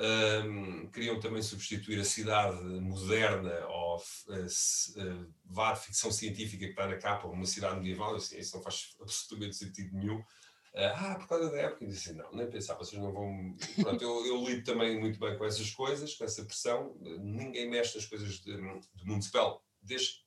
Um, 0.00 0.88
queriam 0.92 1.18
também 1.18 1.42
substituir 1.42 1.98
a 1.98 2.04
cidade 2.04 2.62
moderna 2.62 3.66
ou 3.66 3.96
uh, 3.96 5.34
vá 5.44 5.74
ficção 5.74 6.12
científica 6.12 6.64
que 6.66 6.70
está 6.70 6.86
na 6.86 6.96
capa, 6.98 7.26
uma 7.26 7.44
cidade 7.44 7.76
medieval. 7.76 8.14
Assim, 8.14 8.38
isso 8.38 8.56
não 8.56 8.62
faz 8.62 8.94
absolutamente 9.02 9.56
sentido 9.56 9.96
nenhum. 9.96 10.18
Uh, 10.18 10.94
ah, 10.94 11.16
por 11.18 11.26
causa 11.26 11.50
da 11.50 11.58
época, 11.58 11.84
eu 11.84 11.88
disse 11.88 12.12
não, 12.12 12.30
nem 12.30 12.48
pensar, 12.48 12.74
vocês 12.74 13.00
não 13.00 13.12
vão. 13.12 13.56
Pronto, 13.82 14.00
eu, 14.00 14.26
eu 14.26 14.44
lido 14.44 14.62
também 14.62 15.00
muito 15.00 15.18
bem 15.18 15.36
com 15.36 15.44
essas 15.44 15.70
coisas, 15.70 16.14
com 16.14 16.24
essa 16.24 16.44
pressão. 16.44 16.94
Ninguém 17.00 17.68
mexe 17.68 17.96
nas 17.96 18.06
coisas 18.06 18.34
de, 18.34 18.54
de 18.54 19.04
Municipal, 19.04 19.64
desde 19.88 20.22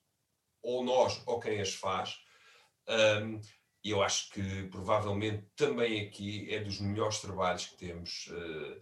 ou 0.61 0.83
nós 0.83 1.21
ou 1.25 1.39
quem 1.39 1.61
as 1.61 1.73
faz. 1.73 2.17
Um, 2.87 3.39
e 3.83 3.89
eu 3.89 4.03
acho 4.03 4.29
que 4.31 4.67
provavelmente 4.69 5.47
também 5.55 6.05
aqui 6.05 6.53
é 6.53 6.59
dos 6.59 6.79
melhores 6.79 7.19
trabalhos 7.19 7.67
que 7.67 7.77
temos. 7.77 8.27
Uh, 8.27 8.81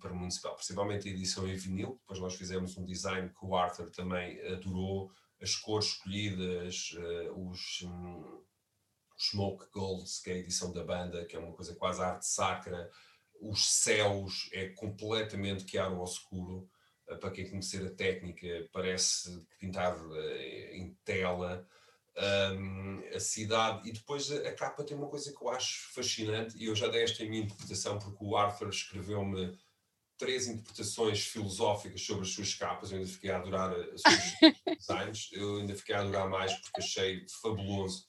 para 0.00 0.12
o 0.12 0.16
Municipal, 0.16 0.54
principalmente 0.54 1.06
a 1.06 1.10
edição 1.12 1.46
em 1.46 1.54
vinil. 1.54 1.98
Depois 2.00 2.18
nós 2.18 2.34
fizemos 2.34 2.76
um 2.78 2.84
design 2.84 3.28
que 3.28 3.44
o 3.44 3.54
Arthur 3.54 3.90
também 3.90 4.40
adorou, 4.40 5.12
as 5.40 5.54
cores 5.54 5.88
escolhidas, 5.88 6.92
uh, 6.96 7.48
os, 7.48 7.82
um, 7.82 8.42
Smoke 9.18 9.66
Golds, 9.72 10.20
que 10.20 10.30
é 10.30 10.34
a 10.34 10.38
edição 10.38 10.72
da 10.72 10.84
banda, 10.84 11.24
que 11.24 11.36
é 11.36 11.38
uma 11.38 11.52
coisa 11.52 11.74
quase 11.74 12.00
arte 12.00 12.26
sacra. 12.26 12.90
Os 13.40 13.68
céus 13.68 14.48
é 14.52 14.68
completamente 14.70 15.68
chiaro 15.68 16.02
escuro. 16.02 16.68
Uh, 17.08 17.16
para 17.18 17.30
quem 17.30 17.48
conhecer 17.48 17.86
a 17.86 17.90
técnica, 17.90 18.68
parece 18.72 19.46
pintado 19.58 20.10
uh, 20.10 20.72
em 20.72 20.96
tela 21.04 21.66
um, 22.54 23.02
a 23.14 23.20
cidade. 23.20 23.88
E 23.88 23.92
depois 23.92 24.30
a, 24.30 24.52
capa 24.52 24.84
tem 24.84 24.96
uma 24.96 25.08
coisa 25.08 25.32
que 25.32 25.42
eu 25.42 25.48
acho 25.48 25.92
fascinante, 25.92 26.56
e 26.58 26.66
eu 26.66 26.74
já 26.74 26.88
dei 26.88 27.02
esta 27.02 27.24
minha 27.24 27.42
interpretação, 27.42 27.98
porque 27.98 28.24
o 28.24 28.36
Arthur 28.36 28.68
escreveu-me 28.68 29.56
três 30.16 30.48
interpretações 30.48 31.24
filosóficas 31.26 32.02
sobre 32.02 32.22
as 32.22 32.30
suas 32.30 32.52
capas. 32.54 32.90
Eu 32.90 32.98
ainda 32.98 33.10
fiquei 33.10 33.30
a 33.30 33.36
adorar 33.36 33.72
os 33.72 34.02
seus 34.02 34.54
designs, 34.78 35.30
eu 35.32 35.58
ainda 35.58 35.74
fiquei 35.74 35.94
a 35.94 36.00
adorar 36.00 36.28
mais 36.28 36.52
porque 36.54 36.80
achei 36.80 37.24
fabuloso 37.40 38.08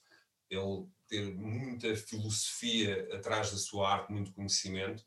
ele 0.50 0.86
ter 1.06 1.32
muita 1.34 1.94
filosofia 1.96 3.08
atrás 3.12 3.52
da 3.52 3.56
sua 3.56 3.92
arte, 3.92 4.12
muito 4.12 4.32
conhecimento. 4.32 5.04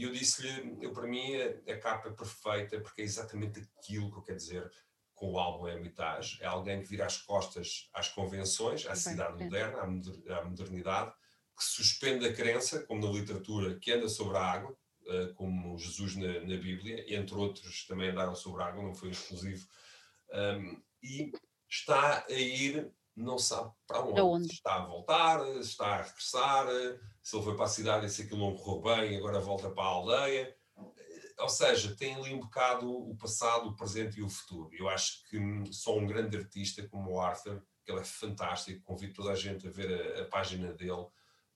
E 0.00 0.04
eu 0.04 0.12
disse-lhe, 0.12 0.78
eu 0.80 0.94
para 0.94 1.06
mim 1.06 1.36
a, 1.36 1.72
a, 1.74 1.78
capa 1.78 2.08
é 2.08 2.12
perfeita 2.12 2.80
porque 2.80 3.02
é 3.02 3.04
exatamente 3.04 3.60
aquilo 3.76 4.10
que 4.10 4.16
eu 4.16 4.22
quero 4.22 4.38
dizer 4.38 4.72
com 5.14 5.32
o 5.32 5.38
álbum 5.38 5.68
Hermitage. 5.68 6.38
É 6.40 6.46
alguém 6.46 6.80
que 6.80 6.88
vira 6.88 7.04
as 7.04 7.18
costas 7.18 7.90
às 7.92 8.08
convenções, 8.08 8.86
à 8.86 8.96
cidade 8.96 9.44
moderna, 9.44 9.82
à 9.82 10.42
modernidade, 10.42 11.12
que 11.54 11.62
suspende 11.62 12.26
a 12.26 12.32
crença, 12.32 12.82
como 12.86 13.06
na 13.06 13.12
literatura, 13.12 13.78
que 13.78 13.92
anda 13.92 14.08
sobre 14.08 14.38
a 14.38 14.40
água, 14.40 14.74
uh, 15.02 15.34
como 15.34 15.76
Jesus 15.76 16.16
na, 16.16 16.40
na, 16.40 16.56
Bíblia, 16.56 17.04
entre 17.14 17.34
outros 17.34 17.84
também 17.86 18.08
andaram 18.08 18.34
sobre 18.34 18.62
a 18.62 18.68
água, 18.68 18.82
não 18.82 18.94
foi 18.94 19.10
exclusivo, 19.10 19.68
um, 20.32 20.82
e 21.02 21.30
está 21.68 22.24
a 22.26 22.32
ir, 22.32 22.90
não 23.22 23.38
sabe 23.38 23.70
para 23.86 24.00
onde. 24.00 24.20
onde. 24.20 24.52
Está 24.52 24.76
a 24.76 24.86
voltar, 24.86 25.46
está 25.58 25.86
a 25.86 26.02
regressar, 26.02 26.66
se 27.22 27.36
ele 27.36 27.44
foi 27.44 27.56
para 27.56 27.64
a 27.64 27.68
cidade 27.68 28.06
e 28.06 28.10
se 28.10 28.22
aquilo 28.22 28.40
não 28.40 28.56
correu 28.56 28.82
bem, 28.82 29.16
agora 29.16 29.40
volta 29.40 29.70
para 29.70 29.84
a 29.84 29.86
aldeia. 29.86 30.56
Ou 31.38 31.48
seja, 31.48 31.96
tem 31.96 32.14
ali 32.14 32.34
um 32.34 32.40
bocado 32.40 32.90
o 32.90 33.16
passado, 33.16 33.68
o 33.68 33.76
presente 33.76 34.18
e 34.18 34.22
o 34.22 34.28
futuro. 34.28 34.68
Eu 34.72 34.88
acho 34.88 35.24
que 35.28 35.38
só 35.72 35.96
um 35.96 36.06
grande 36.06 36.36
artista 36.36 36.86
como 36.88 37.12
o 37.12 37.20
Arthur, 37.20 37.62
que 37.84 37.90
ele 37.90 38.00
é 38.00 38.04
fantástico, 38.04 38.84
convido 38.84 39.14
toda 39.14 39.32
a 39.32 39.36
gente 39.36 39.66
a 39.66 39.70
ver 39.70 40.18
a, 40.18 40.22
a 40.22 40.24
página 40.26 40.72
dele, 40.72 41.06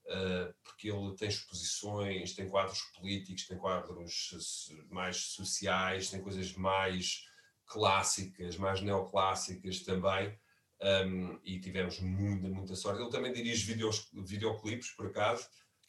Uh, 0.07 0.53
porque 0.62 0.91
ele 0.91 1.17
tem 1.17 1.29
exposições, 1.29 2.35
tem 2.35 2.47
quadros 2.47 2.83
políticos, 2.95 3.47
tem 3.47 3.57
quadros 3.57 4.77
mais 4.91 5.17
sociais, 5.17 6.11
tem 6.11 6.21
coisas 6.21 6.53
mais 6.53 7.25
clássicas, 7.65 8.59
mais 8.59 8.83
neoclássicas 8.83 9.81
também, 9.81 10.39
um, 10.85 11.39
e 11.45 11.59
tivemos 11.59 11.99
muita, 12.01 12.49
muita 12.49 12.76
sorte. 12.76 13.01
Ele 13.01 13.11
também 13.11 13.32
dirige 13.32 13.64
videos, 13.66 14.09
videoclipes, 14.12 14.91
por 14.91 15.07
acaso, 15.07 15.47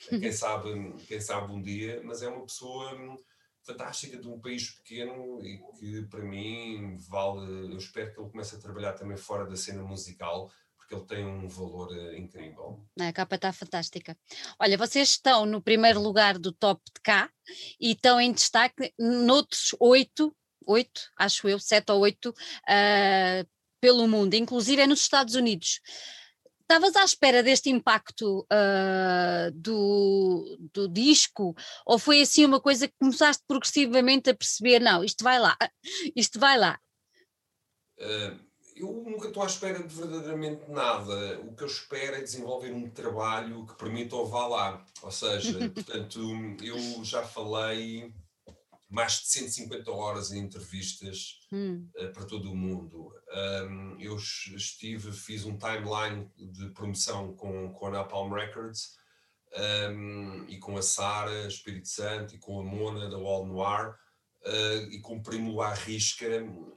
quem 0.10 0.32
sabe, 0.32 0.94
quem 1.08 1.20
sabe 1.20 1.52
um 1.52 1.62
dia, 1.62 2.02
mas 2.04 2.22
é 2.22 2.30
uma 2.30 2.46
pessoa 2.46 2.94
hum, 2.96 3.18
fantástica 3.62 4.18
de 4.18 4.28
um 4.28 4.40
país 4.40 4.70
pequeno 4.72 5.44
e 5.44 5.58
que 5.80 6.04
para 6.04 6.24
mim 6.24 6.98
vale, 7.10 7.74
eu 7.74 7.78
espero 7.78 8.14
que 8.14 8.20
ele 8.20 8.30
comece 8.30 8.56
a 8.56 8.60
trabalhar 8.60 8.94
também 8.94 9.18
fora 9.18 9.46
da 9.46 9.56
cena 9.56 9.84
musical, 9.84 10.52
porque 10.78 10.94
ele 10.94 11.06
tem 11.06 11.26
um 11.26 11.48
valor 11.48 11.90
uh, 11.92 12.16
incrível. 12.16 12.86
A 13.00 13.12
capa 13.12 13.36
está 13.36 13.52
fantástica. 13.52 14.16
Olha, 14.60 14.78
vocês 14.78 15.10
estão 15.10 15.46
no 15.46 15.62
primeiro 15.62 16.00
lugar 16.00 16.38
do 16.38 16.52
top 16.52 16.82
de 16.94 17.02
cá 17.02 17.30
e 17.80 17.92
estão 17.92 18.22
em 18.22 18.32
destaque 18.32 18.94
noutros 19.00 19.76
oito, 19.80 20.36
oito, 20.68 21.10
acho 21.18 21.48
eu, 21.48 21.58
sete 21.58 21.92
ou 21.92 22.02
oito, 22.02 22.30
uh, 22.30 23.55
pelo 23.86 24.08
mundo, 24.08 24.34
inclusive 24.34 24.82
é 24.82 24.88
nos 24.88 25.02
Estados 25.02 25.36
Unidos. 25.36 25.80
Estavas 26.62 26.96
à 26.96 27.04
espera 27.04 27.44
deste 27.44 27.70
impacto 27.70 28.40
uh, 28.52 29.52
do, 29.54 30.58
do 30.74 30.88
disco 30.90 31.54
ou 31.86 32.00
foi 32.00 32.22
assim 32.22 32.44
uma 32.46 32.60
coisa 32.60 32.88
que 32.88 32.96
começaste 33.00 33.44
progressivamente 33.48 34.32
a 34.32 34.36
perceber, 34.36 34.80
não, 34.80 35.04
isto 35.04 35.24
vai 35.24 35.38
lá, 35.38 35.56
isto 36.16 36.40
vai 36.40 36.58
lá? 36.58 36.80
Uh, 38.00 38.40
eu 38.76 38.92
nunca 39.08 39.28
estou 39.28 39.44
à 39.44 39.46
espera 39.46 39.84
de 39.84 39.94
verdadeiramente 39.94 40.68
nada. 40.68 41.40
O 41.42 41.56
que 41.56 41.62
eu 41.62 41.68
espero 41.68 42.16
é 42.16 42.22
desenvolver 42.22 42.72
um 42.72 42.90
trabalho 42.90 43.68
que 43.68 43.76
permita 43.76 44.16
o 44.16 44.26
vá 44.26 44.48
lá. 44.48 44.86
Ou 45.04 45.12
seja, 45.12 45.60
portanto, 45.70 46.20
eu 46.64 47.04
já 47.04 47.22
falei 47.22 48.12
mais 48.96 49.20
de 49.20 49.28
150 49.28 49.92
horas 49.92 50.32
em 50.32 50.40
entrevistas 50.40 51.42
hum. 51.52 51.86
uh, 51.98 52.14
para 52.14 52.24
todo 52.24 52.50
o 52.50 52.56
mundo. 52.56 53.14
Um, 53.70 54.00
eu 54.00 54.16
estive, 54.16 55.12
fiz 55.12 55.44
um 55.44 55.58
timeline 55.58 56.32
de 56.38 56.70
promoção 56.70 57.36
com, 57.36 57.74
com 57.74 57.88
a 57.88 57.92
Napalm 57.92 58.32
Records 58.32 58.96
um, 59.92 60.46
e 60.48 60.58
com 60.60 60.78
a 60.78 60.82
Sara 60.82 61.46
Espírito 61.46 61.90
Santo 61.90 62.36
e 62.36 62.40
com 62.40 62.58
a 62.62 62.64
Mona 62.64 63.10
da 63.10 63.18
Wall 63.18 63.46
Noir 63.46 63.90
uh, 64.46 64.90
e 64.90 65.02
cumprimos-lo 65.02 65.62
à 65.62 65.74
risca 65.74 66.28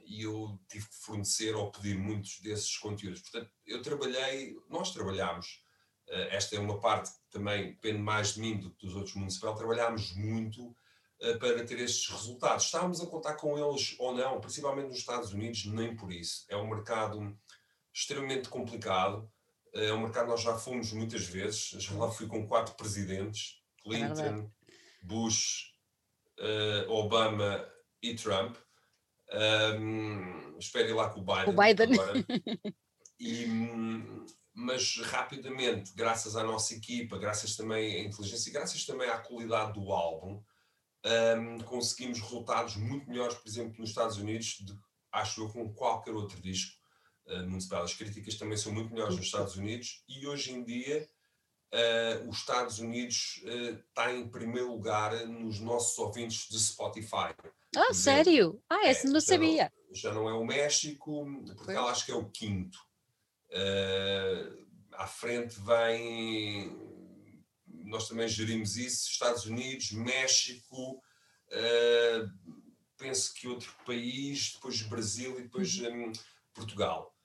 e 0.05 0.23
eu 0.23 0.59
tive 0.69 0.89
que 0.89 0.95
fornecer 0.95 1.55
ou 1.55 1.71
pedir 1.71 1.97
muitos 1.97 2.41
desses 2.41 2.77
conteúdos. 2.77 3.21
Portanto, 3.21 3.49
eu 3.65 3.81
trabalhei, 3.81 4.57
nós 4.69 4.91
trabalhámos, 4.91 5.63
uh, 6.09 6.27
esta 6.31 6.57
é 6.57 6.59
uma 6.59 6.81
parte 6.81 7.11
que 7.11 7.31
também 7.31 7.69
depende 7.69 7.99
mais 7.99 8.33
de 8.33 8.41
mim 8.41 8.59
do 8.59 8.71
que 8.71 8.85
dos 8.85 8.93
outros 8.93 9.15
municipais, 9.15 9.57
trabalhámos 9.57 10.13
muito 10.17 10.75
para 11.39 11.65
ter 11.65 11.79
estes 11.79 12.09
resultados. 12.09 12.65
Estávamos 12.65 13.01
a 13.01 13.07
contar 13.07 13.35
com 13.35 13.57
eles 13.57 13.95
ou 13.99 14.15
não, 14.15 14.39
principalmente 14.39 14.87
nos 14.87 14.99
Estados 14.99 15.33
Unidos, 15.33 15.65
nem 15.65 15.95
por 15.95 16.11
isso. 16.11 16.45
É 16.47 16.55
um 16.55 16.67
mercado 16.67 17.37
extremamente 17.93 18.49
complicado. 18.49 19.29
É 19.73 19.93
um 19.93 20.01
mercado 20.01 20.25
que 20.25 20.31
nós 20.31 20.41
já 20.41 20.57
fomos 20.57 20.91
muitas 20.93 21.25
vezes. 21.25 21.69
Já 21.69 21.93
lá 21.95 22.09
fui 22.09 22.27
com 22.27 22.47
quatro 22.47 22.73
presidentes: 22.75 23.61
Clinton, 23.83 24.49
é 24.67 25.05
Bush, 25.05 25.73
uh, 26.39 26.89
Obama 26.89 27.67
e 28.01 28.15
Trump. 28.15 28.55
Um, 29.31 30.57
espero 30.57 30.89
ir 30.89 30.93
lá 30.93 31.09
com 31.09 31.19
o 31.19 31.23
Biden. 31.23 31.53
O 31.53 31.53
Biden. 31.53 32.73
E, 33.21 33.45
mas 34.53 34.95
rapidamente, 35.01 35.91
graças 35.93 36.37
à 36.37 36.43
nossa 36.43 36.73
equipa, 36.73 37.17
graças 37.17 37.57
também 37.57 37.97
à 37.97 38.03
inteligência 38.05 38.49
e 38.49 38.53
graças 38.53 38.85
também 38.85 39.09
à 39.09 39.17
qualidade 39.17 39.73
do 39.73 39.91
álbum, 39.91 40.41
um, 41.05 41.59
conseguimos 41.59 42.19
resultados 42.19 42.75
muito 42.75 43.09
melhores, 43.09 43.35
por 43.35 43.47
exemplo, 43.47 43.75
nos 43.79 43.89
Estados 43.89 44.17
Unidos, 44.17 44.57
de, 44.61 44.77
acho 45.11 45.41
eu, 45.41 45.49
com 45.49 45.73
qualquer 45.73 46.13
outro 46.13 46.41
disco 46.41 46.77
uh, 47.27 47.43
municipal. 47.47 47.83
As 47.83 47.93
críticas 47.93 48.35
também 48.35 48.57
são 48.57 48.71
muito 48.71 48.91
melhores 48.91 49.15
nos 49.15 49.25
Estados 49.25 49.55
Unidos 49.55 50.03
e 50.07 50.27
hoje 50.27 50.51
em 50.51 50.63
dia 50.63 51.09
uh, 51.73 52.29
os 52.29 52.37
Estados 52.39 52.79
Unidos 52.79 53.41
está 53.87 54.07
uh, 54.09 54.15
em 54.15 54.27
primeiro 54.27 54.71
lugar 54.71 55.25
nos 55.27 55.59
nossos 55.59 55.97
ouvintes 55.97 56.49
de 56.49 56.59
Spotify. 56.59 57.33
Ah, 57.75 57.93
sério? 57.93 58.61
Ah, 58.69 58.89
esse 58.89 59.07
é, 59.07 59.09
não 59.09 59.21
sabia. 59.21 59.71
Não, 59.87 59.95
já 59.95 60.13
não 60.13 60.29
é 60.29 60.33
o 60.33 60.45
México, 60.45 61.25
Portugal 61.55 61.87
acho 61.87 62.05
que 62.05 62.11
é 62.11 62.15
o 62.15 62.29
quinto. 62.29 62.77
Uh, 63.51 64.67
à 64.93 65.07
frente 65.07 65.59
vem, 65.61 66.77
nós 67.89 68.07
também 68.07 68.27
gerimos 68.27 68.77
isso, 68.77 69.09
Estados 69.09 69.45
Unidos, 69.45 69.91
México, 69.91 71.01
uh, 71.47 72.59
penso 72.97 73.33
que 73.33 73.47
outro 73.47 73.73
país, 73.85 74.53
depois 74.53 74.81
Brasil 74.83 75.39
e 75.39 75.43
depois 75.43 75.79
um, 75.79 76.11
Portugal. 76.53 77.15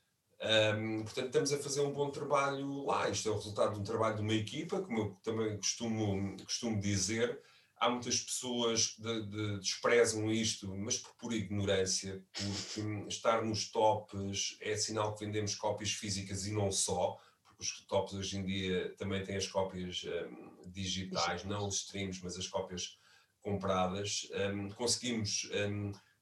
Um, 0.40 1.02
portanto, 1.02 1.26
estamos 1.26 1.52
a 1.52 1.58
fazer 1.58 1.80
um 1.80 1.92
bom 1.92 2.10
trabalho 2.10 2.84
lá. 2.84 3.08
Isto 3.08 3.28
é 3.28 3.32
o 3.32 3.36
resultado 3.36 3.74
de 3.74 3.80
um 3.80 3.84
trabalho 3.84 4.16
de 4.16 4.22
uma 4.22 4.34
equipa, 4.34 4.80
como 4.80 4.98
eu 4.98 5.16
também 5.22 5.56
costumo, 5.56 6.36
costumo 6.44 6.80
dizer. 6.80 7.40
Há 7.76 7.90
muitas 7.90 8.20
pessoas 8.20 8.88
que 8.88 9.02
de, 9.02 9.26
de, 9.26 9.58
desprezam 9.58 10.30
isto, 10.30 10.74
mas 10.76 10.98
por 10.98 11.14
pura 11.16 11.34
ignorância, 11.34 12.22
porque 12.32 12.80
estar 13.08 13.42
nos 13.42 13.70
tops 13.70 14.56
é 14.60 14.76
sinal 14.76 15.14
que 15.14 15.24
vendemos 15.24 15.54
cópias 15.54 15.90
físicas 15.92 16.46
e 16.46 16.52
não 16.52 16.70
só, 16.70 17.18
porque 17.44 17.62
os 17.62 17.80
tops 17.86 18.14
hoje 18.14 18.38
em 18.38 18.44
dia 18.44 18.94
também 18.96 19.22
têm 19.24 19.36
as 19.36 19.46
cópias 19.46 20.04
um, 20.04 20.53
digitais, 20.66 21.44
não 21.44 21.68
os 21.68 21.76
streams, 21.76 22.20
mas 22.22 22.36
as 22.36 22.48
cópias 22.48 22.98
compradas. 23.42 24.28
Um, 24.52 24.70
conseguimos 24.70 25.48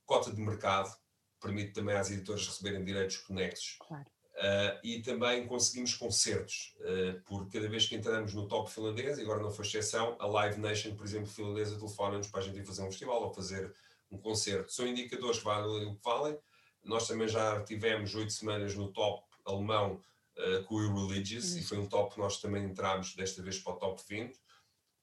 cota 0.04 0.32
de 0.32 0.40
mercado, 0.40 0.94
permite 1.40 1.72
também 1.72 1.96
às 1.96 2.10
editoras 2.10 2.46
receberem 2.46 2.84
direitos 2.84 3.18
conexos. 3.18 3.76
Claro. 3.80 4.06
Uh, 4.34 4.80
e 4.82 5.02
também 5.02 5.46
conseguimos 5.46 5.94
concertos, 5.94 6.74
uh, 6.80 7.20
porque 7.26 7.58
cada 7.58 7.68
vez 7.68 7.86
que 7.86 7.94
entramos 7.94 8.34
no 8.34 8.48
top 8.48 8.70
finlandês, 8.70 9.18
e 9.18 9.22
agora 9.22 9.42
não 9.42 9.50
foi 9.50 9.64
exceção, 9.64 10.16
a 10.18 10.26
Live 10.26 10.58
Nation, 10.58 10.96
por 10.96 11.04
exemplo, 11.04 11.26
finlandesa, 11.26 11.78
telefona-nos 11.78 12.28
para 12.28 12.40
a 12.40 12.42
gente 12.42 12.58
ir 12.58 12.64
fazer 12.64 12.82
um 12.82 12.90
festival 12.90 13.22
ou 13.22 13.32
fazer 13.32 13.72
um 14.10 14.18
concerto. 14.18 14.72
São 14.72 14.86
indicadores 14.86 15.38
que 15.38 15.44
valem 15.44 15.86
o 15.86 15.94
que 15.94 16.02
valem. 16.02 16.38
Nós 16.82 17.06
também 17.06 17.28
já 17.28 17.62
tivemos 17.62 18.14
oito 18.14 18.32
semanas 18.32 18.74
no 18.74 18.92
top 18.92 19.24
alemão 19.44 20.00
uh, 20.38 20.64
com 20.64 20.74
o 20.74 21.06
Religious, 21.08 21.56
e 21.56 21.62
foi 21.62 21.78
um 21.78 21.86
top 21.86 22.14
que 22.14 22.20
nós 22.20 22.40
também 22.40 22.64
entramos 22.64 23.14
desta 23.14 23.42
vez 23.42 23.58
para 23.58 23.72
o 23.72 23.76
top 23.76 24.02
20. 24.08 24.38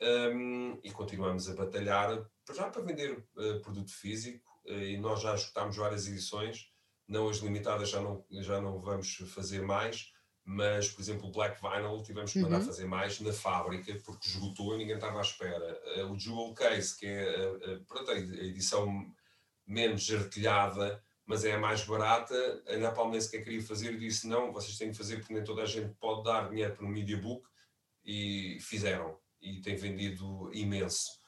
Um, 0.01 0.79
e 0.81 0.91
continuamos 0.91 1.49
a 1.49 1.55
batalhar 1.55 2.25
já 2.55 2.69
para 2.69 2.81
vender 2.81 3.21
produto 3.61 3.91
físico, 3.91 4.49
e 4.65 4.97
nós 4.97 5.21
já 5.21 5.35
escutámos 5.35 5.75
várias 5.75 6.07
edições 6.07 6.71
não 7.09 7.27
as 7.27 7.37
limitadas 7.37 7.89
já 7.89 7.99
não, 7.99 8.23
já 8.29 8.61
não 8.61 8.79
vamos 8.79 9.15
fazer 9.33 9.63
mais, 9.63 10.11
mas, 10.45 10.89
por 10.89 11.01
exemplo, 11.01 11.27
o 11.27 11.31
Black 11.31 11.59
Vinyl 11.59 12.03
tivemos 12.03 12.31
que 12.31 12.39
mandar 12.39 12.59
uhum. 12.59 12.65
fazer 12.65 12.85
mais 12.85 13.19
na 13.19 13.33
fábrica, 13.33 13.99
porque 14.05 14.29
esgotou 14.29 14.75
e 14.75 14.77
ninguém 14.77 14.95
estava 14.95 15.17
à 15.17 15.21
espera. 15.21 15.81
Uh, 15.97 16.11
o 16.11 16.19
Jewel 16.19 16.53
Case, 16.53 16.97
que 16.97 17.07
é 17.07 17.49
uh, 17.49 17.83
pronto, 17.85 18.11
a 18.11 18.15
edição 18.15 18.87
menos 19.65 20.09
artilhada, 20.11 21.03
mas 21.29 21.45
é 21.45 21.53
a 21.53 21.59
mais 21.59 21.85
barata, 21.85 22.63
a 22.67 22.75
Napalm 22.77 23.11
nem 23.11 23.21
sequer 23.21 23.43
queria 23.43 23.61
fazer 23.61 23.95
disse, 23.99 24.27
não, 24.27 24.51
vocês 24.51 24.75
têm 24.79 24.89
que 24.89 24.97
fazer 24.97 25.17
porque 25.17 25.31
nem 25.31 25.43
toda 25.43 25.61
a 25.61 25.65
gente 25.67 25.93
pode 25.99 26.23
dar 26.23 26.49
dinheiro 26.49 26.75
para 26.75 26.83
um 26.83 26.89
media 26.89 27.17
book, 27.17 27.47
e 28.03 28.57
fizeram, 28.59 29.15
e 29.39 29.61
tem 29.61 29.75
vendido 29.75 30.49
imenso. 30.51 31.19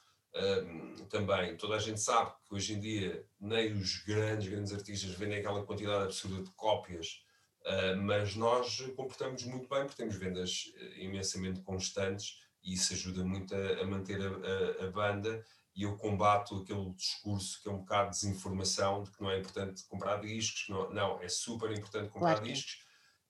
Também 1.08 1.56
toda 1.56 1.76
a 1.76 1.80
gente 1.80 2.00
sabe 2.00 2.32
que 2.50 2.56
hoje 2.56 2.74
em 2.74 2.80
dia 2.80 3.24
nem 3.40 3.74
os 3.74 4.04
grandes, 4.04 4.48
grandes 4.48 4.74
artistas 4.74 5.12
vendem 5.12 5.38
aquela 5.38 5.64
quantidade 5.64 6.06
absurda 6.06 6.42
de 6.42 6.50
cópias. 6.56 7.24
Uh, 7.64 7.96
mas 8.02 8.36
nós 8.36 8.82
comportamos 8.96 9.44
muito 9.44 9.70
bem 9.70 9.82
porque 9.82 10.02
temos 10.02 10.16
vendas 10.16 10.74
imensamente 10.96 11.62
constantes 11.62 12.40
e 12.64 12.74
isso 12.74 12.94
ajuda 12.94 13.24
muito 13.24 13.54
a, 13.54 13.82
a 13.82 13.86
manter 13.86 14.20
a, 14.20 14.30
a, 14.30 14.88
a, 14.88 14.90
banda 14.90 15.46
e 15.76 15.84
eu 15.84 15.96
combato 15.98 16.58
aquele 16.58 16.92
discurso 16.94 17.62
que 17.62 17.70
é 17.70 17.72
um 17.72 17.80
bocado 17.80 18.12
de 18.12 18.20
desinformação 18.20 19.04
de 19.04 19.12
que 19.12 19.22
não 19.22 19.32
é 19.32 19.40
importante 19.40 19.86
comprar 19.88 20.20
discos, 20.20 20.66
não, 20.70 20.90
não 20.94 21.22
é 21.22 21.30
super 21.30 21.72
importante 21.72 22.10
comprar 22.10 22.38
claro. 22.38 22.44
discos 22.46 22.78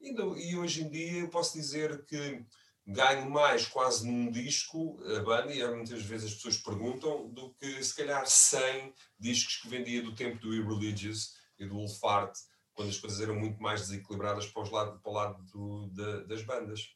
e, 0.01 0.13
e 0.49 0.57
hoje 0.57 0.84
em 0.84 0.89
dia 0.89 1.19
eu 1.19 1.30
posso 1.30 1.53
dizer 1.53 2.05
que 2.05 2.43
ganho 2.85 3.30
mais 3.30 3.68
quase 3.68 4.05
num 4.05 4.31
disco, 4.31 4.99
a 5.15 5.19
banda, 5.22 5.53
e 5.53 5.76
muitas 5.76 6.01
vezes 6.01 6.31
as 6.31 6.35
pessoas 6.35 6.57
perguntam, 6.57 7.30
do 7.30 7.53
que 7.53 7.84
se 7.84 7.95
calhar 7.95 8.26
100 8.26 8.93
discos 9.19 9.57
que 9.57 9.69
vendia 9.69 10.01
do 10.01 10.15
tempo 10.15 10.39
do 10.39 10.53
Irreligious 10.53 11.35
e 11.59 11.65
do 11.65 11.76
Wolfart, 11.76 12.35
quando 12.73 12.89
as 12.89 12.97
coisas 12.97 13.22
eram 13.22 13.35
muito 13.35 13.61
mais 13.61 13.81
desequilibradas 13.81 14.47
para, 14.47 14.63
os 14.63 14.72
lado, 14.72 14.99
para 14.99 15.11
o 15.11 15.13
lado 15.13 15.43
do, 15.51 15.88
da, 15.91 16.23
das 16.23 16.41
bandas. 16.43 16.89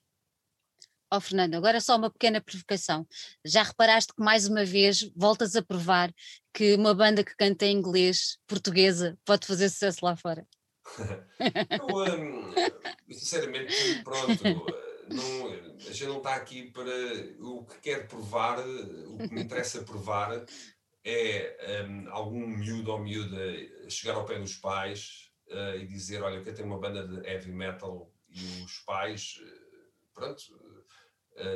Oh, 1.15 1.21
Fernando, 1.21 1.55
agora 1.55 1.79
só 1.79 1.95
uma 1.95 2.11
pequena 2.11 2.41
provocação. 2.41 3.07
Já 3.45 3.63
reparaste 3.63 4.13
que 4.13 4.21
mais 4.21 4.47
uma 4.47 4.65
vez 4.65 5.09
voltas 5.15 5.55
a 5.55 5.61
provar 5.61 6.13
que 6.53 6.75
uma 6.75 6.93
banda 6.93 7.23
que 7.23 7.33
canta 7.37 7.65
em 7.65 7.77
inglês, 7.77 8.37
portuguesa, 8.45 9.17
pode 9.23 9.47
fazer 9.47 9.69
sucesso 9.69 10.03
lá 10.03 10.17
fora? 10.17 10.45
eu, 11.79 11.87
um, 11.87 12.53
sinceramente, 13.09 14.03
pronto, 14.03 14.43
não, 15.09 15.53
a 15.87 15.91
gente 15.93 16.05
não 16.05 16.17
está 16.17 16.35
aqui 16.35 16.69
para. 16.71 16.91
O 17.39 17.65
que 17.65 17.79
quer 17.79 18.07
provar, 18.07 18.59
o 18.59 19.17
que 19.17 19.33
me 19.33 19.43
interessa 19.43 19.83
provar 19.83 20.45
é 21.05 21.85
um, 21.87 22.09
algum 22.11 22.45
miúdo 22.45 22.91
ou 22.91 22.99
miúda 22.99 23.37
chegar 23.89 24.15
ao 24.15 24.25
pé 24.25 24.37
dos 24.37 24.55
pais 24.55 25.31
uh, 25.47 25.77
e 25.77 25.87
dizer: 25.87 26.21
Olha, 26.21 26.35
eu 26.35 26.53
tenho 26.53 26.67
uma 26.67 26.79
banda 26.79 27.07
de 27.07 27.25
heavy 27.25 27.53
metal 27.53 28.11
e 28.27 28.63
os 28.63 28.79
pais, 28.79 29.39
uh, 29.41 30.13
pronto, 30.13 30.64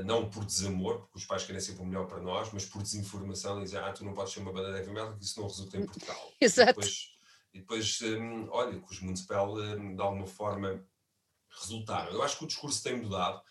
não 0.05 0.29
por 0.29 0.43
desamor, 0.43 0.99
porque 0.99 1.19
os 1.19 1.25
pais 1.25 1.45
querem 1.45 1.61
sempre 1.61 1.83
o 1.83 1.85
melhor 1.85 2.05
para 2.05 2.21
nós, 2.21 2.51
mas 2.51 2.65
por 2.65 2.81
desinformação, 2.81 3.63
dizer: 3.63 3.77
Ah, 3.77 3.93
tu 3.93 4.03
não 4.03 4.13
podes 4.13 4.33
ser 4.33 4.41
uma 4.41 4.51
banda 4.51 4.71
de 4.71 4.77
heavy 4.79 4.91
metal, 4.91 5.15
que 5.15 5.23
isso 5.23 5.39
não 5.39 5.47
resulta 5.47 5.77
em 5.77 5.85
Portugal. 5.85 6.33
Exato. 6.39 6.71
E 6.71 6.73
depois, 6.73 7.09
e 7.53 7.59
depois 7.59 8.01
um, 8.01 8.49
olha, 8.51 8.79
que 8.79 8.91
os 8.91 8.99
Municipal, 8.99 9.55
um, 9.55 9.95
de 9.95 10.01
alguma 10.01 10.27
forma, 10.27 10.85
resultaram. 11.49 12.11
Eu 12.11 12.21
acho 12.21 12.37
que 12.37 12.43
o 12.43 12.47
discurso 12.47 12.83
tem 12.83 12.97
mudado, 12.97 13.41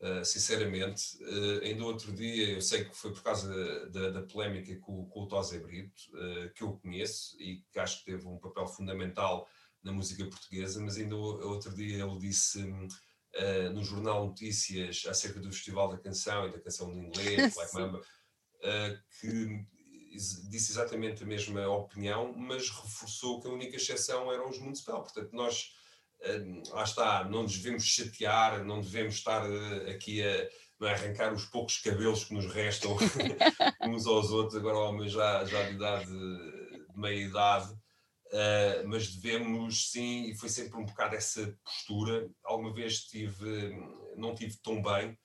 uh, 0.00 0.24
sinceramente. 0.24 1.16
Uh, 1.22 1.60
ainda 1.62 1.84
outro 1.84 2.12
dia, 2.12 2.52
eu 2.52 2.60
sei 2.60 2.84
que 2.84 2.94
foi 2.94 3.12
por 3.12 3.22
causa 3.22 3.90
da, 3.90 4.10
da 4.10 4.22
polémica 4.22 4.74
com, 4.80 5.06
com 5.06 5.22
o 5.22 5.28
Tosé 5.28 5.58
Brito, 5.58 6.02
uh, 6.14 6.52
que 6.54 6.62
eu 6.62 6.76
conheço 6.78 7.40
e 7.40 7.62
que 7.70 7.78
acho 7.78 7.98
que 7.98 8.06
teve 8.06 8.26
um 8.26 8.38
papel 8.38 8.66
fundamental 8.66 9.48
na 9.82 9.92
música 9.92 10.24
portuguesa, 10.24 10.80
mas 10.80 10.96
ainda 10.96 11.14
outro 11.14 11.74
dia 11.74 12.02
ele 12.02 12.18
disse 12.18 12.62
uh, 13.36 13.72
no 13.72 13.84
Jornal 13.84 14.26
Notícias 14.26 15.04
acerca 15.08 15.40
do 15.40 15.52
Festival 15.52 15.90
da 15.90 15.98
Canção 15.98 16.48
e 16.48 16.52
da 16.52 16.60
canção 16.60 16.92
de 16.92 16.98
inglês, 16.98 17.54
Black 17.54 17.74
Mamba, 17.74 18.00
que 19.20 19.66
disse 20.48 20.72
exatamente 20.72 21.22
a 21.22 21.26
mesma 21.26 21.66
opinião, 21.68 22.32
mas 22.36 22.70
reforçou 22.70 23.40
que 23.40 23.48
a 23.48 23.50
única 23.50 23.76
exceção 23.76 24.32
eram 24.32 24.48
os 24.48 24.58
Municipal. 24.58 25.02
Portanto, 25.02 25.30
nós, 25.32 25.72
uh, 26.20 26.74
lá 26.74 26.84
está, 26.84 27.24
não 27.24 27.42
nos 27.42 27.56
devemos 27.58 27.84
chatear, 27.84 28.64
não 28.64 28.80
devemos 28.80 29.14
estar 29.14 29.44
uh, 29.44 29.90
aqui 29.90 30.22
a, 30.22 30.48
a, 30.86 30.90
arrancar 30.90 31.32
os 31.32 31.44
poucos 31.46 31.78
cabelos 31.78 32.24
que 32.24 32.34
nos 32.34 32.46
restam 32.46 32.96
uns 33.82 34.06
aos 34.06 34.30
outros, 34.30 34.56
agora 34.56 34.78
homens 34.78 35.12
já, 35.12 35.44
já 35.44 35.68
de 35.68 35.74
idade, 35.74 36.06
de 36.06 36.98
meia 36.98 37.26
idade, 37.26 37.74
uh, 38.26 38.88
mas 38.88 39.14
devemos 39.14 39.90
sim, 39.90 40.24
e 40.30 40.34
foi 40.34 40.48
sempre 40.48 40.78
um 40.78 40.84
bocado 40.84 41.16
essa 41.16 41.56
postura. 41.64 42.30
Alguma 42.44 42.72
vez 42.72 43.00
tive, 43.04 43.76
não 44.16 44.34
tive 44.34 44.56
tão 44.58 44.82
bem 44.82 45.18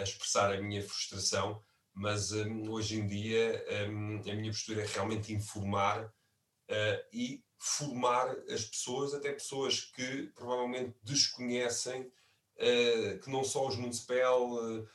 a 0.00 0.02
expressar 0.02 0.52
a 0.52 0.60
minha 0.60 0.82
frustração, 0.82 1.62
mas 1.94 2.32
um, 2.32 2.70
hoje 2.70 2.98
em 2.98 3.06
dia 3.06 3.64
um, 3.88 4.20
a 4.20 4.34
minha 4.34 4.50
postura 4.50 4.82
é 4.82 4.86
realmente 4.86 5.32
informar 5.32 6.06
uh, 6.06 7.06
e 7.12 7.42
formar 7.58 8.30
as 8.48 8.64
pessoas, 8.64 9.12
até 9.12 9.32
pessoas 9.32 9.80
que 9.80 10.28
provavelmente 10.34 10.96
desconhecem, 11.02 12.02
uh, 12.02 13.18
que 13.22 13.30
não 13.30 13.44
só 13.44 13.66
os 13.66 13.76
Municipal, 13.76 14.50
uh, 14.52 14.88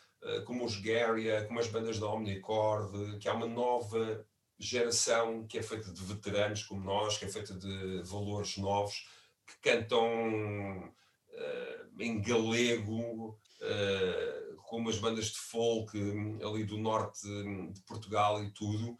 como 0.45 0.65
os 0.65 0.79
Garia, 0.79 1.45
como 1.45 1.59
as 1.59 1.67
bandas 1.67 1.99
da 1.99 2.07
Omnicord, 2.07 3.19
que 3.19 3.29
há 3.29 3.33
uma 3.33 3.47
nova 3.47 4.25
geração 4.57 5.45
que 5.47 5.57
é 5.57 5.63
feita 5.63 5.91
de 5.91 6.03
veteranos 6.03 6.63
como 6.63 6.83
nós, 6.83 7.17
que 7.17 7.25
é 7.25 7.27
feita 7.27 7.53
de 7.53 8.01
valores 8.03 8.57
novos, 8.57 9.07
que 9.45 9.69
cantam 9.69 10.93
em 11.99 12.21
galego, 12.21 13.37
com 14.65 14.77
umas 14.77 14.97
bandas 14.97 15.27
de 15.27 15.37
folk 15.37 15.97
hum, 15.97 16.39
ali 16.45 16.63
do 16.63 16.77
norte 16.77 17.27
hum, 17.27 17.71
de 17.71 17.81
Portugal 17.81 18.43
e 18.43 18.51
tudo, 18.51 18.97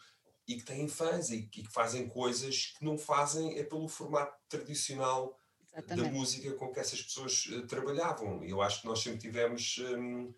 e 0.47 0.55
que 0.55 0.63
têm 0.63 0.87
fãs 0.87 1.31
e 1.31 1.47
que 1.47 1.67
fazem 1.71 2.07
coisas 2.07 2.73
que 2.77 2.85
não 2.85 2.97
fazem 2.97 3.57
é 3.57 3.63
pelo 3.63 3.87
formato 3.87 4.37
tradicional 4.47 5.39
Exatamente. 5.73 6.07
da 6.07 6.11
música 6.11 6.53
com 6.53 6.71
que 6.71 6.79
essas 6.79 7.01
pessoas 7.01 7.47
uh, 7.47 7.65
trabalhavam. 7.65 8.43
Eu 8.43 8.61
acho 8.61 8.81
que 8.81 8.87
nós 8.87 8.99
sempre 8.99 9.19
tivemos 9.19 9.77
um, 9.79 10.33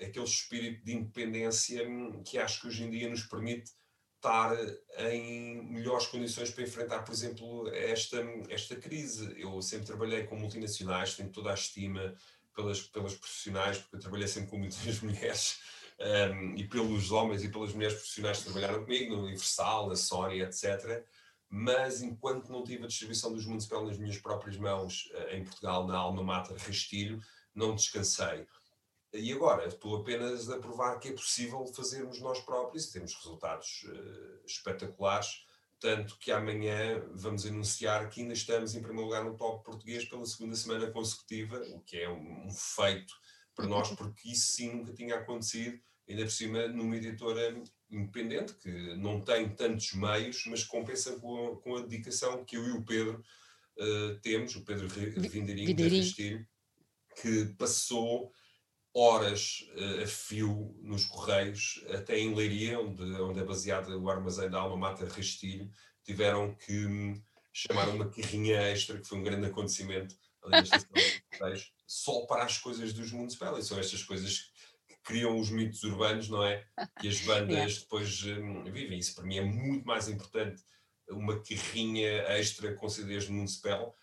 aquele 0.00 0.24
espírito 0.24 0.84
de 0.84 0.92
independência 0.92 1.88
um, 1.88 2.22
que 2.22 2.36
acho 2.36 2.60
que 2.60 2.66
hoje 2.66 2.84
em 2.84 2.90
dia 2.90 3.08
nos 3.08 3.22
permite 3.22 3.72
estar 4.18 4.56
em 5.10 5.62
melhores 5.62 6.06
condições 6.08 6.50
para 6.50 6.64
enfrentar, 6.64 7.04
por 7.04 7.12
exemplo, 7.12 7.68
esta, 7.72 8.18
esta 8.50 8.76
crise. 8.76 9.34
Eu 9.40 9.62
sempre 9.62 9.86
trabalhei 9.86 10.24
com 10.24 10.36
multinacionais, 10.36 11.14
tenho 11.14 11.30
toda 11.30 11.50
a 11.50 11.54
estima 11.54 12.14
pelas, 12.54 12.82
pelas 12.82 13.14
profissionais, 13.14 13.78
porque 13.78 13.96
eu 13.96 14.00
trabalhei 14.00 14.26
sempre 14.26 14.50
com 14.50 14.58
muitas 14.58 14.78
mulheres, 15.00 15.60
um, 16.00 16.54
e 16.56 16.66
pelos 16.66 17.10
homens 17.10 17.42
e 17.44 17.48
pelas 17.48 17.72
mulheres 17.72 17.94
profissionais 17.94 18.38
que 18.38 18.44
trabalharam 18.44 18.84
comigo, 18.84 19.16
no 19.16 19.22
Universal, 19.22 19.88
na 19.88 19.96
Sony, 19.96 20.42
etc. 20.42 21.04
Mas 21.48 22.02
enquanto 22.02 22.50
não 22.50 22.62
tive 22.62 22.84
a 22.84 22.88
distribuição 22.88 23.32
dos 23.32 23.46
Municipal 23.46 23.86
nas 23.86 23.98
minhas 23.98 24.18
próprias 24.18 24.56
mãos 24.56 25.10
uh, 25.14 25.34
em 25.34 25.44
Portugal, 25.44 25.86
na 25.86 25.96
Alma 25.96 26.22
Mata 26.22 26.56
Rastilho, 26.56 27.20
não 27.54 27.74
descansei. 27.74 28.46
E 29.12 29.32
agora 29.32 29.66
estou 29.66 29.96
apenas 29.96 30.50
a 30.50 30.58
provar 30.58 30.98
que 30.98 31.08
é 31.08 31.12
possível 31.12 31.66
fazermos 31.66 32.20
nós 32.20 32.40
próprios 32.40 32.86
e 32.86 32.92
temos 32.92 33.14
resultados 33.14 33.84
uh, 33.88 34.44
espetaculares 34.46 35.46
tanto 35.80 36.18
que 36.18 36.32
amanhã 36.32 37.00
vamos 37.14 37.46
anunciar 37.46 38.08
que 38.10 38.20
ainda 38.20 38.32
estamos 38.32 38.74
em 38.74 38.82
primeiro 38.82 39.04
lugar 39.04 39.24
no 39.24 39.36
top 39.36 39.64
português 39.64 40.04
pela 40.04 40.26
segunda 40.26 40.56
semana 40.56 40.90
consecutiva, 40.90 41.58
o 41.68 41.80
que 41.80 41.98
é 41.98 42.10
um, 42.10 42.48
feito 42.50 43.14
para 43.54 43.66
nós, 43.66 43.88
porque 43.94 44.30
isso 44.30 44.52
sim 44.52 44.74
nunca 44.74 44.92
tinha 44.92 45.16
acontecido, 45.16 45.78
ainda 46.08 46.22
por 46.22 46.30
cima 46.30 46.66
numa 46.68 46.96
editora 46.96 47.62
independente, 47.90 48.54
que 48.54 48.96
não 48.96 49.20
tem 49.20 49.48
tantos 49.54 49.92
meios, 49.92 50.44
mas 50.46 50.64
compensa 50.64 51.18
com 51.20 51.52
a, 51.52 51.60
com 51.60 51.76
a 51.76 51.82
dedicação 51.82 52.44
que 52.44 52.56
eu 52.56 52.66
e 52.66 52.72
o 52.72 52.84
Pedro 52.84 53.22
uh, 53.78 54.20
temos, 54.20 54.56
o 54.56 54.64
Pedro 54.64 54.88
Vindeirinho, 54.88 55.76
Castilho, 55.76 56.46
que 57.22 57.46
passou 57.56 58.32
horas 58.94 59.66
uh, 59.76 60.02
a 60.02 60.06
fio 60.06 60.74
nos 60.82 61.04
correios, 61.04 61.84
até 61.90 62.18
em 62.18 62.34
Leiria, 62.34 62.80
onde, 62.80 63.02
onde 63.20 63.40
é 63.40 63.44
baseado 63.44 63.88
o 63.90 64.10
armazém 64.10 64.50
da 64.50 64.60
Alma 64.60 64.76
Mata 64.76 65.06
Rastilho, 65.06 65.70
tiveram 66.04 66.54
que 66.54 66.86
hum, 66.86 67.22
chamar 67.52 67.88
uma 67.88 68.08
carrinha 68.08 68.60
extra, 68.62 68.98
que 68.98 69.06
foi 69.06 69.18
um 69.18 69.22
grande 69.22 69.46
acontecimento 69.46 70.16
ali 70.42 70.62
de 70.62 71.38
correios, 71.38 71.72
só 71.86 72.26
para 72.26 72.44
as 72.44 72.58
coisas 72.58 72.92
dos 72.92 73.12
municipais. 73.12 73.66
São 73.66 73.78
estas 73.78 74.02
coisas 74.02 74.50
que 74.88 74.96
criam 75.04 75.38
os 75.38 75.50
mitos 75.50 75.82
urbanos, 75.82 76.28
não 76.28 76.44
é? 76.44 76.66
Que 77.00 77.08
as 77.08 77.20
bandas 77.26 77.78
depois 77.78 78.24
um, 78.24 78.64
vivem. 78.64 78.98
Isso 78.98 79.14
para 79.14 79.24
mim 79.24 79.38
é 79.38 79.44
muito 79.44 79.86
mais 79.86 80.08
importante 80.08 80.62
uma 81.10 81.42
carrinha 81.42 82.22
extra 82.28 82.74
com 82.74 82.88
CDs 82.88 83.28
municipal 83.28 83.96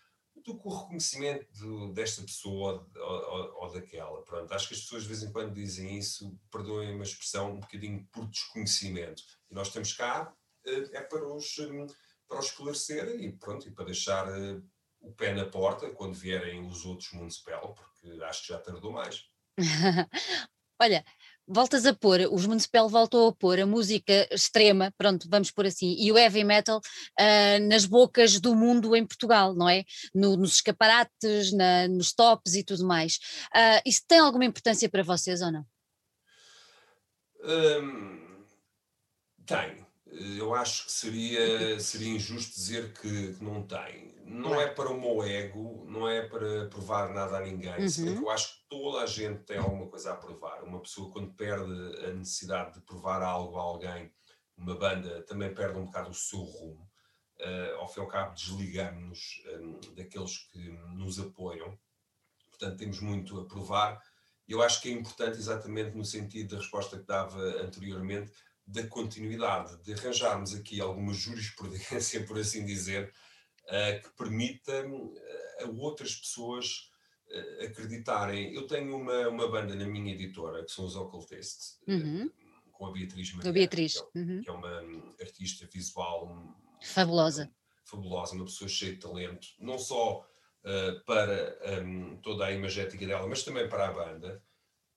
do 0.46 0.56
que 0.56 0.68
o 0.68 0.70
reconhecimento 0.70 1.92
desta 1.92 2.22
pessoa 2.22 2.88
ou, 2.94 3.02
ou, 3.02 3.62
ou, 3.62 3.72
daquela. 3.72 4.22
Pronto, 4.22 4.54
acho 4.54 4.68
que 4.68 4.74
as 4.74 4.80
pessoas 4.80 5.02
de 5.02 5.08
vez 5.08 5.22
em 5.24 5.32
quando 5.32 5.52
dizem 5.52 5.98
isso, 5.98 6.38
perdoem 6.50 6.94
uma 6.94 7.02
expressão, 7.02 7.54
um 7.54 7.60
bocadinho 7.60 8.06
por 8.12 8.26
desconhecimento. 8.28 9.22
E 9.50 9.54
nós 9.54 9.70
temos 9.70 9.92
cá, 9.92 10.32
eh, 10.64 10.90
é 10.92 11.00
para 11.00 11.26
os, 11.26 11.58
hum, 11.58 11.86
para 12.28 12.38
os 12.38 12.46
esclarecer 12.46 13.20
e 13.20 13.32
pronto, 13.32 13.66
e 13.68 13.72
para 13.72 13.86
deixar 13.86 14.28
eh, 14.28 14.60
o 15.00 15.12
pé 15.12 15.34
na 15.34 15.46
porta 15.46 15.90
quando 15.90 16.14
vierem 16.14 16.64
os 16.64 16.84
outros 16.84 17.12
municipal, 17.12 17.74
porque 17.74 18.22
acho 18.24 18.42
que 18.42 18.48
já 18.48 18.58
tardou 18.60 18.92
mais. 18.92 19.28
Olha, 20.80 21.04
voltas 21.46 21.86
a 21.86 21.94
pôr, 21.94 22.20
os 22.30 22.46
Municipal 22.46 22.88
voltou 22.88 23.28
a 23.28 23.32
pôr 23.32 23.60
a 23.60 23.66
música 23.66 24.28
extrema, 24.30 24.92
pronto, 24.98 25.28
vamos 25.28 25.50
pôr 25.50 25.66
assim, 25.66 25.94
e 25.98 26.10
o 26.10 26.18
heavy 26.18 26.44
metal 26.44 26.78
uh, 26.78 27.68
nas 27.68 27.84
bocas 27.84 28.40
do 28.40 28.54
mundo 28.54 28.96
em 28.96 29.06
Portugal, 29.06 29.54
não 29.54 29.68
é? 29.68 29.84
No, 30.14 30.36
nos 30.36 30.54
escaparates, 30.54 31.52
na, 31.52 31.88
nos 31.88 32.12
tops 32.12 32.54
e 32.54 32.64
tudo 32.64 32.86
mais. 32.86 33.16
Uh, 33.54 33.80
isso 33.86 34.02
tem 34.06 34.18
alguma 34.18 34.44
importância 34.44 34.88
para 34.88 35.02
vocês 35.02 35.40
ou 35.40 35.52
não? 35.52 35.66
Um, 37.44 38.44
tem. 39.44 39.86
eu 40.36 40.52
acho 40.54 40.86
que 40.86 40.92
seria, 40.92 41.78
seria 41.78 42.08
injusto 42.08 42.54
dizer 42.54 42.92
que, 42.92 43.34
que 43.34 43.44
não 43.44 43.62
tem. 43.62 44.15
Não 44.28 44.60
é 44.60 44.66
para 44.66 44.90
o 44.90 45.00
meu 45.00 45.22
ego, 45.22 45.84
não 45.88 46.08
é 46.08 46.26
para 46.26 46.66
provar 46.66 47.14
nada 47.14 47.38
a 47.38 47.40
ninguém, 47.40 47.80
uhum. 47.80 47.88
se 47.88 48.04
bem 48.04 48.16
que 48.16 48.22
eu 48.22 48.30
acho 48.30 48.56
que 48.56 48.68
toda 48.68 49.00
a 49.02 49.06
gente 49.06 49.44
tem 49.44 49.56
alguma 49.56 49.86
coisa 49.86 50.12
a 50.12 50.16
provar. 50.16 50.64
Uma 50.64 50.80
pessoa, 50.80 51.12
quando 51.12 51.32
perde 51.34 51.72
a 52.04 52.12
necessidade 52.12 52.74
de 52.74 52.80
provar 52.80 53.22
algo 53.22 53.56
a 53.56 53.62
alguém, 53.62 54.12
uma 54.56 54.74
banda 54.74 55.22
também 55.22 55.54
perde 55.54 55.78
um 55.78 55.84
bocado 55.84 56.10
o 56.10 56.14
seu 56.14 56.40
rumo. 56.40 56.90
Uh, 57.38 57.76
ao 57.78 57.86
fim 57.86 58.00
e 58.00 58.02
ao 58.02 58.08
cabo, 58.08 58.34
desligamos-nos 58.34 59.42
um, 59.60 59.94
daqueles 59.94 60.38
que 60.50 60.70
nos 60.94 61.20
apoiam. 61.20 61.78
Portanto, 62.48 62.78
temos 62.78 63.00
muito 63.00 63.38
a 63.38 63.44
provar. 63.44 64.02
Eu 64.48 64.62
acho 64.62 64.80
que 64.80 64.88
é 64.88 64.92
importante, 64.92 65.38
exatamente 65.38 65.96
no 65.96 66.04
sentido 66.04 66.54
da 66.54 66.62
resposta 66.62 66.98
que 66.98 67.06
dava 67.06 67.38
anteriormente, 67.62 68.32
da 68.66 68.84
continuidade, 68.88 69.76
de 69.82 69.92
arranjarmos 69.92 70.54
aqui 70.54 70.80
alguma 70.80 71.12
jurisprudência, 71.12 72.24
por 72.26 72.38
assim 72.38 72.64
dizer, 72.64 73.12
que 74.02 74.10
permita 74.16 74.86
uh, 74.86 75.14
a 75.62 75.68
outras 75.70 76.14
pessoas 76.14 76.90
uh, 77.28 77.64
acreditarem. 77.64 78.54
Eu 78.54 78.66
tenho 78.66 78.96
uma, 78.96 79.28
uma 79.28 79.48
banda 79.48 79.74
na 79.74 79.86
minha 79.86 80.14
editora, 80.14 80.64
que 80.64 80.70
são 80.70 80.84
os 80.84 80.96
Occultists, 80.96 81.80
uhum. 81.86 82.30
com 82.72 82.86
a 82.86 82.92
Beatriz 82.92 83.32
Maria, 83.34 83.52
Beatriz. 83.52 84.00
Que, 84.00 84.18
é, 84.18 84.20
uhum. 84.20 84.42
que, 84.42 84.50
é, 84.50 84.52
uma 84.52 84.82
um, 84.82 85.14
artista 85.20 85.66
visual 85.72 86.56
fabulosa. 86.82 87.50
Fabulosa, 87.84 88.34
uma 88.34 88.44
pessoa 88.44 88.68
cheia 88.68 88.92
de 88.92 88.98
talento, 88.98 89.48
não 89.58 89.78
só 89.78 90.26
para 91.06 91.56
um, 91.80 92.16
toda 92.16 92.44
a 92.44 92.50
imagética 92.50 93.06
dela, 93.06 93.28
mas 93.28 93.44
também 93.44 93.68
para 93.68 93.86
a 93.86 93.92
banda. 93.92 94.42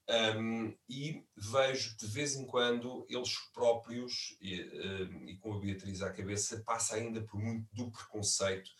Um, 0.10 0.76
e 0.90 1.23
vejo 1.38 1.95
de 1.98 2.07
vez 2.07 2.36
em 2.36 2.44
quando 2.44 3.06
eles 3.07 3.36
próprios, 3.53 4.36
e, 4.41 4.60
um, 4.64 5.27
e, 5.27 5.38
com 5.38 5.53
a 5.53 5.60
Beatriz 5.60 6.02
à 6.02 6.11
cabeça, 6.11 6.64
passa 6.65 6.95
ainda 6.95 7.22
por 7.22 7.40
muito 7.40 7.68
do 7.72 7.91
preconceito 7.91 8.72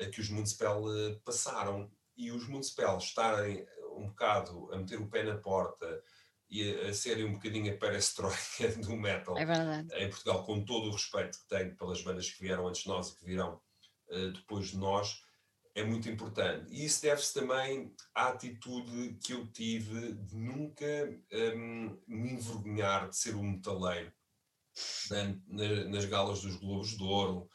a 0.00 0.06
que 0.06 0.20
os 0.20 0.30
Municipal 0.30 0.82
uh, 0.82 1.20
passaram. 1.20 1.90
E 2.16 2.32
os 2.32 2.48
Municipal 2.48 2.96
estarem 2.96 3.66
um 3.96 4.08
bocado 4.08 4.72
a 4.72 4.78
meter 4.78 4.98
o 4.98 5.08
pé 5.08 5.22
na 5.24 5.36
porta 5.36 6.02
e 6.48 6.74
a, 6.74 6.88
a 6.88 6.94
serem 6.94 7.26
um 7.26 7.34
bocadinho 7.34 7.72
a 7.72 7.76
perestroika 7.76 8.68
do 8.80 8.96
metal 8.96 9.36
é 9.36 10.04
em 10.04 10.08
Portugal, 10.08 10.44
com 10.44 10.64
todo 10.64 10.88
o 10.88 10.92
respeito 10.92 11.38
que 11.38 11.48
tenho 11.48 11.76
pelas 11.76 12.02
bandas 12.02 12.30
que 12.30 12.40
vieram 12.40 12.66
antes 12.66 12.82
de 12.82 12.88
nós 12.88 13.10
e 13.10 13.16
que 13.16 13.24
virão 13.26 13.60
uh, 14.08 14.32
depois 14.32 14.68
de 14.68 14.78
nós, 14.78 15.22
é 15.78 15.84
muito 15.84 16.08
importante. 16.08 16.72
E 16.72 16.84
isso 16.84 17.02
deve-se 17.02 17.34
também 17.34 17.94
à 18.14 18.28
atitude 18.28 19.18
que 19.22 19.32
eu 19.32 19.46
tive 19.48 20.12
de 20.14 20.36
nunca 20.36 20.84
um, 21.32 21.98
me 22.06 22.32
envergonhar 22.32 23.08
de 23.08 23.16
ser 23.16 23.34
um 23.34 23.52
metaleiro 23.52 24.12
nas 25.88 26.04
galas 26.04 26.40
dos 26.42 26.56
Globos 26.56 26.96
de 26.96 27.02
Ouro 27.02 27.48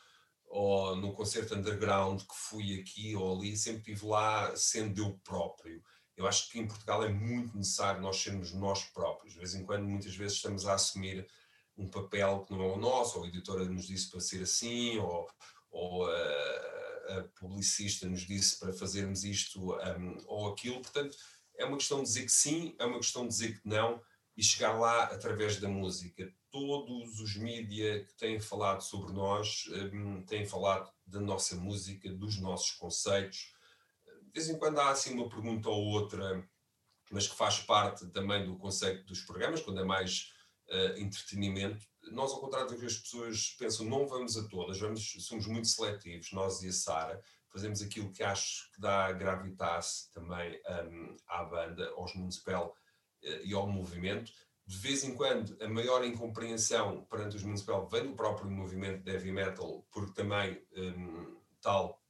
ou 0.46 0.96
no 0.96 1.14
concerto 1.14 1.56
underground 1.56 2.22
que 2.22 2.36
fui 2.36 2.80
aqui 2.80 3.16
ou 3.16 3.38
ali, 3.38 3.58
sempre 3.58 3.80
estive 3.80 4.06
lá 4.06 4.56
sendo 4.56 5.02
eu 5.02 5.20
próprio. 5.24 5.82
Eu 6.16 6.28
acho 6.28 6.50
que 6.50 6.60
em 6.60 6.68
Portugal 6.68 7.04
é 7.04 7.10
muito 7.10 7.58
necessário 7.58 8.02
nós 8.02 8.18
sermos 8.18 8.54
nós 8.54 8.84
próprios. 8.86 9.34
De 9.34 9.40
vez 9.40 9.56
em 9.56 9.66
quando, 9.66 9.84
muitas 9.84 10.16
vezes, 10.16 10.38
estamos 10.38 10.68
a 10.68 10.76
assumir 10.76 11.28
um 11.76 11.90
papel 11.90 12.46
que 12.46 12.54
não 12.54 12.62
é 12.62 12.68
o 12.68 12.78
nosso, 12.78 13.18
ou 13.18 13.26
a 13.26 13.28
editora 13.28 13.66
nos 13.66 13.88
disse 13.88 14.12
para 14.12 14.20
ser 14.20 14.44
assim, 14.44 15.00
ou, 15.00 15.28
ou 15.72 16.08
uh, 16.08 16.73
publicista 17.40 18.08
nos 18.08 18.22
disse 18.22 18.60
para 18.60 18.74
fazermos 18.74 19.24
isto 19.24 19.74
um, 19.74 20.18
ou 20.26 20.52
aquilo. 20.52 20.82
Portanto, 20.82 21.18
é 21.58 21.66
uma 21.66 21.78
questão 21.78 22.00
de 22.00 22.06
dizer 22.06 22.26
que 22.26 22.32
sim, 22.32 22.76
é 22.80 22.86
uma 22.86 23.00
questão 23.00 23.24
de 23.24 23.30
dizer 23.30 23.60
que 23.60 23.68
não 23.68 24.02
e 24.36 24.44
chegar 24.44 24.74
lá 24.80 25.04
através 25.04 25.60
da 25.60 25.68
música. 25.68 26.34
Todos 26.50 27.20
os 27.20 27.36
mídia 27.36 28.04
que 28.06 28.14
têm 28.16 28.40
falado 28.40 28.82
sobre 28.82 29.14
nós 29.14 29.66
um, 29.94 30.24
têm 30.24 30.46
falado 30.46 30.92
da 31.06 31.20
nossa 31.20 31.56
música, 31.56 32.12
dos 32.12 32.40
nossos 32.40 32.72
conceitos. 32.72 33.54
De 34.24 34.32
vez 34.34 34.50
em 34.50 34.58
quando 34.58 34.80
há 34.80 34.90
assim 34.90 35.14
uma 35.14 35.30
pergunta 35.30 35.70
ou 35.70 35.86
outra, 35.86 36.48
mas 37.12 37.28
que 37.28 37.36
faz 37.36 37.60
parte 37.60 38.08
também 38.08 38.46
do 38.46 38.58
conceito 38.58 39.06
dos 39.06 39.22
programas, 39.22 39.62
quando 39.62 39.80
é 39.80 39.84
mais 39.84 40.34
uh, 40.70 41.00
entretenimento 41.00 41.86
nós, 42.12 42.32
ao 42.32 42.40
contrário 42.40 42.70
do 42.70 42.78
que 42.78 42.86
as 42.86 42.98
pessoas 42.98 43.56
pensam, 43.58 43.86
não 43.86 44.08
vamos 44.08 44.38
a 44.38 44.48
todas, 44.48 44.80
vamos, 44.80 45.16
somos 45.20 45.48
muito 45.48 45.68
seletivos, 45.68 46.32
nós 46.32 46.62
e 46.62 46.68
a 46.68 46.74
Sara, 46.74 47.22
fazemos 47.50 47.82
aquilo 47.82 48.12
que 48.12 48.24
acho 48.24 48.72
que 48.72 48.82
dá 48.82 49.12
gravitas 49.12 50.10
também 50.14 50.60
um, 50.90 51.16
à 51.28 51.44
banda, 51.44 51.90
aos 51.96 52.14
municipal 52.16 52.76
uh, 53.24 53.46
e 53.46 53.54
ao 53.54 53.68
movimento. 53.68 54.32
De 54.66 54.78
vez 54.78 55.04
em 55.04 55.14
quando, 55.14 55.58
a 55.62 55.68
maior 55.68 56.04
incompreensão 56.06 57.06
perante 57.06 57.36
os 57.36 57.44
municipal 57.44 57.88
vem 57.88 58.08
do 58.08 58.16
próprio 58.16 58.50
movimento 58.50 59.04
de 59.04 59.12
heavy 59.12 59.32
metal, 59.32 59.86
porque 59.92 60.14
também, 60.14 60.62
um, 60.76 61.38
tal, 61.62 62.02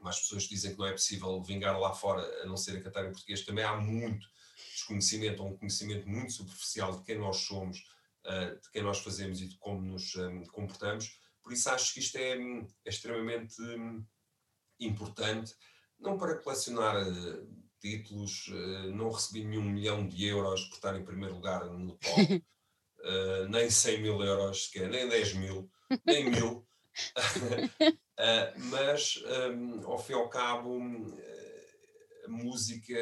mais 0.00 0.20
pessoas 0.20 0.44
dizem 0.44 0.72
que 0.72 0.78
não 0.78 0.86
é 0.86 0.92
possível 0.92 1.42
vingar 1.42 1.78
lá 1.78 1.92
fora 1.92 2.22
a 2.42 2.46
não 2.46 2.56
ser 2.56 2.76
a 2.78 2.80
cantar 2.80 3.04
em 3.04 3.12
português, 3.12 3.44
também 3.44 3.64
há 3.64 3.76
muito 3.76 4.26
desconhecimento 4.72 5.42
ou 5.42 5.50
um 5.50 5.56
conhecimento 5.56 6.08
muito 6.08 6.32
superficial 6.32 6.96
de 6.96 7.02
quem 7.02 7.18
nós 7.18 7.38
somos 7.38 7.84
uh, 8.26 8.60
de 8.60 8.70
quem 8.70 8.82
nós 8.82 8.98
fazemos 8.98 9.40
e 9.40 9.48
de 9.48 9.56
como 9.58 9.80
nos 9.80 10.14
um, 10.16 10.44
comportamos. 10.46 11.18
Por 11.42 11.52
isso 11.52 11.70
acho 11.70 11.94
que 11.94 12.00
isto 12.00 12.16
é, 12.16 12.32
é 12.32 12.88
extremamente 12.88 13.60
um, 13.62 14.04
importante, 14.80 15.54
não 15.98 16.18
para 16.18 16.36
colecionar 16.36 16.96
uh, 16.96 17.48
títulos, 17.80 18.48
uh, 18.48 18.90
não 18.94 19.10
recebi 19.10 19.44
nenhum 19.44 19.62
milhão 19.62 20.06
de 20.06 20.26
euros 20.26 20.64
por 20.64 20.74
estar 20.76 20.98
em 20.98 21.04
primeiro 21.04 21.34
lugar 21.34 21.64
no 21.66 21.96
top, 21.96 22.44
nem 23.48 23.70
100 23.70 24.02
mil 24.02 24.20
euros, 24.22 24.66
que 24.66 24.80
é, 24.80 24.88
nem 24.88 25.08
10 25.08 25.34
mil, 25.34 25.70
nem 26.04 26.30
mil. 26.30 26.66
mas, 28.70 29.22
um, 29.54 29.86
ao 29.86 29.98
fim 29.98 30.12
e 30.12 30.16
ao 30.16 30.28
cabo, 30.28 30.76
a 32.24 32.28
música, 32.28 32.98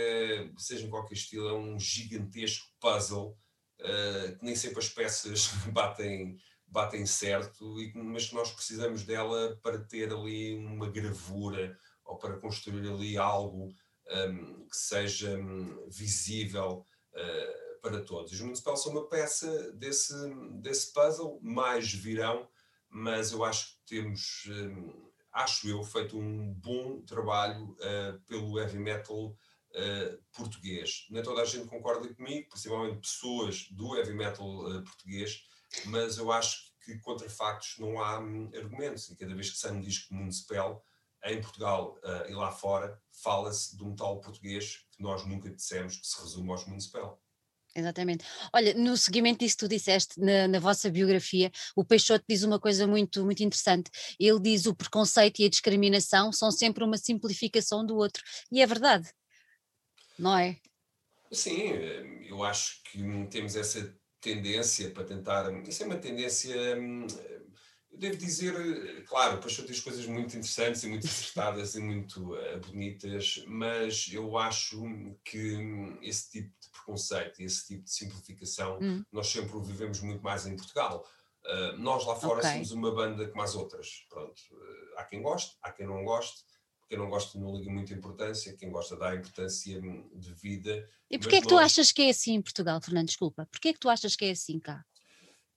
seja 0.58 0.86
em 0.86 0.90
qualquer 0.90 1.14
estilo, 1.14 1.48
é 1.48 1.54
um 1.54 1.80
gigantesco 1.80 2.66
puzzle 2.78 3.36
uh, 3.80 4.38
que 4.38 4.44
nem 4.44 4.56
sempre 4.56 4.78
as 4.78 4.88
peças 4.88 5.48
batem, 5.72 6.38
batem 6.66 7.06
certo, 7.06 7.80
e, 7.80 7.92
mas 7.94 8.28
que 8.28 8.34
nós 8.34 8.52
precisamos 8.52 9.04
dela 9.04 9.58
para 9.62 9.78
ter 9.78 10.12
ali 10.12 10.56
uma 10.56 10.90
gravura 10.90 11.78
ou 12.04 12.16
para 12.18 12.38
construir 12.38 12.88
ali 12.88 13.16
algo 13.16 13.74
um, 14.10 14.66
que 14.68 14.76
seja 14.76 15.36
um, 15.36 15.88
visível 15.88 16.84
uh, 17.12 17.80
para 17.80 18.02
todos. 18.02 18.32
Os 18.32 18.40
Municipal 18.40 18.76
são 18.76 18.92
uma 18.92 19.08
peça 19.08 19.72
desse, 19.72 20.14
desse 20.60 20.92
puzzle, 20.92 21.38
mais 21.42 21.92
virão, 21.92 22.48
mas 22.88 23.32
eu 23.32 23.44
acho 23.44 23.74
que 23.74 23.96
temos, 23.96 24.44
um, 24.48 25.10
acho 25.32 25.68
eu, 25.68 25.82
feito 25.82 26.18
um 26.18 26.52
bom 26.54 27.00
trabalho 27.02 27.64
uh, 27.72 28.20
pelo 28.26 28.58
heavy 28.58 28.78
metal 28.78 29.36
uh, 29.76 30.18
português. 30.32 31.06
Nem 31.10 31.22
toda 31.22 31.42
a 31.42 31.44
gente 31.44 31.66
concorda 31.66 32.12
comigo, 32.14 32.48
principalmente 32.48 33.00
pessoas 33.00 33.68
do 33.70 33.96
heavy 33.96 34.14
metal 34.14 34.46
uh, 34.46 34.82
português, 34.82 35.42
mas 35.86 36.18
eu 36.18 36.32
acho 36.32 36.74
que 36.84 36.98
contra 36.98 37.28
factos 37.28 37.76
não 37.78 38.02
há 38.02 38.18
um, 38.18 38.50
argumentos. 38.56 39.10
E 39.10 39.16
cada 39.16 39.34
vez 39.34 39.50
que 39.50 39.58
sai 39.58 39.72
um 39.72 39.80
disco 39.80 40.14
municipal, 40.14 40.84
em 41.24 41.40
Portugal 41.40 41.98
uh, 42.04 42.30
e 42.30 42.34
lá 42.34 42.52
fora, 42.52 43.00
fala-se 43.10 43.76
de 43.76 43.82
um 43.82 43.94
tal 43.94 44.20
português 44.20 44.86
que 44.92 45.02
nós 45.02 45.26
nunca 45.26 45.50
dissemos 45.50 45.96
que 45.96 46.06
se 46.06 46.20
resume 46.20 46.50
aos 46.50 46.66
municipal. 46.66 47.20
Exatamente. 47.74 48.24
Olha, 48.54 48.72
no 48.72 48.96
seguimento 48.96 49.40
disso 49.40 49.56
que 49.56 49.66
tu 49.66 49.68
disseste 49.68 50.18
na, 50.18 50.48
na, 50.48 50.58
vossa 50.58 50.88
biografia, 50.88 51.50
o 51.74 51.84
Peixoto 51.84 52.24
diz 52.26 52.42
uma 52.42 52.58
coisa 52.58 52.86
muito, 52.86 53.22
muito 53.22 53.42
interessante. 53.42 53.90
Ele 54.18 54.40
diz 54.40 54.64
o 54.64 54.74
preconceito 54.74 55.40
e 55.40 55.44
a 55.44 55.50
discriminação 55.50 56.32
são 56.32 56.50
sempre 56.50 56.82
uma 56.82 56.96
simplificação 56.96 57.84
do 57.84 57.96
outro. 57.96 58.22
E 58.50 58.62
é 58.62 58.66
verdade 58.66 59.10
não 60.18 60.36
é? 60.36 60.58
Sim, 61.32 61.70
eu 62.28 62.42
acho 62.42 62.82
que 62.84 63.02
temos 63.30 63.56
essa 63.56 63.94
tendência 64.20 64.90
para 64.90 65.04
tentar. 65.04 65.52
Isso 65.66 65.82
é 65.82 65.86
uma 65.86 65.96
tendência. 65.96 66.54
Eu 66.54 67.98
devo 67.98 68.16
dizer, 68.16 69.04
claro, 69.06 69.38
Peixoto 69.38 69.68
diz 69.68 69.80
coisas 69.80 70.06
muito 70.06 70.36
interessantes 70.36 70.82
e 70.82 70.88
muito 70.88 71.06
acertadas 71.06 71.74
e 71.74 71.80
muito 71.80 72.34
uh, 72.34 72.60
bonitas, 72.66 73.42
mas 73.46 74.08
eu 74.12 74.36
acho 74.36 74.82
que 75.24 75.98
esse 76.02 76.30
tipo 76.30 76.52
de 76.60 76.68
preconceito, 76.70 77.40
esse 77.40 77.66
tipo 77.66 77.84
de 77.84 77.90
simplificação, 77.90 78.78
hum. 78.80 79.02
nós 79.10 79.28
sempre 79.28 79.56
o 79.56 79.62
vivemos 79.62 80.00
muito 80.00 80.22
mais 80.22 80.46
em 80.46 80.56
Portugal. 80.56 81.06
Uh, 81.44 81.78
nós 81.78 82.04
lá 82.04 82.16
fora 82.16 82.40
okay. 82.40 82.52
somos 82.52 82.72
uma 82.72 82.92
banda 82.92 83.28
como 83.28 83.42
as 83.42 83.54
outras. 83.54 84.04
Pronto, 84.10 84.42
uh, 84.52 84.98
há 84.98 85.04
quem 85.04 85.22
goste, 85.22 85.56
há 85.62 85.72
quem 85.72 85.86
não 85.86 86.04
goste 86.04 86.44
quem 86.88 86.98
não 86.98 87.08
gosta 87.08 87.38
não 87.38 87.56
liga 87.56 87.70
muita 87.70 87.92
importância, 87.92 88.56
quem 88.56 88.70
gosta 88.70 88.96
dá 88.96 89.14
importância 89.14 89.80
de 89.80 90.34
vida. 90.34 90.88
E 91.10 91.18
porquê 91.18 91.36
é 91.36 91.40
que 91.40 91.50
nós... 91.50 91.60
tu 91.60 91.64
achas 91.64 91.92
que 91.92 92.02
é 92.02 92.10
assim 92.10 92.34
em 92.34 92.42
Portugal, 92.42 92.80
Fernando? 92.80 93.06
Desculpa, 93.06 93.46
porquê 93.50 93.68
é 93.68 93.72
que 93.72 93.80
tu 93.80 93.88
achas 93.88 94.14
que 94.14 94.24
é 94.24 94.30
assim 94.30 94.58
cá? 94.58 94.84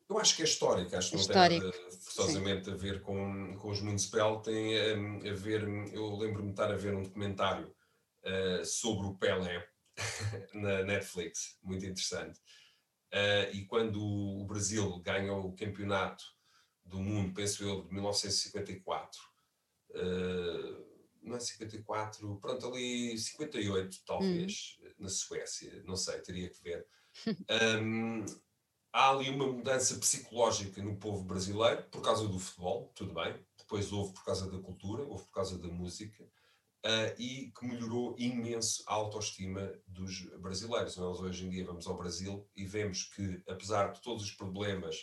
Eu 0.10 0.18
acho 0.18 0.36
que 0.36 0.42
é 0.42 0.46
histórico, 0.46 0.96
acho 0.96 1.12
que 1.12 1.16
não 1.16 1.22
histórico. 1.22 1.72
tem 1.72 1.82
nada 1.82 1.92
forçosamente 1.92 2.66
Sim. 2.66 2.72
a 2.72 2.76
ver 2.76 3.02
com, 3.02 3.56
com 3.58 3.70
os 3.70 3.80
municipal, 3.80 4.42
tem 4.42 4.76
a, 4.76 5.30
a 5.30 5.34
ver, 5.36 5.62
eu 5.94 6.16
lembro-me 6.16 6.48
de 6.48 6.54
estar 6.54 6.72
a 6.72 6.76
ver 6.76 6.96
um 6.96 7.04
documentário 7.04 7.76
uh, 8.24 8.66
sobre 8.66 9.06
o 9.06 9.14
Pelé 9.14 9.68
na 10.56 10.84
Netflix, 10.84 11.60
muito 11.62 11.86
interessante. 11.86 12.40
Uh, 13.14 13.54
e 13.54 13.66
quando 13.66 14.02
o 14.04 14.46
Brasil 14.46 15.00
ganhou 15.00 15.46
o 15.46 15.56
campeonato 15.56 16.24
do 16.84 17.00
mundo, 17.00 17.34
penso 17.34 17.64
eu, 17.64 17.84
de 17.84 17.94
1954. 17.94 19.20
Uh, 19.92 20.89
não 21.30 21.38
é 21.38 21.40
54, 21.40 22.38
pronto, 22.38 22.68
ali 22.68 23.18
58 23.18 24.00
talvez, 24.06 24.78
hum. 24.82 24.90
na 25.00 25.10
Suécia, 25.10 25.84
não 25.86 25.96
sei, 25.96 26.20
teria 26.22 26.50
que 26.50 26.62
ver. 26.62 26.86
Um, 27.82 28.24
há 28.94 29.10
ali 29.10 29.30
uma 29.30 29.48
mudança 29.48 29.98
psicológica 29.98 30.82
no 30.82 30.98
povo 30.98 31.24
brasileiro 31.24 31.84
por 31.92 32.02
causa 32.02 32.28
do 32.28 32.40
futebol, 32.40 32.92
tudo 32.96 33.14
bem. 33.14 33.36
Depois 33.58 33.92
houve 33.92 34.14
por 34.14 34.24
causa 34.24 34.50
da 34.50 34.60
cultura, 34.60 35.04
houve 35.04 35.26
por 35.26 35.32
causa 35.32 35.58
da 35.58 35.68
música. 35.68 36.24
Uh, 36.86 37.12
e 37.20 37.52
que 37.52 37.66
melhorou 37.66 38.16
imenso 38.18 38.82
a 38.88 38.94
autoestima 38.94 39.74
dos 39.86 40.22
brasileiros. 40.40 40.96
Nós 40.96 41.20
hoje 41.20 41.46
em 41.46 41.50
dia 41.50 41.66
vamos 41.66 41.86
ao 41.86 41.98
Brasil 41.98 42.50
e 42.56 42.66
vemos 42.66 43.04
que, 43.04 43.44
apesar 43.50 43.92
de 43.92 44.02
todos 44.02 44.24
os 44.24 44.32
problemas 44.32 44.96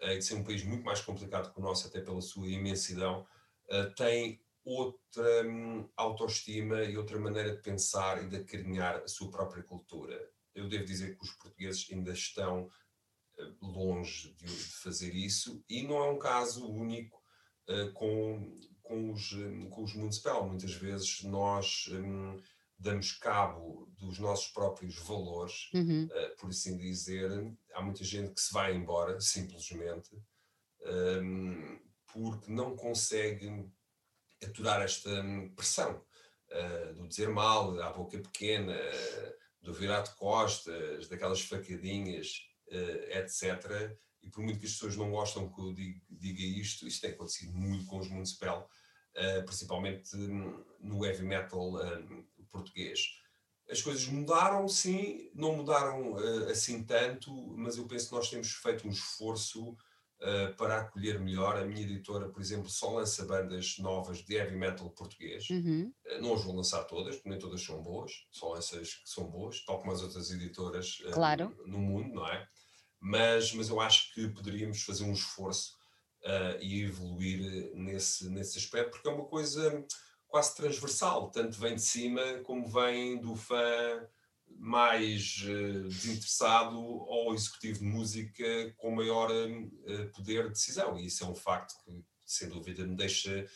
uh, 0.00 0.12
e 0.12 0.18
de 0.18 0.24
ser 0.24 0.34
um 0.34 0.42
país 0.42 0.64
muito 0.64 0.82
mais 0.82 1.02
complicado 1.02 1.52
que 1.52 1.60
o 1.60 1.62
nosso, 1.62 1.86
até 1.86 2.00
pela 2.00 2.22
sua 2.22 2.48
imensidão, 2.48 3.26
uh, 3.70 3.94
tem 3.96 4.40
outra 4.64 5.46
um, 5.46 5.88
autoestima 5.96 6.82
e 6.82 6.96
outra 6.96 7.18
maneira 7.18 7.56
de 7.56 7.62
pensar 7.62 8.22
e 8.22 8.28
de 8.28 8.36
acarinhar 8.36 8.96
a 8.96 9.08
sua 9.08 9.30
própria 9.30 9.62
cultura. 9.62 10.30
Eu 10.54 10.68
devo 10.68 10.84
dizer 10.84 11.16
que 11.16 11.24
os 11.24 11.32
portugueses 11.32 11.86
ainda 11.90 12.12
estão 12.12 12.68
longe 13.62 14.34
de, 14.34 14.44
de 14.44 14.72
fazer 14.82 15.14
isso 15.14 15.64
e 15.68 15.82
não 15.82 15.96
é 15.96 16.10
um 16.10 16.18
caso 16.18 16.70
único 16.70 17.18
com 17.94 18.52
com 18.90 19.12
os, 19.12 19.32
hum, 19.32 19.70
com 19.70 19.84
os 19.84 19.94
municipal. 19.94 20.48
Muitas 20.48 20.74
vezes 20.74 21.22
nós 21.22 21.88
um, 21.92 22.36
damos 22.76 23.12
cabo 23.12 23.88
dos 23.96 24.18
nossos 24.18 24.48
próprios 24.48 24.96
valores, 24.96 25.70
uhum. 25.72 26.06
uh, 26.06 26.36
por 26.36 26.50
assim 26.50 26.76
dizer. 26.76 27.30
Há 27.72 27.80
muita 27.80 28.02
gente 28.02 28.34
que 28.34 28.40
se 28.40 28.52
vai 28.52 28.74
embora, 28.74 29.20
simplesmente, 29.20 30.10
um, 31.22 31.78
porque 32.12 32.50
não 32.50 32.74
consegue 32.74 33.64
aturar 34.42 34.82
esta 34.82 35.10
hum, 35.22 35.52
pressão 35.54 36.02
uh, 36.50 36.94
do 36.94 37.08
dizer 37.08 37.28
mal, 37.28 37.80
à 37.80 37.90
boca 37.90 38.18
pequena, 38.18 38.76
do 39.62 39.74
virar 39.74 40.02
de 40.02 40.14
costas, 40.14 41.08
daquelas 41.08 41.42
facadinhas, 41.42 42.42
uh, 42.68 43.18
etc. 43.18 43.96
E 44.22 44.30
por 44.30 44.42
muito 44.42 44.58
que 44.58 44.66
as 44.66 44.72
pessoas 44.72 44.96
não 44.96 45.10
gostam 45.10 45.50
que 45.50 45.60
eu 45.60 45.72
diga, 45.74 46.42
isto, 46.42 46.86
isto 46.86 47.00
tem 47.00 47.10
acontecido 47.10 47.52
muito 47.52 47.86
com 47.86 47.98
os 47.98 48.08
municipal, 48.08 48.68
uh, 49.16 49.44
principalmente 49.44 50.16
no 50.80 51.04
heavy 51.04 51.24
metal 51.24 51.74
uh, 51.74 52.26
português. 52.50 53.00
As 53.70 53.80
coisas 53.80 54.06
mudaram, 54.08 54.66
sim, 54.66 55.30
não 55.32 55.54
mudaram 55.54 56.16
assim 56.50 56.82
tanto, 56.82 57.32
mas 57.56 57.76
eu 57.76 57.86
penso 57.86 58.08
que 58.08 58.14
nós 58.16 58.28
temos 58.28 58.50
feito 58.54 58.84
um 58.84 58.90
esforço 58.90 59.76
para 60.56 60.80
acolher 60.80 61.18
melhor. 61.18 61.56
A 61.56 61.64
minha 61.64 61.82
editora, 61.82 62.28
por 62.28 62.40
exemplo, 62.40 62.68
só 62.68 62.90
lança 62.90 63.24
bandas 63.24 63.76
novas 63.78 64.18
de 64.18 64.34
heavy 64.34 64.56
metal 64.56 64.90
português. 64.90 65.48
Uhum. 65.48 65.92
não 66.20 66.34
as 66.34 66.44
vou 66.44 66.54
lançar 66.54 66.84
todas, 66.84 67.16
porque 67.16 67.30
nem 67.30 67.38
todas 67.38 67.62
são 67.62 67.82
boas, 67.82 68.12
só 68.30 68.56
essas 68.56 68.94
que 68.94 69.08
são 69.08 69.30
boas, 69.30 69.64
tal 69.64 69.78
como 69.78 69.92
as 69.92 70.02
outras 70.02 70.30
editoras 70.30 70.98
claro. 71.12 71.56
no 71.66 71.78
mundo, 71.78 72.14
não 72.14 72.26
é? 72.26 72.46
Mas, 73.00 73.52
mas 73.54 73.70
eu 73.70 73.80
acho 73.80 74.12
que 74.12 74.28
poderíamos 74.28 74.82
fazer 74.82 75.04
um 75.04 75.12
esforço 75.12 75.74
uh, 76.24 76.60
e 76.60 76.82
evoluir 76.82 77.72
nesse, 77.74 78.28
nesse 78.28 78.58
aspecto, 78.58 78.90
porque 78.90 79.08
é 79.08 79.12
uma 79.12 79.26
coisa 79.26 79.84
quase 80.28 80.54
transversal, 80.54 81.30
tanto 81.30 81.58
vem 81.58 81.74
de 81.74 81.82
cima 81.82 82.22
como 82.44 82.68
vem 82.68 83.20
do 83.20 83.34
fã 83.34 84.06
mais 84.58 85.44
uh, 85.44 85.88
desinteressado 85.88 86.76
ao 86.76 87.34
executivo 87.34 87.78
de 87.78 87.84
música 87.84 88.74
com 88.76 88.94
maior 88.94 89.30
uh, 89.30 90.10
poder 90.14 90.44
de 90.44 90.50
decisão. 90.50 90.98
E 90.98 91.06
isso 91.06 91.24
é 91.24 91.26
um 91.26 91.34
facto 91.34 91.74
que, 91.84 92.04
sem 92.26 92.48
dúvida, 92.48 92.86
me 92.86 92.96
deixa 92.96 93.46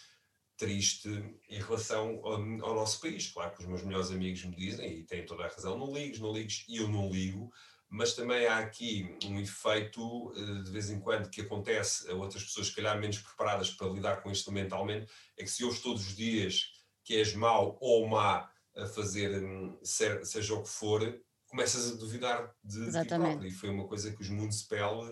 triste 0.56 1.08
em 1.48 1.60
relação 1.60 2.20
ao, 2.24 2.34
ao, 2.34 2.74
nosso 2.74 3.00
país. 3.00 3.30
Claro 3.30 3.54
que 3.54 3.62
os 3.62 3.68
meus 3.68 3.82
melhores 3.82 4.10
amigos 4.10 4.44
me 4.44 4.54
dizem, 4.54 4.98
e 4.98 5.04
têm 5.04 5.26
toda 5.26 5.44
a 5.44 5.48
razão, 5.48 5.76
não 5.76 5.92
ligues, 5.92 6.20
não 6.20 6.32
ligues, 6.32 6.64
e 6.68 6.76
eu 6.76 6.88
não 6.88 7.10
ligo, 7.10 7.52
mas 7.88 8.14
também 8.14 8.46
há 8.46 8.58
aqui 8.58 9.16
um 9.24 9.38
efeito 9.38 10.32
eh, 10.36 10.62
de 10.62 10.70
vez 10.70 10.90
em 10.90 11.00
quando 11.00 11.30
que 11.30 11.42
acontece 11.42 12.10
a 12.10 12.14
outras 12.14 12.42
pessoas, 12.42 12.68
se 12.68 12.74
calhar 12.74 12.98
menos 12.98 13.18
preparadas 13.18 13.70
para 13.70 13.88
lidar 13.88 14.22
com 14.22 14.30
isto 14.30 14.50
mentalmente, 14.50 15.10
é 15.36 15.44
que 15.44 15.50
se 15.50 15.64
ouves 15.64 15.80
todos 15.80 16.06
os 16.06 16.16
dias 16.16 16.72
que 17.04 17.14
és 17.16 17.34
mau 17.34 17.78
ou 17.80 18.08
má 18.08 18.50
a 18.76 18.86
fazer 18.86 19.42
hum, 19.42 19.78
seja 19.82 20.54
o 20.54 20.62
que 20.62 20.68
for, 20.68 21.20
começas 21.46 21.92
a 21.92 21.96
duvidar 21.96 22.54
de, 22.62 22.90
de 22.90 23.02
ti 23.02 23.08
próprio. 23.08 23.46
E 23.46 23.50
foi 23.50 23.70
uma 23.70 23.86
coisa 23.86 24.12
que 24.12 24.22
os 24.22 24.28
Municipal 24.28 25.04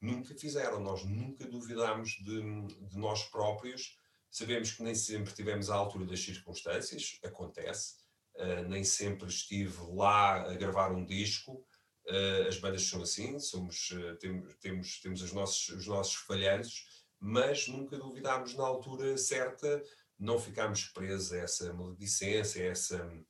nunca 0.00 0.34
fizeram. 0.34 0.80
Nós 0.80 1.04
nunca 1.04 1.46
duvidámos 1.46 2.10
de, 2.22 2.66
de 2.88 2.98
nós 2.98 3.24
próprios. 3.24 3.96
Sabemos 4.30 4.72
que 4.72 4.82
nem 4.82 4.94
sempre 4.94 5.32
tivemos 5.34 5.70
à 5.70 5.74
altura 5.74 6.06
das 6.06 6.20
circunstâncias, 6.20 7.18
acontece. 7.24 7.94
Uh, 8.36 8.66
nem 8.68 8.84
sempre 8.84 9.28
estive 9.28 9.76
lá 9.92 10.50
a 10.50 10.54
gravar 10.54 10.92
um 10.92 11.04
disco, 11.04 11.66
Uh, 12.08 12.48
as 12.48 12.58
bandas 12.58 12.82
são 12.82 13.02
assim, 13.02 13.38
somos, 13.38 13.90
uh, 13.90 14.16
temos, 14.16 14.54
temos, 14.56 15.00
temos 15.00 15.22
os, 15.22 15.32
nossos, 15.32 15.68
os 15.68 15.86
nossos 15.86 16.14
falhanços, 16.14 17.04
mas 17.20 17.68
nunca 17.68 17.98
duvidámos 17.98 18.54
na 18.54 18.64
altura 18.64 19.16
certa, 19.16 19.82
não 20.24 20.38
ficámos 20.38 20.84
presos 20.84 21.32
a 21.32 21.38
essa 21.38 21.72
maledicência, 21.72 22.62
a 22.62 22.66
essa 22.66 23.24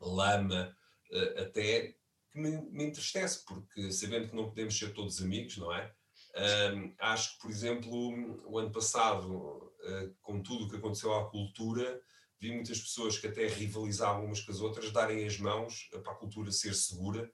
lama, 0.00 0.76
uh, 1.12 1.42
até 1.42 1.94
que 2.32 2.40
me, 2.40 2.50
me, 2.70 2.84
entristece, 2.84 3.44
porque 3.44 3.92
sabendo 3.92 4.28
que 4.28 4.36
não 4.36 4.48
podemos 4.48 4.76
ser 4.76 4.92
todos 4.92 5.22
amigos, 5.22 5.56
não 5.56 5.72
é? 5.72 5.92
acho 6.98 7.34
que, 7.34 7.42
por 7.42 7.50
exemplo, 7.50 8.42
o 8.50 8.58
ano 8.58 8.72
passado, 8.72 9.72
com 10.20 10.42
tudo 10.42 10.64
o 10.64 10.68
que 10.68 10.74
aconteceu 10.74 11.14
à 11.14 11.30
cultura, 11.30 12.00
vi 12.40 12.50
muitas 12.50 12.80
pessoas 12.80 13.16
que 13.16 13.28
até 13.28 13.46
rivalizavam 13.46 14.24
umas 14.24 14.40
com 14.40 14.50
as 14.50 14.60
outras 14.60 14.90
darem 14.90 15.24
as 15.24 15.38
mãos 15.38 15.88
para 16.02 16.10
a 16.12 16.16
cultura 16.16 16.50
ser 16.50 16.74
segura 16.74 17.32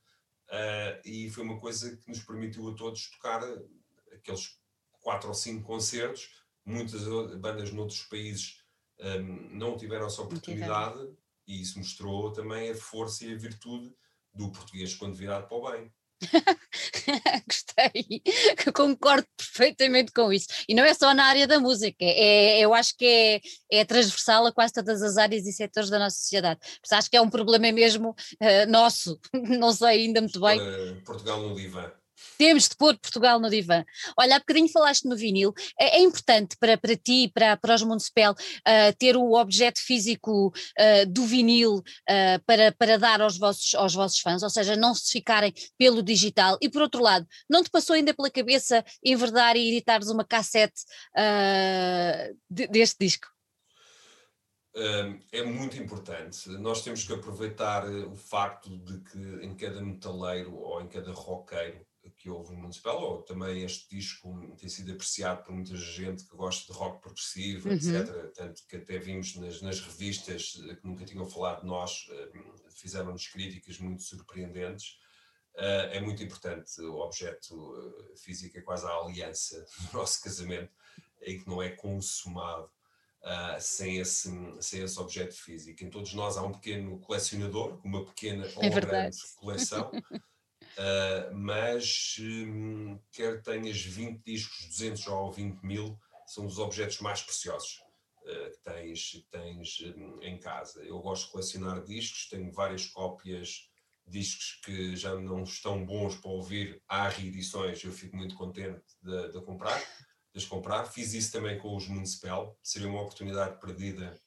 Uh, 0.50 0.98
e 1.04 1.30
foi 1.30 1.44
uma 1.44 1.60
coisa 1.60 1.96
que 1.96 2.08
nos 2.08 2.24
permitiu 2.24 2.68
a 2.68 2.74
todos 2.74 3.08
tocar 3.10 3.40
aqueles 4.12 4.58
quatro 5.00 5.28
ou 5.28 5.34
cinco 5.34 5.64
concertos. 5.64 6.28
Muitas 6.64 7.04
bandas 7.38 7.72
noutros 7.72 8.02
países 8.02 8.59
um, 9.00 9.48
não 9.56 9.76
tiveram 9.76 10.06
essa 10.06 10.22
oportunidade 10.22 11.08
e 11.46 11.60
isso 11.60 11.78
mostrou 11.78 12.32
também 12.32 12.70
a 12.70 12.76
força 12.76 13.24
e 13.24 13.32
a 13.32 13.36
virtude 13.36 13.92
do 14.32 14.50
português 14.50 14.94
quando 14.94 15.14
virado 15.14 15.48
para 15.48 15.56
o 15.56 15.70
bem. 15.70 15.92
Gostei, 17.48 18.22
concordo 18.74 19.26
perfeitamente 19.36 20.12
com 20.12 20.32
isso. 20.32 20.46
E 20.68 20.74
não 20.74 20.84
é 20.84 20.92
só 20.92 21.14
na 21.14 21.24
área 21.24 21.46
da 21.46 21.58
música, 21.58 22.04
é, 22.04 22.60
eu 22.60 22.74
acho 22.74 22.96
que 22.96 23.06
é, 23.06 23.40
é 23.80 23.84
transversal 23.84 24.46
a 24.46 24.52
quase 24.52 24.74
todas 24.74 25.02
as 25.02 25.16
áreas 25.16 25.46
e 25.46 25.52
setores 25.52 25.88
da 25.88 25.98
nossa 25.98 26.16
sociedade. 26.16 26.60
Mas 26.82 26.98
acho 26.98 27.10
que 27.10 27.16
é 27.16 27.20
um 27.20 27.30
problema 27.30 27.72
mesmo 27.72 28.10
uh, 28.10 28.70
nosso, 28.70 29.18
não 29.34 29.72
sei 29.72 30.06
ainda 30.06 30.20
muito 30.20 30.40
bem. 30.40 30.60
Portugal 31.04 31.40
no 31.40 31.54
divã. 31.54 31.90
Temos 32.40 32.70
de 32.70 32.74
pôr 32.74 32.98
Portugal 32.98 33.38
no 33.38 33.50
divã. 33.50 33.84
Olha, 34.18 34.36
há 34.36 34.38
bocadinho 34.38 34.66
falaste 34.66 35.04
no 35.06 35.14
vinil. 35.14 35.52
É, 35.78 35.98
é 35.98 36.00
importante 36.00 36.56
para, 36.58 36.78
para 36.78 36.96
ti, 36.96 37.30
para, 37.34 37.54
para 37.54 37.74
os 37.74 37.82
Municipal, 37.82 38.32
uh, 38.32 38.96
ter 38.98 39.14
o 39.14 39.34
objeto 39.34 39.78
físico 39.78 40.46
uh, 40.48 41.06
do 41.06 41.26
vinil 41.26 41.80
uh, 41.80 42.42
para, 42.46 42.72
para 42.72 42.96
dar 42.96 43.20
aos 43.20 43.36
vossos, 43.36 43.74
aos 43.74 43.94
vossos 43.94 44.20
fãs, 44.20 44.42
ou 44.42 44.48
seja, 44.48 44.74
não 44.74 44.94
se 44.94 45.12
ficarem 45.12 45.52
pelo 45.76 46.02
digital. 46.02 46.56
E 46.62 46.70
por 46.70 46.80
outro 46.80 47.02
lado, 47.02 47.26
não 47.46 47.62
te 47.62 47.68
passou 47.68 47.94
ainda 47.94 48.14
pela 48.14 48.30
cabeça 48.30 48.82
enverdar 49.04 49.54
e 49.54 49.68
editares 49.68 50.08
uma 50.08 50.24
cassete 50.24 50.80
de, 52.48 52.66
deste 52.68 52.96
disco? 52.98 53.28
é 55.32 55.42
muito 55.42 55.76
importante. 55.76 56.48
Nós 56.48 56.82
temos 56.82 57.04
que 57.04 57.12
aproveitar 57.12 57.84
o 57.86 58.14
facto 58.14 58.78
de 58.78 59.00
que 59.00 59.18
em 59.44 59.54
cada 59.54 59.82
metaleiro 59.82 60.56
ou 60.56 60.80
em 60.80 60.88
cada 60.88 61.12
roqueiro 61.12 61.84
que 62.16 62.30
houve 62.30 62.54
no 62.54 62.70
ou 62.86 63.22
também 63.22 63.62
este 63.62 63.94
disco 63.94 64.56
tem 64.56 64.68
sido 64.68 64.92
apreciado 64.92 65.44
por 65.44 65.52
muita 65.52 65.76
gente 65.76 66.24
que 66.24 66.36
gosta 66.36 66.72
de 66.72 66.78
rock 66.78 67.02
progressivo, 67.02 67.68
uhum. 67.68 67.74
etc. 67.74 68.32
Tanto 68.34 68.66
que 68.66 68.76
até 68.76 68.98
vimos 68.98 69.36
nas, 69.36 69.60
nas, 69.60 69.80
revistas 69.80 70.60
eh, 70.68 70.76
que 70.76 70.86
nunca 70.86 71.04
tinham 71.04 71.26
falado 71.26 71.60
de 71.60 71.66
nós, 71.66 72.06
eh, 72.10 72.30
fizeram-nos 72.70 73.26
críticas 73.26 73.78
muito 73.78 74.02
surpreendentes. 74.02 74.98
Uh, 75.56 75.90
é 75.90 76.00
muito 76.00 76.22
importante 76.22 76.80
o 76.80 77.00
objeto 77.00 77.74
físico, 78.16 78.56
é 78.56 78.62
quase 78.62 78.86
a 78.86 78.90
aliança 78.90 79.66
do 79.90 79.98
nosso 79.98 80.22
casamento, 80.22 80.72
em 81.22 81.38
que 81.38 81.46
não 81.48 81.60
é 81.60 81.70
consumado 81.70 82.70
uh, 83.22 83.60
sem, 83.60 83.98
esse, 83.98 84.30
sem 84.60 84.82
esse 84.82 84.98
objeto 84.98 85.34
físico. 85.34 85.82
Em 85.84 85.90
todos 85.90 86.14
nós 86.14 86.36
há 86.36 86.42
um 86.42 86.52
pequeno 86.52 86.98
colecionador, 87.00 87.80
uma 87.84 88.04
pequena 88.06 88.46
ou 88.56 88.62
é 88.62 88.70
grande 88.70 89.18
coleção. 89.36 89.90
Uh, 90.78 91.34
mas 91.34 92.16
um, 92.20 92.98
quer 93.12 93.42
tenhas 93.42 93.80
20 93.80 94.22
discos, 94.24 94.66
200 94.68 95.06
ou 95.08 95.32
20 95.32 95.62
mil, 95.62 95.98
são 96.26 96.46
os 96.46 96.58
objetos 96.58 97.00
mais 97.00 97.22
preciosos 97.22 97.80
uh, 98.22 98.50
que 98.50 98.58
tens, 98.62 99.26
tens 99.30 99.80
um, 99.96 100.22
em 100.22 100.38
casa. 100.38 100.82
Eu 100.82 101.00
gosto 101.00 101.26
de 101.26 101.32
colecionar 101.32 101.82
discos, 101.84 102.28
tenho 102.28 102.52
várias 102.52 102.86
cópias, 102.86 103.68
discos 104.06 104.60
que 104.64 104.96
já 104.96 105.14
não 105.14 105.42
estão 105.42 105.84
bons 105.84 106.16
para 106.16 106.30
ouvir, 106.30 106.82
há 106.88 107.08
reedições, 107.08 107.82
eu 107.84 107.92
fico 107.92 108.16
muito 108.16 108.34
contente 108.34 108.82
de, 109.02 109.32
de 109.32 109.40
comprar. 109.42 109.80
de 110.34 110.46
comprar. 110.46 110.84
Fiz 110.84 111.12
isso 111.12 111.32
também 111.32 111.58
com 111.58 111.76
os 111.76 111.88
Municipal, 111.88 112.56
seria 112.62 112.88
uma 112.88 113.02
oportunidade 113.02 113.60
perdida 113.60 114.20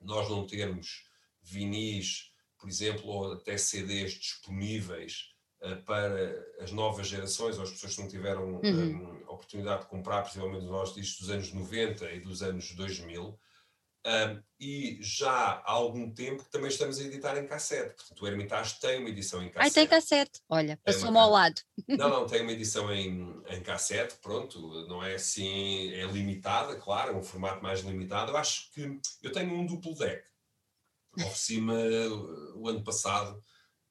nós 0.00 0.28
não 0.28 0.46
termos 0.46 1.04
vinis, 1.42 2.32
por 2.58 2.68
exemplo, 2.68 3.06
ou 3.06 3.32
até 3.32 3.56
CDs 3.56 4.14
disponíveis 4.14 5.35
para 5.84 6.46
as 6.60 6.70
novas 6.70 7.08
gerações, 7.08 7.56
ou 7.56 7.64
as 7.64 7.70
pessoas 7.70 7.94
que 7.94 8.02
não 8.02 8.08
tiveram 8.08 8.60
uhum. 8.62 9.22
um, 9.24 9.24
oportunidade 9.28 9.82
de 9.82 9.88
comprar, 9.88 10.22
principalmente 10.22 10.64
nós 10.64 10.94
discos 10.94 11.20
dos 11.20 11.30
anos 11.30 11.52
90 11.52 12.12
e 12.12 12.20
dos 12.20 12.42
anos 12.42 12.72
2000. 12.72 13.38
Um, 14.06 14.40
e 14.60 14.98
já 15.00 15.30
há 15.30 15.72
algum 15.72 16.14
tempo 16.14 16.44
que 16.44 16.50
também 16.50 16.68
estamos 16.68 17.00
a 17.00 17.02
editar 17.02 17.36
em 17.36 17.46
cassete. 17.46 17.96
Portanto, 17.96 18.22
o 18.22 18.26
Hermitage 18.28 18.78
tem 18.78 19.00
uma 19.00 19.08
edição 19.08 19.42
em 19.42 19.50
cassete. 19.50 19.64
Ai, 19.64 19.70
tem 19.70 19.86
cassete. 19.88 20.40
Olha, 20.48 20.78
passou-me 20.84 21.18
ao 21.18 21.28
lado. 21.28 21.60
Não, 21.88 22.08
não, 22.08 22.26
tem 22.28 22.42
uma 22.42 22.52
edição 22.52 22.92
em, 22.92 23.42
em 23.48 23.60
cassete, 23.62 24.14
pronto, 24.22 24.86
não 24.88 25.04
é 25.04 25.14
assim, 25.14 25.92
é 25.92 26.04
limitada, 26.06 26.76
claro, 26.76 27.12
é 27.12 27.16
um 27.16 27.22
formato 27.22 27.62
mais 27.62 27.80
limitado. 27.80 28.30
Eu 28.30 28.36
acho 28.36 28.70
que 28.72 29.00
eu 29.22 29.32
tenho 29.32 29.52
um 29.52 29.66
duplo 29.66 29.94
deck. 29.94 30.24
Ofereci-me 31.16 31.72
o 32.54 32.68
ano 32.68 32.84
passado, 32.84 33.42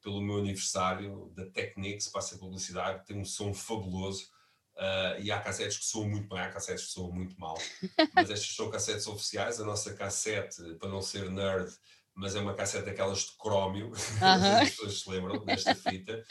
pelo 0.05 0.21
meu 0.21 0.37
aniversário, 0.37 1.31
da 1.35 1.47
Technics, 1.47 2.07
passa 2.07 2.35
a 2.35 2.37
publicidade, 2.37 3.03
tem 3.05 3.19
um 3.19 3.25
som 3.25 3.53
fabuloso 3.53 4.33
Uh, 4.75 5.21
e 5.21 5.31
há 5.31 5.39
cassetes 5.39 5.77
que 5.77 5.85
soam 5.85 6.09
muito 6.09 6.27
bem, 6.27 6.39
há 6.39 6.49
cassetes 6.49 6.87
que 6.87 6.91
soam 6.91 7.09
muito 7.09 7.39
mal, 7.39 7.57
mas 8.13 8.29
estas 8.29 8.53
são 8.53 8.69
cassetes 8.69 9.07
oficiais. 9.07 9.57
A 9.61 9.63
nossa 9.63 9.93
cassete, 9.93 10.61
para 10.75 10.89
não 10.89 11.01
ser 11.01 11.31
nerd, 11.31 11.73
mas 12.13 12.35
é 12.35 12.41
uma 12.41 12.53
cassete 12.53 12.85
daquelas 12.85 13.19
de 13.19 13.37
crómio, 13.37 13.87
uh 13.91 13.93
-huh. 13.93 14.61
as 14.61 14.69
pessoas 14.71 14.99
se 14.99 15.09
lembram 15.09 15.45
desta 15.45 15.73
fita. 15.75 16.25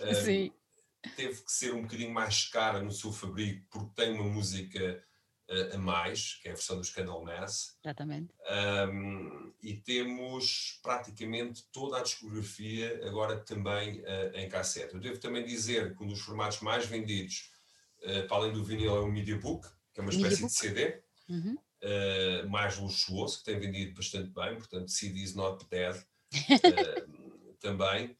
Uh, 0.00 0.14
Sim. 0.26 0.52
Teve 1.14 1.40
que 1.40 1.52
ser 1.52 1.72
um 1.72 1.82
bocadinho 1.82 2.12
mais 2.12 2.48
cara 2.48 2.82
no 2.82 2.90
seu 2.90 3.12
fabrico, 3.12 3.64
porque 3.70 3.92
tem 3.94 4.12
uma 4.12 4.28
música 4.28 5.00
a 5.74 5.78
mais, 5.78 6.34
que 6.36 6.48
é 6.48 6.52
a 6.52 6.54
versão 6.54 6.78
do 6.78 6.84
Scandal 6.84 7.22
Mass. 7.22 7.76
Exatamente. 7.84 8.32
Um, 8.90 9.52
e 9.62 9.74
temos 9.74 10.80
praticamente 10.82 11.64
toda 11.70 11.98
a 11.98 12.02
discografia 12.02 13.06
agora 13.06 13.36
também 13.38 14.02
em 14.34 14.48
cassete. 14.48 14.94
Eu 14.94 15.00
devo 15.00 15.20
também 15.20 15.44
dizer 15.44 15.94
que 15.94 16.02
um 16.02 16.08
dos 16.08 16.20
formatos 16.20 16.60
mais 16.60 16.86
vendidos 16.86 17.52
uh, 18.04 18.26
para 18.28 18.36
além 18.36 18.52
do 18.52 18.64
vinil, 18.64 18.96
é 18.96 19.00
um 19.00 19.10
media 19.10 19.38
book, 19.38 19.66
que 19.92 20.00
é 20.00 20.02
uma 20.02 20.12
espécie 20.12 20.44
de 20.44 20.52
CD, 20.52 21.00
uhum. 21.28 21.56
uh, 21.82 22.48
mais 22.48 22.76
luxuoso, 22.78 23.38
que 23.38 23.44
tem 23.44 23.58
vendido 23.58 23.94
bastante 23.94 24.30
bem, 24.30 24.56
portanto, 24.56 24.90
CDs 24.90 25.34
Not 25.34 25.66
Dead 25.70 25.96
uh, 25.96 27.54
também. 27.60 28.16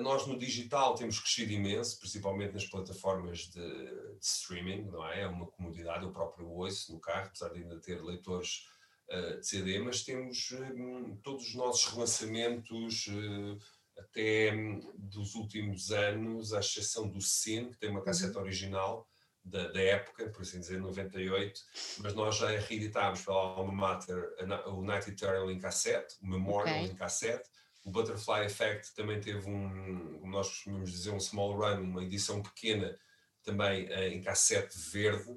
Nós 0.00 0.26
no 0.26 0.38
digital 0.38 0.94
temos 0.94 1.20
crescido 1.20 1.52
imenso, 1.52 1.98
principalmente 1.98 2.52
nas 2.52 2.66
plataformas 2.66 3.50
de, 3.50 3.60
de, 3.60 4.18
streaming, 4.20 4.86
não 4.86 5.06
é? 5.06 5.22
É 5.22 5.26
uma 5.26 5.46
comodidade, 5.46 6.04
eu 6.04 6.12
próprio 6.12 6.48
ouço 6.48 6.92
no 6.92 7.00
carro, 7.00 7.26
apesar 7.26 7.50
de 7.50 7.62
ainda 7.62 7.80
ter 7.80 8.02
leitores 8.02 8.66
de 9.40 9.46
CD, 9.46 9.78
mas 9.78 10.02
temos 10.02 10.52
todos 11.22 11.46
os 11.46 11.54
nossos 11.54 11.90
relançamentos 11.92 13.08
até 13.98 14.54
hum, 14.54 14.80
dos 14.96 15.34
últimos 15.34 15.90
anos, 15.90 16.52
à 16.52 16.60
exceção 16.60 17.08
do 17.08 17.20
Sin, 17.20 17.70
que 17.70 17.78
tem 17.78 17.90
uma 17.90 18.02
cassete 18.02 18.36
uhum. 18.36 18.42
original 18.42 19.08
da, 19.44 19.68
da, 19.68 19.80
época, 19.80 20.28
por 20.30 20.42
assim 20.42 20.60
dizer, 20.60 20.78
98, 20.78 21.60
mas 21.98 22.14
nós 22.14 22.36
já 22.36 22.48
reeditámos 22.48 23.22
pela 23.22 23.38
Alma 23.38 23.72
Mater 23.72 24.34
o 24.66 24.82
Night 24.82 25.10
Eternal 25.10 25.50
em 25.50 25.58
cassete, 25.58 26.16
o 26.22 26.26
Memorial 26.26 26.82
okay. 26.82 26.92
em 26.92 26.94
cassete, 26.94 27.48
o 27.88 27.90
Butterfly 27.90 28.44
Effect 28.44 28.94
também 28.94 29.18
teve 29.18 29.48
um, 29.48 30.18
como 30.20 30.30
nós 30.30 30.48
costumamos 30.48 30.92
dizer, 30.92 31.10
um 31.10 31.18
small 31.18 31.56
run, 31.56 31.80
uma 31.80 32.04
edição 32.04 32.42
pequena 32.42 32.98
também 33.42 33.86
eh, 33.90 34.08
em 34.08 34.20
cassete 34.20 34.78
verde, 34.90 35.34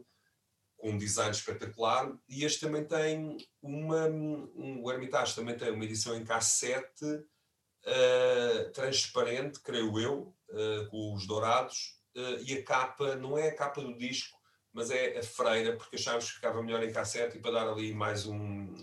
com 0.76 0.90
um 0.90 0.98
design 0.98 1.32
espetacular, 1.32 2.12
e 2.28 2.44
este 2.44 2.60
também 2.60 2.84
tem 2.84 3.38
uma, 3.62 4.08
um, 4.08 4.82
o 4.84 4.92
Hermitage 4.92 5.34
também 5.34 5.56
tem 5.56 5.72
uma 5.72 5.86
edição 5.86 6.14
em 6.18 6.26
cassete 6.26 7.06
uh, 7.06 8.72
transparente, 8.74 9.62
creio 9.62 9.98
eu, 9.98 10.36
uh, 10.50 10.90
com 10.90 11.14
os 11.14 11.26
dourados, 11.26 12.02
uh, 12.18 12.44
e 12.44 12.54
a 12.56 12.64
capa 12.66 13.16
não 13.16 13.38
é 13.38 13.48
a 13.48 13.56
capa 13.56 13.80
do 13.80 13.98
disco, 13.98 14.38
mas 14.74 14.90
é 14.90 15.18
a 15.18 15.24
freira, 15.24 15.76
porque 15.76 15.98
achámos 15.98 16.26
que 16.30 16.36
ficava 16.36 16.62
melhor 16.62 16.84
em 16.84 16.92
cassete 16.92 17.38
e 17.38 17.42
para 17.42 17.52
dar 17.52 17.70
ali 17.70 17.94
mais 17.94 18.26
um, 18.26 18.38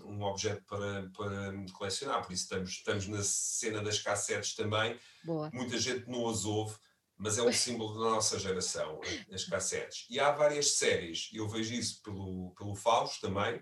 um 0.05 0.21
objeto 0.21 0.63
para, 0.65 1.09
para 1.09 1.53
colecionar. 1.73 2.23
Por 2.23 2.31
isso 2.31 2.43
estamos, 2.43 2.69
estamos 2.69 3.07
na 3.07 3.23
cena 3.23 3.81
das 3.81 3.99
cassetes 3.99 4.55
também. 4.55 4.97
Boa. 5.23 5.49
Muita 5.51 5.77
gente 5.77 6.07
não 6.07 6.29
as 6.29 6.45
ouve, 6.45 6.75
mas 7.17 7.37
é 7.37 7.43
um 7.43 7.51
símbolo 7.53 7.93
da 7.95 8.11
nossa 8.11 8.37
geração, 8.37 9.01
as 9.31 9.45
cassetes. 9.45 10.05
E 10.09 10.19
há 10.19 10.31
várias 10.31 10.73
séries, 10.73 11.29
eu 11.33 11.47
vejo 11.47 11.73
isso 11.73 12.01
pelo, 12.03 12.53
pelo 12.55 12.75
Fausto 12.75 13.27
também, 13.27 13.61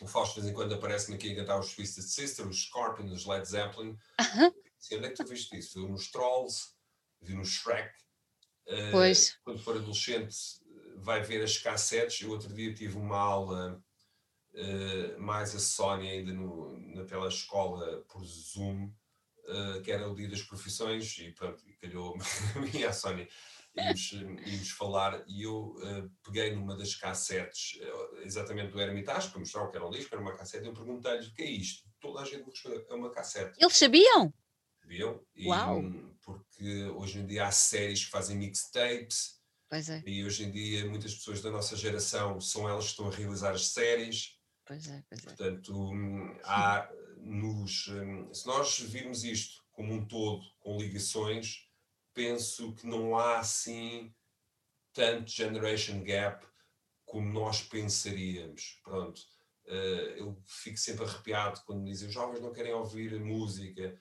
o 0.00 0.06
Fausto 0.06 0.36
de 0.36 0.40
vez 0.40 0.52
em 0.52 0.54
quando 0.54 0.74
aparece-me 0.74 1.16
aqui 1.16 1.32
a 1.32 1.36
cantar 1.36 1.58
os 1.58 1.74
Twisted 1.74 2.04
Sister, 2.04 2.48
os 2.48 2.64
Scorpions, 2.64 3.12
os 3.12 3.26
Led 3.26 3.46
Zeppelin. 3.46 3.90
Uh 3.90 4.24
-huh. 4.24 4.54
Assim, 4.80 4.96
onde 4.96 5.06
é 5.06 5.10
que 5.10 5.16
tu 5.16 5.26
viste 5.26 5.56
isso? 5.56 5.80
Vi 5.80 5.92
nos 5.92 6.10
Trolls, 6.10 6.70
vi 7.20 7.34
no 7.34 7.44
Shrek. 7.44 7.92
Uh. 8.66 8.92
Quando 9.44 9.62
for 9.62 9.76
adolescente, 9.76 10.34
vai 11.02 11.22
ver 11.22 11.42
as 11.42 11.58
cassetes. 11.58 12.20
Eu 12.20 12.30
outro 12.30 12.52
dia 12.54 12.72
tive 12.72 12.96
uma 12.96 13.18
aula, 13.18 13.82
uh, 14.54 15.20
mais 15.20 15.54
a 15.54 15.58
Sónia, 15.58 16.12
ainda 16.12 16.32
no, 16.32 16.78
naquela 16.94 17.28
escola 17.28 18.04
por 18.08 18.24
Zoom, 18.24 18.86
uh, 18.86 19.82
que 19.82 19.90
era 19.90 20.08
o 20.08 20.14
dia 20.14 20.28
das 20.28 20.42
profissões, 20.42 21.18
e 21.18 21.32
pronto, 21.32 21.62
calhou-me 21.80 22.22
a 22.84 22.88
a 22.88 22.92
Sónia 22.92 23.28
íamos, 23.74 24.12
íamos 24.12 24.70
falar 24.70 25.24
e 25.26 25.42
eu 25.42 25.74
uh, 25.76 26.10
peguei 26.24 26.54
numa 26.54 26.76
das 26.76 26.94
cassetes, 26.94 27.80
exatamente 28.22 28.70
do 28.70 28.80
Hermitage, 28.80 29.30
para 29.30 29.40
mostrar 29.40 29.62
o 29.62 29.70
que 29.70 29.76
era 29.76 29.86
um 29.86 29.90
disco, 29.90 30.14
era 30.14 30.22
uma 30.22 30.36
cassete, 30.36 30.66
eu 30.66 30.74
perguntei-lhes 30.74 31.28
o 31.28 31.34
que 31.34 31.42
é 31.42 31.50
isto. 31.50 31.88
Toda 32.00 32.20
a 32.20 32.24
gente 32.24 32.44
me 32.44 32.50
respondeu, 32.50 32.86
é 32.88 32.94
uma 32.94 33.10
cassete. 33.10 33.58
Eles 33.58 33.76
sabiam? 33.76 34.32
Sabiam. 34.80 35.24
E, 35.34 35.46
Uau. 35.48 35.78
Um, 35.78 36.14
porque 36.22 36.84
hoje 36.86 37.18
em 37.18 37.26
dia 37.26 37.46
há 37.46 37.52
séries 37.52 38.04
que 38.04 38.10
fazem 38.10 38.36
mixtapes. 38.36 39.40
Pois 39.72 39.88
é. 39.88 40.02
E 40.04 40.22
hoje 40.22 40.44
em 40.44 40.50
dia 40.50 40.84
muitas 40.84 41.14
pessoas 41.14 41.40
da 41.40 41.50
nossa 41.50 41.74
geração 41.74 42.38
são 42.42 42.68
elas 42.68 42.84
que 42.84 42.90
estão 42.90 43.08
a 43.08 43.10
realizar 43.10 43.52
as 43.52 43.68
séries. 43.68 44.38
Pois 44.66 44.86
é, 44.86 45.02
pois 45.08 45.22
é. 45.22 45.24
Portanto, 45.24 45.90
hum, 45.90 46.38
há 46.44 46.92
nos. 47.16 47.88
Hum, 47.88 48.28
se 48.34 48.46
nós 48.46 48.78
virmos 48.80 49.24
isto 49.24 49.64
como 49.72 49.94
um 49.94 50.06
todo, 50.06 50.44
com 50.60 50.76
ligações, 50.76 51.66
penso 52.12 52.74
que 52.74 52.86
não 52.86 53.16
há 53.16 53.38
assim 53.38 54.14
tanto 54.92 55.30
generation 55.30 56.04
gap 56.04 56.46
como 57.06 57.32
nós 57.32 57.62
pensaríamos. 57.62 58.78
Pronto, 58.84 59.22
uh, 59.68 60.12
eu 60.18 60.38
fico 60.44 60.76
sempre 60.76 61.06
arrepiado 61.06 61.62
quando 61.64 61.86
dizem 61.86 62.08
os 62.08 62.14
jovens 62.14 62.42
não 62.42 62.52
querem 62.52 62.74
ouvir 62.74 63.18
música. 63.18 63.98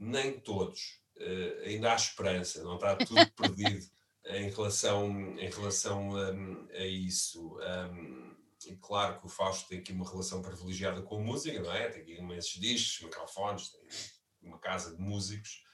Nem 0.00 0.40
todos. 0.40 1.00
Uh, 1.16 1.62
ainda 1.64 1.92
há 1.92 1.94
esperança, 1.94 2.64
não 2.64 2.74
está 2.74 2.96
tudo 2.96 3.24
perdido 3.40 3.88
em 4.26 4.50
relação, 4.50 5.10
em 5.38 5.50
relação 5.50 6.10
um, 6.10 6.68
a 6.70 6.84
isso. 6.84 7.58
Um, 7.58 8.36
e 8.66 8.76
claro 8.76 9.18
que 9.18 9.26
o 9.26 9.28
Fausto 9.28 9.68
tem 9.68 9.80
aqui 9.80 9.92
uma 9.92 10.08
relação 10.08 10.40
privilegiada 10.40 11.02
com 11.02 11.16
a 11.16 11.20
música, 11.20 11.60
não 11.60 11.72
é? 11.72 11.88
Tem 11.88 12.02
aqui 12.02 12.14
imensos 12.14 12.60
discos, 12.60 13.04
microfones, 13.04 13.70
tem 13.70 14.48
uma 14.48 14.58
casa 14.58 14.94
de 14.94 15.02
músicos. 15.02 15.64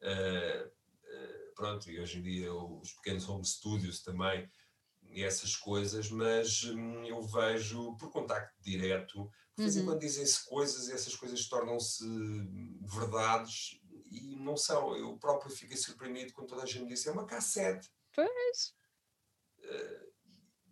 Uh, 0.00 0.78
pronto, 1.58 1.90
e 1.90 1.98
hoje 2.00 2.20
em 2.20 2.22
dia 2.22 2.54
os 2.54 2.92
pequenos 2.92 3.28
home 3.28 3.44
studios 3.44 4.00
também, 4.00 4.48
e 5.02 5.24
essas 5.24 5.56
coisas, 5.56 6.08
mas 6.08 6.64
hum, 6.64 7.04
eu 7.04 7.20
vejo 7.20 7.96
por 7.96 8.10
contacto 8.10 8.54
direto, 8.62 9.28
de 9.56 9.64
vez 9.64 9.76
em 9.76 9.80
uhum. 9.80 9.86
quando 9.86 10.00
dizem-se 10.00 10.48
coisas 10.48 10.88
e 10.88 10.92
essas 10.92 11.16
coisas 11.16 11.48
tornam-se 11.48 12.04
verdades 12.82 13.80
e 14.08 14.36
não 14.36 14.56
são. 14.56 14.96
Eu 14.96 15.18
próprio 15.18 15.50
fiquei 15.50 15.76
surpreendido 15.76 16.32
quando 16.32 16.48
toda 16.48 16.62
a 16.62 16.66
gente 16.66 16.86
disse 16.86 17.08
é 17.08 17.12
uma 17.12 17.26
cassete. 17.26 17.90
Pois. 18.18 18.74
Uh, 19.60 20.12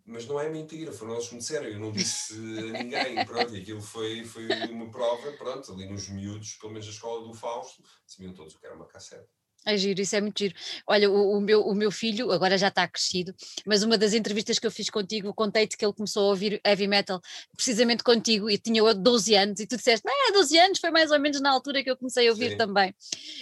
mas 0.03 0.25
não 0.25 0.37
é 0.37 0.49
mentira, 0.49 0.91
foram 0.91 1.13
eles 1.13 1.29
que 1.29 1.35
me 1.35 1.39
disseram, 1.39 1.67
eu 1.67 1.79
não 1.79 1.93
disse 1.93 2.33
a 2.33 2.83
ninguém, 2.83 3.23
pronto, 3.25 3.55
e 3.55 3.61
aquilo 3.61 3.81
foi, 3.81 4.25
foi 4.25 4.45
uma 4.69 4.91
prova, 4.91 5.31
pronto, 5.33 5.71
ali 5.71 5.87
nos 5.87 6.09
miúdos, 6.09 6.55
pelo 6.55 6.73
menos 6.73 6.87
a 6.87 6.91
escola 6.91 7.25
do 7.25 7.33
Fausto, 7.33 7.81
sabiam 8.05 8.33
todos 8.33 8.53
o 8.53 8.59
que 8.59 8.65
era 8.65 8.75
uma 8.75 8.85
cassete. 8.85 9.29
É 9.67 9.75
giro, 9.75 9.99
isso 9.99 10.15
é 10.15 10.21
muito 10.21 10.39
giro. 10.39 10.55
Olha, 10.87 11.11
o, 11.11 11.37
o, 11.37 11.41
meu, 11.41 11.61
o 11.61 11.75
meu 11.75 11.91
filho 11.91 12.31
agora 12.31 12.57
já 12.57 12.69
está 12.69 12.87
crescido, 12.87 13.35
mas 13.65 13.83
uma 13.83 13.97
das 13.97 14.13
entrevistas 14.13 14.57
que 14.57 14.65
eu 14.65 14.71
fiz 14.71 14.89
contigo, 14.89 15.33
contei-te 15.33 15.75
que 15.75 15.83
ele 15.83 15.91
começou 15.91 16.23
a 16.23 16.29
ouvir 16.29 16.61
heavy 16.65 16.87
metal 16.87 17.19
precisamente 17.53 18.01
contigo 18.01 18.49
e 18.49 18.57
tinha 18.57 18.81
12 18.93 19.35
anos, 19.35 19.59
e 19.59 19.67
tu 19.67 19.75
disseste, 19.75 20.07
ah, 20.07 20.31
12 20.31 20.57
anos 20.57 20.79
foi 20.79 20.89
mais 20.89 21.11
ou 21.11 21.19
menos 21.19 21.41
na 21.41 21.51
altura 21.51 21.83
que 21.83 21.91
eu 21.91 21.97
comecei 21.97 22.29
a 22.29 22.31
ouvir 22.31 22.51
Sim. 22.51 22.57
também. 22.57 22.95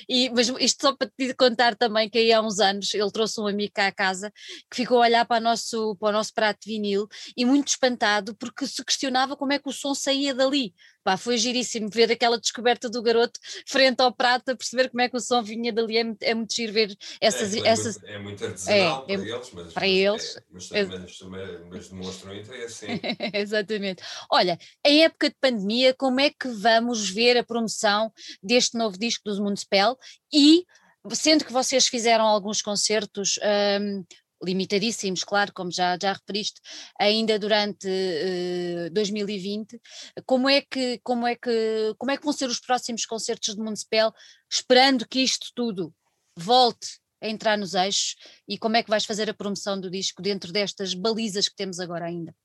E, 0.10 0.31
mas 0.31 0.52
isto 0.60 0.81
só 0.81 0.95
para 0.95 1.11
te 1.15 1.31
contar 1.35 1.76
também 1.76 2.10
que 2.10 2.18
aí 2.18 2.34
há 2.34 2.41
uns 2.41 2.60
anos 2.60 2.91
ele 2.95 3.11
trouxe 3.11 3.39
um 3.39 3.45
amigo 3.45 3.73
cá 3.76 3.85
à 3.85 3.91
casa 3.91 4.34
que 4.68 4.77
ficou 4.77 4.97
a 4.97 5.02
olhar 5.02 5.26
para 5.26 5.39
o 5.39 5.43
nosso, 5.43 5.95
para 5.97 6.10
o 6.10 6.11
nosso 6.11 6.34
prato 6.34 6.61
de 6.65 6.72
vinil 6.72 7.07
e 7.38 7.45
muito 7.45 7.68
espantado 7.68 8.34
porque 8.35 8.65
se 8.65 8.84
questionava 8.84 9.38
como 9.38 9.53
é 9.53 9.60
que 9.60 9.69
o 9.69 9.72
som 9.72 9.93
saía 9.93 10.34
dali 10.34 10.73
Pá, 11.06 11.18
foi 11.18 11.38
giríssimo 11.38 11.88
ver 11.88 12.11
aquela 12.11 12.40
descoberta 12.40 12.90
do 12.90 12.99
garoto 12.99 13.40
frente 13.68 14.02
ao 14.02 14.11
prato, 14.11 14.49
a 14.49 14.56
perceber 14.56 14.90
como 14.90 15.02
é 15.02 15.07
que 15.07 15.15
o 15.15 15.19
som 15.19 15.44
vinha 15.44 15.72
dali. 15.72 15.98
É, 15.98 16.03
muito, 16.03 16.23
é 16.23 16.34
muito 16.34 16.52
giro 16.52 16.73
ver 16.73 16.98
essas. 17.22 17.53
É, 17.53 17.61
essas... 17.64 17.99
é 18.07 18.18
muito 18.18 18.44
artesanal 18.44 19.06
é, 19.07 19.18
para 19.18 19.27
eles, 19.27 19.40
mas, 19.45 19.72
para 19.72 19.88
eles. 19.88 20.41
Mas, 20.52 20.72
mas, 20.72 21.22
mas, 21.22 21.49
mas 21.69 21.90
demonstram 21.90 22.36
interesse. 22.36 22.88
Exatamente. 23.36 24.02
Olha, 24.32 24.57
em 24.84 25.03
época 25.03 25.30
de 25.30 25.36
pandemia, 25.40 25.94
como 25.94 26.19
é 26.19 26.32
que 26.32 26.48
vamos 26.48 27.07
ver 27.07 27.38
a 27.38 27.44
promoção 27.44 28.11
deste 28.41 28.76
novo 28.76 28.98
disco 28.98 29.26
dos 29.26 29.40
Municipal 29.40 29.95
e 30.34 30.65
sendo 31.14 31.45
que 31.45 31.53
vocês 31.53 31.88
fizeram 31.88 32.26
alguns 32.26 32.64
concertos 32.64 33.38
um, 33.80 34.03
limitadíssimos, 34.46 35.24
claro, 35.24 35.52
como 35.54 35.72
já, 35.72 35.98
já 36.02 36.14
referiste, 36.14 36.62
ainda 37.00 37.38
durante 37.40 37.88
uh, 37.88 38.88
eh, 38.88 38.90
2020. 38.92 39.80
Como 40.26 40.48
é, 40.50 40.62
que, 40.62 41.00
como, 41.04 41.28
é 41.28 41.36
que, 41.36 41.94
como 41.98 42.12
é 42.12 42.18
que 42.18 42.24
vão 42.24 42.34
ser 42.34 42.50
os 42.50 42.60
próximos 42.60 43.06
concertos 43.06 43.56
de 43.56 43.62
Municipal, 43.62 44.14
esperando 44.50 45.08
que 45.08 45.20
isto 45.20 45.52
tudo 45.56 45.94
volte 46.38 47.00
a 47.22 47.28
entrar 47.28 47.58
nos 47.58 47.74
eixos 47.74 48.16
e 48.48 48.58
como 48.58 48.78
é 48.78 48.84
que 48.84 48.90
vais 48.90 49.06
fazer 49.06 49.30
a 49.30 49.34
promoção 49.34 49.80
do 49.80 49.90
disco 49.90 50.22
dentro 50.22 50.52
destas 50.52 50.94
balizas 50.94 51.50
que 51.50 51.56
temos 51.56 51.80
agora 51.80 52.06
ainda? 52.06 52.36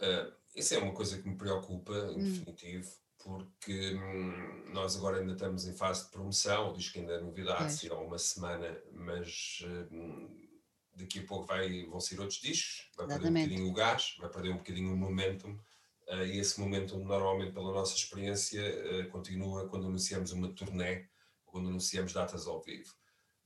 Uh, 0.00 0.32
isso 0.54 0.74
é 0.74 0.78
uma 0.78 0.92
coisa 0.92 1.20
que 1.20 1.28
me 1.28 1.36
preocupa, 1.36 1.92
em 1.92 2.20
hum. 2.20 2.32
definitivo, 2.32 2.90
porque 3.18 3.94
hum, 3.94 4.72
nós 4.72 4.96
agora 4.96 5.18
ainda 5.18 5.32
estamos 5.32 5.66
em 5.66 5.74
fase 5.74 6.04
de 6.04 6.10
promoção, 6.10 6.70
o 6.70 6.72
disco 6.72 6.98
ainda 6.98 7.14
é 7.14 7.20
novidade, 7.20 7.86
é. 7.86 7.90
há 7.90 7.98
uma 7.98 8.18
semana, 8.18 8.78
mas 8.92 9.64
hum, 9.90 10.45
daqui 10.96 11.20
a 11.20 11.26
pouco 11.26 11.46
vai, 11.46 11.84
vão 11.84 12.00
sair 12.00 12.18
outros 12.18 12.40
discos, 12.40 12.90
vai 12.96 13.06
Exatamente. 13.06 13.32
perder 13.32 13.38
um 13.38 13.48
bocadinho 13.48 13.70
o 13.70 13.74
gás, 13.74 14.14
vai 14.18 14.30
perder 14.30 14.50
um 14.50 14.56
bocadinho 14.56 14.92
o 14.92 14.96
momentum, 14.96 15.52
uh, 16.08 16.24
e 16.24 16.38
esse 16.38 16.58
momentum, 16.58 17.04
normalmente, 17.04 17.52
pela 17.52 17.72
nossa 17.72 17.94
experiência, 17.94 18.62
uh, 18.62 19.08
continua 19.10 19.68
quando 19.68 19.86
anunciamos 19.86 20.32
uma 20.32 20.52
turnê, 20.52 21.06
quando 21.44 21.68
anunciamos 21.68 22.12
datas 22.12 22.46
ao 22.46 22.62
vivo. 22.62 22.94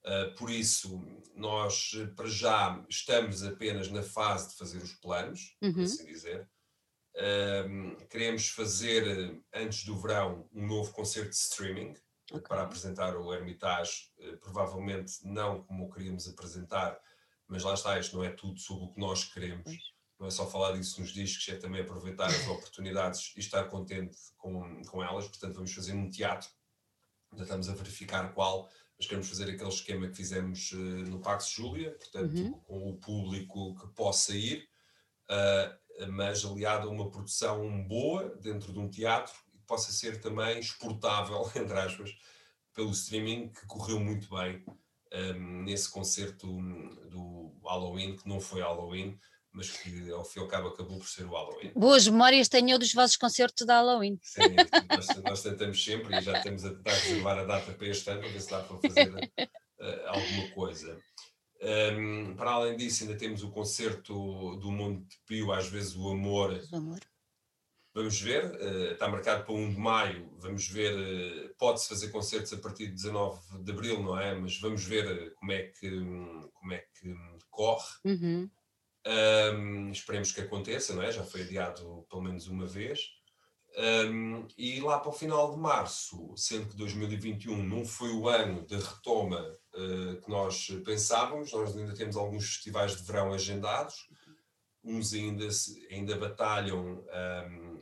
Uh, 0.05 0.35
por 0.37 0.49
isso, 0.49 1.05
nós, 1.35 1.93
para 2.17 2.29
já, 2.29 2.85
estamos 2.89 3.43
apenas 3.43 3.91
na 3.91 4.03
fase 4.03 4.51
de 4.51 4.57
fazer 4.57 4.79
os 4.79 4.95
planos, 4.95 5.57
uhum. 5.61 5.75
por 5.75 5.83
assim 5.83 6.07
dizer. 6.07 6.49
queremos 8.09 8.49
fazer, 8.49 9.39
antes 9.53 9.85
do 9.85 9.99
verão, 9.99 10.49
um 10.55 10.67
novo 10.67 10.93
concerto 10.93 11.31
de 11.31 11.37
streaming, 11.37 11.95
okay. 12.31 12.49
para 12.49 12.63
apresentar 12.63 13.15
o 13.15 13.35
Hermitage, 13.35 14.11
provavelmente 14.41 15.19
não 15.23 15.63
como 15.65 15.91
queríamos 15.93 16.27
apresentar, 16.27 16.99
mas 17.51 17.65
lá 17.65 17.75
está, 17.75 17.99
isto 17.99 18.17
não 18.17 18.25
é 18.25 18.31
tudo 18.31 18.59
sobre 18.61 18.85
o 18.85 18.93
que 18.93 19.01
nós 19.01 19.25
queremos. 19.25 19.77
Não 20.19 20.29
é 20.29 20.31
só 20.31 20.49
falar 20.49 20.73
disso 20.73 21.01
nos 21.01 21.13
discos, 21.13 21.49
é 21.49 21.57
também 21.57 21.81
aproveitar 21.81 22.27
as 22.27 22.47
oportunidades 22.47 23.33
e 23.37 23.41
estar 23.41 23.65
contente 23.65 24.17
com, 24.37 24.83
com 24.85 25.03
elas. 25.03 25.27
Portanto, 25.27 25.55
vamos 25.55 25.73
fazer 25.73 25.95
um 25.95 26.09
teatro, 26.09 26.49
ainda 27.33 27.43
estamos 27.43 27.69
a 27.69 27.75
verificar 27.75 28.33
qual, 28.33 28.71
mas 28.97 29.07
queremos 29.07 29.29
fazer 29.29 29.51
aquele 29.51 29.69
esquema 29.69 30.09
que 30.09 30.17
fizemos 30.17 30.71
uh, 30.73 30.77
no 30.77 31.21
Pax 31.21 31.51
Júlia, 31.51 31.91
portanto, 31.93 32.37
uhum. 32.37 32.53
com 32.61 32.91
o 32.91 32.97
público 32.99 33.75
que 33.81 33.89
possa 33.95 34.37
ir, 34.37 34.69
uh, 35.29 36.07
mas 36.13 36.45
aliado 36.45 36.89
a 36.89 36.93
uma 36.93 37.11
produção 37.11 37.83
boa 37.89 38.29
dentro 38.37 38.73
de 38.73 38.79
um 38.79 38.89
teatro 38.89 39.35
e 39.53 39.59
que 39.59 39.67
possa 39.67 39.91
ser 39.91 40.21
também 40.21 40.61
exportável, 40.61 41.51
entre 41.57 41.79
aspas, 41.79 42.15
pelo 42.75 42.93
streaming, 42.93 43.49
que 43.49 43.67
correu 43.67 43.99
muito 43.99 44.29
bem 44.31 44.65
um, 45.13 45.63
nesse 45.63 45.91
concerto 45.91 46.47
do 47.09 47.53
Halloween, 47.65 48.17
que 48.17 48.29
não 48.29 48.41
foi 48.41 48.61
Halloween, 48.61 49.19
mas 49.53 49.71
que 49.71 50.11
ao 50.11 50.25
fim 50.25 50.41
e 50.41 50.43
ao 50.43 50.49
cabo 50.49 50.69
acabou 50.69 50.99
por 50.99 51.09
ser 51.09 51.25
o 51.25 51.33
Halloween. 51.33 51.73
Boas 51.75 52.07
memórias 52.07 52.49
tenho 52.49 52.79
dos 52.79 52.93
vossos 52.93 53.17
concertos 53.17 53.67
de 53.67 53.73
Halloween. 53.73 54.19
Sim, 54.23 54.43
nós, 54.89 55.23
nós, 55.23 55.43
tentamos 55.43 55.85
sempre 55.85 56.17
e 56.17 56.21
já 56.21 56.41
temos 56.41 56.65
a 56.65 56.71
tentar 56.71 56.93
reservar 56.93 57.39
a 57.39 57.45
data 57.45 57.73
para 57.73 57.87
este 57.89 58.09
ano, 58.11 58.21
para 58.21 58.31
ver 58.31 58.41
se 58.41 58.51
dá 58.51 58.63
para 58.63 58.79
fazer 58.79 59.11
uh, 59.11 60.07
alguma 60.07 60.51
coisa. 60.51 61.01
Um, 61.63 62.35
para 62.37 62.53
além 62.53 62.77
disso, 62.77 63.03
ainda 63.03 63.17
temos 63.17 63.43
o 63.43 63.51
concerto 63.51 64.57
do 64.57 64.71
Monte 64.71 65.19
Pio, 65.27 65.53
às 65.53 65.69
vezes 65.69 65.95
o 65.95 66.09
amor, 66.09 66.59
o 66.73 66.77
amor. 66.77 67.01
Vamos 67.93 68.21
ver, 68.21 68.45
uh, 68.45 68.93
está 68.93 69.09
marcado 69.09 69.45
para 69.45 69.53
1 69.53 69.75
de 69.75 69.79
maio, 69.79 70.31
vamos 70.39 70.69
ver, 70.69 70.95
uh, 70.95 71.55
pode-se 71.59 71.89
fazer 71.89 72.09
concertos 72.11 72.53
a 72.53 72.59
partir 72.59 72.87
de 72.87 72.95
19 72.95 73.65
de 73.65 73.73
abril, 73.73 74.03
não 74.03 74.19
é? 74.19 74.33
Mas 74.35 74.61
vamos 74.61 74.85
ver 74.85 75.07
eh, 75.07 75.31
como 75.31 75.53
é 75.53 75.63
que, 75.65 75.91
como 76.55 76.73
é 76.73 76.79
que 76.79 77.15
corre. 77.51 77.93
Uhum. 78.05 78.51
Um, 79.07 79.91
esperemos 79.91 80.31
que 80.31 80.41
aconteça, 80.41 80.95
não 80.95 81.03
é? 81.03 81.11
Já 81.11 81.25
foi 81.25 81.43
adiado 81.43 82.07
pelo 82.09 82.23
menos 82.23 82.47
uma 82.47 82.67
vez. 82.67 83.01
Um, 83.77 84.47
e 84.59 84.81
lá 84.81 84.99
para 84.99 85.11
o 85.11 85.13
final 85.13 85.53
de 85.53 85.59
março, 85.59 86.35
sendo 86.37 86.69
que 86.69 86.77
2021 86.77 87.63
não 87.63 87.85
foi 87.85 88.11
o 88.11 88.29
ano 88.29 88.67
de 88.67 88.77
retoma 88.77 89.41
uh, 89.75 90.21
que 90.21 90.29
nós 90.29 90.69
pensávamos, 90.85 91.53
nós 91.53 91.77
ainda 91.77 91.95
temos 91.95 92.17
alguns 92.17 92.47
festivais 92.47 92.97
de 92.97 93.03
verão 93.05 93.33
agendados, 93.33 94.09
uns 94.83 95.13
ainda, 95.13 95.47
ainda 95.91 96.17
batalham 96.17 97.05
um, 97.05 97.80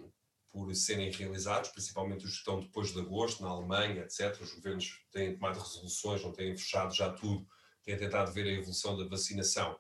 por 0.51 0.75
serem 0.75 1.11
realizados, 1.11 1.71
principalmente 1.71 2.25
os 2.25 2.33
que 2.33 2.39
estão 2.39 2.61
depois 2.61 2.93
de 2.93 3.01
agosto, 3.01 3.43
na 3.43 3.51
Alemanha, 3.51 4.03
etc. 4.03 4.41
Os 4.41 4.53
governos 4.55 5.01
têm 5.13 5.35
tomado 5.35 5.61
resoluções, 5.61 6.23
não 6.23 6.33
têm 6.33 6.57
fechado 6.57 6.95
já 6.95 7.13
tudo, 7.13 7.47
têm 7.83 7.97
tentado 7.97 8.33
ver 8.33 8.47
a 8.47 8.53
evolução 8.53 8.97
da 8.97 9.05
vacinação 9.05 9.79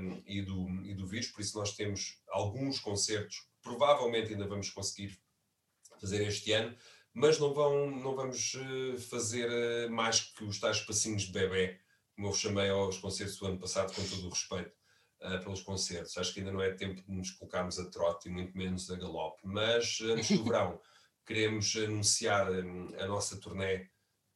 um, 0.00 0.22
e, 0.26 0.42
do, 0.42 0.68
e 0.84 0.94
do 0.94 1.06
vírus, 1.06 1.28
por 1.28 1.40
isso 1.40 1.58
nós 1.58 1.74
temos 1.74 2.20
alguns 2.28 2.78
concertos, 2.78 3.48
provavelmente 3.62 4.32
ainda 4.32 4.46
vamos 4.46 4.70
conseguir 4.70 5.18
fazer 6.00 6.26
este 6.26 6.52
ano, 6.52 6.76
mas 7.14 7.38
não, 7.38 7.54
vão, 7.54 7.90
não 7.90 8.14
vamos 8.14 8.54
eh, 8.54 8.98
fazer 8.98 9.50
eh, 9.50 9.88
mais 9.88 10.20
que 10.20 10.44
os 10.44 10.58
tais 10.58 10.80
passinhos 10.80 11.24
de 11.24 11.32
bebê, 11.32 11.78
como 12.16 12.28
eu 12.28 12.32
chamei 12.32 12.70
aos 12.70 12.98
concertos 12.98 13.36
do 13.36 13.46
ano 13.46 13.58
passado, 13.58 13.94
com 13.94 14.02
todo 14.02 14.26
o 14.26 14.30
respeito 14.30 14.72
pelos 15.42 15.62
concertos. 15.62 16.16
Acho 16.18 16.34
que 16.34 16.40
ainda 16.40 16.52
não 16.52 16.60
é 16.60 16.72
tempo 16.72 17.02
de 17.02 17.10
nos 17.10 17.30
colocarmos 17.32 17.78
a 17.78 17.88
trote 17.90 18.28
e 18.28 18.32
muito 18.32 18.56
menos 18.56 18.90
a 18.90 18.96
galope. 18.96 19.40
Mas 19.44 19.98
antes 20.02 20.36
do 20.36 20.44
verão, 20.44 20.80
queremos 21.26 21.74
anunciar 21.76 22.50
um, 22.50 22.94
a 22.98 23.06
nossa 23.06 23.38
turnê 23.38 23.88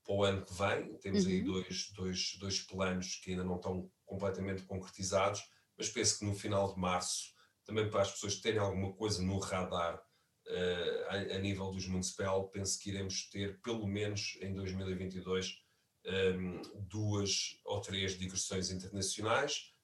para 0.04 0.14
o 0.14 0.24
ano 0.24 0.44
que 0.44 0.54
vem. 0.54 0.96
Temos 0.98 1.24
uhum. 1.24 1.30
aí 1.30 1.42
dois, 1.42 1.90
dois, 1.92 2.36
dois 2.38 2.60
planos 2.60 3.16
que 3.16 3.32
ainda 3.32 3.44
não 3.44 3.56
estão 3.56 3.90
completamente 4.04 4.62
concretizados, 4.62 5.42
mas 5.76 5.88
penso 5.88 6.18
que 6.18 6.24
no 6.24 6.34
final 6.34 6.72
de 6.72 6.78
março, 6.78 7.34
também 7.64 7.90
para 7.90 8.02
as 8.02 8.12
pessoas 8.12 8.36
terem 8.36 8.60
alguma 8.60 8.92
coisa 8.92 9.20
no 9.20 9.38
radar 9.38 9.96
uh, 9.96 11.04
a, 11.08 11.36
a, 11.36 11.38
nível 11.38 11.70
dos 11.72 11.86
Municipal, 11.88 12.48
penso 12.48 12.78
que 12.78 12.90
iremos 12.90 13.28
ter, 13.28 13.60
pelo 13.60 13.86
menos 13.86 14.38
em 14.40 14.54
2022, 14.54 15.58
um, 16.06 16.62
duas 16.86 17.58
ou 17.64 17.80
três 17.80 18.16
digressões 18.16 18.70
internacionais 18.70 19.74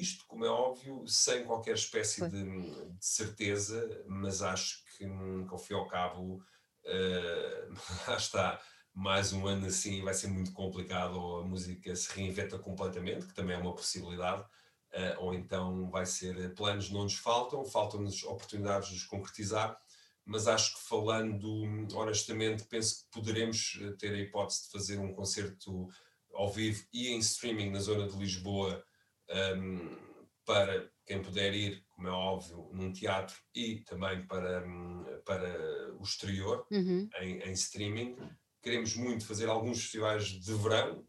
isto, 0.00 0.24
como 0.26 0.44
é 0.44 0.48
óbvio, 0.48 1.06
sem 1.06 1.44
qualquer 1.44 1.74
espécie 1.74 2.28
de, 2.28 2.42
de, 2.42 3.04
certeza, 3.04 4.04
mas 4.06 4.42
acho 4.42 4.84
que, 4.96 5.04
ao 5.50 5.58
fim 5.58 5.74
e 5.74 5.76
ao 5.76 5.86
cabo, 5.86 6.42
uh, 6.84 7.74
lá 8.08 8.16
está, 8.16 8.60
mais 8.92 9.32
um 9.32 9.46
ano 9.46 9.66
assim 9.66 10.02
vai 10.02 10.14
ser 10.14 10.28
muito 10.28 10.52
complicado, 10.52 11.14
ou 11.14 11.40
a 11.40 11.44
música 11.44 11.94
se 11.94 12.12
reinventa 12.12 12.58
completamente, 12.58 13.26
que 13.26 13.34
também 13.34 13.56
é 13.56 13.58
uma 13.58 13.74
possibilidade, 13.74 14.42
uh, 14.42 15.20
ou 15.20 15.34
então 15.34 15.90
vai 15.90 16.06
ser, 16.06 16.54
planos 16.54 16.90
não 16.90 17.04
nos 17.04 17.16
faltam, 17.16 17.64
faltam-nos 17.64 18.22
oportunidades 18.24 18.88
de 18.88 18.96
os 18.96 19.04
concretizar, 19.04 19.76
mas 20.24 20.48
acho 20.48 20.74
que 20.74 20.82
falando 20.88 21.64
honestamente, 21.94 22.64
penso 22.64 23.02
que 23.02 23.10
poderemos 23.10 23.78
eh, 23.82 23.92
ter 23.98 24.14
a 24.14 24.18
hipótese 24.18 24.64
de 24.64 24.70
fazer 24.70 24.98
um 24.98 25.12
concerto 25.12 25.86
ao 26.32 26.50
vivo 26.50 26.82
e 26.92 27.08
em 27.08 27.18
streaming 27.18 27.70
na 27.70 27.78
zona 27.78 28.08
de 28.08 28.16
Lisboa, 28.16 28.82
um, 29.30 29.96
para 30.44 30.90
quem 31.06 31.22
puder 31.22 31.54
ir, 31.54 31.84
como 31.90 32.08
é 32.08 32.10
óbvio, 32.10 32.70
num 32.72 32.92
teatro 32.92 33.36
e 33.54 33.80
também 33.80 34.26
para, 34.26 34.66
um, 34.66 35.04
para 35.24 35.94
o 35.98 36.02
exterior, 36.02 36.66
uhum. 36.70 37.08
em, 37.20 37.38
em, 37.40 37.52
streaming. 37.52 38.16
Queremos 38.62 38.96
muito 38.96 39.26
fazer 39.26 39.48
alguns 39.48 39.82
festivais 39.82 40.26
de 40.26 40.54
verão, 40.54 41.06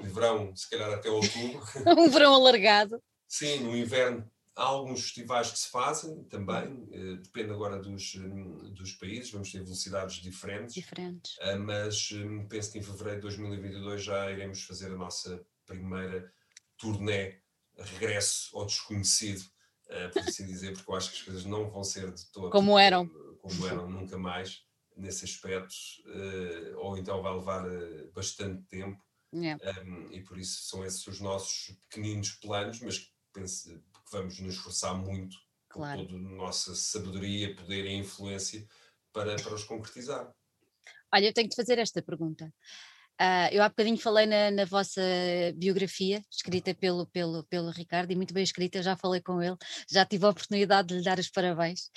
de 0.00 0.08
verão, 0.08 0.54
se 0.54 0.68
calhar 0.68 0.92
até 0.92 1.10
outubro. 1.10 1.60
um 1.98 2.08
verão 2.10 2.34
alargado. 2.34 3.02
Sim, 3.26 3.60
no 3.60 3.76
inverno 3.76 4.30
há 4.58 4.64
alguns 4.64 5.02
festivais 5.02 5.52
que 5.52 5.58
se 5.58 5.70
fazem 5.70 6.24
também, 6.24 6.88
eh, 6.90 7.16
depende 7.22 7.52
agora 7.52 7.78
dos, 7.78 8.16
hum, 8.16 8.72
dos 8.74 8.92
países, 8.94 9.30
vamos 9.30 9.52
ter 9.52 9.62
velocidades 9.62 10.16
diferentes. 10.16 10.74
Diferentes. 10.74 11.36
Eh, 11.40 11.56
mas 11.56 12.10
hum, 12.10 12.46
penso 12.48 12.72
que 12.72 12.78
em 12.78 12.82
fevereiro 12.82 13.20
de 13.20 13.22
2022 13.22 14.02
já 14.02 14.30
iremos 14.30 14.64
fazer 14.64 14.90
a 14.90 14.96
nossa 14.96 15.40
primeira 15.64 16.30
turnê 16.76 17.40
regresso 17.78 18.56
ao 18.56 18.66
desconhecido, 18.66 19.40
uh, 19.86 20.12
por 20.12 20.22
assim 20.22 20.46
dizer, 20.46 20.72
porque 20.74 20.90
eu 20.90 20.96
acho 20.96 21.10
que 21.10 21.16
as 21.18 21.22
coisas 21.22 21.44
não 21.44 21.70
vão 21.70 21.84
ser 21.84 22.12
de 22.12 22.26
todo 22.32 22.50
como 22.50 22.78
eram, 22.78 23.08
como 23.40 23.66
eram 23.66 23.88
nunca 23.88 24.18
mais 24.18 24.62
nesse 24.96 25.24
aspecto, 25.24 25.74
uh, 26.06 26.78
ou 26.78 26.98
então 26.98 27.22
vai 27.22 27.32
levar 27.32 27.66
uh, 27.66 28.12
bastante 28.12 28.62
tempo. 28.64 29.00
Yeah. 29.34 29.62
Um, 29.82 30.10
e 30.10 30.22
por 30.22 30.38
isso 30.38 30.62
são 30.62 30.84
esses 30.84 31.06
os 31.06 31.20
nossos 31.20 31.76
pequeninos 31.82 32.32
planos, 32.32 32.80
mas 32.80 32.98
que, 32.98 33.10
pense, 33.32 33.68
que 33.68 34.10
vamos 34.10 34.40
nos 34.40 34.54
esforçar 34.54 34.94
muito 34.94 35.36
claro. 35.68 36.00
com 36.00 36.06
toda 36.06 36.28
a 36.28 36.36
nossa 36.36 36.74
sabedoria, 36.74 37.54
poder 37.54 37.84
e 37.84 37.94
influência 37.94 38.66
para, 39.12 39.36
para 39.36 39.54
os 39.54 39.64
concretizar. 39.64 40.32
Olha, 41.12 41.26
eu 41.26 41.32
tenho 41.32 41.48
que 41.48 41.56
fazer 41.56 41.78
esta 41.78 42.02
pergunta. 42.02 42.52
Uh, 43.20 43.50
eu 43.50 43.62
há 43.64 43.68
bocadinho 43.68 43.98
falei 43.98 44.26
na, 44.26 44.50
na, 44.52 44.64
vossa 44.64 45.00
biografia, 45.56 46.22
escrita 46.30 46.72
pelo, 46.72 47.04
pelo, 47.06 47.42
pelo 47.44 47.70
Ricardo, 47.70 48.12
e 48.12 48.16
muito 48.16 48.32
bem 48.32 48.44
escrita, 48.44 48.80
já 48.80 48.96
falei 48.96 49.20
com 49.20 49.42
ele, 49.42 49.56
já 49.90 50.06
tive 50.06 50.24
a 50.24 50.30
oportunidade 50.30 50.88
de 50.88 50.94
lhe 50.94 51.02
dar 51.02 51.18
os 51.18 51.28
parabéns. 51.28 51.90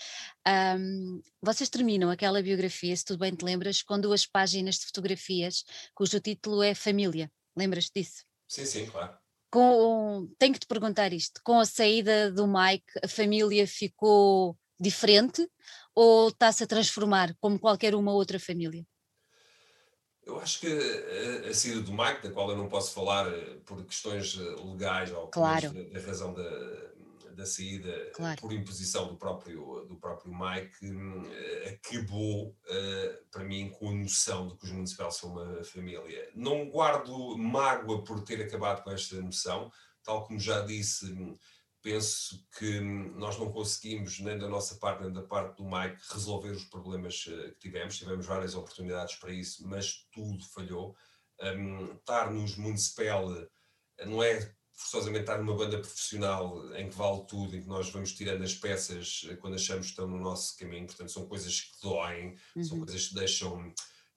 Um, 0.48 1.22
vocês 1.39 1.69
terminam 1.69 2.10
aquela 2.10 2.41
biografia, 2.41 2.95
se 2.95 3.06
tudo 3.06 3.19
bem 3.19 3.35
te 3.35 3.45
lembras, 3.45 3.84
com 3.84 3.99
duas 3.99 4.26
páginas 4.26 4.76
de 4.76 4.85
fotografias, 4.88 5.64
cujo 5.93 6.19
título 6.19 6.64
é 6.64 6.73
Família. 6.73 7.31
Lembras-te 7.56 8.02
disso? 8.02 8.26
Sim, 8.48 8.65
sim, 8.65 8.85
claro. 8.88 9.15
Com, 9.52 10.27
tenho 10.39 10.53
que 10.53 10.60
te 10.61 10.65
perguntar 10.65 11.14
isto: 11.14 11.39
com 11.43 11.60
a 11.60 11.65
saída 11.65 12.31
do 12.31 12.48
Mike, 12.48 12.85
a 13.03 13.07
família 13.07 13.68
ficou 13.68 14.57
diferente 14.80 15.48
ou 15.93 16.30
está-se 16.30 16.64
a 16.64 16.68
transformar 16.68 17.35
como 17.39 17.60
qualquer 17.60 17.93
uma 17.93 18.11
outra 18.14 18.39
família? 18.39 18.84
Eu 20.32 20.40
acho 20.40 20.62
que 20.62 20.68
a, 20.68 21.49
a 21.49 21.53
saída 21.53 21.82
do 21.82 21.91
Mike, 21.91 22.24
da 22.24 22.32
qual 22.32 22.49
eu 22.49 22.58
não 22.58 22.70
posso 22.70 22.94
falar 22.94 23.28
eh, 23.28 23.58
por 23.66 23.84
questões 23.84 24.40
eh, 24.40 24.64
legais 24.64 25.12
ou 25.12 25.28
claro. 25.28 25.72
da, 25.72 25.99
da, 25.99 26.06
razão 26.06 26.34
da, 26.34 26.49
da 27.34 27.45
saída 27.45 28.12
claro. 28.14 28.40
por 28.40 28.53
imposição 28.53 29.10
do 29.10 29.18
próprio, 29.18 29.86
do 29.90 29.98
próprio 29.98 30.34
Mike, 30.34 30.86
eh, 31.34 31.78
acabou 31.78 32.56
para 33.30 33.44
mim 33.44 33.72
com 33.72 33.90
a 33.90 33.94
noção 33.94 34.48
de 34.48 34.56
que 34.56 34.66
os 34.66 34.72
municipais 34.72 35.16
são 35.16 35.32
uma 35.32 35.64
família. 35.66 36.30
Não 36.34 36.70
guardo 36.70 37.38
mágoa 37.38 38.02
por 38.02 38.24
ter 38.24 38.41
acabado 38.41 38.84
com 38.84 38.91
esta 38.91 39.20
noção, 39.20 39.70
tal 40.02 40.26
como 40.26 40.40
já 40.40 40.62
disse 40.62 41.14
penso 41.82 42.45
que 42.58 42.80
nós 42.80 43.38
não 43.38 43.52
conseguimos, 43.52 44.20
nem 44.20 44.38
da 44.38 44.48
nossa 44.48 44.76
parte, 44.76 45.03
nem 45.03 45.12
da 45.12 45.24
parte 45.24 45.58
do 45.58 45.64
Mike, 45.64 46.02
resolver 46.12 46.52
os 46.52 46.66
problemas 46.66 47.26
eh, 47.28 47.49
que 47.52 47.60
tivemos. 47.60 47.98
Tivemos 47.98 48.26
várias 48.26 48.56
oportunidades 48.56 49.16
para 49.16 49.32
isso, 49.32 49.68
mas 49.68 50.08
tudo 50.12 50.44
falhou. 50.49 50.95
Um, 51.41 51.95
estar 51.95 52.32
nos 52.32 52.56
Municipal 52.56 53.36
eh, 53.36 54.06
não 54.06 54.22
é 54.22 54.53
forçosamente 54.74 55.22
estar 55.22 55.38
numa 55.38 55.56
banda 55.56 55.80
profissional 55.80 56.74
em 56.76 56.90
que 56.90 56.95
vale 56.95 57.26
tudo, 57.26 57.56
em 57.56 57.62
que 57.62 57.68
nós 57.68 57.90
vamos 57.90 58.14
tirando 58.14 58.44
as 58.44 58.53
peças 58.53 59.26
eh, 59.30 59.36
quando 59.36 59.56
achamos 59.56 59.88
que 59.88 59.91
estão 59.91 60.08
no 60.08 60.20
nosso 60.20 60.56
caminho. 60.58 60.86
Portanto, 60.86 61.12
são 61.12 61.28
coisas 61.28 61.62
que 61.62 61.82
doem, 61.82 62.36
uhum. 62.56 62.64
são 62.64 62.80
coisas 62.80 63.08
que 63.08 63.16
deixam, 63.16 63.74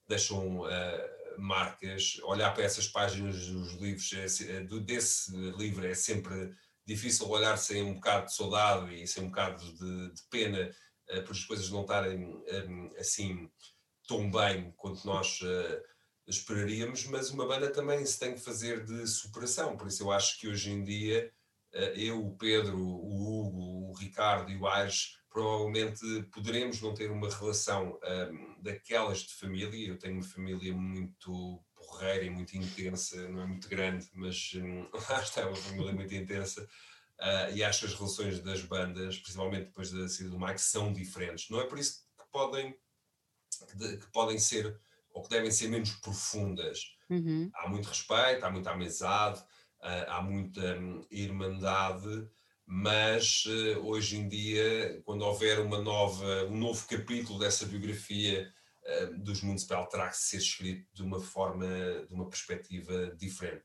deixam 0.07 0.59
uh, 0.61 1.39
marcas. 1.39 2.19
Olhar 2.23 2.53
para 2.53 2.63
essas 2.63 2.87
páginas 2.87 3.47
dos 3.47 3.73
livros, 3.73 4.11
é, 4.13 4.63
desse 4.81 5.35
livro, 5.35 5.85
é 5.85 5.93
sempre 5.93 6.53
difícil 6.85 7.27
olhar 7.29 7.57
sem 7.57 7.83
um 7.83 7.95
bocado 7.95 8.27
de 8.27 8.35
saudade 8.35 8.93
e 8.93 9.07
sem 9.07 9.23
um 9.23 9.27
bocado 9.27 9.63
de, 9.73 10.13
de 10.13 10.21
pena 10.29 10.71
uh, 11.09 11.23
por 11.23 11.31
as 11.31 11.43
coisas 11.43 11.69
não 11.69 11.81
estarem 11.81 12.25
um, 12.25 12.91
assim 12.97 13.49
tão 14.07 14.29
bem 14.29 14.71
quanto 14.77 15.05
nós 15.05 15.41
uh, 15.41 15.81
esperaríamos, 16.27 17.05
mas 17.05 17.29
uma 17.31 17.47
banda 17.47 17.71
também 17.71 18.05
se 18.05 18.19
tem 18.19 18.33
que 18.33 18.39
fazer 18.39 18.83
de 18.83 19.07
superação, 19.07 19.77
por 19.77 19.87
isso 19.87 20.03
eu 20.03 20.11
acho 20.11 20.39
que 20.39 20.47
hoje 20.47 20.71
em 20.71 20.83
dia 20.83 21.31
uh, 21.73 21.99
eu, 21.99 22.25
o 22.25 22.37
Pedro, 22.37 22.77
o 22.77 23.47
Hugo, 23.47 23.91
o 23.91 23.93
Ricardo 23.93 24.51
e 24.51 24.57
o 24.57 24.67
Aires 24.67 25.17
provavelmente 25.35 26.23
poderemos 26.31 26.81
não 26.81 26.93
ter 26.93 27.11
uma 27.11 27.29
relação 27.29 27.99
um, 28.31 28.61
daquelas 28.61 29.19
de 29.19 29.33
família, 29.33 29.89
eu 29.89 29.99
tenho 29.99 30.13
uma 30.13 30.23
família 30.23 30.73
muito 30.73 31.61
porreira 31.85 32.23
e 32.23 32.29
muito 32.29 32.55
intensa, 32.57 33.27
não 33.29 33.41
é 33.41 33.45
muito 33.45 33.67
grande, 33.69 34.07
mas 34.13 34.51
hum, 34.55 34.87
lá 35.09 35.21
está, 35.21 35.41
é 35.41 35.45
uma 35.45 35.55
família 35.55 35.93
muito 35.93 36.13
intensa. 36.13 36.67
Uh, 37.19 37.55
e 37.55 37.63
acho 37.63 37.81
que 37.81 37.85
as 37.85 37.93
relações 37.93 38.39
das 38.41 38.61
bandas, 38.61 39.17
principalmente 39.19 39.67
depois 39.67 39.91
da 39.91 40.07
saída 40.09 40.31
do 40.31 40.39
Mike, 40.39 40.59
são 40.59 40.91
diferentes. 40.91 41.49
Não 41.49 41.61
é 41.61 41.65
por 41.65 41.79
isso 41.79 42.03
que 42.17 42.25
podem, 42.29 42.77
que, 43.69 43.77
de, 43.77 43.97
que 43.97 44.11
podem 44.11 44.37
ser 44.37 44.77
ou 45.13 45.23
que 45.23 45.29
devem 45.29 45.49
ser 45.49 45.69
menos 45.69 45.91
profundas. 45.91 46.93
Uhum. 47.09 47.49
Há 47.55 47.69
muito 47.69 47.87
respeito, 47.87 48.45
há 48.45 48.51
muita 48.51 48.71
amizade, 48.71 49.39
uh, 49.39 50.09
há 50.09 50.21
muita 50.21 50.77
um, 50.77 51.05
irmandade, 51.09 52.27
mas 52.65 53.45
uh, 53.45 53.79
hoje 53.85 54.17
em 54.17 54.27
dia, 54.27 55.01
quando 55.05 55.21
houver 55.21 55.59
uma 55.61 55.79
nova, 55.79 56.45
um 56.45 56.57
novo 56.57 56.85
capítulo 56.85 57.39
dessa 57.39 57.65
biografia 57.65 58.53
eh, 58.85 59.07
dos 59.07 59.41
Municipal 59.41 59.87
terá 59.87 60.09
que 60.09 60.17
ser 60.17 60.37
escrito 60.37 60.87
de 60.93 61.01
uma 61.01 61.19
forma, 61.19 61.65
de 62.07 62.13
uma 62.13 62.29
perspectiva 62.29 63.15
diferente. 63.15 63.63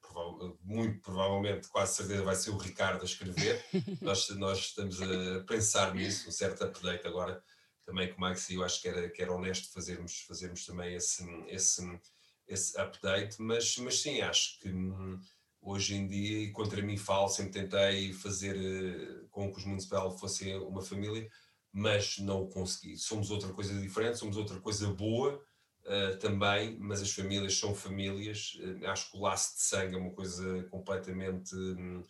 muito 0.62 1.00
provavelmente, 1.02 1.68
quase 1.68 1.96
certeza, 1.96 2.22
vai 2.22 2.34
ser 2.34 2.50
o 2.50 2.56
Ricardo 2.56 3.02
a 3.02 3.04
escrever. 3.04 3.62
nós, 4.00 4.28
nós 4.30 4.58
estamos 4.58 5.00
a 5.02 5.44
pensar 5.46 5.94
nisso, 5.94 6.28
um 6.28 6.32
certo 6.32 6.64
update 6.64 7.06
agora 7.06 7.42
também 7.84 8.08
com 8.08 8.18
o 8.18 8.20
Maxi, 8.20 8.54
eu 8.54 8.64
acho 8.64 8.80
que 8.80 8.88
era, 8.88 9.10
que 9.10 9.20
era 9.20 9.32
honesto 9.32 9.72
fazermos, 9.72 10.20
fazermos 10.20 10.64
também 10.64 10.94
esse, 10.94 11.24
esse, 11.48 12.00
esse 12.46 12.80
update, 12.80 13.36
mas, 13.42 13.76
mas 13.78 14.00
sim, 14.00 14.20
acho 14.20 14.58
que 14.60 14.70
hum, 14.70 15.20
hoje 15.60 15.96
em 15.96 16.06
dia, 16.06 16.38
e 16.38 16.52
contra 16.52 16.80
mim 16.82 16.96
falo, 16.96 17.28
sempre 17.28 17.60
tentei 17.60 18.12
fazer 18.12 18.56
eh, 18.56 19.26
com 19.30 19.52
que 19.52 19.58
os 19.58 19.64
Municipal 19.64 20.16
fossem 20.16 20.56
uma 20.56 20.80
família, 20.80 21.28
mas 21.72 22.18
não 22.18 22.42
o 22.42 22.48
consegui. 22.48 22.96
Somos 22.96 23.30
outra 23.30 23.52
coisa 23.52 23.78
diferente, 23.80 24.18
somos 24.18 24.36
outra 24.36 24.58
coisa 24.60 24.88
boa 24.88 25.40
uh, 25.84 26.18
também, 26.18 26.76
mas 26.78 27.00
as 27.00 27.12
famílias 27.12 27.56
são 27.56 27.74
famílias. 27.74 28.58
Uh, 28.60 28.86
acho 28.88 29.10
que 29.10 29.16
o 29.16 29.20
laço 29.20 29.56
de 29.56 29.62
sangue 29.62 29.94
é 29.94 29.98
uma 29.98 30.12
coisa 30.12 30.64
completamente 30.64 31.54
um, 31.54 32.02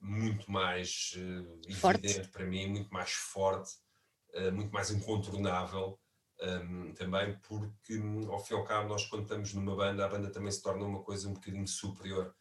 muito 0.00 0.50
mais 0.50 1.14
uh, 1.16 1.60
evidente 1.68 2.28
para 2.28 2.44
mim, 2.44 2.66
muito 2.66 2.92
mais 2.92 3.12
forte, 3.12 3.72
muito 4.52 4.72
mais 4.72 4.90
incontornável. 4.90 5.98
Um, 6.38 6.92
também 6.92 7.34
porque, 7.48 7.96
hum, 7.96 8.30
ao 8.30 8.38
fim 8.38 8.52
e 8.52 8.56
ao 8.58 8.64
cabo, 8.64 8.90
nós 8.90 9.06
quando 9.06 9.22
estamos 9.22 9.54
numa 9.54 9.74
banda, 9.74 10.04
a 10.04 10.08
banda 10.08 10.30
também 10.30 10.50
se 10.50 10.62
torna 10.62 10.84
uma 10.84 11.02
coisa 11.02 11.26
um 11.26 11.32
bocadinho 11.32 11.66
superior 11.66 12.34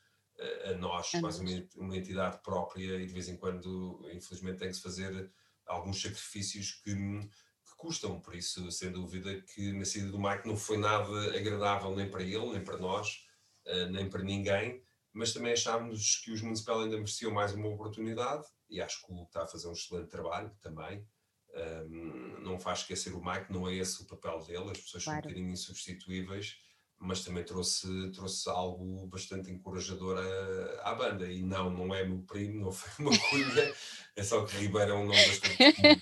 a 0.65 0.73
nós, 0.73 1.11
quase 1.11 1.39
uma, 1.39 1.85
uma 1.85 1.95
entidade 1.95 2.39
própria, 2.43 2.99
e 2.99 3.05
de 3.05 3.13
vez 3.13 3.29
em 3.29 3.37
quando, 3.37 4.05
infelizmente, 4.11 4.59
tem 4.59 4.67
que 4.67 4.73
se 4.73 4.81
fazer 4.81 5.31
alguns 5.65 6.01
sacrifícios 6.01 6.73
que, 6.83 6.93
que, 6.93 7.75
custam, 7.77 8.19
por 8.19 8.35
isso, 8.35 8.71
sem 8.71 8.91
dúvida, 8.91 9.41
que 9.41 9.71
na 9.73 9.85
saída 9.85 10.09
do 10.09 10.19
Mike 10.19 10.47
não 10.47 10.57
foi 10.57 10.77
nada 10.77 11.37
agradável 11.37 11.95
nem 11.95 12.09
para 12.09 12.23
ele, 12.23 12.51
nem 12.51 12.63
para 12.63 12.77
nós, 12.77 13.25
uh, 13.67 13.91
nem 13.91 14.09
para 14.09 14.23
ninguém, 14.23 14.83
mas 15.13 15.33
também 15.33 15.53
achámos 15.53 16.21
que 16.23 16.31
os 16.31 16.41
Municipal 16.41 16.81
ainda 16.81 16.97
mereciam 16.97 17.31
mais 17.31 17.53
uma 17.53 17.69
oportunidade 17.69 18.45
e 18.69 18.81
acho 18.81 19.05
que 19.05 19.13
o 19.13 19.23
está 19.23 19.43
a 19.43 19.47
fazer 19.47 19.67
um 19.67 19.73
excelente 19.73 20.09
trabalho 20.09 20.51
também. 20.61 21.07
Um, 21.53 22.39
não 22.41 22.59
faz 22.59 22.79
esquecer 22.79 23.13
o 23.13 23.23
Mike, 23.23 23.51
não 23.51 23.65
é 23.65 23.75
esse 23.75 24.03
o 24.03 24.07
papel 24.07 24.39
dele, 24.43 24.71
as 24.71 24.79
pessoas 24.79 25.05
claro. 25.05 25.21
são 25.21 25.29
um 25.29 25.33
bocadinho 25.33 25.53
insubstituíveis 25.53 26.57
mas 26.99 27.23
também 27.23 27.43
trouxe, 27.43 27.87
trouxe 28.11 28.49
algo 28.49 29.05
bastante 29.07 29.51
encorajador 29.51 30.17
à, 30.17 30.91
à, 30.91 30.95
banda. 30.95 31.25
E 31.29 31.43
não, 31.43 31.69
não 31.69 31.93
é 31.93 32.03
meu 32.03 32.19
primo, 32.19 32.65
não 32.65 32.71
foi 32.71 32.89
uma 33.05 33.17
cunha, 33.17 33.73
é 34.15 34.23
só 34.23 34.43
que 34.45 34.57
Ribeiro 34.57 34.91
é 34.91 34.95
um 34.95 35.05
nome 35.05 35.27
bastante 35.27 35.73
comum 35.73 35.95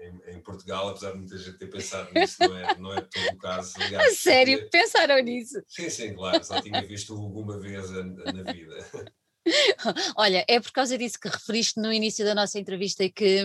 em, 0.00 0.36
em, 0.36 0.40
Portugal, 0.40 0.88
apesar 0.88 1.12
de 1.12 1.18
muita 1.18 1.36
gente 1.36 1.58
ter 1.58 1.66
pensado 1.66 2.12
nisso, 2.14 2.36
não 2.40 2.56
é, 2.56 2.78
não 2.78 2.94
é 2.94 3.00
todo 3.02 3.34
o 3.34 3.38
caso. 3.38 3.74
Aliás, 3.80 4.12
a 4.12 4.14
sério, 4.16 4.68
pensaram 4.70 5.18
nisso? 5.22 5.62
Sim, 5.68 5.90
sim, 5.90 6.14
claro, 6.14 6.42
só 6.42 6.60
tinha 6.60 6.84
visto 6.86 7.14
alguma 7.14 7.58
vez 7.58 7.90
na 7.90 8.52
vida. 8.52 9.12
Olha, 10.16 10.44
é 10.48 10.60
por 10.60 10.70
causa 10.72 10.96
disso 10.98 11.18
que 11.18 11.28
referiste 11.28 11.80
no 11.80 11.92
início 11.92 12.24
da 12.24 12.34
nossa 12.34 12.58
entrevista 12.58 13.04
e 13.04 13.10
que 13.10 13.44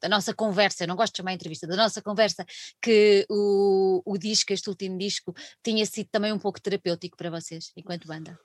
da 0.00 0.08
nossa 0.08 0.34
conversa, 0.34 0.86
não 0.86 0.96
gosto 0.96 1.14
de 1.14 1.18
chamar 1.18 1.32
entrevista, 1.32 1.66
da 1.66 1.76
nossa 1.76 2.02
conversa, 2.02 2.44
que 2.82 3.26
o, 3.30 4.02
o 4.04 4.18
disco, 4.18 4.52
este 4.52 4.68
último 4.68 4.98
disco, 4.98 5.34
tinha 5.62 5.84
sido 5.86 6.08
também 6.10 6.32
um 6.32 6.38
pouco 6.38 6.60
terapêutico 6.60 7.16
para 7.16 7.30
vocês, 7.30 7.72
enquanto 7.76 8.08
banda. 8.08 8.38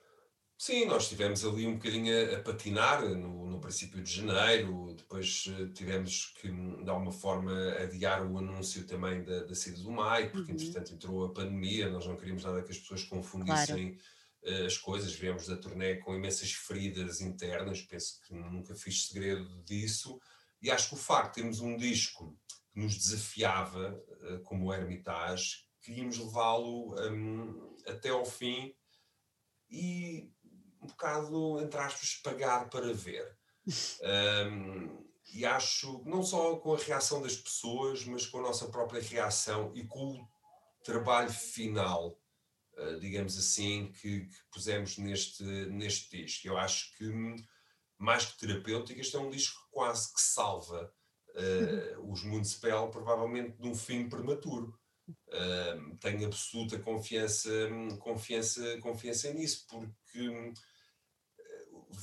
Sim, 0.56 0.86
nós 0.86 1.02
estivemos 1.02 1.44
ali 1.44 1.66
um 1.66 1.74
bocadinho 1.74 2.14
a, 2.16 2.36
a 2.36 2.40
patinar 2.40 3.04
no, 3.04 3.46
no, 3.50 3.60
princípio 3.60 4.00
de 4.00 4.10
janeiro, 4.10 4.94
depois 4.96 5.46
uh, 5.46 5.68
tivemos 5.72 6.32
que, 6.40 6.48
de 6.48 6.88
alguma 6.88 7.10
forma, 7.10 7.52
adiar 7.72 8.24
o 8.24 8.38
anúncio 8.38 8.86
também 8.86 9.24
da, 9.24 9.42
da 9.42 9.54
saída 9.54 9.80
do 9.82 9.90
maio, 9.90 10.30
porque 10.30 10.52
uhum. 10.52 10.58
entretanto 10.58 10.94
entrou 10.94 11.24
a 11.24 11.32
pandemia, 11.32 11.90
nós 11.90 12.06
não 12.06 12.16
queríamos 12.16 12.44
nada 12.44 12.62
que 12.62 12.70
as 12.70 12.78
pessoas 12.78 13.02
confundissem. 13.02 13.94
Claro 13.94 13.98
eh, 13.98 14.13
as 14.66 14.78
coisas. 14.78 15.14
Viemos 15.14 15.46
da 15.46 15.56
turnê 15.56 15.96
com 15.96 16.14
imensas 16.14 16.52
feridas 16.52 17.20
internas, 17.20 17.82
penso 17.82 18.20
que 18.22 18.34
nunca 18.34 18.74
fiz 18.74 19.08
segredo 19.08 19.62
disso. 19.64 20.20
E 20.60 20.70
acho 20.70 20.88
que 20.88 20.94
o 20.94 20.98
facto 20.98 21.34
de 21.34 21.42
termos 21.42 21.60
um 21.60 21.76
disco 21.76 22.36
que 22.72 22.80
nos 22.80 22.96
desafiava, 22.96 24.02
eh, 24.22 24.38
como 24.44 24.66
o 24.66 24.72
Hermitage, 24.72 25.64
queríamos 25.80 26.18
levá-lo 26.18 26.94
um, 26.98 27.76
até 27.86 28.08
ao 28.08 28.24
fim 28.24 28.74
e 29.70 30.32
um 30.80 30.86
bocado, 30.86 31.60
entre 31.60 31.78
aspas, 31.78 32.16
pagar 32.22 32.68
para 32.68 32.92
ver. 32.92 33.36
Um, 34.50 35.04
e 35.32 35.44
acho, 35.44 36.02
não 36.04 36.22
só 36.22 36.56
com 36.56 36.74
a 36.74 36.78
reação 36.78 37.20
das 37.22 37.36
pessoas, 37.36 38.04
mas 38.04 38.26
com 38.26 38.38
a 38.38 38.42
nossa 38.42 38.68
própria 38.68 39.02
reação 39.02 39.72
e 39.74 39.84
com 39.86 40.20
o 40.20 40.28
trabalho 40.82 41.30
final 41.30 42.10
eh, 42.10 42.23
digamos 43.00 43.38
assim, 43.38 43.92
que, 43.92 44.26
que, 44.26 44.36
pusemos 44.50 44.98
neste, 44.98 45.44
neste 45.44 46.16
disco. 46.16 46.48
Eu 46.48 46.56
acho 46.56 46.96
que, 46.96 47.04
mais 47.98 48.26
que 48.26 48.38
terapêutico, 48.38 49.00
este 49.00 49.16
é 49.16 49.18
um 49.18 49.30
disco 49.30 49.60
que 49.64 49.70
quase 49.70 50.12
que 50.12 50.20
salva 50.20 50.92
uh, 51.34 52.12
os 52.12 52.22
Municipal 52.24 52.90
provavelmente 52.90 53.56
de 53.60 53.68
um 53.68 53.74
fim 53.74 54.08
prematuro. 54.08 54.78
Uh, 55.08 55.96
tenho 55.98 56.26
absoluta 56.26 56.78
confiança, 56.78 57.50
confiança, 57.98 58.78
confiança 58.80 59.32
nisso, 59.34 59.66
porque 59.68 60.28
uh, 60.28 60.54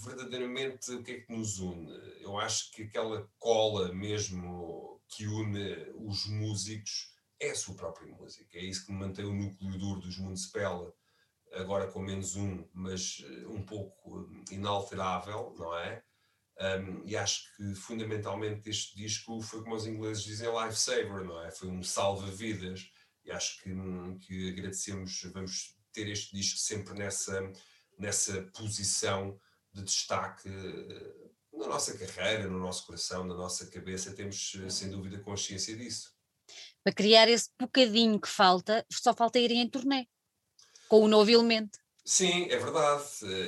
verdadeiramente 0.06 0.92
o 0.92 1.04
que 1.04 1.12
é 1.12 1.22
que 1.22 1.34
nos 1.34 1.60
une? 1.60 1.92
Eu 2.22 2.38
acho 2.38 2.72
que 2.72 2.84
aquela 2.84 3.28
cola 3.40 3.92
mesmo 3.94 5.02
que 5.10 5.26
une 5.28 5.92
os 5.96 6.28
músicos 6.28 7.11
é 7.42 7.52
a 7.52 7.56
sua 7.56 7.76
própria 7.76 8.08
música. 8.16 8.58
É 8.58 8.64
isso 8.64 8.86
que 8.86 8.94
mantém 8.94 9.26
o 9.26 9.34
núcleo 9.34 9.78
duro 9.78 10.00
dos 10.00 10.18
Municipal, 10.18 10.96
agora 11.54 11.88
com 11.88 12.00
menos 12.00 12.36
um, 12.36 12.66
mas 12.74 13.18
um 13.48 13.62
pouco 13.64 14.30
inalterável, 14.50 15.54
não 15.58 15.76
é? 15.78 16.02
Um, 16.62 17.02
e 17.06 17.18
acho 17.18 17.44
que 17.56 17.74
fundamentalmente 17.74 18.70
este 18.70 18.96
disco 18.96 19.42
foi 19.42 19.64
como 19.64 19.76
os 19.76 19.88
ingleses 19.88 20.24
dizem 20.24 20.48
lifesaver, 20.48 21.26
não 21.26 21.42
é? 21.44 21.50
Foi 21.50 21.68
um 21.68 21.82
salva-vidas 21.82 22.90
e 23.26 23.32
acho 23.32 23.62
que, 23.62 23.74
que 24.20 24.50
agradecemos, 24.50 25.22
vamos 25.34 25.76
ter 25.92 26.08
este 26.08 26.36
disco 26.36 26.60
sempre 26.60 26.94
nessa, 26.94 27.52
nessa 27.98 28.44
posição 28.56 29.40
de 29.74 29.84
destaque 29.84 30.50
eh, 30.50 31.32
na 31.54 31.68
nossa 31.68 31.98
carreira, 31.98 32.48
no 32.48 32.60
nosso 32.60 32.86
coração, 32.86 33.24
na 33.24 33.36
nossa 33.36 33.68
cabeça, 33.68 34.14
temos 34.14 34.54
eh, 34.64 34.70
sem 34.70 34.90
dúvida 34.90 35.20
consciência 35.20 35.76
disso. 35.76 36.14
Para 36.84 36.94
criar 36.94 37.28
esse 37.30 37.50
bocadinho 37.60 38.20
que 38.20 38.28
falta, 38.28 38.86
só 38.92 39.14
falta 39.14 39.40
irem 39.40 39.62
em 39.62 39.70
turnê 39.70 40.08
com 40.88 41.02
o 41.02 41.08
novo 41.08 41.30
elemento. 41.30 41.80
Sim, 42.04 42.46
é 42.50 42.58
verdade. 42.58 43.04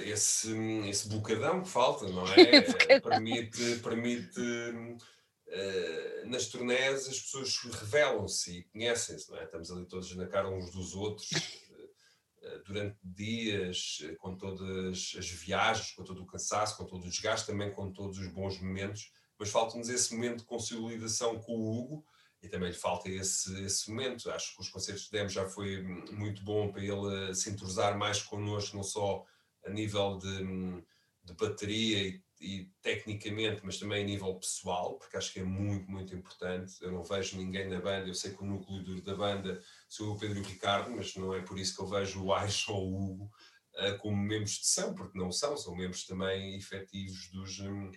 Esse, 0.05 0.55
esse 0.87 1.09
bocadão 1.09 1.61
que 1.61 1.69
falta, 1.69 2.07
não 2.07 2.23
é? 2.31 2.99
permite, 3.01 3.79
permite 3.79 4.39
uh, 4.39 6.29
nas 6.29 6.47
turnés 6.47 7.07
as 7.07 7.19
pessoas 7.19 7.57
revelam-se 7.57 8.59
e 8.59 8.63
conhecem-se, 8.63 9.29
não 9.29 9.37
é? 9.39 9.45
Estamos 9.45 9.71
ali 9.71 9.85
todos 9.85 10.15
na 10.15 10.27
cara 10.27 10.49
uns 10.49 10.71
dos 10.71 10.93
outros 10.93 11.31
uh, 11.31 12.63
durante 12.65 12.97
dias, 13.03 13.97
com 14.19 14.37
todas 14.37 15.15
as 15.17 15.29
viagens, 15.29 15.91
com 15.91 16.03
todo 16.03 16.21
o 16.21 16.27
cansaço, 16.27 16.77
com 16.77 16.85
todo 16.85 17.05
o 17.05 17.09
desgaste, 17.09 17.47
também 17.47 17.73
com 17.73 17.91
todos 17.91 18.19
os 18.19 18.27
bons 18.27 18.59
momentos, 18.61 19.11
mas 19.39 19.49
falta-nos 19.49 19.89
esse 19.89 20.13
momento 20.13 20.37
de 20.37 20.45
consolidação 20.45 21.39
com 21.39 21.53
o 21.53 21.77
Hugo 21.77 22.05
e 22.43 22.49
também 22.49 22.69
lhe 22.69 22.75
falta 22.75 23.09
esse, 23.09 23.63
esse 23.63 23.89
momento. 23.89 24.29
Acho 24.29 24.53
que 24.53 24.61
os 24.61 24.69
concertos 24.69 25.05
que 25.05 25.13
demos 25.13 25.31
já 25.31 25.47
foi 25.47 25.81
muito 26.11 26.43
bom 26.43 26.69
para 26.69 26.83
ele 26.83 27.29
eh, 27.29 27.33
se 27.33 27.49
entrosar 27.49 27.97
mais 27.97 28.21
connosco, 28.21 28.75
não 28.75 28.83
só 28.83 29.25
a 29.65 29.69
nível 29.69 30.17
de, 30.17 30.83
de 31.23 31.33
bateria 31.35 32.05
e, 32.05 32.23
e, 32.41 32.69
tecnicamente, 32.81 33.61
mas 33.63 33.79
também 33.79 34.03
a 34.03 34.05
nível 34.05 34.35
pessoal, 34.35 34.97
porque 34.97 35.15
acho 35.15 35.31
que 35.31 35.39
é 35.39 35.43
muito, 35.43 35.89
muito 35.89 36.13
importante. 36.13 36.73
Eu 36.81 36.91
não 36.91 37.01
vejo 37.01 37.37
ninguém 37.37 37.69
na 37.69 37.79
banda, 37.79 38.09
eu 38.09 38.13
sei 38.13 38.33
que 38.33 38.43
o 38.43 38.45
núcleo 38.45 39.01
da 39.01 39.15
banda 39.15 39.61
sou 39.87 40.13
o 40.13 40.19
Pedro 40.19 40.39
e 40.39 40.41
o 40.41 40.45
Ricardo, 40.45 40.91
mas 40.91 41.15
não 41.15 41.33
é 41.33 41.41
por 41.41 41.57
isso 41.57 41.73
que 41.73 41.81
eu 41.81 41.87
vejo 41.87 42.21
o 42.21 42.33
Ais 42.33 42.67
ou 42.67 42.91
o 42.91 43.05
Hugo 43.05 43.31
uh, 43.75 43.97
como 43.99 44.17
membros 44.17 44.59
de 44.59 44.67
são, 44.67 44.93
porque 44.93 45.17
não 45.17 45.31
são, 45.31 45.55
são 45.55 45.73
membros 45.77 46.05
também 46.05 46.57
efetivos 46.57 47.29
dos, 47.31 47.57
um, 47.61 47.89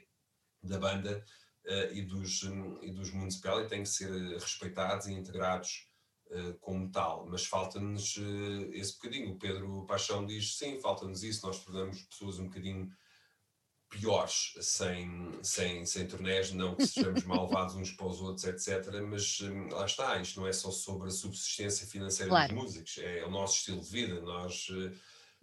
da 0.62 0.78
banda 0.78 1.24
e, 1.92 2.02
dos, 2.02 2.42
e 2.82 2.92
dos 2.92 3.10
municipal 3.10 3.60
e 3.60 3.66
têm 3.66 3.82
que 3.82 3.88
ser 3.88 4.10
respeitados 4.38 5.06
e 5.06 5.12
integrados 5.12 5.88
uh, 6.30 6.54
como 6.60 6.90
tal. 6.90 7.26
Mas 7.26 7.46
falta-nos 7.46 8.16
uh, 8.16 8.70
esse 8.72 8.94
bocadinho. 8.94 9.32
O 9.32 9.38
Pedro 9.38 9.84
Paixão 9.86 10.24
diz 10.24 10.56
sim, 10.56 10.80
falta-nos 10.80 11.22
isso. 11.22 11.46
Nós 11.46 11.64
tornamos 11.64 12.02
pessoas 12.02 12.38
um 12.38 12.44
bocadinho 12.44 12.90
piores 13.88 14.52
sem, 14.60 15.30
sem, 15.42 15.86
sem 15.86 16.06
torneios, 16.08 16.52
não 16.52 16.74
que 16.74 16.86
sejamos 16.86 17.22
malvados 17.24 17.76
uns 17.76 17.92
para 17.92 18.06
os 18.06 18.20
outros, 18.20 18.44
etc. 18.44 19.00
Mas 19.02 19.40
um, 19.40 19.68
lá 19.68 19.86
está, 19.86 20.20
isto 20.20 20.40
não 20.40 20.46
é 20.46 20.52
só 20.52 20.70
sobre 20.70 21.08
a 21.08 21.12
subsistência 21.12 21.86
financeira 21.86 22.30
claro. 22.30 22.54
dos 22.54 22.62
músicos, 22.62 22.98
é 22.98 23.24
o 23.24 23.30
nosso 23.30 23.58
estilo 23.58 23.80
de 23.80 23.90
vida. 23.90 24.20
Nós 24.20 24.68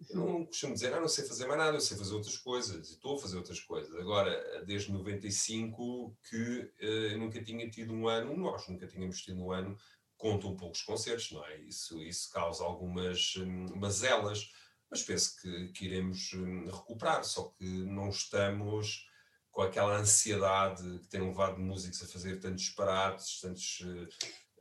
eu 0.09 0.15
não 0.17 0.45
costumo 0.45 0.73
dizer, 0.73 0.93
ah, 0.93 0.99
não 0.99 1.07
sei 1.07 1.25
fazer 1.25 1.45
mais 1.45 1.59
nada, 1.59 1.77
eu 1.77 1.81
sei 1.81 1.97
fazer 1.97 2.13
outras 2.13 2.38
coisas, 2.38 2.89
e 2.89 2.93
estou 2.93 3.15
a 3.15 3.21
fazer 3.21 3.38
outras 3.38 3.59
coisas. 3.59 3.93
Agora, 3.95 4.63
desde 4.65 4.91
95 4.91 6.17
que 6.30 6.71
uh, 6.81 7.11
eu 7.11 7.17
nunca 7.17 7.43
tinha 7.43 7.69
tido 7.69 7.93
um 7.93 8.07
ano, 8.07 8.35
nós 8.35 8.67
nunca 8.67 8.88
tínhamos 8.88 9.21
tido 9.21 9.41
um 9.41 9.51
ano 9.51 9.77
com 10.17 10.39
tão 10.39 10.55
poucos 10.55 10.81
concertos, 10.81 11.31
não 11.31 11.45
é? 11.45 11.57
Isso, 11.61 12.01
isso 12.01 12.31
causa 12.31 12.63
algumas 12.63 13.35
um, 13.38 13.75
mazelas, 13.75 14.51
mas 14.89 15.03
penso 15.03 15.35
que, 15.41 15.67
que 15.69 15.85
iremos 15.85 16.34
um, 16.34 16.65
recuperar, 16.65 17.23
só 17.23 17.49
que 17.57 17.65
não 17.65 18.09
estamos 18.09 19.05
com 19.51 19.61
aquela 19.61 19.97
ansiedade 19.97 20.99
que 20.99 21.07
tem 21.07 21.21
levado 21.21 21.59
músicos 21.59 22.01
a 22.01 22.07
fazer 22.07 22.39
tantos 22.39 22.63
disparates, 22.63 23.39
tantos... 23.39 23.81
Uh, 23.81 24.07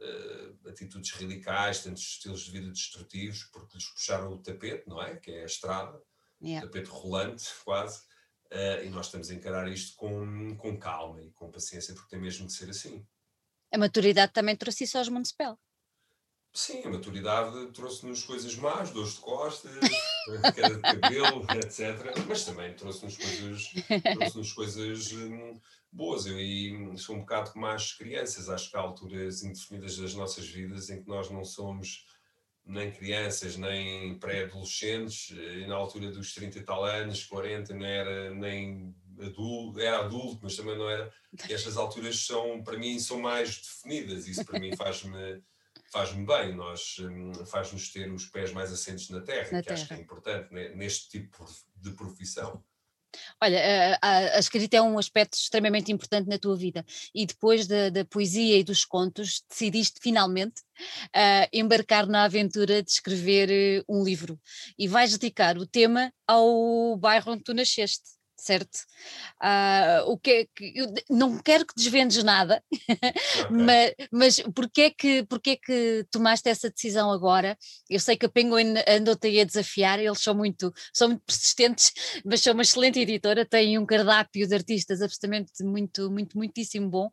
uh, 0.03 0.69
atitudes 0.69 1.11
radicais, 1.13 1.83
tantos 1.83 2.03
estilos 2.03 2.43
de 2.43 2.51
vida 2.51 2.71
destrutivos, 2.71 3.45
porque 3.45 3.77
lhes 3.77 3.89
puxaram 3.89 4.33
o 4.33 4.39
tapete, 4.39 4.89
não 4.89 5.03
é? 5.03 5.17
Que 5.17 5.31
é 5.31 5.43
a 5.43 5.47
estrada, 5.47 6.03
yeah. 6.43 6.67
tapete 6.67 6.89
rolante, 6.89 7.49
quase. 7.65 8.01
Uh, 8.53 8.85
e 8.85 8.91
nós 8.91 9.07
estamos 9.07 9.31
a 9.31 9.35
encarar 9.35 9.67
isto 9.69 9.97
com, 9.97 10.57
com 10.57 10.79
calma 10.79 11.23
e 11.23 11.31
com 11.31 11.51
paciência, 11.51 11.95
porque 11.95 12.11
tem 12.11 12.21
mesmo 12.21 12.47
de 12.47 12.53
ser 12.53 12.69
assim. 12.69 13.07
A 13.73 13.79
maturidade 13.79 14.33
também 14.33 14.55
trouxe 14.55 14.85
isso 14.85 14.99
aos 14.99 15.09
Municipal. 15.09 15.59
Sim, 16.55 16.83
a 16.85 16.91
maturidade 16.91 17.73
trouxe-nos 17.73 18.25
coisas 18.25 18.55
más, 18.57 18.91
dores 18.91 19.15
de 19.15 19.21
costas, 19.21 19.73
queda 20.55 20.75
de 20.75 20.83
cabelo, 20.83 21.47
etc. 21.57 22.15
Mas 22.29 22.45
também 22.45 22.75
trouxe-nos 22.75 23.17
coisas, 23.17 23.73
trouxe 24.31 24.55
coisas 24.55 25.13
hum, 25.13 25.59
boas. 25.93 26.27
Eu 26.27 26.37
aí 26.37 26.97
sou 26.97 27.17
um 27.17 27.21
bocado 27.21 27.53
como 27.53 27.67
as 27.67 27.93
crianças. 27.93 28.49
Acho 28.49 28.71
que 28.71 28.77
há 28.77 28.81
alturas 28.81 29.43
indefinidas 29.43 29.97
das 29.99 30.15
nossas 30.15 30.49
vidas 30.49 30.91
em 30.91 31.03
que 31.03 31.09
nós 31.09 31.31
não 31.31 31.45
somos 31.45 32.07
nem 32.65 32.93
crianças, 32.93 33.57
nem 33.57 34.19
pré-adolescentes, 34.19 35.31
e 35.31 35.67
na 35.67 35.75
altura 35.75 36.13
dos 36.13 36.33
30 36.33 36.61
e 36.61 36.63
tal 36.63 36.85
anos, 36.85 37.25
40, 37.25 37.75
não 37.75 37.85
era 37.85 38.33
nem 38.33 38.95
adulto, 39.21 39.81
era 39.81 39.99
adulto, 39.99 40.41
mas 40.43 40.57
também 40.57 40.79
não 40.79 40.89
era. 40.89 41.13
E 41.49 41.53
estas 41.53 41.77
alturas 41.77 42.25
são, 42.25 42.63
para 42.63 42.79
mim, 42.79 42.99
são 42.99 43.21
mais 43.21 43.59
definidas. 43.59 44.29
Isso 44.29 44.45
para 44.45 44.61
mim 44.61 44.75
faz-me 44.77 45.43
faz-me 45.91 46.25
bem, 46.25 46.55
nós 46.55 46.97
hum, 47.01 47.33
faz-nos 47.45 47.93
ter 47.93 48.11
os 48.11 48.25
pés 48.25 48.51
mais 48.51 48.73
assentes 48.73 49.11
na 49.11 49.21
terra, 49.21 49.51
na 49.53 49.61
que 49.61 49.69
terra. 49.69 49.75
acho 49.75 49.89
que 49.89 49.95
é 49.95 49.99
importante 49.99 50.53
né, 50.53 50.71
neste 50.71 51.11
tipo 51.11 51.45
de 51.77 51.91
profissão. 51.91 52.65
Olha, 53.43 53.99
a, 54.01 54.37
a, 54.37 54.39
escrita 54.39 54.77
é 54.77 54.83
um 54.83 54.99
aspecto 54.99 55.35
extremamente 55.35 55.93
importante 55.93 56.29
na 56.29 56.39
tua 56.39 56.57
vida. 56.57 56.85
E 57.15 57.27
depois 57.27 57.67
da, 57.67 57.91
da 57.91 58.05
poesia 58.05 58.59
e 58.59 58.65
dos 58.65 58.85
contos 58.85 59.43
decidiste 59.49 60.01
finalmente 60.01 60.61
uh, 60.61 61.49
embarcar 61.53 62.07
na 62.07 62.25
aventura 62.25 62.83
de 62.83 62.91
escrever 62.91 63.85
uh, 63.89 64.01
um 64.01 64.05
livro. 64.05 64.41
E 64.79 64.89
vais 64.89 65.17
dedicar 65.17 65.59
o 65.59 65.67
tema 65.67 66.13
ao 66.27 66.97
bairro 66.97 67.33
onde 67.33 67.45
tu 67.45 67.55
nasceste 67.55 68.22
certo? 68.43 68.79
Uh, 69.41 70.11
o 70.11 70.19
que 70.19 70.31
é 70.31 70.47
que 70.47 70.73
eu 70.75 70.93
não 71.09 71.39
quero 71.39 71.65
que 71.65 71.75
desvendes 71.77 72.25
nada, 72.25 72.63
okay. 72.73 73.47
mas, 73.51 73.95
mas 74.11 74.41
porquê 74.53 74.83
é 74.83 74.91
que, 74.91 75.25
porquê 75.27 75.51
é 75.51 75.57
que 75.57 76.07
tomaste 76.11 76.49
essa 76.49 76.69
decisão 76.69 77.13
agora? 77.13 77.57
Eu 77.89 78.01
sei 78.01 78.17
que 78.17 78.27
a 78.27 78.29
Penguin 78.29 78.75
andou-te 78.89 79.29
aí 79.29 79.41
a 79.41 79.45
desafiar, 79.45 80.01
eles 80.01 80.21
são 80.21 80.35
muito, 80.35 80.73
são 80.93 81.09
muito 81.09 81.23
persistentes, 81.25 81.93
mas 82.27 82.41
são 82.41 82.53
uma 82.53 82.63
excelente 82.63 82.99
editora, 82.99 83.47
têm 83.47 83.79
um 83.79 83.87
cardápio 83.87 84.47
de 84.47 84.55
artistas 84.55 85.01
absolutamente 85.01 85.63
muito, 85.63 86.11
muito, 86.11 86.37
muitíssimo 86.37 86.91
bom. 86.91 87.07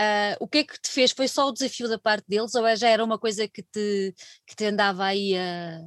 Uh, 0.00 0.36
o 0.40 0.48
que 0.48 0.58
é 0.58 0.64
que 0.64 0.80
te 0.80 0.90
fez? 0.90 1.12
Foi 1.12 1.28
só 1.28 1.46
o 1.46 1.52
desafio 1.52 1.88
da 1.88 1.98
parte 1.98 2.24
deles 2.26 2.54
ou 2.54 2.76
já 2.76 2.88
era 2.88 3.04
uma 3.04 3.18
coisa 3.18 3.46
que 3.46 3.62
te, 3.62 4.14
que 4.46 4.56
te 4.56 4.64
andava 4.64 5.04
aí 5.04 5.36
a. 5.36 5.82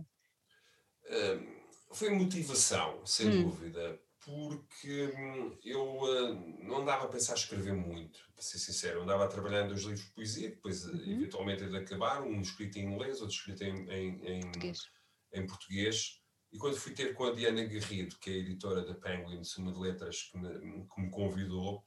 Uh, 1.05 1.53
foi 1.91 2.11
motivação, 2.11 3.03
sem 3.05 3.27
hum. 3.27 3.43
dúvida 3.43 4.02
porque 4.25 5.13
hum, 5.17 5.57
eu 5.63 5.83
uh, 5.83 6.63
não 6.63 6.77
andava 6.77 7.05
a 7.05 7.07
pensar 7.07 7.33
escrever 7.33 7.73
muito, 7.73 8.19
para 8.33 8.43
ser 8.43 8.57
sincero. 8.57 8.99
Eu 8.99 9.03
andava 9.03 9.25
a 9.25 9.27
trabalhar 9.27 9.65
em 9.65 9.67
dois 9.67 9.81
livros 9.81 10.05
de 10.05 10.11
poesia, 10.11 10.49
depois 10.49 10.85
uhum. 10.85 10.95
eventualmente 10.95 11.65
de 11.65 11.77
acabar, 11.77 12.21
um 12.21 12.41
escrito 12.41 12.77
em 12.77 12.85
inglês, 12.85 13.19
outro 13.21 13.35
escrito 13.35 13.63
em, 13.63 13.89
em, 13.89 14.37
em, 14.37 14.41
português. 14.41 14.79
em, 15.33 15.45
português. 15.47 16.21
E 16.53 16.57
quando 16.57 16.77
fui 16.77 16.93
ter 16.93 17.13
com 17.13 17.25
a 17.25 17.33
Diana 17.33 17.65
Garrido, 17.65 18.17
que 18.19 18.29
é 18.29 18.33
a 18.33 18.37
editora 18.37 18.85
da 18.85 18.95
Penguin, 18.95 19.43
Suma 19.43 19.73
de 19.73 19.79
Letras, 19.79 20.23
que 20.23 20.37
me, 20.37 20.87
que 20.87 21.01
me 21.01 21.09
convidou, 21.09 21.83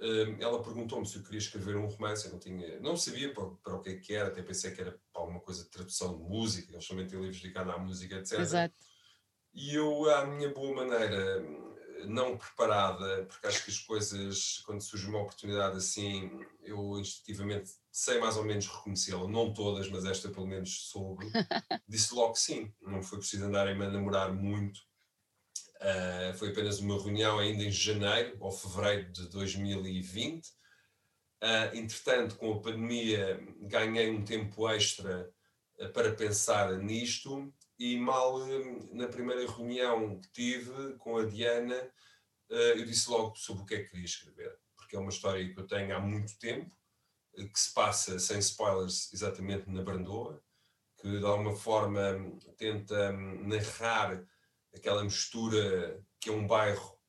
uh, 0.00 0.36
ela 0.40 0.62
perguntou-me 0.62 1.06
se 1.06 1.16
eu 1.16 1.22
queria 1.22 1.38
escrever 1.38 1.76
um 1.76 1.86
romance. 1.86 2.26
Eu 2.26 2.32
não, 2.32 2.38
tinha, 2.38 2.80
não 2.80 2.96
sabia 2.96 3.32
para, 3.32 3.46
para 3.46 3.76
o 3.76 3.80
que 3.80 3.90
é 3.90 3.96
que 3.96 4.14
era, 4.14 4.28
até 4.28 4.42
pensei 4.42 4.72
que 4.72 4.80
era 4.80 4.92
para 5.10 5.22
alguma 5.22 5.40
coisa 5.40 5.64
de 5.64 5.70
tradução 5.70 6.18
de 6.18 6.22
música, 6.22 6.70
eles 6.72 6.86
também 6.86 7.06
têm 7.06 7.18
livros 7.18 7.40
dedicados 7.40 7.74
à 7.74 7.78
música, 7.78 8.16
etc. 8.16 8.40
Exato. 8.40 8.74
E 9.54 9.74
eu, 9.74 10.10
à 10.10 10.26
minha 10.26 10.48
boa 10.48 10.74
maneira, 10.74 11.42
não 12.06 12.36
preparada, 12.36 13.24
porque 13.26 13.46
acho 13.46 13.64
que 13.64 13.70
as 13.70 13.78
coisas, 13.78 14.62
quando 14.64 14.82
surge 14.82 15.06
uma 15.06 15.20
oportunidade 15.20 15.76
assim, 15.76 16.30
eu 16.62 16.98
instintivamente 16.98 17.70
sei 17.90 18.18
mais 18.18 18.36
ou 18.36 18.44
menos 18.44 18.66
reconhecê-la, 18.66 19.28
não 19.28 19.52
todas, 19.52 19.88
mas 19.88 20.04
esta 20.04 20.28
pelo 20.30 20.46
menos 20.46 20.88
soube, 20.90 21.26
disse 21.88 22.14
logo 22.14 22.32
que 22.32 22.40
sim, 22.40 22.72
não 22.80 23.02
foi 23.02 23.18
preciso 23.18 23.44
andarem-me 23.44 23.84
a 23.84 23.90
namorar 23.90 24.32
muito. 24.32 24.80
Uh, 25.80 26.32
foi 26.38 26.50
apenas 26.50 26.78
uma 26.78 27.00
reunião 27.00 27.38
ainda 27.38 27.64
em 27.64 27.70
janeiro 27.70 28.36
ou 28.38 28.52
fevereiro 28.52 29.10
de 29.10 29.28
2020. 29.28 30.46
Uh, 31.42 31.76
entretanto, 31.76 32.36
com 32.36 32.52
a 32.52 32.60
pandemia, 32.60 33.44
ganhei 33.62 34.08
um 34.10 34.24
tempo 34.24 34.68
extra 34.68 35.28
uh, 35.80 35.88
para 35.92 36.14
pensar 36.14 36.72
nisto 36.78 37.52
e 37.82 37.98
mal 37.98 38.36
uh, 38.36 38.94
na 38.94 39.08
primeira 39.08 39.44
reunião 39.50 40.20
que 40.20 40.28
tive 40.30 40.94
com 40.98 41.16
a 41.16 41.24
Diana, 41.24 41.92
eu 42.48 42.84
disse 42.84 43.08
logo 43.08 43.34
sobre 43.34 43.62
o 43.62 43.66
que 43.66 43.74
é 43.74 43.82
que 43.82 43.88
queria 43.88 44.04
escrever, 44.04 44.54
porque 44.76 44.94
é 44.94 44.98
uma 44.98 45.08
história 45.08 45.52
que 45.52 45.58
eu 45.58 45.66
tenho 45.66 45.96
há 45.96 45.98
muito 45.98 46.38
tempo, 46.38 46.70
que 47.34 47.58
se 47.58 47.72
passa, 47.72 48.18
sem 48.18 48.38
spoilers, 48.40 49.10
exatamente 49.10 49.70
na 49.70 49.82
Brandoa, 49.82 50.38
que 50.98 51.18
de 51.18 51.24
alguma 51.24 51.56
forma 51.56 52.00
tenta 52.58 53.10
hum, 53.12 53.48
narrar 53.48 54.22
aquela 54.74 55.02
mistura 55.02 56.04
que 56.20 56.28
é 56.28 56.32
um 56.32 56.46
bairro 56.46 57.00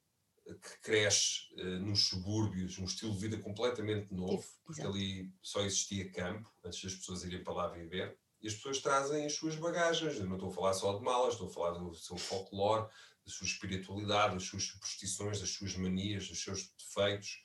que 0.46 0.82
cresce 0.82 1.54
nos 1.82 2.08
subúrbios, 2.08 2.80
um 2.80 2.86
estilo 2.86 3.14
de 3.14 3.20
vida 3.20 3.38
completamente 3.38 4.14
novo, 4.14 4.46
porque 4.64 4.82
ali 4.82 5.30
só 5.42 5.62
existia 5.62 6.10
campo 6.12 6.50
antes 6.64 6.82
das 6.82 6.96
pessoas 6.96 7.24
irem 7.26 7.44
para 7.44 7.54
lá 7.54 7.68
viver. 7.68 8.18
E 8.44 8.48
as 8.48 8.56
pessoas 8.56 8.80
trazem 8.80 9.26
as 9.26 9.34
suas 9.34 9.56
bagagens. 9.56 10.18
Eu 10.18 10.26
não 10.26 10.36
estou 10.36 10.50
a 10.50 10.54
falar 10.54 10.74
só 10.74 10.98
de 10.98 11.02
malas, 11.02 11.34
estou 11.34 11.48
a 11.48 11.52
falar 11.52 11.72
do 11.80 11.96
seu 11.96 12.18
folclore, 12.18 12.90
da 13.26 13.32
sua 13.32 13.48
espiritualidade, 13.48 14.34
das 14.34 14.44
suas 14.44 14.64
superstições, 14.64 15.40
das 15.40 15.50
suas 15.50 15.78
manias, 15.78 16.28
dos 16.28 16.44
seus 16.44 16.70
defeitos, 16.78 17.42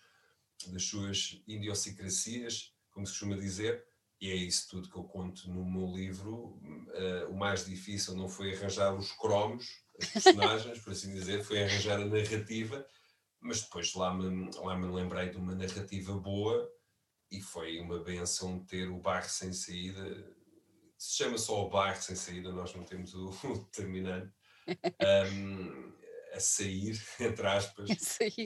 das 0.66 0.82
suas 0.82 1.40
idiosincrasias, 1.46 2.74
como 2.90 3.06
se 3.06 3.12
costuma 3.12 3.36
dizer. 3.36 3.86
E 4.20 4.30
é 4.32 4.34
isso 4.34 4.68
tudo 4.68 4.90
que 4.90 4.96
eu 4.96 5.04
conto 5.04 5.48
no 5.48 5.64
meu 5.64 5.94
livro. 5.94 6.58
Uh, 6.58 7.30
o 7.30 7.36
mais 7.36 7.64
difícil 7.64 8.16
não 8.16 8.28
foi 8.28 8.52
arranjar 8.52 8.92
os 8.92 9.12
cromos, 9.12 9.68
as 10.00 10.08
personagens, 10.08 10.80
por 10.80 10.92
assim 10.92 11.12
dizer, 11.12 11.44
foi 11.44 11.62
arranjar 11.62 12.00
a 12.00 12.04
narrativa, 12.04 12.84
mas 13.40 13.60
depois 13.60 13.94
lá 13.94 14.12
me, 14.12 14.50
lá 14.56 14.76
me 14.76 14.92
lembrei 14.92 15.30
de 15.30 15.36
uma 15.36 15.54
narrativa 15.54 16.18
boa 16.18 16.68
e 17.30 17.40
foi 17.40 17.78
uma 17.78 18.00
benção 18.00 18.64
ter 18.64 18.88
o 18.88 18.98
bairro 18.98 19.28
sem 19.28 19.52
saída. 19.52 20.36
Se 20.98 21.16
chama 21.16 21.38
só 21.38 21.64
o 21.64 21.70
bairro 21.70 22.02
sem 22.02 22.16
saída, 22.16 22.50
nós 22.52 22.74
não 22.74 22.84
temos 22.84 23.14
o, 23.14 23.30
o 23.48 23.58
determinante. 23.58 24.32
Um, 24.68 25.92
a 26.34 26.40
sair, 26.40 27.00
entre 27.20 27.46
aspas, 27.46 27.88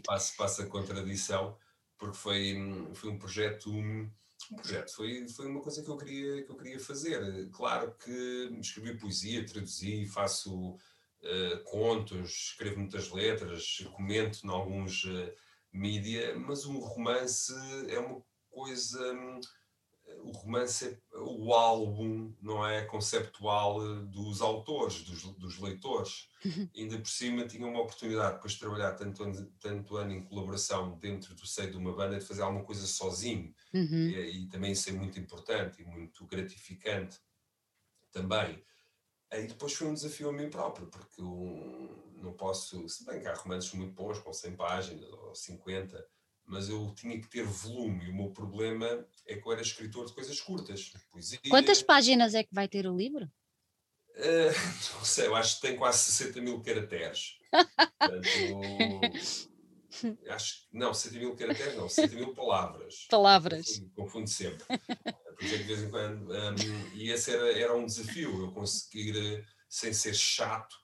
passa, 0.07 0.35
passa 0.37 0.63
a 0.63 0.67
contradição, 0.67 1.59
porque 1.99 2.17
foi, 2.17 2.55
foi 2.95 3.11
um 3.11 3.19
projeto 3.19 3.71
um 4.51 4.57
projeto, 4.57 4.95
foi, 4.95 5.29
foi 5.29 5.47
uma 5.47 5.61
coisa 5.61 5.83
que 5.83 5.89
eu, 5.89 5.97
queria, 5.97 6.43
que 6.43 6.51
eu 6.51 6.57
queria 6.57 6.81
fazer. 6.81 7.49
Claro 7.51 7.95
que 7.95 8.51
escrevi 8.61 8.99
poesia, 8.99 9.47
traduzi, 9.47 10.07
faço 10.07 10.75
uh, 10.75 11.65
contos, 11.65 12.31
escrevo 12.49 12.81
muitas 12.81 13.11
letras, 13.11 13.79
comento 13.93 14.45
em 14.45 14.51
alguns 14.51 15.05
uh, 15.05 15.33
mídia, 15.73 16.37
mas 16.39 16.67
um 16.67 16.79
romance 16.79 17.53
é 17.89 17.99
uma 17.99 18.23
coisa. 18.51 19.01
O 20.21 20.31
romance 20.33 20.99
o 21.15 21.53
álbum, 21.55 22.35
não 22.41 22.67
é? 22.67 22.85
Conceptual 22.85 23.85
eh, 23.85 24.03
dos 24.07 24.41
autores, 24.41 25.03
dos, 25.03 25.23
dos 25.35 25.59
leitores. 25.59 26.29
Uhum. 26.45 26.69
Ainda 26.77 26.99
por 26.99 27.09
cima 27.09 27.47
tinha 27.47 27.67
uma 27.67 27.81
oportunidade 27.81 28.35
depois 28.35 28.55
de 28.55 28.59
trabalhar 28.61 28.93
tanto, 28.95 29.47
tanto 29.61 29.97
ano 29.97 30.13
em 30.13 30.23
colaboração 30.23 30.99
dentro 30.99 31.35
do 31.35 31.47
seio 31.47 31.71
de 31.71 31.77
uma 31.77 31.95
banda, 31.95 32.19
de 32.19 32.25
fazer 32.25 32.43
alguma 32.43 32.65
coisa 32.65 32.87
sozinho. 32.87 33.55
Uhum. 33.73 34.09
E, 34.09 34.43
e, 34.43 34.49
também 34.49 34.73
isso 34.73 34.89
é 34.91 34.93
muito 34.93 35.19
importante 35.19 35.83
e 35.83 35.85
muito 35.85 36.27
gratificante 36.27 37.19
também. 38.11 38.63
Aí 39.31 39.47
depois 39.47 39.73
foi 39.73 39.87
um 39.87 39.95
desafio 39.95 40.29
a 40.29 40.33
mim 40.33 40.51
próprio, 40.51 40.87
porque 40.89 41.21
eu 41.21 42.13
não 42.17 42.35
posso, 42.35 42.87
se 42.89 43.05
bem 43.07 43.21
que 43.21 43.27
há 43.27 43.35
romances 43.35 43.73
muito 43.73 43.95
bons, 43.95 44.19
com 44.19 44.33
100 44.33 44.57
páginas 44.57 45.11
ou 45.11 45.35
50, 45.35 46.07
mas 46.47 46.69
eu 46.69 46.93
tinha 46.95 47.21
que 47.21 47.29
ter 47.29 47.45
volume. 47.45 48.07
E 48.07 48.11
o 48.11 48.15
meu 48.15 48.31
problema 48.31 49.07
é 49.27 49.37
que 49.37 49.47
eu 49.47 49.53
era 49.53 49.63
escritor 49.63 50.07
de 50.07 50.13
coisas 50.13 50.41
curtas. 50.41 50.93
Poesia. 51.11 51.39
Quantas 51.49 51.83
páginas 51.83 52.35
é 52.35 52.43
que 52.43 52.55
vai 52.55 52.69
ter 52.69 52.87
o 52.87 52.97
livro? 52.97 53.31
Uh, 54.17 54.53
não 54.99 55.05
sei, 55.05 55.27
eu 55.27 55.35
acho 55.35 55.57
que 55.57 55.63
tem 55.63 55.77
quase 55.77 55.99
60 56.13 56.41
mil 56.41 56.61
caracteres. 56.61 57.39
Portanto, 57.51 58.29
acho 60.29 60.69
que 60.69 60.79
não, 60.79 60.93
60 60.93 61.19
mil 61.19 61.37
caracteres 61.37 61.77
não, 61.77 61.89
60 61.89 62.17
mil 62.17 62.35
palavras. 62.35 63.07
Palavras. 63.09 63.67
Confundo, 63.67 63.93
confundo 63.95 64.31
sempre. 64.31 64.65
Por 64.67 65.45
isso 65.45 65.55
é 65.55 65.59
de 65.59 65.65
vez 65.65 65.83
em 65.83 65.91
quando. 65.91 66.31
Um, 66.31 66.95
e 66.95 67.11
esse 67.11 67.31
era, 67.31 67.59
era 67.59 67.75
um 67.75 67.87
desafio, 67.87 68.45
eu 68.45 68.53
conseguir, 68.53 69.47
sem 69.69 69.93
ser 69.93 70.15
chato, 70.15 70.77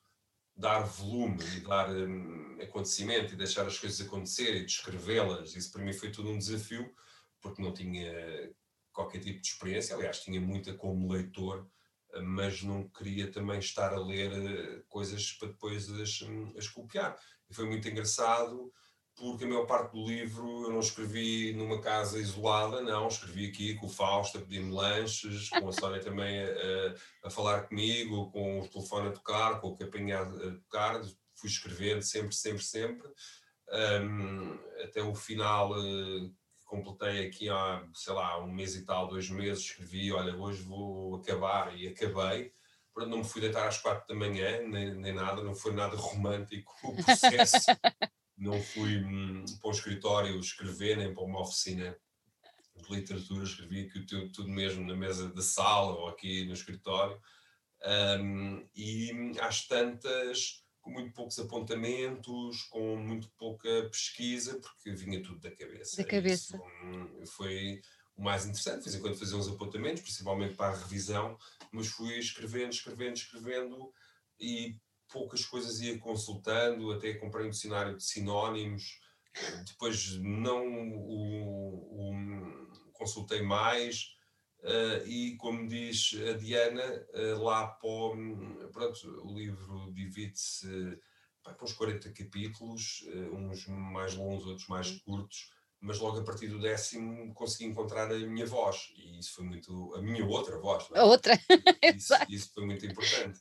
dar 0.58 0.80
volume 0.80 1.38
e 1.56 1.60
dar 1.60 1.88
um, 1.88 2.58
acontecimento 2.60 3.32
e 3.32 3.36
deixar 3.36 3.64
as 3.64 3.78
coisas 3.78 4.04
acontecer 4.04 4.56
e 4.56 4.66
descrevê-las, 4.66 5.54
isso 5.54 5.70
para 5.70 5.84
mim 5.84 5.92
foi 5.92 6.10
tudo 6.10 6.30
um 6.30 6.38
desafio, 6.38 6.92
porque 7.40 7.62
não 7.62 7.72
tinha 7.72 8.52
qualquer 8.92 9.20
tipo 9.20 9.40
de 9.40 9.46
experiência, 9.46 9.94
aliás, 9.94 10.20
tinha 10.20 10.40
muita 10.40 10.74
como 10.74 11.12
leitor, 11.12 11.70
mas 12.22 12.62
não 12.62 12.88
queria 12.88 13.30
também 13.30 13.60
estar 13.60 13.92
a 13.92 14.04
ler 14.04 14.32
eh, 14.32 14.82
coisas 14.88 15.32
para 15.32 15.48
depois 15.48 15.88
as, 15.92 16.22
hum, 16.22 16.52
as 16.56 16.66
copiar. 16.66 17.16
E 17.48 17.54
foi 17.54 17.66
muito 17.66 17.86
engraçado 17.86 18.72
porque 19.18 19.44
a 19.44 19.48
maior 19.48 19.66
parte 19.66 19.92
do 19.92 20.06
livro 20.06 20.64
eu 20.64 20.72
não 20.72 20.80
escrevi 20.80 21.52
numa 21.52 21.80
casa 21.80 22.18
isolada, 22.18 22.80
não, 22.80 23.08
escrevi 23.08 23.48
aqui 23.48 23.74
com 23.74 23.86
o 23.86 23.90
Fausto 23.90 24.38
a 24.38 24.40
pedir-me 24.40 24.72
lanches, 24.72 25.48
com 25.50 25.68
a 25.68 25.72
Sónia 25.72 26.00
também 26.00 26.40
a, 26.42 26.94
a, 27.24 27.30
falar 27.30 27.62
comigo, 27.62 28.30
com 28.30 28.60
o 28.60 28.68
telefone 28.68 29.08
a 29.08 29.12
tocar, 29.12 29.60
com 29.60 29.68
o 29.68 29.76
capinha 29.76 30.20
a 30.20 30.52
tocar, 30.60 31.00
fui 31.34 31.50
escrevendo 31.50 32.02
sempre, 32.02 32.34
sempre, 32.34 32.62
sempre, 32.62 33.08
um, 34.00 34.58
até 34.84 35.02
o 35.02 35.14
final 35.14 35.72
uh, 35.72 36.34
completei 36.64 37.26
aqui 37.26 37.48
há, 37.48 37.84
sei 37.94 38.12
lá, 38.12 38.42
um 38.42 38.52
mês 38.52 38.76
e 38.76 38.84
tal, 38.84 39.08
dois 39.08 39.28
meses, 39.28 39.64
escrevi, 39.64 40.12
olha, 40.12 40.36
hoje 40.36 40.62
vou 40.62 41.16
acabar, 41.16 41.76
e 41.76 41.88
acabei, 41.88 42.52
não 42.96 43.18
me 43.18 43.24
fui 43.24 43.40
deitar 43.40 43.66
às 43.66 43.78
quatro 43.78 44.06
da 44.08 44.14
manhã, 44.14 44.60
nem, 44.62 44.94
nem 44.94 45.12
nada, 45.12 45.42
não 45.42 45.54
foi 45.54 45.72
nada 45.72 45.96
romântico 45.96 46.74
o 46.82 46.96
processo, 47.04 47.66
não 48.38 48.62
fui 48.62 48.98
hum, 48.98 49.44
para 49.60 49.68
o 49.68 49.72
escritório 49.72 50.38
escrever, 50.38 50.96
nem 50.96 51.12
para 51.12 51.24
uma 51.24 51.40
oficina 51.40 51.96
de 52.76 52.94
literatura, 52.94 53.42
escrevi 53.42 53.86
aqui 53.86 54.06
tudo, 54.06 54.30
tudo 54.30 54.48
mesmo 54.48 54.86
na 54.86 54.94
mesa 54.94 55.28
da 55.32 55.42
sala 55.42 55.98
ou 55.98 56.08
aqui 56.08 56.46
no 56.46 56.52
escritório. 56.52 57.20
Um, 58.20 58.66
e 58.74 59.32
às 59.40 59.66
tantas, 59.66 60.64
com 60.80 60.90
muito 60.90 61.12
poucos 61.12 61.38
apontamentos, 61.38 62.62
com 62.64 62.96
muito 62.96 63.28
pouca 63.36 63.68
pesquisa, 63.90 64.60
porque 64.60 64.92
vinha 64.92 65.22
tudo 65.22 65.40
da 65.40 65.50
cabeça. 65.50 65.96
Da 65.96 66.04
cabeça. 66.04 66.56
Isso, 66.56 66.64
um, 66.84 67.26
foi 67.26 67.80
o 68.16 68.22
mais 68.22 68.44
interessante, 68.44 68.84
fiz 68.84 68.94
enquanto 68.94 69.18
fazia 69.18 69.36
uns 69.36 69.48
apontamentos, 69.48 70.02
principalmente 70.02 70.54
para 70.54 70.74
a 70.74 70.78
revisão, 70.78 71.36
mas 71.72 71.88
fui 71.88 72.18
escrevendo, 72.18 72.72
escrevendo, 72.72 73.16
escrevendo 73.16 73.92
e 74.40 74.76
poucas 75.10 75.44
coisas 75.44 75.80
ia 75.80 75.98
consultando, 75.98 76.92
até 76.92 77.14
comprei 77.14 77.46
um 77.46 77.50
dicionário 77.50 77.96
de 77.96 78.04
sinónimos, 78.04 79.00
depois 79.66 80.18
não 80.18 80.66
o, 80.94 82.12
o 82.12 82.92
consultei 82.92 83.42
mais, 83.42 84.16
uh, 84.60 85.06
e 85.06 85.36
como 85.36 85.68
diz 85.68 86.12
a 86.28 86.36
Diana, 86.36 87.06
uh, 87.14 87.42
lá 87.42 87.66
para 87.68 88.68
pronto, 88.72 89.08
o 89.24 89.38
livro 89.38 89.92
divide-se 89.92 90.98
para 91.42 91.64
uns 91.64 91.72
40 91.72 92.12
capítulos, 92.12 93.04
uh, 93.14 93.34
uns 93.36 93.66
mais 93.66 94.14
longos, 94.14 94.46
outros 94.46 94.68
mais 94.68 94.90
curtos, 95.02 95.50
mas 95.80 95.98
logo 96.00 96.18
a 96.18 96.24
partir 96.24 96.48
do 96.48 96.60
décimo 96.60 97.32
consegui 97.34 97.66
encontrar 97.66 98.12
a 98.12 98.18
minha 98.18 98.46
voz, 98.46 98.92
e 98.96 99.18
isso 99.18 99.36
foi 99.36 99.44
muito, 99.44 99.94
a 99.94 100.02
minha 100.02 100.26
outra 100.26 100.58
voz. 100.58 100.88
É? 100.92 100.98
A 100.98 101.04
outra, 101.04 101.38
isso, 101.94 102.14
isso 102.28 102.52
foi 102.52 102.66
muito 102.66 102.84
importante. 102.84 103.40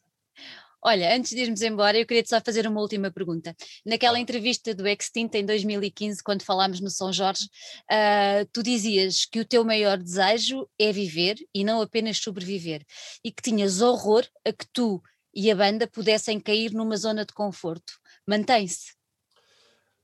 Olha, 0.87 1.13
antes 1.13 1.31
de 1.31 1.41
irmos 1.41 1.61
embora, 1.61 1.99
eu 1.99 2.05
queria 2.05 2.23
só 2.25 2.39
fazer 2.39 2.65
uma 2.65 2.79
última 2.79 3.11
pergunta. 3.11 3.53
Naquela 3.85 4.17
entrevista 4.17 4.73
do 4.73 4.87
Extinct 4.87 5.37
em 5.37 5.45
2015, 5.45 6.23
quando 6.23 6.43
falámos 6.43 6.79
no 6.79 6.89
São 6.89 7.11
Jorge, 7.11 7.43
uh, 7.91 8.47
tu 8.53 8.63
dizias 8.63 9.25
que 9.25 9.41
o 9.41 9.45
teu 9.45 9.65
maior 9.65 9.97
desejo 9.97 10.65
é 10.79 10.89
viver 10.93 11.35
e 11.53 11.65
não 11.65 11.81
apenas 11.81 12.19
sobreviver, 12.19 12.85
e 13.21 13.33
que 13.33 13.41
tinhas 13.41 13.81
horror 13.81 14.25
a 14.47 14.53
que 14.53 14.65
tu 14.71 15.03
e 15.35 15.51
a 15.51 15.55
banda 15.57 15.87
pudessem 15.87 16.39
cair 16.39 16.71
numa 16.71 16.95
zona 16.95 17.25
de 17.25 17.33
conforto. 17.33 17.91
Mantém-se? 18.25 18.95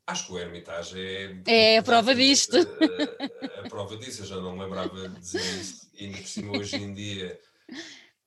Acho 0.06 0.28
que 0.28 0.34
o 0.34 0.38
Hermitage 0.38 1.00
é. 1.00 1.76
É 1.76 1.78
a 1.78 1.84
prova 1.84 2.14
disto. 2.14 2.58
A, 2.58 2.60
a, 2.60 3.66
a, 3.66 3.70
prova 3.70 3.96
disso, 3.96 4.24
eu 4.24 4.26
já 4.26 4.36
não 4.36 4.52
me 4.52 4.64
lembrava 4.64 5.08
de 5.08 5.18
dizer 5.18 5.62
isso. 5.62 5.90
E 5.94 6.08
ainda 6.08 6.18
por 6.18 6.28
cima, 6.28 6.58
hoje 6.58 6.76
em 6.76 6.94
dia 6.94 7.40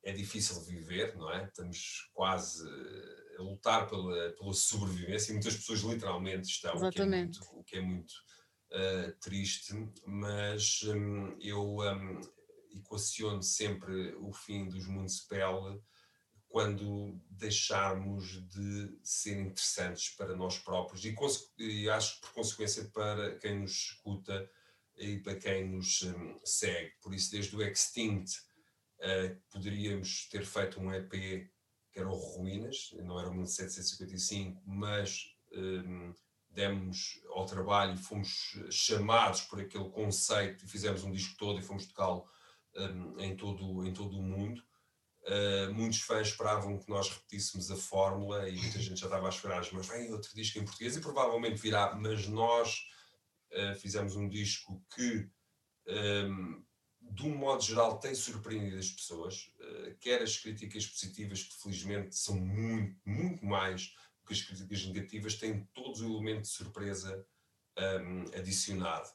é 0.06 0.12
difícil 0.12 0.60
viver, 0.62 1.16
não 1.16 1.28
é? 1.32 1.44
Estamos 1.46 2.08
quase 2.14 2.64
a 3.36 3.42
lutar 3.42 3.88
pela, 3.88 4.32
pela 4.34 4.54
sobrevivência 4.54 5.30
e 5.30 5.34
muitas 5.34 5.56
pessoas 5.56 5.80
literalmente 5.80 6.48
estão, 6.48 6.74
Exatamente. 6.76 7.40
o 7.52 7.64
que 7.64 7.76
é 7.76 7.80
muito, 7.80 8.14
que 8.70 8.72
é 8.78 8.78
muito 8.78 9.12
uh, 9.12 9.20
triste, 9.20 9.74
mas 10.06 10.80
um, 10.84 11.36
eu 11.40 11.78
um, 11.78 12.20
equaciono 12.70 13.42
sempre 13.42 14.14
o 14.20 14.32
fim 14.32 14.68
dos 14.68 14.86
Municipal 14.86 15.76
quando 16.46 17.20
deixarmos 17.28 18.48
de 18.48 18.96
ser 19.02 19.40
interessantes 19.40 20.10
para 20.10 20.36
nós 20.36 20.56
próprios 20.56 21.04
e, 21.04 21.14
e 21.58 21.90
acho 21.90 22.14
que 22.14 22.20
por 22.20 22.34
consequência 22.34 22.84
para 22.94 23.36
quem 23.38 23.58
nos 23.58 23.72
escuta 23.72 24.48
e 24.96 25.18
para 25.18 25.34
quem 25.34 25.68
nos 25.68 26.02
um, 26.02 26.38
segue. 26.44 26.92
Por 27.02 27.12
isso, 27.12 27.32
desde 27.32 27.56
o 27.56 27.62
Extinct, 27.62 28.46
uh, 29.00 29.40
poderíamos 29.50 30.28
ter 30.28 30.44
feito 30.44 30.80
um 30.80 30.92
EP 30.92 31.10
que 31.10 32.00
era 32.00 32.08
o 32.10 32.14
Ruínas, 32.14 32.90
não 33.04 33.18
era 33.18 33.30
o 33.30 33.34
1755, 33.34 34.62
mas 34.66 35.34
um, 35.52 36.12
demos 36.50 37.20
ao 37.30 37.46
trabalho 37.46 37.94
e 37.94 37.98
fomos 37.98 38.58
chamados 38.70 39.42
por 39.42 39.60
aquele 39.60 39.88
conceito 39.88 40.64
e 40.64 40.68
fizemos 40.68 41.04
um 41.04 41.10
disco 41.10 41.36
todo 41.38 41.58
e 41.58 41.62
fomos 41.62 41.86
tocá-lo 41.86 42.28
um, 42.76 43.18
em, 43.20 43.36
todo, 43.36 43.86
em 43.86 43.92
todo 43.92 44.18
o 44.18 44.22
mundo. 44.22 44.62
Uh, 45.22 45.72
muitos 45.74 46.00
fãs 46.02 46.28
esperavam 46.28 46.78
que 46.78 46.88
nós 46.88 47.10
repetíssemos 47.10 47.70
a 47.70 47.76
fórmula 47.76 48.48
e 48.48 48.56
muita 48.56 48.78
gente 48.78 49.00
já 49.00 49.06
estava 49.06 49.26
a 49.26 49.30
esperar, 49.30 49.66
mas 49.72 49.88
vem 49.88 50.12
outro 50.12 50.34
disco 50.34 50.58
em 50.58 50.64
português 50.64 50.96
e 50.96 51.00
provavelmente 51.00 51.60
virá, 51.60 51.94
mas 51.96 52.28
nós 52.28 52.78
uh, 53.52 53.74
fizemos 53.76 54.14
um 54.16 54.28
disco 54.28 54.84
que, 54.94 55.28
um, 55.88 56.64
de 57.10 57.26
um 57.26 57.36
modo 57.36 57.62
geral, 57.62 57.98
tem 57.98 58.14
surpreendido 58.14 58.78
as 58.78 58.90
pessoas, 58.90 59.52
uh, 59.60 59.94
quer 60.00 60.22
as 60.22 60.36
críticas 60.36 60.86
positivas, 60.86 61.42
que 61.42 61.62
felizmente 61.62 62.16
são 62.16 62.36
muito, 62.36 63.00
muito 63.04 63.44
mais 63.44 63.94
que 64.26 64.32
as 64.32 64.42
críticas 64.42 64.84
negativas 64.86 65.34
têm 65.36 65.64
todos 65.72 66.00
o 66.00 66.06
elemento 66.06 66.42
de 66.42 66.48
surpresa 66.48 67.24
um, 67.78 68.38
adicionado. 68.38 69.08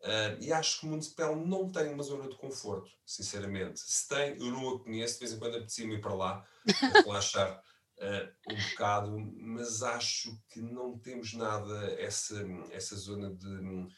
Uh, 0.00 0.40
e 0.40 0.52
acho 0.52 0.80
que 0.80 0.86
o 0.86 0.90
Municipal 0.90 1.36
não 1.36 1.70
tem 1.70 1.92
uma 1.92 2.02
zona 2.02 2.28
de 2.28 2.36
conforto, 2.36 2.90
sinceramente. 3.04 3.80
Se 3.80 4.08
tem, 4.08 4.36
eu 4.38 4.50
não 4.50 4.76
a 4.76 4.80
conheço, 4.80 5.14
de 5.14 5.20
vez 5.20 5.32
em 5.32 5.38
quando 5.38 5.56
apetecia-me 5.56 5.94
ir 5.94 6.00
para 6.00 6.14
lá, 6.14 6.46
para 6.80 7.00
relaxar 7.02 7.62
uh, 7.98 8.52
um 8.52 8.70
bocado, 8.70 9.18
mas 9.36 9.82
acho 9.82 10.38
que 10.48 10.60
não 10.60 10.98
temos 10.98 11.32
nada 11.32 11.92
essa, 11.98 12.40
essa 12.70 12.96
zona 12.96 13.34
de, 13.34 13.88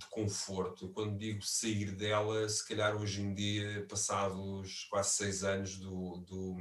de 0.00 0.06
conforto. 0.08 0.88
Quando 0.92 1.18
digo 1.18 1.42
sair 1.42 1.92
dela, 1.92 2.48
se 2.48 2.66
calhar 2.66 2.96
hoje 2.96 3.20
em 3.20 3.34
dia, 3.34 3.86
passados 3.88 4.84
quase 4.90 5.10
seis 5.10 5.44
anos 5.44 5.76
do, 5.76 6.16
do 6.26 6.56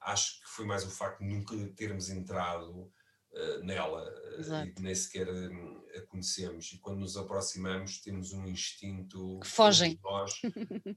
acho 0.00 0.40
que 0.40 0.48
foi 0.48 0.64
mais 0.64 0.84
o 0.84 0.90
facto 0.90 1.20
de 1.20 1.26
nunca 1.26 1.54
termos 1.76 2.08
entrado 2.08 2.90
uh, 3.32 3.62
nela 3.62 4.02
uh, 4.02 4.66
e 4.66 4.80
nem 4.80 4.94
sequer 4.94 5.28
um, 5.28 5.84
a 5.94 6.00
conhecemos. 6.06 6.72
E 6.72 6.78
quando 6.78 7.00
nos 7.00 7.16
aproximamos, 7.16 8.00
temos 8.00 8.32
um 8.32 8.46
instinto 8.46 9.38
que 9.40 9.48
fogem. 9.48 10.00
Nós 10.02 10.40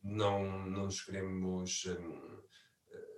não, 0.02 0.66
não 0.66 0.86
nos 0.86 1.02
queremos 1.02 1.86
um, 1.86 1.92
eh, 1.92 2.43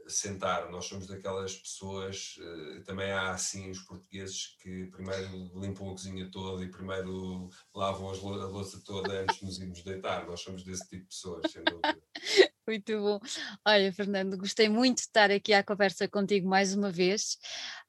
sentar. 0.07 0.69
Nós 0.69 0.85
somos 0.85 1.07
daquelas 1.07 1.55
pessoas, 1.55 2.35
uh, 2.37 2.83
também 2.83 3.11
há 3.11 3.31
assim 3.31 3.69
os 3.69 3.79
portugueses 3.79 4.55
que 4.61 4.85
primeiro 4.87 5.51
limpam 5.55 5.89
a 5.89 5.91
cozinha 5.91 6.29
toda 6.31 6.63
e 6.63 6.69
primeiro 6.69 7.49
lavam 7.73 8.09
a 8.09 8.45
louça 8.45 8.81
toda 8.83 9.21
antes 9.21 9.39
de 9.39 9.45
nos 9.45 9.59
irmos 9.59 9.83
deitar. 9.83 10.25
Nós 10.27 10.41
somos 10.41 10.63
desse 10.63 10.83
tipo 10.87 11.03
de 11.03 11.07
pessoas, 11.07 11.51
sem 11.51 11.63
dúvida. 11.63 11.97
Muito 12.67 12.99
bom. 12.99 13.19
Olha, 13.65 13.93
Fernando, 13.93 14.37
gostei 14.37 14.67
muito 14.67 14.95
de 14.95 15.01
estar 15.01 15.29
aqui 15.29 15.53
à 15.53 15.63
conversa 15.63 16.07
contigo 16.07 16.47
mais 16.49 16.73
uma 16.73 16.89
vez. 16.89 17.37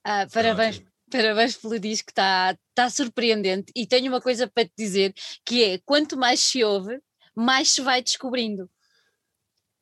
Uh, 0.07 0.31
parabéns, 0.31 0.83
parabéns 1.11 1.57
pelo 1.57 1.79
disco, 1.79 2.11
está 2.11 2.55
tá 2.75 2.91
surpreendente. 2.91 3.73
E 3.75 3.87
tenho 3.87 4.09
uma 4.09 4.21
coisa 4.21 4.47
para 4.47 4.67
te 4.67 4.75
dizer, 4.77 5.15
que 5.47 5.65
é, 5.65 5.79
quanto 5.79 6.15
mais 6.15 6.41
se 6.41 6.63
ouve, 6.63 7.01
mais 7.35 7.71
se 7.71 7.81
vai 7.81 8.03
descobrindo. 8.03 8.71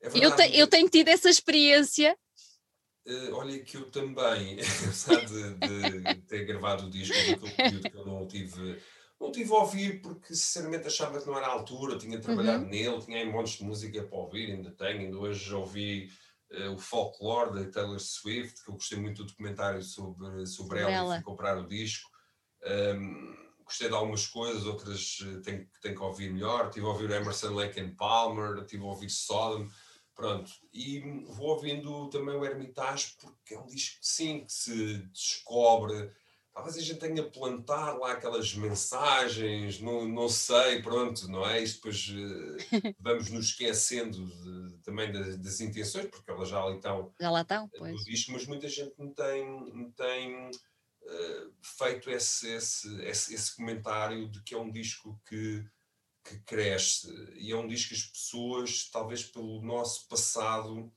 É 0.00 0.24
eu, 0.24 0.36
te, 0.36 0.56
eu 0.56 0.66
tenho 0.68 0.88
tido 0.88 1.08
essa 1.08 1.28
experiência 1.28 2.16
Uh, 3.06 3.34
olha 3.34 3.58
que 3.60 3.76
eu 3.76 3.90
também, 3.90 4.54
apesar 4.60 5.24
de, 5.26 5.54
de, 5.54 6.14
ter 6.22 6.46
gravado 6.46 6.86
o 6.86 6.90
disco 6.90 7.14
naquele 7.14 7.50
período 7.50 7.90
que 7.90 7.96
eu 7.96 8.06
não 8.06 8.26
tive 8.26 8.80
não 9.20 9.32
tive 9.32 9.52
a 9.52 9.58
ouvir 9.58 10.02
porque 10.02 10.34
sinceramente 10.34 10.86
achava 10.86 11.20
que 11.20 11.26
não 11.26 11.36
era 11.36 11.46
a 11.46 11.52
altura, 11.52 11.98
tinha 11.98 12.20
trabalhado 12.20 12.64
uhum. 12.64 12.70
nele, 12.70 13.00
tinha 13.00 13.18
aí 13.18 13.30
montes 13.30 13.58
de 13.58 13.64
música 13.64 14.02
para 14.02 14.18
ouvir, 14.18 14.52
ainda 14.52 14.70
tenho, 14.70 15.00
ainda 15.00 15.18
hoje 15.18 15.54
ouvi 15.54 16.10
uh, 16.52 16.72
o 16.72 16.78
Folklore 16.78 17.54
da 17.54 17.70
Taylor 17.70 18.00
Swift, 18.00 18.62
que 18.62 18.70
eu 18.70 18.74
gostei 18.74 18.98
muito 18.98 19.22
do 19.22 19.28
documentário 19.28 19.82
sobre, 19.82 20.46
sobre 20.46 20.80
ela, 20.80 20.90
ela, 20.90 21.14
e 21.14 21.16
fui 21.16 21.24
comprar 21.24 21.58
o 21.58 21.66
disco. 21.66 22.10
Um, 22.66 23.36
gostei 23.64 23.88
de 23.88 23.94
algumas 23.94 24.26
coisas, 24.26 24.66
outras 24.66 25.20
uh, 25.20 25.40
tenho, 25.42 25.66
tenho 25.80 25.94
que 25.94 26.02
ouvir 26.02 26.32
melhor. 26.32 26.70
Tive 26.70 26.86
a 26.86 26.90
ouvir 26.90 27.10
Emerson 27.10 27.54
Lake 27.54 27.80
and 27.80 27.94
Palmer, 27.96 28.64
tive 28.66 28.82
a 28.82 28.86
ouvir 28.86 29.10
Sodom, 29.10 29.68
pronto. 30.14 30.52
E 30.72 31.00
vou 31.26 31.48
ouvindo 31.48 32.08
também 32.08 32.36
o 32.36 32.44
Hermitage 32.44 33.16
porque 33.20 33.54
é 33.54 33.58
um 33.58 33.66
disco, 33.66 33.98
sim, 34.00 34.44
que 34.44 34.52
se 34.52 34.98
descobre 35.12 36.12
talvez 36.54 36.76
a 36.76 36.80
gente 36.80 37.00
tenha 37.00 37.22
plantado 37.28 37.98
lá 37.98 38.12
aquelas 38.12 38.54
mensagens, 38.54 39.80
não, 39.80 40.06
não 40.06 40.28
sei, 40.28 40.80
pronto, 40.80 41.28
não 41.28 41.44
é? 41.46 41.60
Isto 41.60 41.76
depois 41.76 42.08
uh, 42.08 42.94
vamos 43.00 43.28
nos 43.30 43.46
esquecendo 43.46 44.24
de, 44.24 44.78
também 44.78 45.10
das, 45.10 45.36
das, 45.36 45.60
intenções, 45.60 46.06
porque 46.06 46.30
elas 46.30 46.48
já 46.48 46.62
ali 46.62 46.76
estão. 46.76 47.12
Já 47.20 47.30
lá 47.30 47.42
estão, 47.42 47.68
pois. 47.76 48.04
Disco, 48.04 48.32
mas 48.32 48.46
muita 48.46 48.68
gente 48.68 48.94
me 48.96 49.12
tem, 49.12 49.74
me 49.74 49.90
tem 49.92 50.46
uh, 50.48 51.52
feito 51.60 52.08
esse, 52.08 52.48
esse, 52.48 53.02
esse, 53.02 53.34
esse, 53.34 53.56
comentário 53.56 54.28
de 54.30 54.40
que 54.44 54.54
é 54.54 54.58
um 54.58 54.70
disco 54.70 55.20
que, 55.28 55.64
que 56.24 56.38
cresce 56.40 57.12
e 57.36 57.52
é 57.52 57.56
um 57.56 57.68
disco 57.68 57.90
que 57.90 57.94
as 57.94 58.06
pessoas, 58.06 58.88
talvez 58.90 59.22
pelo 59.22 59.60
nosso 59.62 60.08
passado, 60.08 60.90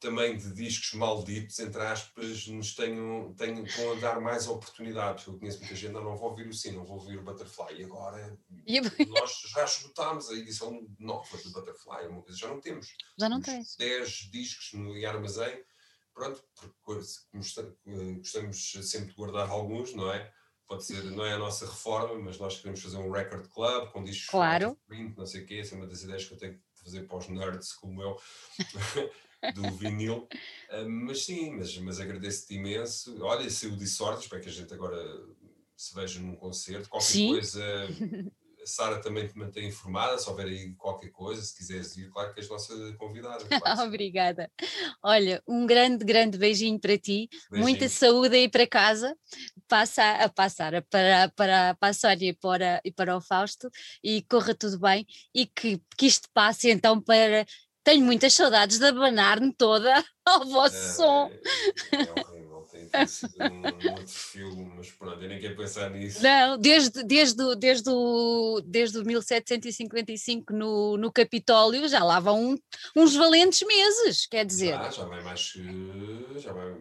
também 0.00 0.36
de 0.36 0.50
discos 0.52 0.94
malditos, 0.94 1.58
entre 1.58 1.82
aspas, 1.82 2.46
nos 2.46 2.74
tenham, 2.74 3.34
tenham 3.34 3.64
a 3.92 4.00
dar 4.00 4.20
mais 4.20 4.48
oportunidades. 4.48 5.26
Eu 5.26 5.38
conheço 5.38 5.58
muita 5.58 5.74
gente, 5.74 5.92
não, 5.92 6.02
não 6.02 6.16
vou 6.16 6.30
ouvir 6.30 6.48
o 6.48 6.54
Sim, 6.54 6.72
não 6.72 6.84
vou 6.84 6.98
ouvir 6.98 7.18
o 7.18 7.22
Butterfly. 7.22 7.80
E 7.80 7.84
agora 7.84 8.38
nós 9.08 9.42
já 9.52 9.64
esgotámos 9.64 10.30
a 10.30 10.34
edição 10.34 10.88
nova 10.98 11.36
do 11.36 11.50
Butterfly, 11.50 12.08
uma 12.08 12.22
coisa 12.22 12.38
já 12.38 12.48
não 12.48 12.60
temos. 12.60 12.96
Já 13.18 13.28
não 13.28 13.42
tens. 13.42 13.76
10 13.76 14.08
discos 14.32 14.72
no 14.72 14.96
em 14.96 15.04
armazém, 15.04 15.62
pronto, 16.14 16.42
porque 16.54 17.02
gostamos 18.16 18.72
sempre 18.82 19.10
de 19.10 19.14
guardar 19.14 19.50
alguns, 19.50 19.94
não 19.94 20.10
é? 20.10 20.32
Pode 20.70 20.84
ser, 20.84 21.02
não 21.02 21.26
é 21.26 21.32
a 21.32 21.38
nossa 21.38 21.66
reforma, 21.66 22.14
mas 22.20 22.38
nós 22.38 22.56
queremos 22.58 22.80
fazer 22.80 22.96
um 22.96 23.10
record 23.10 23.44
club 23.48 23.90
com 23.90 24.04
discos 24.04 24.30
claro. 24.30 24.78
print, 24.86 25.18
não 25.18 25.26
sei 25.26 25.42
o 25.42 25.46
quê, 25.46 25.56
essa 25.56 25.74
é 25.74 25.78
uma 25.78 25.86
das 25.88 26.04
ideias 26.04 26.24
que 26.24 26.32
eu 26.32 26.38
tenho 26.38 26.52
de 26.52 26.82
fazer 26.84 27.08
para 27.08 27.16
os 27.16 27.28
nerds 27.28 27.72
como 27.72 28.00
eu. 28.00 28.16
do 29.52 29.68
vinil. 29.72 30.28
Uh, 30.70 30.88
mas 30.88 31.24
sim, 31.24 31.56
mas, 31.56 31.76
mas 31.78 31.98
agradeço-te 31.98 32.54
imenso. 32.54 33.20
Olha, 33.20 33.50
se 33.50 33.66
o 33.66 33.76
Dissorte, 33.76 34.22
espero 34.22 34.40
que 34.40 34.48
a 34.48 34.52
gente 34.52 34.72
agora 34.72 34.96
se 35.76 35.92
veja 35.92 36.20
num 36.20 36.36
concerto. 36.36 36.88
Qualquer 36.88 37.06
sim. 37.08 37.30
coisa, 37.30 37.64
a 38.62 38.66
Sara 38.66 39.00
também 39.00 39.26
te 39.26 39.36
mantém 39.36 39.68
informada. 39.68 40.18
Se 40.18 40.28
houver 40.28 40.46
aí 40.46 40.72
qualquer 40.74 41.10
coisa, 41.10 41.42
se 41.42 41.56
quiseres 41.56 41.96
ir, 41.96 42.10
claro 42.10 42.32
que 42.32 42.40
és 42.40 42.48
nossa 42.48 42.74
convidada. 42.98 43.44
Obrigada. 43.86 44.50
Olha, 45.02 45.42
um 45.46 45.66
grande, 45.66 46.04
grande 46.04 46.36
beijinho 46.38 46.78
para 46.78 46.98
ti. 46.98 47.28
Beijinho. 47.50 47.62
Muita 47.62 47.88
saúde 47.88 48.36
aí 48.36 48.48
para 48.48 48.66
casa. 48.66 49.16
Passa 49.68 50.02
a 50.02 50.28
passar 50.28 50.82
para, 50.90 51.30
para, 51.36 51.74
para 51.74 51.88
a 51.88 51.94
Sónia 51.94 52.30
e 52.30 52.34
para, 52.34 52.80
e 52.84 52.92
para 52.92 53.16
o 53.16 53.20
Fausto 53.20 53.70
e 54.02 54.22
corra 54.22 54.54
tudo 54.54 54.78
bem 54.78 55.06
e 55.34 55.46
que, 55.46 55.80
que 55.96 56.06
isto 56.06 56.28
passe 56.34 56.70
então 56.70 57.00
para 57.00 57.46
tenho 57.82 58.04
muitas 58.04 58.34
saudades 58.34 58.78
de 58.78 58.86
abanar-me 58.86 59.52
toda 59.54 60.04
ao 60.24 60.46
vosso 60.46 60.76
é, 60.76 60.92
som. 60.92 61.30
É, 61.30 61.96
é 61.96 61.98
horrível, 61.98 62.29
tem, 62.90 63.06
sido 63.06 63.34
um, 63.38 63.90
outro 63.90 64.06
filme, 64.06 64.72
mas 64.76 64.90
pronto, 64.90 65.22
eu 65.22 65.28
nem 65.28 65.40
quero 65.40 65.56
pensar 65.56 65.90
nisso. 65.90 66.22
Não, 66.22 66.58
desde, 66.58 67.02
desde, 67.04 67.56
desde, 67.56 67.90
o, 67.90 68.60
desde 68.60 68.98
o 68.98 69.04
1755 69.04 70.52
no, 70.52 70.96
no 70.96 71.12
Capitólio 71.12 71.88
já 71.88 72.02
lá 72.04 72.20
vão 72.20 72.56
uns 72.96 73.14
valentes 73.14 73.66
meses, 73.66 74.26
quer 74.26 74.44
dizer. 74.44 74.74
Ah, 74.80 74.90
já 74.90 75.04
vai 75.04 75.22
mais. 75.22 75.52
Já 76.36 76.52
vai, 76.52 76.74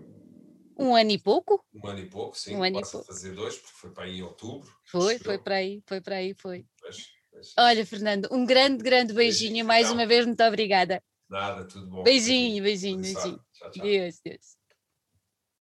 um 0.78 0.96
ano 0.96 1.12
e 1.12 1.18
pouco? 1.18 1.62
Um 1.74 1.90
ano 1.90 2.00
e 2.00 2.06
pouco, 2.06 2.38
sim. 2.38 2.56
Um 2.56 2.64
ano 2.64 2.80
e 2.80 2.86
pouco. 2.86 3.06
fazer 3.06 3.34
dois, 3.34 3.58
porque 3.58 3.76
foi 3.76 3.90
para 3.92 4.06
aí 4.06 4.20
em 4.20 4.22
outubro. 4.24 4.74
Foi, 4.86 5.20
foi 5.20 5.38
para 5.38 5.56
aí, 5.56 5.84
foi 5.86 6.00
para 6.02 6.16
aí, 6.16 6.34
foi. 6.34 6.66
Pois. 6.82 7.20
Olha, 7.58 7.86
Fernando, 7.86 8.30
um 8.32 8.46
grande, 8.46 8.82
grande 8.82 9.14
beijinho. 9.14 9.66
Mais 9.66 9.92
uma 9.92 10.06
vez, 10.08 10.26
muito 10.26 10.42
obrigada. 10.44 11.04
Nada, 11.30 11.66
tudo 11.66 11.88
bom. 11.88 12.04
Beijinho, 12.04 12.64
beijinho, 12.64 13.02
beijinho. 13.02 13.40
Tchau, 13.54 13.72
tchau. 13.72 13.84
Deus, 13.84 14.20
Deus. 14.24 14.59